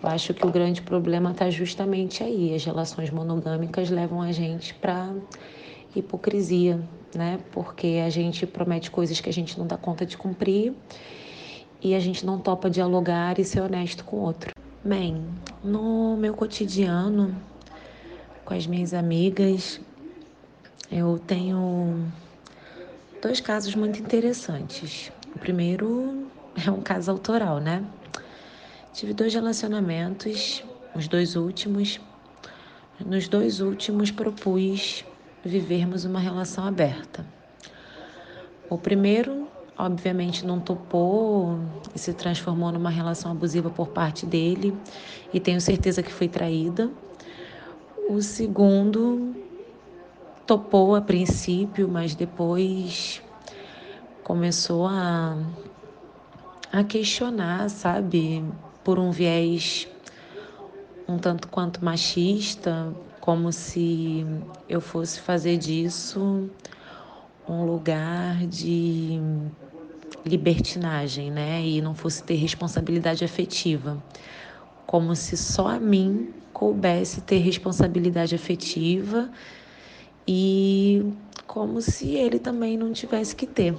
Eu 0.00 0.08
acho 0.08 0.32
que 0.32 0.46
o 0.46 0.52
grande 0.52 0.80
problema 0.80 1.32
está 1.32 1.50
justamente 1.50 2.22
aí. 2.22 2.54
As 2.54 2.64
relações 2.64 3.10
monogâmicas 3.10 3.90
levam 3.90 4.22
a 4.22 4.30
gente 4.30 4.72
para 4.72 5.12
hipocrisia, 5.96 6.80
né? 7.12 7.40
Porque 7.50 8.00
a 8.06 8.08
gente 8.08 8.46
promete 8.46 8.88
coisas 8.88 9.20
que 9.20 9.28
a 9.28 9.32
gente 9.32 9.58
não 9.58 9.66
dá 9.66 9.76
conta 9.76 10.06
de 10.06 10.16
cumprir 10.16 10.72
e 11.82 11.92
a 11.92 11.98
gente 11.98 12.24
não 12.24 12.38
topa 12.38 12.70
dialogar 12.70 13.40
e 13.40 13.44
ser 13.44 13.62
honesto 13.62 14.04
com 14.04 14.18
o 14.18 14.20
outro. 14.20 14.52
Bem, 14.84 15.24
no 15.64 16.16
meu 16.16 16.34
cotidiano, 16.34 17.34
com 18.44 18.54
as 18.54 18.64
minhas 18.64 18.94
amigas, 18.94 19.80
eu 20.90 21.18
tenho 21.18 22.10
dois 23.20 23.40
casos 23.40 23.74
muito 23.74 24.00
interessantes. 24.00 25.12
O 25.34 25.38
primeiro 25.38 26.26
é 26.66 26.70
um 26.70 26.80
caso 26.80 27.10
autoral, 27.10 27.58
né? 27.58 27.84
Tive 28.92 29.12
dois 29.12 29.34
relacionamentos, 29.34 30.64
os 30.94 31.06
dois 31.06 31.36
últimos. 31.36 32.00
Nos 33.04 33.28
dois 33.28 33.60
últimos 33.60 34.10
propus 34.10 35.04
vivermos 35.44 36.04
uma 36.04 36.18
relação 36.18 36.66
aberta. 36.66 37.24
O 38.68 38.76
primeiro, 38.76 39.46
obviamente, 39.76 40.44
não 40.44 40.58
topou 40.58 41.60
e 41.94 41.98
se 41.98 42.12
transformou 42.12 42.72
numa 42.72 42.90
relação 42.90 43.30
abusiva 43.30 43.70
por 43.70 43.88
parte 43.88 44.26
dele, 44.26 44.76
e 45.32 45.38
tenho 45.38 45.60
certeza 45.60 46.02
que 46.02 46.12
foi 46.12 46.28
traída. 46.28 46.90
O 48.08 48.20
segundo 48.20 49.36
topou 50.48 50.96
a 50.96 51.02
princípio, 51.02 51.86
mas 51.86 52.14
depois 52.14 53.22
começou 54.24 54.86
a, 54.86 55.36
a 56.72 56.82
questionar, 56.82 57.68
sabe, 57.68 58.42
por 58.82 58.98
um 58.98 59.10
viés 59.10 59.86
um 61.06 61.18
tanto 61.18 61.48
quanto 61.48 61.84
machista, 61.84 62.94
como 63.20 63.52
se 63.52 64.24
eu 64.66 64.80
fosse 64.80 65.20
fazer 65.20 65.58
disso 65.58 66.48
um 67.46 67.64
lugar 67.64 68.46
de 68.46 69.20
libertinagem, 70.24 71.30
né? 71.30 71.62
E 71.62 71.82
não 71.82 71.94
fosse 71.94 72.22
ter 72.22 72.36
responsabilidade 72.36 73.22
afetiva. 73.22 74.02
Como 74.86 75.14
se 75.14 75.36
só 75.36 75.68
a 75.68 75.78
mim 75.78 76.32
coubesse 76.54 77.20
ter 77.20 77.38
responsabilidade 77.38 78.34
afetiva 78.34 79.30
e 80.30 81.10
como 81.46 81.80
se 81.80 82.14
ele 82.14 82.38
também 82.38 82.76
não 82.76 82.92
tivesse 82.92 83.34
que 83.34 83.46
ter. 83.46 83.74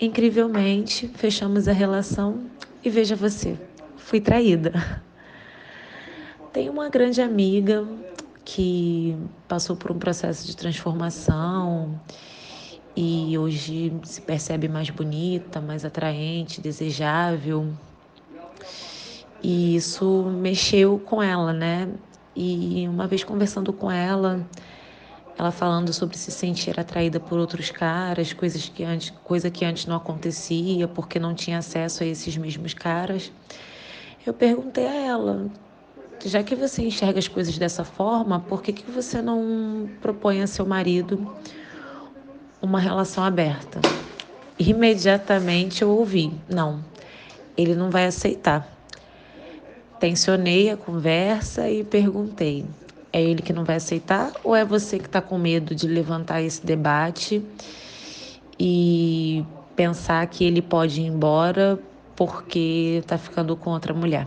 Incrivelmente, 0.00 1.06
fechamos 1.08 1.68
a 1.68 1.72
relação 1.72 2.46
e 2.82 2.88
veja 2.88 3.14
você, 3.14 3.58
fui 3.98 4.18
traída. 4.18 4.72
Tenho 6.54 6.72
uma 6.72 6.88
grande 6.88 7.20
amiga 7.20 7.86
que 8.46 9.14
passou 9.46 9.76
por 9.76 9.92
um 9.92 9.98
processo 9.98 10.46
de 10.46 10.56
transformação 10.56 12.00
e 12.96 13.36
hoje 13.36 13.92
se 14.04 14.22
percebe 14.22 14.68
mais 14.68 14.88
bonita, 14.88 15.60
mais 15.60 15.84
atraente, 15.84 16.62
desejável. 16.62 17.68
E 19.42 19.76
isso 19.76 20.24
mexeu 20.40 20.98
com 20.98 21.22
ela, 21.22 21.52
né? 21.52 21.90
E 22.34 22.88
uma 22.88 23.06
vez 23.06 23.22
conversando 23.22 23.70
com 23.70 23.90
ela, 23.90 24.46
ela 25.38 25.52
falando 25.52 25.92
sobre 25.92 26.18
se 26.18 26.32
sentir 26.32 26.78
atraída 26.80 27.20
por 27.20 27.38
outros 27.38 27.70
caras, 27.70 28.32
coisas 28.32 28.68
que 28.68 28.82
antes, 28.82 29.10
coisa 29.22 29.48
que 29.48 29.64
antes 29.64 29.86
não 29.86 29.94
acontecia, 29.94 30.88
porque 30.88 31.20
não 31.20 31.32
tinha 31.32 31.58
acesso 31.58 32.02
a 32.02 32.06
esses 32.06 32.36
mesmos 32.36 32.74
caras. 32.74 33.30
Eu 34.26 34.34
perguntei 34.34 34.84
a 34.84 34.94
ela, 34.94 35.48
já 36.24 36.42
que 36.42 36.56
você 36.56 36.82
enxerga 36.82 37.20
as 37.20 37.28
coisas 37.28 37.56
dessa 37.56 37.84
forma, 37.84 38.40
por 38.40 38.60
que, 38.60 38.72
que 38.72 38.90
você 38.90 39.22
não 39.22 39.88
propõe 40.00 40.42
a 40.42 40.46
seu 40.48 40.66
marido 40.66 41.32
uma 42.60 42.80
relação 42.80 43.22
aberta? 43.22 43.80
Imediatamente 44.58 45.82
eu 45.82 45.90
ouvi, 45.90 46.32
não, 46.48 46.84
ele 47.56 47.76
não 47.76 47.90
vai 47.92 48.06
aceitar. 48.06 48.66
Tensionei 50.00 50.68
a 50.68 50.76
conversa 50.76 51.70
e 51.70 51.84
perguntei: 51.84 52.66
é 53.18 53.22
ele 53.22 53.42
que 53.42 53.52
não 53.52 53.64
vai 53.64 53.76
aceitar 53.76 54.32
ou 54.44 54.54
é 54.54 54.64
você 54.64 54.98
que 54.98 55.06
está 55.06 55.20
com 55.20 55.36
medo 55.36 55.74
de 55.74 55.86
levantar 55.86 56.40
esse 56.42 56.64
debate 56.64 57.44
e 58.58 59.44
pensar 59.76 60.26
que 60.26 60.44
ele 60.44 60.62
pode 60.62 61.00
ir 61.00 61.06
embora 61.06 61.78
porque 62.16 62.98
está 63.00 63.18
ficando 63.18 63.56
com 63.56 63.70
outra 63.70 63.94
mulher? 63.94 64.26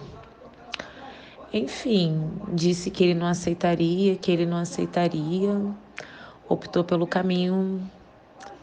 Enfim, 1.53 2.31
disse 2.53 2.89
que 2.89 3.03
ele 3.03 3.13
não 3.13 3.27
aceitaria, 3.27 4.15
que 4.15 4.31
ele 4.31 4.45
não 4.45 4.57
aceitaria, 4.57 5.59
optou 6.47 6.83
pelo 6.83 7.05
caminho 7.05 7.81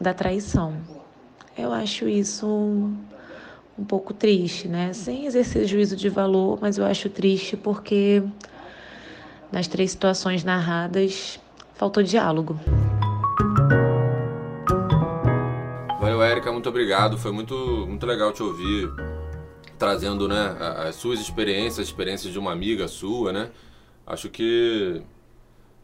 da 0.01 0.13
traição. 0.13 0.75
Eu 1.55 1.71
acho 1.71 2.07
isso 2.07 2.47
um, 2.47 2.97
um 3.77 3.83
pouco 3.83 4.11
triste, 4.11 4.67
né? 4.67 4.91
Sem 4.93 5.27
exercer 5.27 5.67
juízo 5.67 5.95
de 5.95 6.09
valor, 6.09 6.57
mas 6.59 6.79
eu 6.79 6.85
acho 6.85 7.09
triste 7.09 7.55
porque 7.55 8.23
nas 9.51 9.67
três 9.67 9.91
situações 9.91 10.43
narradas, 10.43 11.39
faltou 11.75 12.03
diálogo. 12.03 12.59
Valeu, 15.99 16.21
Érica, 16.21 16.51
muito 16.51 16.69
obrigado. 16.69 17.17
Foi 17.17 17.31
muito, 17.31 17.55
muito 17.87 18.05
legal 18.05 18.31
te 18.31 18.43
ouvir, 18.43 18.89
trazendo 19.77 20.27
né, 20.27 20.55
as 20.87 20.95
suas 20.95 21.19
experiências, 21.19 21.79
as 21.79 21.87
experiências 21.87 22.31
de 22.31 22.39
uma 22.39 22.51
amiga 22.51 22.87
sua, 22.87 23.31
né? 23.31 23.49
Acho 24.05 24.29
que 24.29 25.01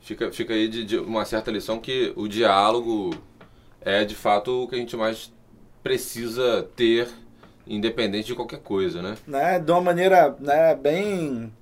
fica, 0.02 0.32
fica 0.32 0.54
aí 0.54 0.68
de, 0.68 0.84
de 0.84 0.98
uma 0.98 1.26
certa 1.26 1.52
lição 1.52 1.80
que 1.80 2.14
o 2.16 2.28
diálogo 2.28 3.12
é 3.82 4.04
de 4.04 4.16
fato 4.16 4.64
o 4.64 4.68
que 4.68 4.76
a 4.76 4.78
gente 4.80 4.98
mais 4.98 5.32
precisa 5.84 6.68
ter, 6.76 7.08
independente 7.68 8.28
de 8.28 8.36
qualquer 8.36 8.60
coisa, 8.60 9.02
né? 9.02 9.16
né? 9.28 9.60
De 9.60 9.72
uma 9.72 9.82
maneira 9.82 10.36
né, 10.40 10.76
bem 10.76 11.54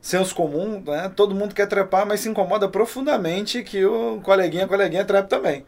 senso 0.00 0.34
comum, 0.34 0.82
né? 0.84 1.10
Todo 1.14 1.34
mundo 1.34 1.54
quer 1.54 1.66
trepar, 1.66 2.06
mas 2.06 2.20
se 2.20 2.28
incomoda 2.28 2.68
profundamente 2.68 3.62
que 3.62 3.84
o 3.84 4.20
coleguinha, 4.22 4.66
coleguinha 4.66 5.04
trepe 5.04 5.28
também. 5.28 5.64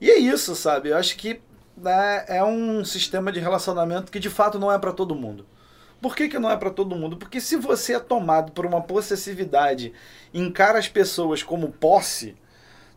E 0.00 0.10
é 0.10 0.18
isso, 0.18 0.54
sabe? 0.54 0.90
Eu 0.90 0.96
acho 0.96 1.16
que 1.16 1.40
né, 1.76 2.24
é 2.28 2.42
um 2.44 2.84
sistema 2.84 3.32
de 3.32 3.40
relacionamento 3.40 4.10
que 4.12 4.18
de 4.18 4.30
fato 4.30 4.58
não 4.58 4.70
é 4.70 4.78
para 4.78 4.92
todo 4.92 5.14
mundo. 5.14 5.46
Por 6.00 6.14
que, 6.14 6.28
que 6.28 6.38
não 6.38 6.50
é 6.50 6.56
para 6.56 6.70
todo 6.70 6.96
mundo? 6.96 7.16
Porque 7.16 7.40
se 7.40 7.56
você 7.56 7.94
é 7.94 8.00
tomado 8.00 8.52
por 8.52 8.66
uma 8.66 8.82
possessividade, 8.82 9.92
encara 10.32 10.78
as 10.78 10.88
pessoas 10.88 11.42
como 11.42 11.72
posse, 11.72 12.36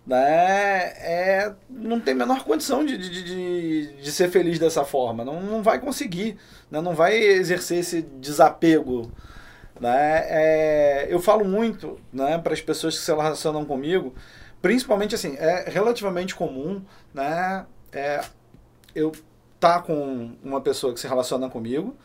né, 0.06 0.94
é, 0.98 1.54
não 1.70 2.00
tem 2.00 2.14
a 2.14 2.18
menor 2.18 2.44
condição 2.44 2.86
de, 2.86 2.98
de, 2.98 3.24
de, 3.24 4.02
de 4.02 4.12
ser 4.12 4.30
feliz 4.30 4.60
dessa 4.60 4.84
forma. 4.84 5.24
Não, 5.24 5.42
não 5.42 5.64
vai 5.64 5.80
conseguir, 5.80 6.38
né, 6.70 6.82
não 6.82 6.94
vai 6.94 7.18
exercer 7.18 7.80
esse 7.80 8.02
desapego 8.02 9.12
né? 9.80 10.26
É, 10.28 11.08
eu 11.10 11.20
falo 11.20 11.46
muito 11.46 12.00
né, 12.12 12.38
para 12.38 12.54
as 12.54 12.62
pessoas 12.62 12.98
que 12.98 13.04
se 13.04 13.12
relacionam 13.12 13.66
comigo, 13.66 14.14
principalmente 14.62 15.16
assim, 15.16 15.36
é 15.38 15.70
relativamente 15.70 16.36
comum 16.36 16.82
né, 17.14 17.66
é, 17.92 18.22
eu 18.96 19.12
estar 19.56 19.80
tá 19.80 19.82
com 19.82 20.32
uma 20.44 20.62
pessoa 20.62 20.94
que 20.94 21.00
se 21.00 21.08
relaciona 21.08 21.50
comigo, 21.50 21.96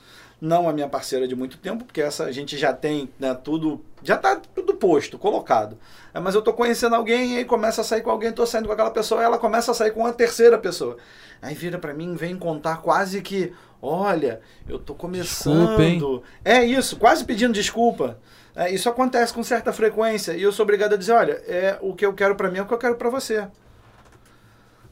não 0.41 0.69
a 0.69 0.73
minha 0.73 0.89
parceira 0.89 1.29
de 1.29 1.37
muito 1.37 1.57
tempo, 1.59 1.85
porque 1.85 2.03
essa 2.03 2.25
a 2.25 2.33
gente 2.33 2.59
já 2.59 2.73
tem 2.73 3.09
né, 3.17 3.33
tudo, 3.33 3.81
já 4.03 4.17
tá 4.17 4.35
tudo 4.35 4.75
posto, 4.75 5.17
colocado. 5.17 5.79
É, 6.13 6.19
mas 6.19 6.35
eu 6.35 6.43
tô 6.43 6.53
conhecendo 6.53 6.97
alguém 6.97 7.35
e 7.35 7.37
aí 7.39 7.45
começa 7.45 7.83
a 7.83 7.85
sair 7.85 8.03
com 8.03 8.11
alguém, 8.11 8.33
tô 8.33 8.45
saindo 8.45 8.67
com 8.67 8.73
aquela 8.73 8.91
pessoa, 8.91 9.23
ela 9.23 9.39
começa 9.39 9.71
a 9.71 9.75
sair 9.75 9.93
com 9.93 10.01
uma 10.01 10.13
terceira 10.13 10.59
pessoa. 10.59 10.97
Aí 11.41 11.55
vira 11.55 11.79
para 11.79 11.95
mim, 11.95 12.17
vem 12.17 12.37
contar 12.37 12.79
quase 12.79 13.23
que, 13.23 13.53
olha, 13.83 14.41
eu 14.69 14.79
tô 14.79 14.95
começando. 14.95 15.77
Desculpa, 15.77 16.27
é 16.45 16.65
isso, 16.65 16.97
quase 16.97 17.25
pedindo 17.25 17.53
desculpa. 17.53 18.19
É, 18.55 18.71
isso 18.71 18.89
acontece 18.89 19.33
com 19.33 19.43
certa 19.43 19.73
frequência 19.73 20.33
e 20.33 20.43
eu 20.43 20.53
sou 20.53 20.63
obrigado 20.63 20.93
a 20.93 20.97
dizer, 20.97 21.13
olha, 21.13 21.43
é 21.47 21.79
o 21.81 21.95
que 21.95 22.05
eu 22.05 22.15
quero 22.15 22.37
para 22.37 22.51
mim 22.51 22.59
é 22.59 22.63
o 22.63 22.67
que 22.67 22.75
eu 22.75 22.79
quero 22.79 22.97
para 22.97 23.11
você. 23.11 23.49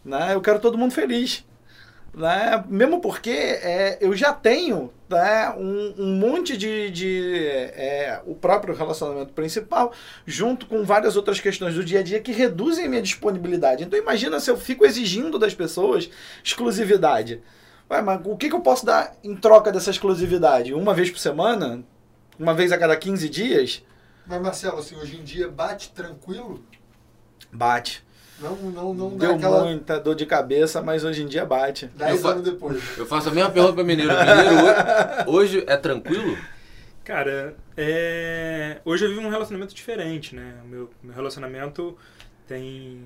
Né? 0.05 0.35
Eu 0.35 0.41
quero 0.41 0.59
todo 0.59 0.79
mundo 0.79 0.93
feliz. 0.93 1.45
Né? 2.13 2.65
Mesmo 2.69 3.01
porque 3.01 3.31
é, 3.31 3.99
eu 4.01 4.17
já 4.17 4.33
tenho 4.33 4.91
né, 5.09 5.51
um, 5.57 5.95
um 5.97 6.15
monte 6.15 6.57
de. 6.57 6.91
de 6.91 7.47
é, 7.75 8.21
o 8.27 8.35
próprio 8.35 8.75
relacionamento 8.75 9.33
principal, 9.33 9.93
junto 10.27 10.67
com 10.67 10.83
várias 10.85 11.15
outras 11.15 11.39
questões 11.39 11.75
do 11.75 11.85
dia 11.85 12.01
a 12.01 12.03
dia 12.03 12.19
que 12.19 12.33
reduzem 12.33 12.87
a 12.87 12.89
minha 12.89 13.03
disponibilidade. 13.03 13.85
Então 13.85 13.97
imagina 13.97 14.41
se 14.41 14.51
eu 14.51 14.57
fico 14.57 14.85
exigindo 14.85 15.39
das 15.39 15.55
pessoas 15.55 16.11
exclusividade. 16.43 17.41
Ué, 17.91 18.01
mas 18.01 18.21
o 18.25 18.37
que, 18.37 18.49
que 18.49 18.55
eu 18.55 18.61
posso 18.61 18.87
dar 18.87 19.17
em 19.25 19.35
troca 19.35 19.73
dessa 19.73 19.91
exclusividade? 19.91 20.73
Uma 20.73 20.95
vez 20.95 21.11
por 21.11 21.19
semana? 21.19 21.83
Uma 22.39 22.55
vez 22.55 22.71
a 22.71 22.79
cada 22.79 22.97
15 22.97 23.29
dias? 23.29 23.85
Mas 24.27 24.41
Marcelo, 24.41 24.79
assim, 24.79 24.95
hoje 24.95 25.17
em 25.17 25.25
dia 25.25 25.49
bate 25.49 25.91
tranquilo? 25.91 26.63
Bate. 27.53 28.05
Não, 28.39 28.57
não, 28.57 28.95
não 28.95 29.11
Deu 29.11 29.31
dá 29.31 29.37
aquela... 29.37 29.65
muita 29.65 29.99
dor 29.99 30.15
de 30.15 30.25
cabeça, 30.25 30.81
mas 30.81 31.05
hoje 31.05 31.23
em 31.25 31.27
dia 31.27 31.45
bate. 31.45 31.87
Dez 31.89 32.25
anos 32.25 32.45
depois. 32.45 32.81
Eu 32.97 33.05
faço 33.05 33.29
a 33.29 33.33
mesma 33.33 33.51
pergunta 33.51 33.75
para 33.75 33.85
Mineiro. 33.85 34.13
Mineiro, 34.13 34.65
hoje, 35.29 35.59
hoje 35.59 35.65
é 35.67 35.77
tranquilo? 35.77 36.39
Cara, 37.05 37.57
é... 37.77 38.81
hoje 38.85 39.05
eu 39.05 39.11
vivo 39.11 39.23
um 39.23 39.31
relacionamento 39.31 39.75
diferente, 39.75 40.35
né? 40.35 40.55
O 40.65 40.69
meu, 40.69 40.91
meu 41.03 41.15
relacionamento 41.15 41.99
tem. 42.47 43.03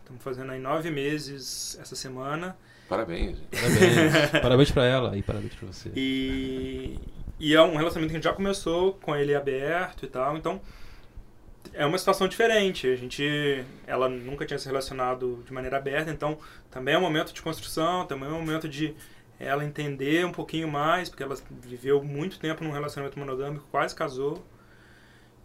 Estamos 0.00 0.22
fazendo 0.22 0.50
aí 0.50 0.58
nove 0.58 0.90
meses 0.90 1.78
essa 1.80 1.94
semana. 1.94 2.56
Parabéns. 2.88 3.38
Parabéns. 3.50 4.30
parabéns 4.42 4.70
pra 4.70 4.84
ela 4.84 5.16
e 5.16 5.22
parabéns 5.22 5.54
pra 5.54 5.66
você. 5.66 5.90
E, 5.96 6.98
e 7.40 7.54
é 7.54 7.62
um 7.62 7.76
relacionamento 7.76 8.10
que 8.10 8.16
a 8.16 8.18
gente 8.18 8.24
já 8.24 8.32
começou 8.32 8.94
com 8.94 9.16
ele 9.16 9.34
aberto 9.34 10.04
e 10.04 10.08
tal, 10.08 10.36
então 10.36 10.60
é 11.72 11.84
uma 11.84 11.98
situação 11.98 12.28
diferente. 12.28 12.86
A 12.86 12.96
gente, 12.96 13.64
ela 13.86 14.08
nunca 14.08 14.46
tinha 14.46 14.58
se 14.58 14.66
relacionado 14.66 15.42
de 15.46 15.52
maneira 15.52 15.76
aberta, 15.76 16.10
então 16.10 16.38
também 16.70 16.94
é 16.94 16.98
um 16.98 17.02
momento 17.02 17.32
de 17.32 17.42
construção, 17.42 18.06
também 18.06 18.28
é 18.28 18.32
um 18.32 18.40
momento 18.40 18.68
de 18.68 18.94
ela 19.38 19.64
entender 19.64 20.24
um 20.24 20.32
pouquinho 20.32 20.68
mais, 20.68 21.08
porque 21.08 21.22
ela 21.22 21.36
viveu 21.50 22.02
muito 22.02 22.38
tempo 22.38 22.62
num 22.62 22.70
relacionamento 22.70 23.18
monogâmico, 23.18 23.66
quase 23.70 23.94
casou. 23.94 24.44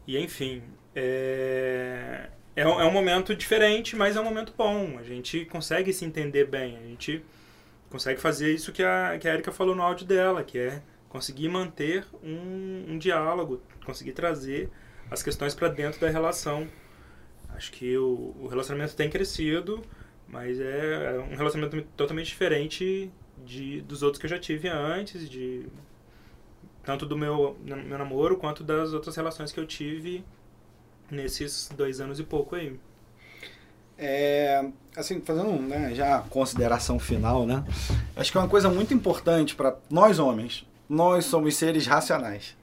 E 0.07 0.18
enfim, 0.18 0.61
é, 0.95 2.30
é, 2.60 2.64
é 2.64 2.86
um 2.86 2.91
momento 2.91 3.34
diferente, 3.34 3.95
mas 3.95 4.18
é 4.18 4.22
um 4.22 4.23
momento 4.23 4.53
bom. 4.57 4.98
A 4.99 5.03
gente 5.03 5.45
consegue 5.45 5.94
se 5.94 6.03
entender 6.03 6.45
bem, 6.45 6.76
a 6.77 6.81
gente 6.81 7.23
consegue 7.90 8.19
fazer 8.19 8.53
isso 8.53 8.73
que 8.73 8.84
a, 8.84 9.18
que 9.18 9.27
a 9.27 9.34
Erika 9.34 9.52
falou 9.52 9.73
no 9.73 9.81
áudio 9.81 10.06
dela, 10.06 10.44
que 10.44 10.60
é 10.60 10.81
conseguir 11.07 11.48
manter 11.48 12.06
um, 12.22 12.86
um 12.90 12.98
diálogo, 12.98 13.61
conseguir 13.86 14.11
trazer 14.11 14.69
as 15.10 15.23
questões 15.23 15.56
para 15.56 15.69
dentro 15.69 16.02
da 16.02 16.10
relação. 16.10 16.68
Acho 17.56 17.72
que 17.72 17.98
o, 17.98 18.36
o 18.41 18.48
relacionamento 18.48 18.94
tem 18.94 19.10
crescido, 19.10 19.81
mas 20.27 20.60
é, 20.60 21.15
é 21.15 21.19
um 21.19 21.36
relacionamento 21.36 21.81
totalmente 21.95 22.27
diferente 22.27 23.10
de, 23.38 23.81
dos 23.81 24.03
outros 24.03 24.19
que 24.19 24.26
eu 24.26 24.30
já 24.30 24.38
tive 24.38 24.68
antes, 24.68 25.30
de 25.30 25.65
tanto 26.84 27.06
do 27.06 27.18
meu, 27.18 27.57
meu 27.64 27.98
namoro 27.98 28.36
quanto 28.36 28.65
das 28.65 28.94
outras 28.94 29.15
relações 29.15 29.52
que 29.52 29.60
eu 29.60 29.65
tive 29.65 30.26
nesses 31.11 31.69
dois 31.76 31.99
anos 31.99 32.19
e 32.19 32.23
pouco 32.23 32.56
aí. 32.56 32.80
É, 33.98 34.65
assim, 34.95 35.19
fazendo 35.19 35.52
né, 35.61 35.94
já 35.94 36.19
consideração 36.30 36.98
final, 36.98 37.45
né? 37.45 37.64
Acho 38.15 38.31
que 38.31 38.38
é 38.38 38.41
uma 38.41 38.48
coisa 38.48 38.69
muito 38.69 38.94
importante 38.94 39.56
para 39.56 39.76
nós 39.90 40.19
homens. 40.19 40.65
Nós 40.88 41.26
somos 41.26 41.56
seres 41.56 41.86
racionais. 41.86 42.56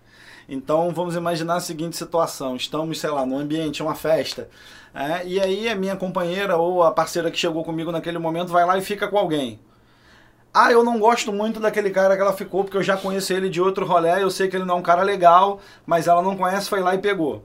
Então 0.48 0.92
vamos 0.92 1.14
imaginar 1.16 1.56
a 1.56 1.60
seguinte 1.60 1.96
situação: 1.96 2.56
estamos, 2.56 3.00
sei 3.00 3.10
lá, 3.10 3.26
num 3.26 3.38
ambiente, 3.38 3.82
uma 3.82 3.94
festa, 3.94 4.48
é, 4.94 5.26
e 5.26 5.40
aí 5.40 5.68
a 5.68 5.74
minha 5.74 5.96
companheira 5.96 6.56
ou 6.56 6.82
a 6.82 6.90
parceira 6.90 7.30
que 7.30 7.38
chegou 7.38 7.64
comigo 7.64 7.92
naquele 7.92 8.18
momento 8.18 8.48
vai 8.48 8.64
lá 8.64 8.78
e 8.78 8.80
fica 8.80 9.08
com 9.08 9.18
alguém. 9.18 9.58
Ah, 10.54 10.72
eu 10.72 10.82
não 10.82 10.98
gosto 10.98 11.30
muito 11.30 11.60
daquele 11.60 11.90
cara 11.90 12.16
que 12.16 12.22
ela 12.22 12.32
ficou, 12.32 12.64
porque 12.64 12.78
eu 12.78 12.82
já 12.82 12.96
conheço 12.96 13.30
ele 13.30 13.50
de 13.50 13.60
outro 13.60 13.84
rolê, 13.84 14.22
eu 14.22 14.30
sei 14.30 14.48
que 14.48 14.56
ele 14.56 14.64
não 14.64 14.76
é 14.76 14.78
um 14.78 14.82
cara 14.82 15.02
legal, 15.02 15.60
mas 15.84 16.08
ela 16.08 16.22
não 16.22 16.34
conhece, 16.34 16.70
foi 16.70 16.80
lá 16.80 16.94
e 16.94 16.98
pegou. 16.98 17.44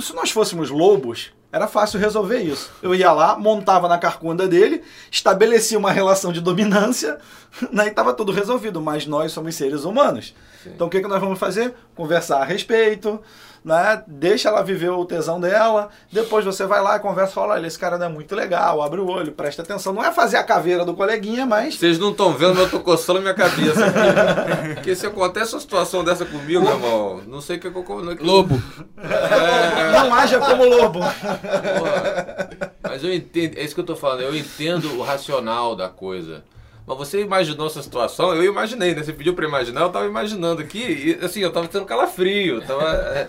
Se 0.00 0.14
nós 0.14 0.30
fôssemos 0.30 0.70
lobos, 0.70 1.32
era 1.50 1.66
fácil 1.66 1.98
resolver 1.98 2.40
isso. 2.40 2.70
Eu 2.82 2.94
ia 2.94 3.10
lá, 3.10 3.38
montava 3.38 3.88
na 3.88 3.98
carcunda 3.98 4.46
dele, 4.46 4.82
estabelecia 5.10 5.78
uma 5.78 5.90
relação 5.90 6.30
de 6.30 6.40
dominância, 6.40 7.18
né, 7.72 7.86
e 7.86 7.88
estava 7.88 8.12
tudo 8.12 8.30
resolvido. 8.32 8.80
Mas 8.80 9.06
nós 9.06 9.32
somos 9.32 9.54
seres 9.54 9.84
humanos. 9.84 10.34
Então 10.66 10.86
o 10.86 10.90
que, 10.90 11.00
que 11.00 11.08
nós 11.08 11.20
vamos 11.20 11.38
fazer? 11.38 11.74
Conversar 11.94 12.42
a 12.42 12.44
respeito, 12.44 13.20
né? 13.68 14.02
deixa 14.06 14.48
ela 14.48 14.62
viver 14.62 14.90
o 14.90 15.04
tesão 15.04 15.40
dela, 15.40 15.90
depois 16.10 16.44
você 16.44 16.66
vai 16.66 16.82
lá 16.82 16.96
e 16.96 17.00
conversa 17.00 17.32
e 17.32 17.34
fala, 17.34 17.54
olha, 17.54 17.66
esse 17.66 17.78
cara 17.78 17.98
não 17.98 18.06
é 18.06 18.08
muito 18.08 18.34
legal, 18.34 18.82
abre 18.82 19.00
o 19.00 19.06
olho, 19.06 19.32
presta 19.32 19.62
atenção. 19.62 19.92
Não 19.92 20.04
é 20.04 20.10
fazer 20.10 20.36
a 20.38 20.44
caveira 20.44 20.84
do 20.84 20.94
coleguinha, 20.94 21.46
mas... 21.46 21.76
Vocês 21.76 21.98
não 21.98 22.10
estão 22.10 22.32
vendo, 22.32 22.54
mas 22.54 22.64
eu 22.64 22.70
tô 22.70 22.80
coçando 22.80 23.20
minha 23.20 23.34
cabeça 23.34 23.84
aqui. 23.86 24.74
Porque 24.74 24.94
se 24.94 25.06
acontece 25.06 25.54
uma 25.54 25.60
situação 25.60 26.02
dessa 26.02 26.24
comigo, 26.24 26.62
meu 26.62 26.72
irmão, 26.72 27.22
não 27.26 27.40
sei 27.40 27.56
o 27.56 27.60
que 27.60 27.66
eu... 27.66 27.72
Que... 28.16 28.22
Lobo. 28.22 28.60
É, 28.98 29.92
Não 29.92 30.14
haja 30.14 30.38
como 30.38 30.64
lobo. 30.64 31.00
porra. 31.00 32.50
Mas 32.82 33.04
eu 33.04 33.12
entendo, 33.12 33.58
é 33.58 33.62
isso 33.62 33.74
que 33.74 33.80
eu 33.80 33.86
tô 33.86 33.96
falando, 33.96 34.22
eu 34.22 34.34
entendo 34.34 34.98
o 34.98 35.02
racional 35.02 35.76
da 35.76 35.88
coisa. 35.88 36.42
Mas 36.86 36.96
você 36.96 37.20
imaginou 37.20 37.66
essa 37.66 37.82
situação? 37.82 38.34
Eu 38.34 38.44
imaginei, 38.44 38.94
né? 38.94 39.02
Você 39.02 39.12
pediu 39.12 39.34
pra 39.34 39.46
imaginar, 39.46 39.82
eu 39.82 39.90
tava 39.90 40.06
imaginando 40.06 40.62
aqui, 40.62 41.18
e 41.20 41.24
assim, 41.24 41.40
eu 41.40 41.52
tava 41.52 41.68
tendo 41.68 41.84
calafrio, 41.84 42.62
tava... 42.62 43.28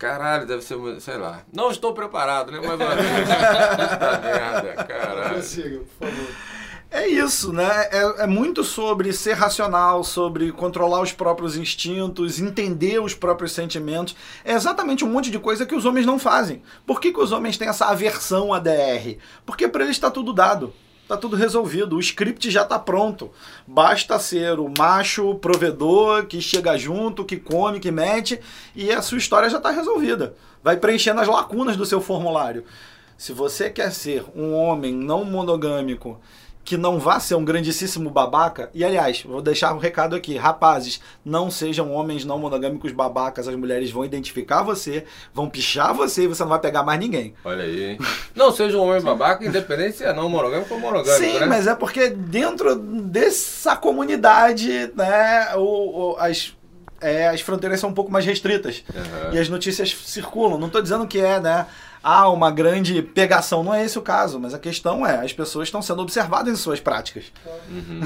Caralho, 0.00 0.46
deve 0.46 0.62
ser, 0.62 0.78
sei 0.98 1.18
lá. 1.18 1.42
Não 1.52 1.70
estou 1.70 1.92
preparado, 1.92 2.50
né? 2.50 2.58
Vez. 2.58 2.70
Puta 2.70 4.18
merda, 4.24 4.84
caralho. 4.84 5.34
Prossiga, 5.34 5.80
por 5.98 6.08
favor. 6.08 6.26
É 6.90 7.06
isso, 7.06 7.52
né? 7.52 7.68
É, 7.92 8.22
é 8.22 8.26
muito 8.26 8.64
sobre 8.64 9.12
ser 9.12 9.34
racional, 9.34 10.02
sobre 10.02 10.52
controlar 10.52 11.02
os 11.02 11.12
próprios 11.12 11.54
instintos, 11.54 12.40
entender 12.40 12.98
os 12.98 13.14
próprios 13.14 13.52
sentimentos. 13.52 14.16
É 14.42 14.54
exatamente 14.54 15.04
um 15.04 15.12
monte 15.12 15.30
de 15.30 15.38
coisa 15.38 15.66
que 15.66 15.74
os 15.74 15.84
homens 15.84 16.06
não 16.06 16.18
fazem. 16.18 16.62
Por 16.86 16.98
que, 16.98 17.12
que 17.12 17.20
os 17.20 17.30
homens 17.30 17.58
têm 17.58 17.68
essa 17.68 17.84
aversão 17.84 18.54
à 18.54 18.58
DR? 18.58 19.18
Porque 19.44 19.68
para 19.68 19.84
eles 19.84 19.96
está 19.96 20.10
tudo 20.10 20.32
dado. 20.32 20.72
Tá 21.10 21.16
tudo 21.16 21.34
resolvido, 21.34 21.96
o 21.96 21.98
script 21.98 22.48
já 22.52 22.64
tá 22.64 22.78
pronto. 22.78 23.32
Basta 23.66 24.16
ser 24.20 24.60
o 24.60 24.72
macho 24.78 25.34
provedor 25.34 26.26
que 26.26 26.40
chega 26.40 26.78
junto, 26.78 27.24
que 27.24 27.36
come, 27.36 27.80
que 27.80 27.90
mete, 27.90 28.38
e 28.76 28.92
a 28.92 29.02
sua 29.02 29.18
história 29.18 29.50
já 29.50 29.58
tá 29.58 29.72
resolvida. 29.72 30.36
Vai 30.62 30.76
preenchendo 30.76 31.20
as 31.20 31.26
lacunas 31.26 31.76
do 31.76 31.84
seu 31.84 32.00
formulário. 32.00 32.64
Se 33.18 33.32
você 33.32 33.68
quer 33.68 33.90
ser 33.90 34.24
um 34.36 34.54
homem 34.54 34.94
não 34.94 35.24
monogâmico 35.24 36.20
que 36.62 36.76
não 36.76 36.98
vá 37.00 37.18
ser 37.18 37.34
um 37.34 37.44
grandíssimo 37.44 38.10
babaca, 38.10 38.70
e 38.72 38.84
aliás, 38.84 39.22
vou 39.24 39.42
deixar 39.42 39.74
um 39.74 39.78
recado 39.78 40.14
aqui, 40.14 40.36
rapazes, 40.36 41.00
não 41.24 41.50
sejam 41.50 41.90
homens 41.92 42.24
não 42.24 42.38
monogâmicos 42.38 42.92
babacas, 42.92 43.48
as 43.48 43.56
mulheres 43.56 43.90
vão 43.90 44.04
identificar 44.04 44.62
você, 44.62 45.04
vão 45.34 45.48
pichar 45.48 45.92
você 45.94 46.24
e 46.24 46.26
você 46.28 46.42
não 46.42 46.50
vai 46.50 46.60
pegar 46.60 46.82
mais 46.84 47.00
ninguém. 47.00 47.34
Olha 47.44 47.64
aí, 47.64 47.82
hein? 47.92 47.98
Não 48.36 48.52
seja 48.52 48.76
um 48.76 48.82
homem 48.88 49.00
babaca, 49.02 49.44
independente 49.44 49.96
se 49.96 50.04
é 50.04 50.12
não 50.12 50.28
monogâmico 50.28 50.72
ou 50.74 50.78
monogâmico, 50.80 51.24
Sim, 51.24 51.40
né? 51.40 51.46
mas 51.46 51.66
é 51.66 51.74
porque 51.74 52.10
dentro 52.10 52.76
dessa 52.76 53.74
comunidade, 53.76 54.92
né, 54.94 55.54
o, 55.56 56.12
o- 56.12 56.16
as, 56.18 56.54
é, 57.00 57.28
as 57.28 57.40
fronteiras 57.40 57.80
são 57.80 57.90
um 57.90 57.94
pouco 57.94 58.12
mais 58.12 58.24
restritas. 58.24 58.84
Aham. 58.94 59.34
E 59.34 59.38
as 59.38 59.48
notícias 59.48 59.96
circulam. 60.04 60.58
Não 60.58 60.66
estou 60.66 60.82
dizendo 60.82 61.06
que 61.06 61.18
é, 61.18 61.40
né? 61.40 61.66
Ah, 62.02 62.28
uma 62.30 62.50
grande 62.50 63.02
pegação. 63.02 63.62
Não 63.62 63.74
é 63.74 63.84
esse 63.84 63.98
o 63.98 64.02
caso, 64.02 64.40
mas 64.40 64.54
a 64.54 64.58
questão 64.58 65.06
é, 65.06 65.24
as 65.24 65.32
pessoas 65.32 65.68
estão 65.68 65.82
sendo 65.82 66.00
observadas 66.00 66.52
em 66.52 66.56
suas 66.56 66.80
práticas. 66.80 67.30
Uhum, 67.68 68.00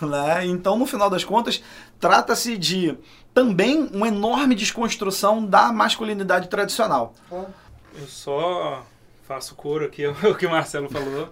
uhum. 0.00 0.08
né? 0.08 0.46
Então, 0.46 0.78
no 0.78 0.86
final 0.86 1.10
das 1.10 1.22
contas, 1.22 1.62
trata-se 1.98 2.56
de 2.56 2.96
também 3.34 3.88
uma 3.92 4.08
enorme 4.08 4.54
desconstrução 4.54 5.44
da 5.44 5.70
masculinidade 5.72 6.48
tradicional. 6.48 7.14
Eu 7.30 8.06
só 8.06 8.84
faço 9.22 9.54
coro 9.54 9.84
aqui 9.84 10.04
ao 10.24 10.34
que 10.34 10.46
o 10.46 10.50
Marcelo 10.50 10.88
falou. 10.88 11.30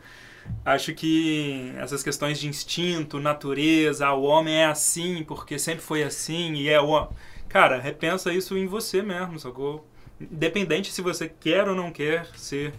Acho 0.65 0.95
que 0.95 1.73
essas 1.77 2.03
questões 2.03 2.39
de 2.39 2.49
instinto, 2.49 3.19
natureza, 3.19 4.11
o 4.13 4.23
homem 4.23 4.57
é 4.57 4.67
assim 4.67 5.25
porque 5.25 5.59
sempre 5.59 5.83
foi 5.83 6.03
assim 6.03 6.53
e 6.55 6.69
é 6.69 6.81
o. 6.81 7.09
Cara, 7.49 7.81
repensa 7.81 8.33
isso 8.33 8.57
em 8.57 8.67
você 8.67 9.01
mesmo, 9.01 9.39
sacou? 9.39 9.88
Independente 10.21 10.93
se 10.93 11.01
você 11.01 11.29
quer 11.29 11.69
ou 11.69 11.75
não 11.75 11.93
quer 11.93 12.27
ser 12.37 12.73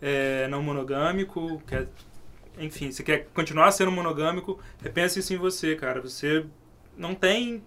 é, 0.00 0.48
não 0.48 0.62
monogâmico, 0.62 1.62
quer, 1.66 1.88
enfim, 2.58 2.90
você 2.90 3.02
quer 3.02 3.26
continuar 3.34 3.70
sendo 3.70 3.92
monogâmico, 3.92 4.58
repensa 4.82 5.18
isso 5.18 5.32
em 5.32 5.36
você, 5.36 5.76
cara. 5.76 6.00
Você 6.00 6.44
não 6.96 7.14
tem 7.14 7.62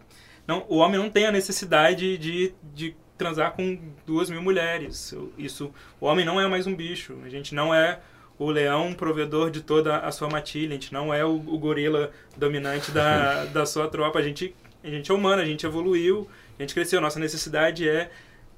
não, 0.48 0.66
o 0.68 0.78
homem 0.78 1.00
não 1.00 1.10
tem 1.10 1.26
a 1.26 1.32
necessidade 1.32 2.18
de, 2.18 2.54
de 2.74 2.96
transar 3.18 3.54
com 3.54 3.80
duas 4.06 4.30
mil 4.30 4.42
mulheres. 4.42 5.16
Isso, 5.38 5.74
o 6.00 6.06
homem 6.06 6.26
não 6.26 6.40
é 6.40 6.48
mais 6.48 6.68
um 6.68 6.76
bicho. 6.76 7.18
A 7.26 7.30
gente 7.30 7.56
não 7.56 7.74
é 7.74 8.00
o 8.38 8.50
leão 8.50 8.94
provedor 8.94 9.50
de 9.50 9.62
toda 9.62 10.00
a 10.00 10.12
sua 10.12 10.30
matilha. 10.30 10.72
A 10.72 10.74
gente 10.74 10.92
não 10.92 11.14
é 11.14 11.24
o, 11.24 11.36
o 11.36 11.58
gorila 11.58 12.12
dominante 12.36 12.92
da, 12.92 13.46
da 13.54 13.66
sua 13.66 13.88
tropa. 13.88 14.20
A 14.20 14.22
gente, 14.22 14.54
a 14.84 14.90
gente 14.90 15.10
é 15.10 15.14
humano, 15.14 15.42
a 15.42 15.46
gente 15.46 15.66
evoluiu, 15.66 16.28
a 16.60 16.62
gente 16.62 16.74
cresceu. 16.74 17.00
Nossa 17.00 17.20
necessidade 17.20 17.88
é 17.88 18.12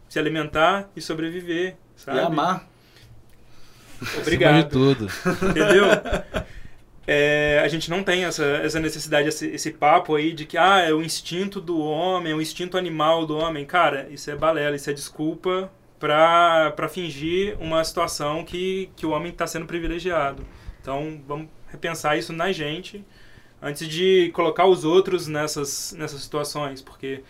se 0.09 0.19
alimentar 0.19 0.89
e 0.95 1.01
sobreviver, 1.01 1.75
sabe? 1.95 2.17
E 2.17 2.21
amar. 2.21 2.67
Obrigado. 4.19 4.63
De 4.63 4.69
tudo. 4.69 5.07
Entendeu? 5.49 5.85
É, 7.07 7.61
a 7.63 7.67
gente 7.67 7.89
não 7.89 8.03
tem 8.03 8.25
essa, 8.25 8.43
essa 8.43 8.79
necessidade, 8.79 9.29
esse, 9.29 9.47
esse 9.47 9.71
papo 9.71 10.15
aí 10.15 10.33
de 10.33 10.45
que 10.45 10.57
ah, 10.57 10.79
é 10.79 10.91
o 10.91 11.03
instinto 11.03 11.61
do 11.61 11.79
homem, 11.79 12.31
é 12.31 12.35
o 12.35 12.41
instinto 12.41 12.77
animal 12.77 13.25
do 13.25 13.37
homem. 13.37 13.65
Cara, 13.65 14.07
isso 14.09 14.29
é 14.31 14.35
balela, 14.35 14.75
isso 14.75 14.89
é 14.89 14.93
desculpa 14.93 15.71
pra, 15.99 16.71
pra 16.75 16.89
fingir 16.89 17.55
uma 17.59 17.83
situação 17.83 18.43
que, 18.43 18.89
que 18.95 19.05
o 19.05 19.11
homem 19.11 19.31
está 19.31 19.45
sendo 19.45 19.65
privilegiado. 19.65 20.43
Então, 20.81 21.21
vamos 21.27 21.47
repensar 21.67 22.17
isso 22.17 22.33
na 22.33 22.51
gente 22.51 23.05
antes 23.61 23.87
de 23.87 24.31
colocar 24.33 24.65
os 24.65 24.83
outros 24.83 25.27
nessas, 25.27 25.93
nessas 25.97 26.21
situações, 26.21 26.81
porque 26.81 27.23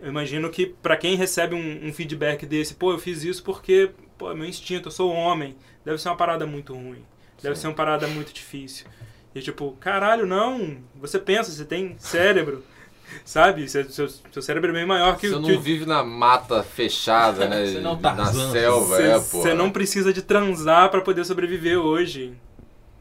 eu 0.00 0.08
imagino 0.08 0.50
que 0.50 0.66
para 0.66 0.96
quem 0.96 1.16
recebe 1.16 1.54
um, 1.54 1.88
um, 1.88 1.92
feedback 1.92 2.44
desse, 2.46 2.74
pô, 2.74 2.92
eu 2.92 2.98
fiz 2.98 3.22
isso 3.24 3.42
porque, 3.42 3.90
pô, 4.18 4.30
é 4.30 4.34
meu 4.34 4.46
instinto, 4.46 4.88
eu 4.88 4.92
sou 4.92 5.12
homem, 5.12 5.56
deve 5.84 5.98
ser 5.98 6.08
uma 6.08 6.16
parada 6.16 6.46
muito 6.46 6.74
ruim. 6.74 7.04
Deve 7.42 7.54
Sim. 7.56 7.62
ser 7.62 7.66
uma 7.68 7.74
parada 7.74 8.06
muito 8.06 8.32
difícil. 8.32 8.86
E 9.34 9.40
tipo, 9.40 9.72
caralho, 9.80 10.26
não. 10.26 10.78
Você 10.96 11.18
pensa, 11.18 11.50
você 11.50 11.64
tem 11.64 11.96
cérebro. 11.98 12.62
Sabe? 13.24 13.68
Seu, 13.68 13.84
seu, 13.90 14.08
seu 14.08 14.42
cérebro 14.42 14.70
é 14.70 14.72
bem 14.72 14.86
maior 14.86 15.16
que 15.16 15.26
o. 15.26 15.30
Você 15.30 15.36
não 15.36 15.48
que... 15.48 15.56
vive 15.58 15.84
na 15.84 16.02
mata 16.02 16.62
fechada, 16.62 17.46
né? 17.46 17.66
Você 17.66 17.80
não 17.80 17.98
tá 17.98 18.14
na 18.14 18.26
selva, 18.26 19.02
é, 19.02 19.14
pô. 19.14 19.42
Você 19.42 19.52
não 19.52 19.70
precisa 19.70 20.12
de 20.12 20.22
transar 20.22 20.90
para 20.90 21.00
poder 21.00 21.24
sobreviver 21.24 21.78
hoje. 21.78 22.34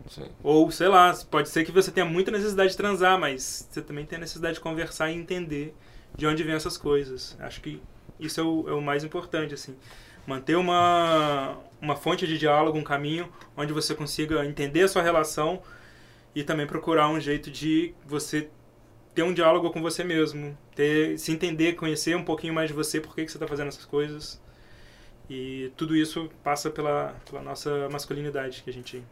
Sim. 0.09 0.25
Ou, 0.43 0.69
sei 0.69 0.89
lá, 0.89 1.15
pode 1.31 1.49
ser 1.49 1.63
que 1.63 1.71
você 1.71 1.89
tenha 1.89 2.05
muita 2.05 2.29
necessidade 2.29 2.71
de 2.71 2.77
transar, 2.77 3.17
mas 3.17 3.67
você 3.71 3.81
também 3.81 4.05
tem 4.05 4.17
a 4.17 4.19
necessidade 4.19 4.55
de 4.55 4.59
conversar 4.59 5.09
e 5.09 5.15
entender 5.15 5.73
de 6.15 6.27
onde 6.27 6.43
vêm 6.43 6.55
essas 6.55 6.77
coisas. 6.77 7.37
Acho 7.39 7.61
que 7.61 7.81
isso 8.19 8.39
é 8.39 8.43
o, 8.43 8.69
é 8.69 8.73
o 8.73 8.81
mais 8.81 9.03
importante, 9.03 9.53
assim. 9.53 9.75
Manter 10.25 10.55
uma, 10.55 11.57
uma 11.81 11.95
fonte 11.95 12.25
de 12.25 12.37
diálogo, 12.37 12.77
um 12.77 12.83
caminho 12.83 13.31
onde 13.57 13.73
você 13.73 13.93
consiga 13.93 14.45
entender 14.45 14.83
a 14.83 14.87
sua 14.87 15.01
relação 15.01 15.61
e 16.33 16.43
também 16.43 16.65
procurar 16.65 17.09
um 17.09 17.19
jeito 17.19 17.51
de 17.51 17.93
você 18.05 18.49
ter 19.13 19.23
um 19.23 19.33
diálogo 19.33 19.69
com 19.69 19.81
você 19.81 20.03
mesmo, 20.03 20.57
ter, 20.75 21.19
se 21.19 21.31
entender, 21.31 21.73
conhecer 21.73 22.15
um 22.15 22.23
pouquinho 22.23 22.53
mais 22.53 22.69
de 22.69 22.73
você, 22.73 22.99
por 22.99 23.13
que, 23.13 23.25
que 23.25 23.31
você 23.31 23.37
está 23.37 23.47
fazendo 23.47 23.67
essas 23.67 23.85
coisas. 23.85 24.41
E 25.29 25.71
tudo 25.77 25.95
isso 25.95 26.29
passa 26.43 26.69
pela, 26.69 27.15
pela 27.29 27.41
nossa 27.41 27.87
masculinidade, 27.89 28.63
que 28.63 28.69
a 28.69 28.73
gente 28.73 29.03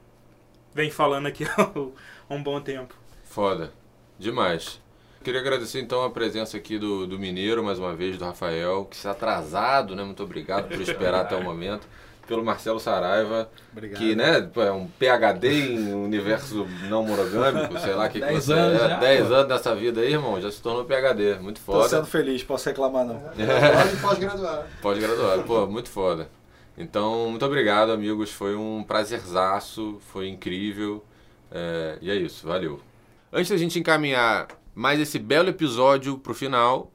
vem 0.74 0.90
falando 0.90 1.28
aqui 1.28 1.46
há 1.58 2.34
um 2.34 2.42
bom 2.42 2.60
tempo. 2.60 2.96
Foda. 3.24 3.72
Demais. 4.18 4.82
Queria 5.24 5.40
agradecer 5.40 5.80
então 5.80 6.04
a 6.04 6.10
presença 6.10 6.58
aqui 6.58 6.80
do, 6.80 7.06
do 7.06 7.20
Mineiro, 7.20 7.64
mais 7.64 7.78
uma 7.78 7.94
vez, 7.96 8.18
do 8.18 8.26
Rafael, 8.26 8.86
que 8.86 8.96
está 8.96 9.12
atrasado, 9.12 9.96
né? 9.96 10.04
Muito 10.04 10.24
obrigado 10.24 10.68
por 10.68 10.82
esperar 10.82 11.22
até 11.22 11.36
o 11.36 11.44
momento. 11.44 11.88
Pelo 12.28 12.46
Marcelo 12.46 12.80
Saraiva, 12.80 13.50
Obrigado. 13.74 14.00
que 14.00 14.16
né, 14.16 14.50
é 14.56 14.72
um 14.72 14.88
PHD 14.88 15.74
em 15.74 15.94
universo 15.94 16.66
não 16.88 17.04
monogâmico, 17.04 17.78
sei 17.78 17.94
lá 17.94 18.06
o 18.06 18.10
que, 18.10 18.22
que 18.22 18.26
Dez 18.26 18.46
você 18.46 18.54
anos 18.54 18.82
é. 18.82 18.90
já, 18.90 18.98
10 19.00 19.28
pô. 19.28 19.34
anos 19.34 19.48
dessa 19.48 19.76
vida 19.76 20.02
aí, 20.02 20.14
irmão, 20.14 20.40
já 20.40 20.50
se 20.50 20.62
tornou 20.62 20.86
PHD. 20.86 21.40
Muito 21.40 21.60
Tô 21.60 21.74
foda. 21.74 21.90
sendo 21.90 22.06
feliz, 22.06 22.42
posso 22.42 22.70
reclamar 22.70 23.06
não. 23.06 23.20
Pode 23.20 23.98
pós-graduar. 24.02 24.68
Pós-graduado, 24.82 25.44
pô, 25.44 25.68
muito 25.68 25.90
foda. 25.90 26.30
Então, 26.78 27.30
muito 27.30 27.46
obrigado, 27.46 27.92
amigos. 27.92 28.32
Foi 28.32 28.56
um 28.56 28.82
prazerzaço, 28.84 30.00
foi 30.14 30.30
incrível. 30.30 31.04
É, 31.52 31.98
e 32.02 32.10
é 32.10 32.16
isso, 32.16 32.48
valeu. 32.48 32.80
Antes 33.34 33.52
da 33.52 33.58
gente 33.58 33.78
encaminhar 33.78 34.48
mais 34.74 35.00
esse 35.00 35.20
belo 35.20 35.50
episódio 35.50 36.18
pro 36.18 36.34
final, 36.34 36.92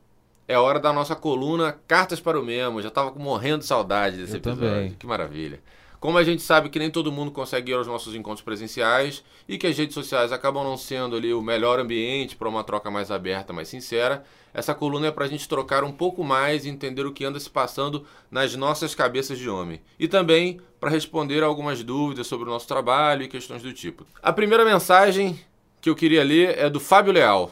é 0.48 0.58
hora 0.58 0.78
da 0.78 0.92
nossa 0.92 1.16
coluna 1.16 1.78
Cartas 1.86 2.20
para 2.20 2.38
o 2.38 2.44
Memo. 2.44 2.80
Já 2.80 2.90
tava 2.90 3.12
morrendo 3.18 3.58
de 3.60 3.66
saudade 3.66 4.16
desse 4.16 4.34
Eu 4.34 4.38
episódio. 4.38 4.60
também. 4.68 4.90
Que 4.98 5.06
maravilha. 5.06 5.60
Como 5.98 6.18
a 6.18 6.22
gente 6.22 6.42
sabe 6.42 6.68
que 6.68 6.78
nem 6.78 6.90
todo 6.90 7.10
mundo 7.10 7.30
consegue 7.30 7.72
ir 7.72 7.74
aos 7.74 7.86
nossos 7.86 8.14
encontros 8.14 8.44
presenciais 8.44 9.24
e 9.48 9.56
que 9.58 9.66
as 9.66 9.76
redes 9.76 9.94
sociais 9.94 10.30
acabam 10.30 10.62
não 10.62 10.76
sendo 10.76 11.16
ali 11.16 11.32
o 11.32 11.42
melhor 11.42 11.80
ambiente 11.80 12.36
para 12.36 12.48
uma 12.48 12.62
troca 12.62 12.90
mais 12.90 13.10
aberta, 13.10 13.52
mais 13.52 13.66
sincera, 13.68 14.22
essa 14.52 14.74
coluna 14.74 15.08
é 15.08 15.10
para 15.10 15.24
a 15.24 15.28
gente 15.28 15.48
trocar 15.48 15.82
um 15.82 15.90
pouco 15.90 16.22
mais 16.22 16.64
e 16.64 16.68
entender 16.68 17.04
o 17.06 17.12
que 17.12 17.24
anda 17.24 17.40
se 17.40 17.50
passando 17.50 18.04
nas 18.30 18.54
nossas 18.54 18.94
cabeças 18.94 19.38
de 19.38 19.48
homem. 19.48 19.80
E 19.98 20.06
também 20.06 20.60
para 20.78 20.90
responder 20.90 21.42
algumas 21.42 21.82
dúvidas 21.82 22.26
sobre 22.26 22.46
o 22.46 22.52
nosso 22.52 22.68
trabalho 22.68 23.22
e 23.22 23.28
questões 23.28 23.62
do 23.62 23.72
tipo. 23.72 24.06
A 24.22 24.32
primeira 24.32 24.64
mensagem 24.64 25.40
que 25.80 25.88
eu 25.90 25.96
queria 25.96 26.22
ler 26.22 26.58
é 26.58 26.68
do 26.68 26.78
Fábio 26.78 27.12
Leal, 27.12 27.50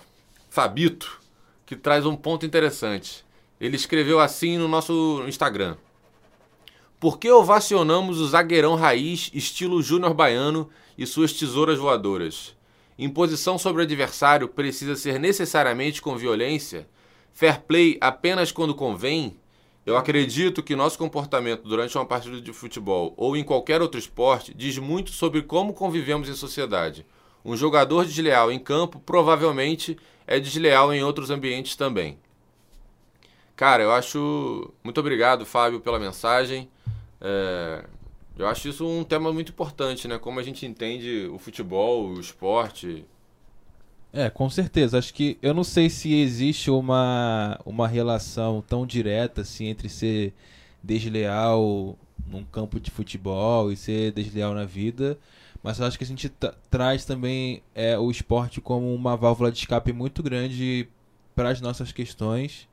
Fabito, 0.55 1.21
que 1.67 1.75
traz 1.75 2.07
um 2.07 2.15
ponto 2.15 2.47
interessante. 2.47 3.27
Ele 3.61 3.75
escreveu 3.75 4.21
assim 4.21 4.57
no 4.57 4.69
nosso 4.69 5.25
Instagram. 5.27 5.77
Por 7.01 7.19
que 7.19 7.29
ovacionamos 7.29 8.21
o 8.21 8.29
zagueirão 8.29 8.77
raiz 8.77 9.33
estilo 9.35 9.83
Júnior 9.83 10.15
Baiano 10.15 10.71
e 10.97 11.05
suas 11.09 11.33
tesouras 11.33 11.77
voadoras? 11.77 12.55
Imposição 12.97 13.59
sobre 13.59 13.83
o 13.83 13.85
adversário 13.85 14.47
precisa 14.47 14.95
ser 14.95 15.19
necessariamente 15.19 16.01
com 16.01 16.17
violência? 16.17 16.87
Fair 17.33 17.61
play 17.63 17.99
apenas 18.01 18.53
quando 18.53 18.77
convém? 18.77 19.37
Eu 19.85 19.97
acredito 19.97 20.63
que 20.63 20.77
nosso 20.77 20.97
comportamento 20.97 21.65
durante 21.65 21.99
uma 21.99 22.07
partida 22.07 22.41
de 22.41 22.53
futebol 22.53 23.13
ou 23.17 23.37
em 23.37 23.43
qualquer 23.43 23.83
outro 23.83 23.99
esporte 23.99 24.55
diz 24.55 24.79
muito 24.79 25.11
sobre 25.11 25.43
como 25.43 25.75
convivemos 25.75 26.29
em 26.29 26.35
sociedade. 26.35 27.05
Um 27.45 27.57
jogador 27.57 28.07
desleal 28.07 28.53
em 28.53 28.59
campo 28.61 29.01
provavelmente 29.01 29.99
é 30.27 30.41
desleal 30.41 30.93
em 30.95 31.03
outros 31.03 31.31
ambientes 31.31 31.77
também. 31.77 32.19
Cara, 33.57 33.83
eu 33.83 33.93
acho. 33.93 34.73
Muito 34.83 34.99
obrigado, 35.01 35.47
Fábio, 35.47 35.81
pela 35.81 35.99
mensagem. 35.99 36.69
É, 37.21 37.85
Eu 38.39 38.49
acho 38.49 38.69
isso 38.69 38.87
um 38.89 39.05
tema 39.05 39.33
muito 39.33 39.53
importante, 39.53 40.09
né? 40.09 40.19
Como 40.19 40.41
a 40.41 40.45
gente 40.45 40.67
entende 40.67 41.29
o 41.33 41.39
futebol, 41.39 42.09
o 42.11 42.21
esporte. 42.21 43.07
É, 44.13 44.31
com 44.31 44.49
certeza. 44.49 44.99
Acho 44.99 45.13
que 45.13 45.39
eu 45.43 45.53
não 45.53 45.65
sei 45.65 45.91
se 45.91 46.15
existe 46.15 46.71
uma, 46.71 47.59
uma 47.65 47.89
relação 47.89 48.63
tão 48.63 48.87
direta 48.87 49.41
assim 49.41 49.67
entre 49.67 49.89
ser 49.89 50.33
desleal 50.83 51.99
num 52.27 52.45
campo 52.45 52.79
de 52.81 52.91
futebol 52.91 53.73
e 53.73 53.77
ser 53.77 54.13
desleal 54.13 54.55
na 54.55 54.65
vida, 54.65 55.19
mas 55.65 55.81
eu 55.81 55.87
acho 55.87 55.97
que 55.97 56.05
a 56.05 56.07
gente 56.07 56.29
tra- 56.29 56.55
traz 56.71 57.05
também 57.07 57.63
é, 57.75 57.99
o 57.99 58.11
esporte 58.11 58.61
como 58.61 58.95
uma 58.95 59.17
válvula 59.17 59.51
de 59.51 59.59
escape 59.59 59.93
muito 59.95 60.23
grande 60.23 60.87
para 61.35 61.49
as 61.49 61.61
nossas 61.61 61.91
questões 61.91 62.69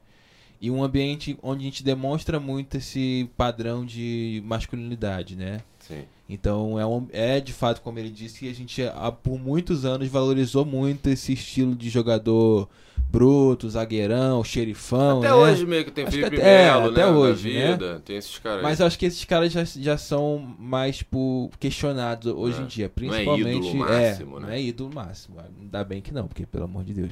e 0.59 0.69
um 0.69 0.83
ambiente 0.83 1.39
onde 1.41 1.61
a 1.61 1.65
gente 1.65 1.83
demonstra 1.83 2.39
muito 2.39 2.77
esse 2.77 3.27
padrão 3.35 3.83
de 3.85 4.43
masculinidade, 4.45 5.35
né? 5.35 5.61
Sim. 5.79 6.03
Então 6.29 6.77
é, 6.79 6.85
um, 6.85 7.07
é 7.11 7.39
de 7.39 7.51
fato, 7.53 7.81
como 7.81 7.97
ele 7.97 8.09
disse, 8.09 8.39
que 8.39 8.49
a 8.49 8.53
gente 8.53 8.83
há, 8.83 9.11
por 9.11 9.39
muitos 9.39 9.85
anos 9.85 10.07
valorizou 10.09 10.65
muito 10.65 11.09
esse 11.09 11.33
estilo 11.33 11.73
de 11.73 11.89
jogador 11.89 12.69
bruto, 13.11 13.69
zagueirão, 13.69 14.43
xerifão. 14.43 15.19
Até 15.19 15.27
né? 15.27 15.33
hoje 15.33 15.65
meio 15.65 15.83
que 15.83 15.91
tem 15.91 16.05
Acho 16.05 16.15
que 16.15 16.23
Felipe 16.23 16.41
até- 16.41 16.63
é, 16.67 16.71
Melo, 16.71 16.91
até 16.91 17.05
né? 17.05 17.11
hoje, 17.11 17.53
na 17.53 17.59
né? 17.59 17.71
vida. 17.71 18.01
Tem 18.05 18.15
esses 18.15 18.37
caras. 18.39 18.63
Mas 18.63 18.79
eu 18.79 18.85
acho 18.85 18.97
que 18.97 19.05
esses 19.05 19.25
caras 19.25 19.51
já, 19.51 19.63
já 19.65 19.97
são 19.97 20.55
mais 20.57 20.97
tipo, 20.97 21.51
questionados 21.59 22.31
hoje 22.33 22.59
É. 22.59 22.63
em 22.63 22.67
dia. 22.67 22.85
Não 22.85 23.07
é 23.13 23.17
Principalmente. 23.17 23.67
ídolo 23.67 23.75
máximo, 23.75 24.39
né? 24.39 24.45
Não 24.47 24.53
é 24.53 24.61
ídolo 24.61 24.91
máximo. 24.95 25.35
Ainda 25.61 25.83
bem 25.83 26.01
que 26.01 26.13
não, 26.13 26.27
porque 26.27 26.45
pelo 26.45 26.63
amor 26.63 26.83
de 26.83 26.93
Deus. 26.93 27.11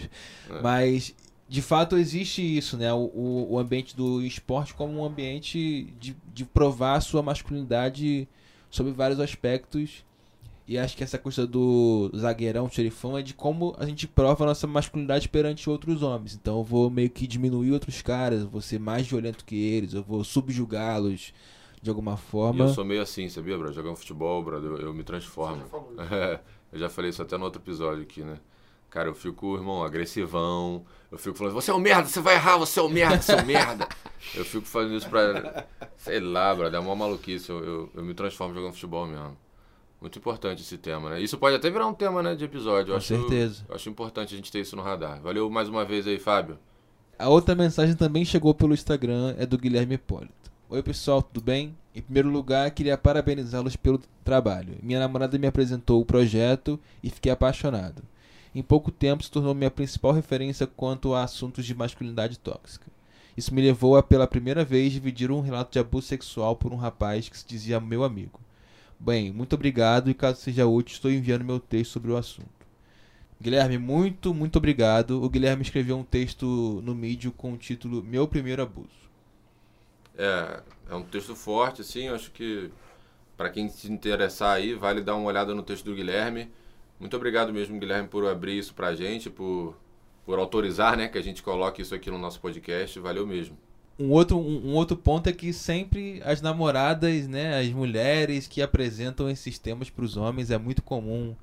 É. 0.50 0.62
Mas, 0.62 1.14
de 1.48 1.62
fato, 1.62 1.98
existe 1.98 2.42
isso, 2.42 2.78
né? 2.78 2.94
O, 2.94 2.98
o, 3.14 3.48
o 3.52 3.60
ambiente 3.60 3.96
do 3.96 4.22
esporte 4.22 4.74
como 4.74 4.94
um 5.00 5.04
ambiente 5.06 5.94
de, 6.00 6.16
de 6.34 6.46
provar 6.46 6.96
a 6.96 7.02
sua 7.02 7.22
masculinidade 7.22 8.28
sobre 8.70 8.92
vários 8.94 9.20
aspectos. 9.20 10.04
E 10.70 10.78
acho 10.78 10.96
que 10.96 11.04
essa 11.04 11.18
coisa 11.18 11.48
do 11.48 12.12
zagueirão, 12.16 12.70
xerifão, 12.70 13.18
é 13.18 13.24
de 13.24 13.34
como 13.34 13.76
a 13.80 13.88
gente 13.88 14.08
prova 14.08 14.44
a 14.44 14.48
nossa 14.48 14.68
masculinidade 14.68 15.28
perante 15.28 15.68
outros 15.68 16.04
homens. 16.04 16.36
Então 16.36 16.60
eu 16.60 16.64
vou 16.64 16.92
meio 16.92 17.10
que 17.10 17.26
diminuir 17.26 17.72
outros 17.72 18.04
caras, 18.04 18.42
eu 18.42 18.48
vou 18.48 18.62
ser 18.62 18.80
mais 18.80 19.08
violento 19.08 19.44
que 19.44 19.56
eles, 19.56 19.96
eu 19.96 20.04
vou 20.04 20.24
subjugá-los 20.24 21.34
de 21.82 21.90
alguma 21.90 22.14
E 22.14 22.18
forma. 22.18 22.66
eu 22.66 22.70
sou 22.70 22.86
meio 22.86 23.02
assim, 23.02 23.28
sabia, 23.30 23.58
bro? 23.58 23.74
Jogando 23.74 23.96
futebol, 23.96 24.44
bro, 24.44 24.58
eu, 24.58 24.78
eu 24.78 24.94
me 24.94 25.04
transformo. 25.04 25.56
Você 25.56 25.62
já 25.64 25.68
falou 25.70 25.96
É, 26.12 26.40
eu 26.72 26.78
já 26.78 26.88
falei 26.88 27.10
isso 27.10 27.22
até 27.24 27.36
no 27.36 27.46
outro 27.46 27.60
episódio 27.60 28.04
aqui, 28.04 28.22
né? 28.22 28.38
Cara, 28.92 29.10
eu 29.10 29.16
fico, 29.16 29.56
irmão, 29.56 29.84
agressivão. 29.84 30.86
Eu 31.12 31.18
fico 31.18 31.36
falando, 31.36 31.54
você 31.54 31.72
é 31.72 31.74
um 31.74 31.80
merda, 31.80 32.08
você 32.08 32.22
vai 32.22 32.36
errar, 32.36 32.58
você 32.58 32.80
é 32.80 32.84
um 32.84 32.90
merda, 32.90 33.20
você 33.20 33.32
é 33.32 33.42
um 33.42 33.46
merda. 33.46 33.88
Eu 34.36 34.46
fico 34.46 34.66
fazendo 34.68 34.96
isso 34.98 35.10
pra. 35.10 35.66
Sei 35.98 36.20
lá, 36.20 36.54
bro, 36.54 36.68
é 36.68 36.80
uma 36.80 36.96
maluquice. 36.96 37.50
Eu, 37.50 37.64
eu, 37.64 37.90
eu 37.96 38.04
me 38.04 38.14
transformo 38.14 38.54
jogando 38.54 38.74
futebol 38.74 39.08
mesmo. 39.08 39.36
Muito 40.02 40.18
importante 40.18 40.62
esse 40.62 40.78
tema, 40.78 41.10
né? 41.10 41.22
Isso 41.22 41.38
pode 41.38 41.56
até 41.56 41.70
virar 41.70 41.86
um 41.88 41.94
tema, 41.94 42.24
né, 42.24 42.34
de 42.34 42.46
episódio. 42.46 42.92
Eu 42.92 42.94
Com 42.94 42.98
acho, 42.98 43.08
certeza. 43.08 43.66
acho 43.70 43.90
importante 43.90 44.34
a 44.34 44.38
gente 44.38 44.52
ter 44.52 44.62
isso 44.62 44.76
no 44.76 44.82
radar. 44.82 45.22
Valeu 45.22 45.50
mais 45.50 45.68
uma 45.68 45.84
vez 45.84 46.08
aí, 46.08 46.18
Fábio. 46.18 46.58
A 47.18 47.28
outra 47.28 47.54
mensagem 47.54 47.96
também 47.96 48.24
chegou 48.24 48.54
pelo 48.54 48.74
Instagram, 48.74 49.36
é 49.38 49.46
do 49.46 49.58
Guilherme 49.58 49.96
Hipólito. 49.96 50.50
Oi 50.70 50.82
pessoal, 50.82 51.22
tudo 51.22 51.44
bem? 51.44 51.76
Em 51.94 52.02
primeiro 52.02 52.30
lugar, 52.30 52.72
queria 52.72 52.98
parabenizá-los 52.98 53.76
pelo 53.76 54.00
trabalho. 54.24 54.78
Minha 54.82 55.00
namorada 55.00 55.38
me 55.38 55.48
apresentou 55.48 56.00
o 56.00 56.06
projeto 56.06 56.80
e 57.04 57.10
fiquei 57.10 57.32
apaixonado. 57.32 58.02
Em 58.56 58.64
pouco 58.64 58.92
tempo 58.92 59.22
se 59.24 59.30
tornou 59.30 59.54
minha 59.54 59.70
principal 59.70 60.14
referência 60.14 60.66
quanto 60.66 61.14
a 61.14 61.24
assuntos 61.24 61.66
de 61.66 61.76
masculinidade 61.76 62.40
tóxica. 62.40 62.88
Isso 63.36 63.54
me 63.54 63.62
levou 63.62 63.98
a, 63.98 64.04
pela 64.04 64.28
primeira 64.28 64.64
vez, 64.64 64.94
dividir 64.94 65.30
um 65.30 65.42
relato 65.42 65.74
de 65.74 65.80
abuso 65.80 66.08
sexual 66.08 66.56
por 66.56 66.72
um 66.72 66.78
rapaz 66.78 67.28
que 67.28 67.38
se 67.38 67.46
dizia 67.46 67.80
meu 67.80 68.04
amigo. 68.04 68.40
Bem, 69.00 69.32
muito 69.32 69.54
obrigado 69.54 70.10
e 70.10 70.14
caso 70.14 70.42
seja 70.42 70.68
útil, 70.68 70.94
estou 70.94 71.10
enviando 71.10 71.46
meu 71.46 71.60
texto 71.60 71.92
sobre 71.92 72.12
o 72.12 72.18
assunto. 72.18 72.50
Guilherme, 73.42 73.78
muito, 73.78 74.34
muito 74.34 74.58
obrigado. 74.58 75.24
O 75.24 75.30
Guilherme 75.30 75.62
escreveu 75.62 75.98
um 75.98 76.04
texto 76.04 76.82
no 76.84 76.94
Medium 76.94 77.32
com 77.32 77.54
o 77.54 77.58
título 77.58 78.04
Meu 78.04 78.28
Primeiro 78.28 78.62
Abuso. 78.62 79.10
É, 80.18 80.62
é 80.90 80.96
um 80.96 81.04
texto 81.04 81.34
forte, 81.34 81.80
assim, 81.80 82.10
acho 82.10 82.30
que 82.32 82.70
para 83.38 83.50
quem 83.50 83.70
se 83.70 83.90
interessar 83.90 84.58
aí, 84.58 84.74
vale 84.74 85.00
dar 85.00 85.16
uma 85.16 85.28
olhada 85.28 85.56
no 85.56 85.64
texto 85.64 85.86
do 85.86 85.96
Guilherme. 85.96 86.52
Muito 87.00 87.16
obrigado 87.16 87.54
mesmo, 87.54 87.80
Guilherme, 87.80 88.10
por 88.10 88.26
abrir 88.28 88.58
isso 88.58 88.74
pra 88.74 88.94
gente, 88.94 89.30
por, 89.30 89.78
por 90.26 90.38
autorizar, 90.38 90.98
né, 90.98 91.08
que 91.08 91.18
a 91.18 91.24
gente 91.24 91.42
coloque 91.42 91.82
isso 91.82 91.96
aqui 91.96 92.12
no 92.12 92.18
nosso 92.18 92.42
podcast. 92.42 93.00
Valeu 93.00 93.26
mesmo. 93.26 93.58
Um 94.00 94.12
outro, 94.12 94.38
um, 94.38 94.70
um 94.70 94.76
outro 94.76 94.96
ponto 94.96 95.28
é 95.28 95.34
que 95.34 95.52
sempre 95.52 96.22
as 96.24 96.42
namoradas, 96.42 97.28
né, 97.28 97.60
as 97.60 97.68
mulheres 97.70 98.48
que 98.48 98.62
apresentam 98.62 99.30
esses 99.30 99.60
temas 99.60 99.90
para 99.90 100.06
os 100.06 100.16
homens, 100.16 100.50
é 100.50 100.58
muito 100.58 100.82
comum 100.82 101.36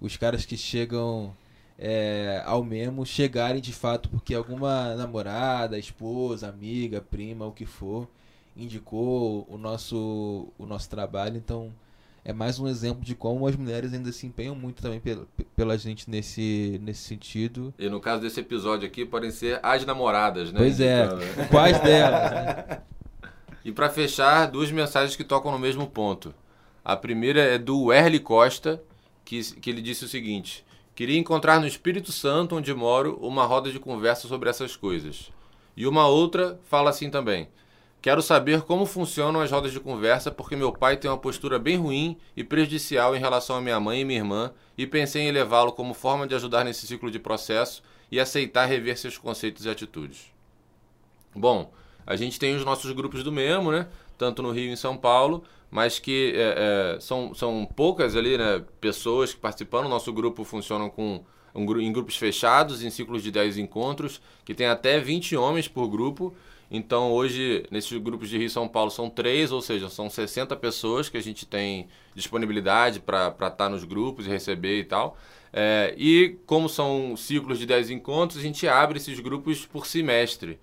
os 0.00 0.16
caras 0.16 0.46
que 0.46 0.56
chegam 0.56 1.34
é, 1.78 2.42
ao 2.46 2.64
mesmo 2.64 3.06
chegarem 3.06 3.60
de 3.60 3.72
fato 3.72 4.08
porque 4.08 4.34
alguma 4.34 4.94
namorada, 4.96 5.78
esposa, 5.78 6.48
amiga, 6.48 7.00
prima, 7.00 7.46
o 7.46 7.52
que 7.52 7.66
for, 7.66 8.08
indicou 8.56 9.46
o 9.48 9.58
nosso, 9.58 10.48
o 10.58 10.66
nosso 10.66 10.88
trabalho. 10.90 11.36
Então 11.36 11.72
é 12.28 12.32
mais 12.34 12.60
um 12.60 12.68
exemplo 12.68 13.02
de 13.02 13.14
como 13.14 13.46
as 13.46 13.56
mulheres 13.56 13.94
ainda 13.94 14.12
se 14.12 14.26
empenham 14.26 14.54
muito 14.54 14.82
também 14.82 15.00
pela, 15.00 15.26
pela 15.56 15.78
gente 15.78 16.10
nesse, 16.10 16.78
nesse 16.82 17.00
sentido. 17.00 17.72
E 17.78 17.88
no 17.88 18.00
caso 18.00 18.20
desse 18.20 18.38
episódio 18.38 18.86
aqui, 18.86 19.06
podem 19.06 19.30
ser 19.30 19.58
as 19.62 19.86
namoradas, 19.86 20.52
né? 20.52 20.58
Pois 20.58 20.78
é, 20.78 21.06
Então, 21.06 21.18
quais 21.50 21.80
delas? 21.80 22.30
né? 22.30 22.82
E 23.64 23.72
para 23.72 23.88
fechar, 23.90 24.46
duas 24.46 24.70
mensagens 24.70 25.16
que 25.16 25.24
tocam 25.24 25.50
no 25.50 25.58
mesmo 25.58 25.86
ponto. 25.86 26.34
A 26.84 26.96
primeira 26.96 27.40
é 27.40 27.58
do 27.58 27.92
Erle 27.92 28.20
Costa, 28.20 28.82
que, 29.24 29.42
que 29.56 29.68
ele 29.68 29.82
disse 29.82 30.04
o 30.04 30.08
seguinte: 30.08 30.64
Queria 30.94 31.18
encontrar 31.18 31.60
no 31.60 31.66
Espírito 31.66 32.12
Santo, 32.12 32.56
onde 32.56 32.72
moro, 32.72 33.18
uma 33.20 33.44
roda 33.44 33.70
de 33.70 33.78
conversa 33.78 34.28
sobre 34.28 34.48
essas 34.48 34.76
coisas. 34.76 35.30
E 35.76 35.86
uma 35.86 36.06
outra 36.06 36.58
fala 36.64 36.88
assim 36.90 37.10
também: 37.10 37.48
Quero 38.08 38.22
saber 38.22 38.62
como 38.62 38.86
funcionam 38.86 39.38
as 39.38 39.50
rodas 39.50 39.70
de 39.70 39.78
conversa, 39.78 40.30
porque 40.30 40.56
meu 40.56 40.72
pai 40.72 40.96
tem 40.96 41.10
uma 41.10 41.18
postura 41.18 41.58
bem 41.58 41.76
ruim 41.76 42.16
e 42.34 42.42
prejudicial 42.42 43.14
em 43.14 43.18
relação 43.18 43.56
à 43.56 43.60
minha 43.60 43.78
mãe 43.78 44.00
e 44.00 44.04
minha 44.06 44.18
irmã, 44.18 44.50
e 44.78 44.86
pensei 44.86 45.28
em 45.28 45.30
levá-lo 45.30 45.72
como 45.72 45.92
forma 45.92 46.26
de 46.26 46.34
ajudar 46.34 46.64
nesse 46.64 46.86
ciclo 46.86 47.10
de 47.10 47.18
processo 47.18 47.82
e 48.10 48.18
aceitar 48.18 48.64
rever 48.64 48.96
seus 48.96 49.18
conceitos 49.18 49.66
e 49.66 49.68
atitudes. 49.68 50.32
Bom, 51.34 51.70
a 52.06 52.16
gente 52.16 52.38
tem 52.38 52.56
os 52.56 52.64
nossos 52.64 52.90
grupos 52.92 53.22
do 53.22 53.30
mesmo, 53.30 53.70
né? 53.70 53.86
Tanto 54.16 54.42
no 54.42 54.52
Rio 54.52 54.70
e 54.70 54.72
em 54.72 54.76
São 54.76 54.96
Paulo, 54.96 55.44
mas 55.70 55.98
que 55.98 56.32
é, 56.34 56.94
é, 56.96 57.00
são, 57.00 57.34
são 57.34 57.68
poucas 57.76 58.16
ali, 58.16 58.38
né? 58.38 58.64
Pessoas 58.80 59.34
que 59.34 59.38
participando. 59.38 59.84
O 59.84 59.90
nosso 59.90 60.10
grupo 60.14 60.44
funciona 60.44 60.88
com 60.88 61.22
um, 61.54 61.78
em 61.78 61.92
grupos 61.92 62.16
fechados, 62.16 62.82
em 62.82 62.88
ciclos 62.88 63.22
de 63.22 63.30
10 63.30 63.58
encontros, 63.58 64.20
que 64.46 64.54
tem 64.54 64.66
até 64.66 64.98
20 64.98 65.36
homens 65.36 65.68
por 65.68 65.88
grupo. 65.88 66.34
Então 66.70 67.12
hoje, 67.12 67.64
nesses 67.70 67.96
grupos 67.98 68.28
de 68.28 68.36
Rio 68.36 68.46
e 68.46 68.50
São 68.50 68.68
Paulo, 68.68 68.90
são 68.90 69.08
três, 69.08 69.50
ou 69.50 69.62
seja, 69.62 69.88
são 69.88 70.10
60 70.10 70.54
pessoas 70.56 71.08
que 71.08 71.16
a 71.16 71.22
gente 71.22 71.46
tem 71.46 71.88
disponibilidade 72.14 73.00
para 73.00 73.34
estar 73.40 73.68
nos 73.68 73.84
grupos 73.84 74.26
e 74.26 74.28
receber 74.28 74.80
e 74.80 74.84
tal. 74.84 75.16
É, 75.52 75.94
e 75.96 76.36
como 76.46 76.68
são 76.68 77.16
ciclos 77.16 77.58
de 77.58 77.66
10 77.66 77.90
encontros, 77.90 78.38
a 78.38 78.42
gente 78.42 78.68
abre 78.68 78.98
esses 78.98 79.18
grupos 79.20 79.64
por 79.64 79.86
semestre. 79.86 80.58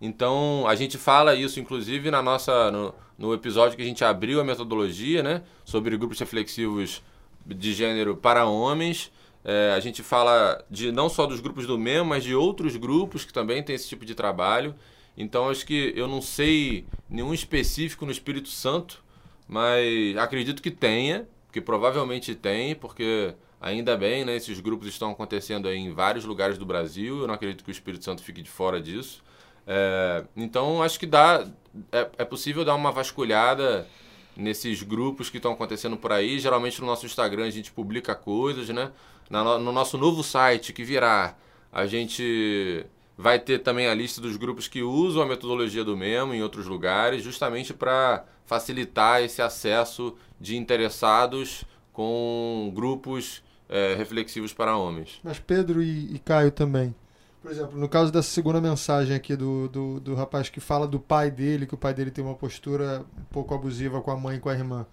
Então, 0.00 0.64
a 0.66 0.74
gente 0.74 0.96
fala 0.96 1.34
isso, 1.34 1.60
inclusive, 1.60 2.10
na 2.10 2.22
nossa, 2.22 2.70
no, 2.70 2.94
no 3.18 3.34
episódio 3.34 3.76
que 3.76 3.82
a 3.82 3.86
gente 3.86 4.02
abriu 4.02 4.40
a 4.40 4.44
metodologia, 4.44 5.22
né? 5.22 5.42
Sobre 5.62 5.94
grupos 5.98 6.18
reflexivos 6.18 7.02
de 7.44 7.74
gênero 7.74 8.16
para 8.16 8.46
homens. 8.46 9.12
É, 9.44 9.74
a 9.76 9.80
gente 9.80 10.02
fala 10.02 10.64
de 10.70 10.90
não 10.90 11.08
só 11.10 11.26
dos 11.26 11.40
grupos 11.40 11.66
do 11.66 11.78
MEM, 11.78 12.04
mas 12.04 12.24
de 12.24 12.34
outros 12.34 12.76
grupos 12.76 13.24
que 13.26 13.32
também 13.32 13.62
têm 13.62 13.76
esse 13.76 13.88
tipo 13.88 14.06
de 14.06 14.14
trabalho. 14.14 14.74
Então, 15.20 15.50
acho 15.50 15.66
que 15.66 15.92
eu 15.94 16.08
não 16.08 16.22
sei 16.22 16.86
nenhum 17.08 17.34
específico 17.34 18.06
no 18.06 18.10
Espírito 18.10 18.48
Santo, 18.48 19.04
mas 19.46 20.16
acredito 20.16 20.62
que 20.62 20.70
tenha, 20.70 21.28
que 21.52 21.60
provavelmente 21.60 22.34
tem, 22.34 22.74
porque 22.74 23.34
ainda 23.60 23.98
bem, 23.98 24.24
né? 24.24 24.34
Esses 24.34 24.60
grupos 24.60 24.88
estão 24.88 25.10
acontecendo 25.10 25.70
em 25.70 25.92
vários 25.92 26.24
lugares 26.24 26.56
do 26.56 26.64
Brasil. 26.64 27.20
Eu 27.20 27.26
não 27.26 27.34
acredito 27.34 27.62
que 27.62 27.70
o 27.70 27.72
Espírito 27.72 28.02
Santo 28.02 28.22
fique 28.22 28.40
de 28.40 28.48
fora 28.48 28.80
disso. 28.80 29.22
É, 29.66 30.24
então 30.34 30.82
acho 30.82 30.98
que 30.98 31.06
dá 31.06 31.46
é, 31.92 32.08
é 32.16 32.24
possível 32.24 32.64
dar 32.64 32.74
uma 32.74 32.90
vasculhada 32.90 33.86
nesses 34.34 34.82
grupos 34.82 35.28
que 35.28 35.36
estão 35.36 35.52
acontecendo 35.52 35.98
por 35.98 36.12
aí. 36.12 36.38
Geralmente 36.38 36.80
no 36.80 36.86
nosso 36.86 37.04
Instagram 37.04 37.44
a 37.44 37.50
gente 37.50 37.70
publica 37.70 38.14
coisas, 38.14 38.70
né? 38.70 38.90
No 39.28 39.70
nosso 39.70 39.98
novo 39.98 40.24
site 40.24 40.72
que 40.72 40.82
virá, 40.82 41.36
a 41.70 41.86
gente 41.86 42.86
vai 43.20 43.38
ter 43.38 43.58
também 43.58 43.86
a 43.86 43.94
lista 43.94 44.20
dos 44.20 44.36
grupos 44.38 44.66
que 44.66 44.82
usam 44.82 45.22
a 45.22 45.26
metodologia 45.26 45.84
do 45.84 45.94
Memo 45.94 46.32
em 46.32 46.42
outros 46.42 46.66
lugares, 46.66 47.22
justamente 47.22 47.74
para 47.74 48.24
facilitar 48.46 49.22
esse 49.22 49.42
acesso 49.42 50.16
de 50.40 50.56
interessados 50.56 51.64
com 51.92 52.72
grupos 52.74 53.42
é, 53.68 53.94
reflexivos 53.94 54.54
para 54.54 54.76
homens. 54.76 55.20
Mas 55.22 55.38
Pedro 55.38 55.82
e, 55.82 56.14
e 56.14 56.18
Caio 56.18 56.50
também. 56.50 56.94
Por 57.42 57.50
exemplo, 57.50 57.78
no 57.78 57.88
caso 57.88 58.10
dessa 58.10 58.30
segunda 58.30 58.60
mensagem 58.60 59.14
aqui 59.14 59.36
do, 59.36 59.68
do, 59.68 60.00
do 60.00 60.14
rapaz 60.14 60.48
que 60.48 60.60
fala 60.60 60.86
do 60.86 60.98
pai 60.98 61.30
dele, 61.30 61.66
que 61.66 61.74
o 61.74 61.78
pai 61.78 61.92
dele 61.92 62.10
tem 62.10 62.24
uma 62.24 62.34
postura 62.34 63.04
um 63.18 63.24
pouco 63.24 63.54
abusiva 63.54 64.00
com 64.00 64.10
a 64.10 64.16
mãe 64.16 64.36
e 64.36 64.40
com 64.40 64.48
a 64.48 64.54
irmã. 64.54 64.86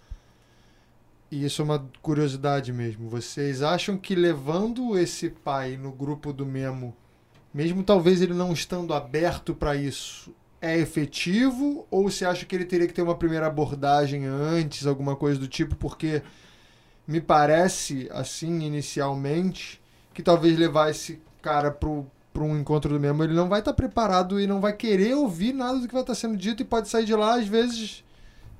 E 1.32 1.46
isso 1.46 1.62
é 1.62 1.66
uma 1.66 1.86
curiosidade 2.02 2.72
mesmo. 2.74 3.10
Vocês 3.10 3.62
acham 3.62 3.98
que 3.98 4.16
levando 4.16 4.98
esse 4.98 5.30
pai 5.30 5.78
no 5.78 5.92
grupo 5.92 6.32
do 6.32 6.46
Memo, 6.46 6.96
mesmo 7.58 7.82
talvez 7.82 8.22
ele 8.22 8.36
não 8.36 8.54
estando 8.54 8.94
aberto 8.94 9.56
para 9.56 9.76
isso, 9.76 10.32
é 10.62 10.78
efetivo? 10.78 11.88
Ou 11.90 12.08
você 12.08 12.24
acha 12.24 12.46
que 12.46 12.56
ele 12.56 12.66
teria 12.66 12.86
que 12.86 12.94
ter 12.94 13.02
uma 13.02 13.16
primeira 13.16 13.48
abordagem 13.48 14.28
antes, 14.28 14.86
alguma 14.86 15.16
coisa 15.16 15.40
do 15.40 15.48
tipo? 15.48 15.76
Porque 15.76 16.22
me 17.08 17.20
parece, 17.20 18.08
assim, 18.12 18.62
inicialmente, 18.62 19.82
que 20.14 20.22
talvez 20.22 20.56
levar 20.56 20.92
esse 20.92 21.20
cara 21.42 21.72
pro 21.72 22.06
um 22.40 22.56
encontro 22.56 22.94
do 22.94 23.00
mesmo, 23.00 23.24
ele 23.24 23.34
não 23.34 23.50
vai 23.50 23.58
estar 23.58 23.74
preparado 23.74 24.40
e 24.40 24.46
não 24.46 24.62
vai 24.62 24.74
querer 24.74 25.16
ouvir 25.16 25.52
nada 25.52 25.80
do 25.80 25.88
que 25.88 25.94
vai 25.96 26.04
estar 26.04 26.14
sendo 26.14 26.38
dito 26.38 26.62
e 26.62 26.66
pode 26.66 26.88
sair 26.88 27.06
de 27.06 27.16
lá, 27.16 27.40
às 27.40 27.48
vezes, 27.48 28.04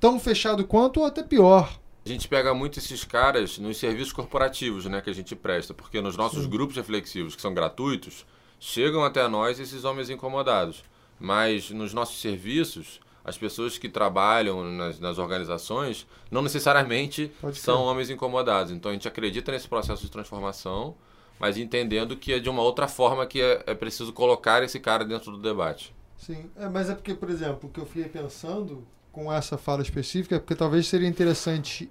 tão 0.00 0.18
fechado 0.18 0.66
quanto 0.66 0.98
ou 0.98 1.06
até 1.06 1.22
pior. 1.22 1.78
A 2.04 2.08
gente 2.08 2.26
pega 2.26 2.52
muito 2.52 2.80
esses 2.80 3.04
caras 3.04 3.58
nos 3.58 3.76
serviços 3.76 4.12
corporativos, 4.12 4.86
né, 4.86 5.00
que 5.00 5.08
a 5.10 5.14
gente 5.14 5.36
presta, 5.36 5.72
porque 5.72 6.00
nos 6.00 6.16
nossos 6.16 6.42
Sim. 6.42 6.50
grupos 6.50 6.74
reflexivos, 6.74 7.36
que 7.36 7.42
são 7.42 7.54
gratuitos, 7.54 8.26
chegam 8.58 9.04
até 9.04 9.26
nós 9.28 9.58
esses 9.58 9.84
homens 9.84 10.10
incomodados. 10.10 10.84
Mas 11.18 11.70
nos 11.70 11.92
nossos 11.92 12.20
serviços, 12.20 13.00
as 13.24 13.36
pessoas 13.36 13.76
que 13.76 13.88
trabalham 13.88 14.64
nas, 14.72 14.98
nas 14.98 15.18
organizações 15.18 16.06
não 16.30 16.42
necessariamente 16.42 17.32
são 17.52 17.82
homens 17.82 18.10
incomodados. 18.10 18.72
Então 18.72 18.90
a 18.90 18.94
gente 18.94 19.08
acredita 19.08 19.52
nesse 19.52 19.68
processo 19.68 20.02
de 20.02 20.10
transformação, 20.10 20.94
mas 21.38 21.56
entendendo 21.56 22.16
que 22.16 22.32
é 22.32 22.38
de 22.38 22.48
uma 22.48 22.62
outra 22.62 22.88
forma 22.88 23.26
que 23.26 23.40
é, 23.40 23.62
é 23.66 23.74
preciso 23.74 24.12
colocar 24.12 24.62
esse 24.62 24.80
cara 24.80 25.04
dentro 25.04 25.30
do 25.32 25.38
debate. 25.38 25.94
Sim, 26.16 26.50
é, 26.56 26.68
mas 26.68 26.90
é 26.90 26.94
porque, 26.94 27.14
por 27.14 27.30
exemplo, 27.30 27.68
o 27.68 27.72
que 27.72 27.80
eu 27.80 27.86
fiquei 27.86 28.08
pensando 28.08 28.86
com 29.12 29.32
essa 29.32 29.56
fala 29.56 29.82
específica 29.82 30.36
é 30.36 30.38
porque 30.38 30.54
talvez 30.54 30.86
seria 30.86 31.08
interessante 31.08 31.90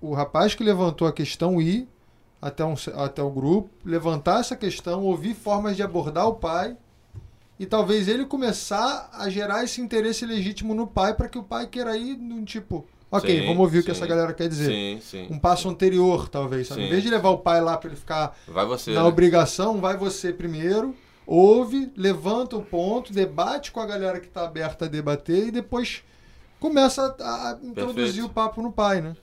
o 0.00 0.14
rapaz 0.14 0.54
que 0.54 0.64
levantou 0.64 1.06
a 1.06 1.12
questão 1.12 1.60
ir 1.60 1.86
até, 2.40 2.64
um, 2.64 2.74
até 2.96 3.22
o 3.22 3.30
grupo, 3.30 3.70
levantar 3.84 4.40
essa 4.40 4.56
questão, 4.56 5.04
ouvir 5.04 5.34
formas 5.34 5.76
de 5.76 5.82
abordar 5.82 6.26
o 6.26 6.34
pai 6.34 6.76
e 7.58 7.66
talvez 7.66 8.08
ele 8.08 8.24
começar 8.24 9.10
a 9.12 9.28
gerar 9.28 9.62
esse 9.64 9.80
interesse 9.80 10.24
legítimo 10.24 10.74
no 10.74 10.86
pai 10.86 11.12
para 11.12 11.28
que 11.28 11.38
o 11.38 11.42
pai 11.42 11.66
queira 11.66 11.94
ir 11.96 12.16
num 12.16 12.42
tipo, 12.42 12.86
ok, 13.10 13.40
Sim, 13.40 13.46
vamos 13.46 13.60
ouvir 13.60 13.80
o 13.80 13.82
que 13.82 13.92
sim. 13.92 13.98
essa 13.98 14.06
galera 14.06 14.32
quer 14.32 14.48
dizer. 14.48 14.70
Sim, 14.70 14.98
sim. 15.02 15.26
Um 15.30 15.38
passo 15.38 15.68
anterior, 15.68 16.28
talvez. 16.30 16.68
Sabe? 16.68 16.80
Em 16.80 16.84
Sim. 16.84 16.90
vez 16.90 17.02
de 17.02 17.10
levar 17.10 17.28
o 17.28 17.38
pai 17.38 17.60
lá 17.60 17.76
para 17.76 17.90
ele 17.90 17.96
ficar 17.96 18.34
Vai 18.48 18.64
você. 18.64 18.92
na 18.92 19.02
né? 19.02 19.08
obrigação, 19.08 19.78
vai 19.78 19.96
você 19.96 20.32
primeiro, 20.32 20.96
ouve, 21.26 21.92
levanta 21.94 22.56
o 22.56 22.62
ponto, 22.62 23.12
debate 23.12 23.70
com 23.70 23.80
a 23.80 23.86
galera 23.86 24.18
que 24.18 24.26
está 24.26 24.44
aberta 24.44 24.86
a 24.86 24.88
debater 24.88 25.48
e 25.48 25.50
depois 25.50 26.02
começa 26.58 27.14
a, 27.20 27.50
a 27.50 27.58
introduzir 27.62 28.24
o 28.24 28.28
papo 28.30 28.62
no 28.62 28.72
pai, 28.72 29.02
né? 29.02 29.14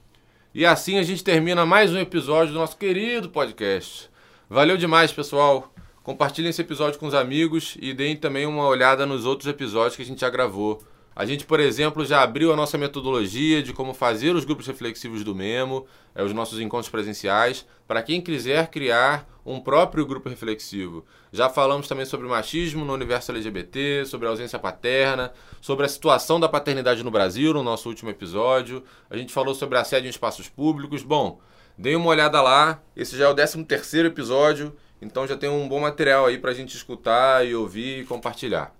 E 0.57 0.65
assim 0.65 0.97
a 0.97 1.03
gente 1.03 1.23
termina 1.23 1.67
mais 1.67 1.93
um 1.93 1.99
episódio 1.99 2.51
do 2.51 2.57
nosso 2.57 2.75
querido 2.77 3.29
podcast. 3.29 4.09
Valeu 4.49 4.75
demais, 4.75 5.11
pessoal. 5.11 5.71
Compartilhem 6.01 6.49
esse 6.49 6.59
episódio 6.59 6.99
com 6.99 7.05
os 7.05 7.13
amigos 7.13 7.77
e 7.79 7.93
deem 7.93 8.15
também 8.15 8.47
uma 8.47 8.65
olhada 8.65 9.05
nos 9.05 9.23
outros 9.23 9.47
episódios 9.47 9.95
que 9.95 10.01
a 10.01 10.05
gente 10.05 10.21
já 10.21 10.31
gravou. 10.31 10.81
A 11.19 11.25
gente, 11.25 11.45
por 11.45 11.59
exemplo, 11.59 12.05
já 12.05 12.21
abriu 12.21 12.53
a 12.53 12.55
nossa 12.55 12.77
metodologia 12.77 13.63
de 13.63 13.73
como 13.73 13.91
fazer 13.91 14.35
os 14.35 14.45
grupos 14.45 14.67
reflexivos 14.67 15.23
do 15.23 15.33
Memo, 15.33 15.87
é, 16.13 16.21
os 16.21 16.31
nossos 16.31 16.59
encontros 16.59 16.91
presenciais, 16.91 17.65
para 17.87 18.03
quem 18.03 18.21
quiser 18.21 18.67
criar 18.67 19.27
um 19.43 19.59
próprio 19.59 20.05
grupo 20.05 20.29
reflexivo. 20.29 21.03
Já 21.31 21.49
falamos 21.49 21.87
também 21.87 22.05
sobre 22.05 22.27
machismo 22.27 22.85
no 22.85 22.93
universo 22.93 23.31
LGBT, 23.31 24.05
sobre 24.05 24.27
a 24.27 24.29
ausência 24.29 24.59
paterna, 24.59 25.33
sobre 25.59 25.87
a 25.87 25.89
situação 25.89 26.39
da 26.39 26.47
paternidade 26.47 27.03
no 27.03 27.09
Brasil 27.09 27.51
no 27.51 27.63
nosso 27.63 27.89
último 27.89 28.11
episódio. 28.11 28.83
A 29.09 29.17
gente 29.17 29.33
falou 29.33 29.55
sobre 29.55 29.79
assédio 29.79 30.05
em 30.05 30.11
espaços 30.11 30.47
públicos. 30.47 31.01
Bom, 31.01 31.41
deem 31.75 31.95
uma 31.95 32.09
olhada 32.09 32.39
lá. 32.43 32.79
Esse 32.95 33.17
já 33.17 33.25
é 33.25 33.27
o 33.27 33.33
13 33.33 33.63
terceiro 33.63 34.07
episódio, 34.07 34.71
então 35.01 35.25
já 35.25 35.35
tem 35.35 35.49
um 35.49 35.67
bom 35.67 35.79
material 35.79 36.27
aí 36.27 36.37
para 36.37 36.51
a 36.51 36.53
gente 36.53 36.77
escutar 36.77 37.43
e 37.43 37.55
ouvir 37.55 38.01
e 38.01 38.05
compartilhar. 38.05 38.77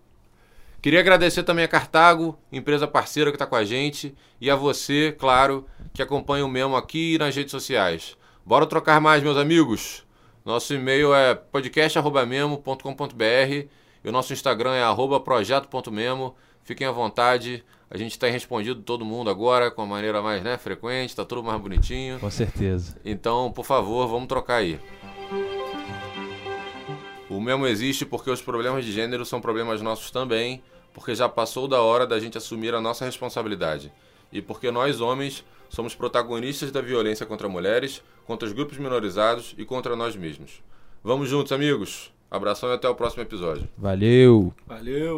Queria 0.88 1.02
agradecer 1.02 1.44
também 1.44 1.66
a 1.66 1.68
Cartago, 1.68 2.40
empresa 2.50 2.88
parceira 2.88 3.30
que 3.30 3.36
está 3.36 3.46
com 3.46 3.58
a 3.58 3.66
gente, 3.66 4.16
e 4.40 4.50
a 4.50 4.56
você, 4.56 5.14
claro, 5.20 5.66
que 5.94 6.02
acompanha 6.02 6.46
o 6.46 6.48
Memo 6.48 6.78
aqui 6.78 7.16
e 7.16 7.18
nas 7.18 7.36
redes 7.36 7.52
sociais. 7.52 8.16
Bora 8.46 8.66
trocar 8.66 9.02
mais, 9.02 9.22
meus 9.22 9.36
amigos? 9.36 10.06
Nosso 10.46 10.74
e-mail 10.74 11.14
é 11.14 11.36
podcast.memo.com.br 11.36 13.68
e 14.02 14.08
o 14.08 14.14
nosso 14.14 14.32
Instagram 14.32 14.76
é 14.76 15.20
projeto.memo. 15.20 16.34
Fiquem 16.64 16.88
à 16.88 16.92
vontade. 16.92 17.66
A 17.92 17.98
gente 17.98 18.18
tem 18.18 18.32
respondido 18.32 18.82
todo 18.82 19.04
mundo 19.04 19.30
agora 19.30 19.70
com 19.70 19.82
a 19.82 19.86
maneira 19.86 20.22
mais 20.22 20.42
né, 20.42 20.58
frequente, 20.58 21.14
tá 21.14 21.26
tudo 21.26 21.44
mais 21.44 21.60
bonitinho. 21.60 22.18
Com 22.18 22.32
certeza. 22.32 22.96
Então, 23.04 23.52
por 23.52 23.66
favor, 23.66 24.08
vamos 24.08 24.30
trocar 24.30 24.56
aí. 24.56 24.80
O 27.30 27.42
Memo 27.42 27.68
existe 27.68 28.06
porque 28.06 28.32
os 28.32 28.42
problemas 28.42 28.86
de 28.86 28.94
gênero 28.94 29.26
são 29.26 29.42
problemas 29.42 29.82
nossos 29.82 30.12
também, 30.12 30.64
porque 30.98 31.14
já 31.14 31.30
passou 31.30 31.68
da 31.68 31.80
hora 31.80 32.08
da 32.08 32.20
gente 32.20 32.40
assumir 32.40 32.74
a 32.74 32.82
nossa 32.82 33.06
responsabilidade. 33.06 33.94
E 34.34 34.42
porque 34.42 34.72
nós, 34.72 35.00
homens, 35.00 35.46
somos 35.70 35.94
protagonistas 35.94 36.72
da 36.72 36.82
violência 36.82 37.24
contra 37.24 37.48
mulheres, 37.48 38.02
contra 38.26 38.48
os 38.48 38.52
grupos 38.52 38.80
minorizados 38.80 39.54
e 39.60 39.64
contra 39.64 39.96
nós 39.96 40.16
mesmos. 40.16 40.64
Vamos 41.04 41.30
juntos, 41.30 41.52
amigos! 41.52 42.12
Abração 42.32 42.72
e 42.72 42.74
até 42.74 42.90
o 42.90 42.96
próximo 42.96 43.22
episódio. 43.22 43.70
Valeu! 43.78 44.52
Valeu! 44.66 45.16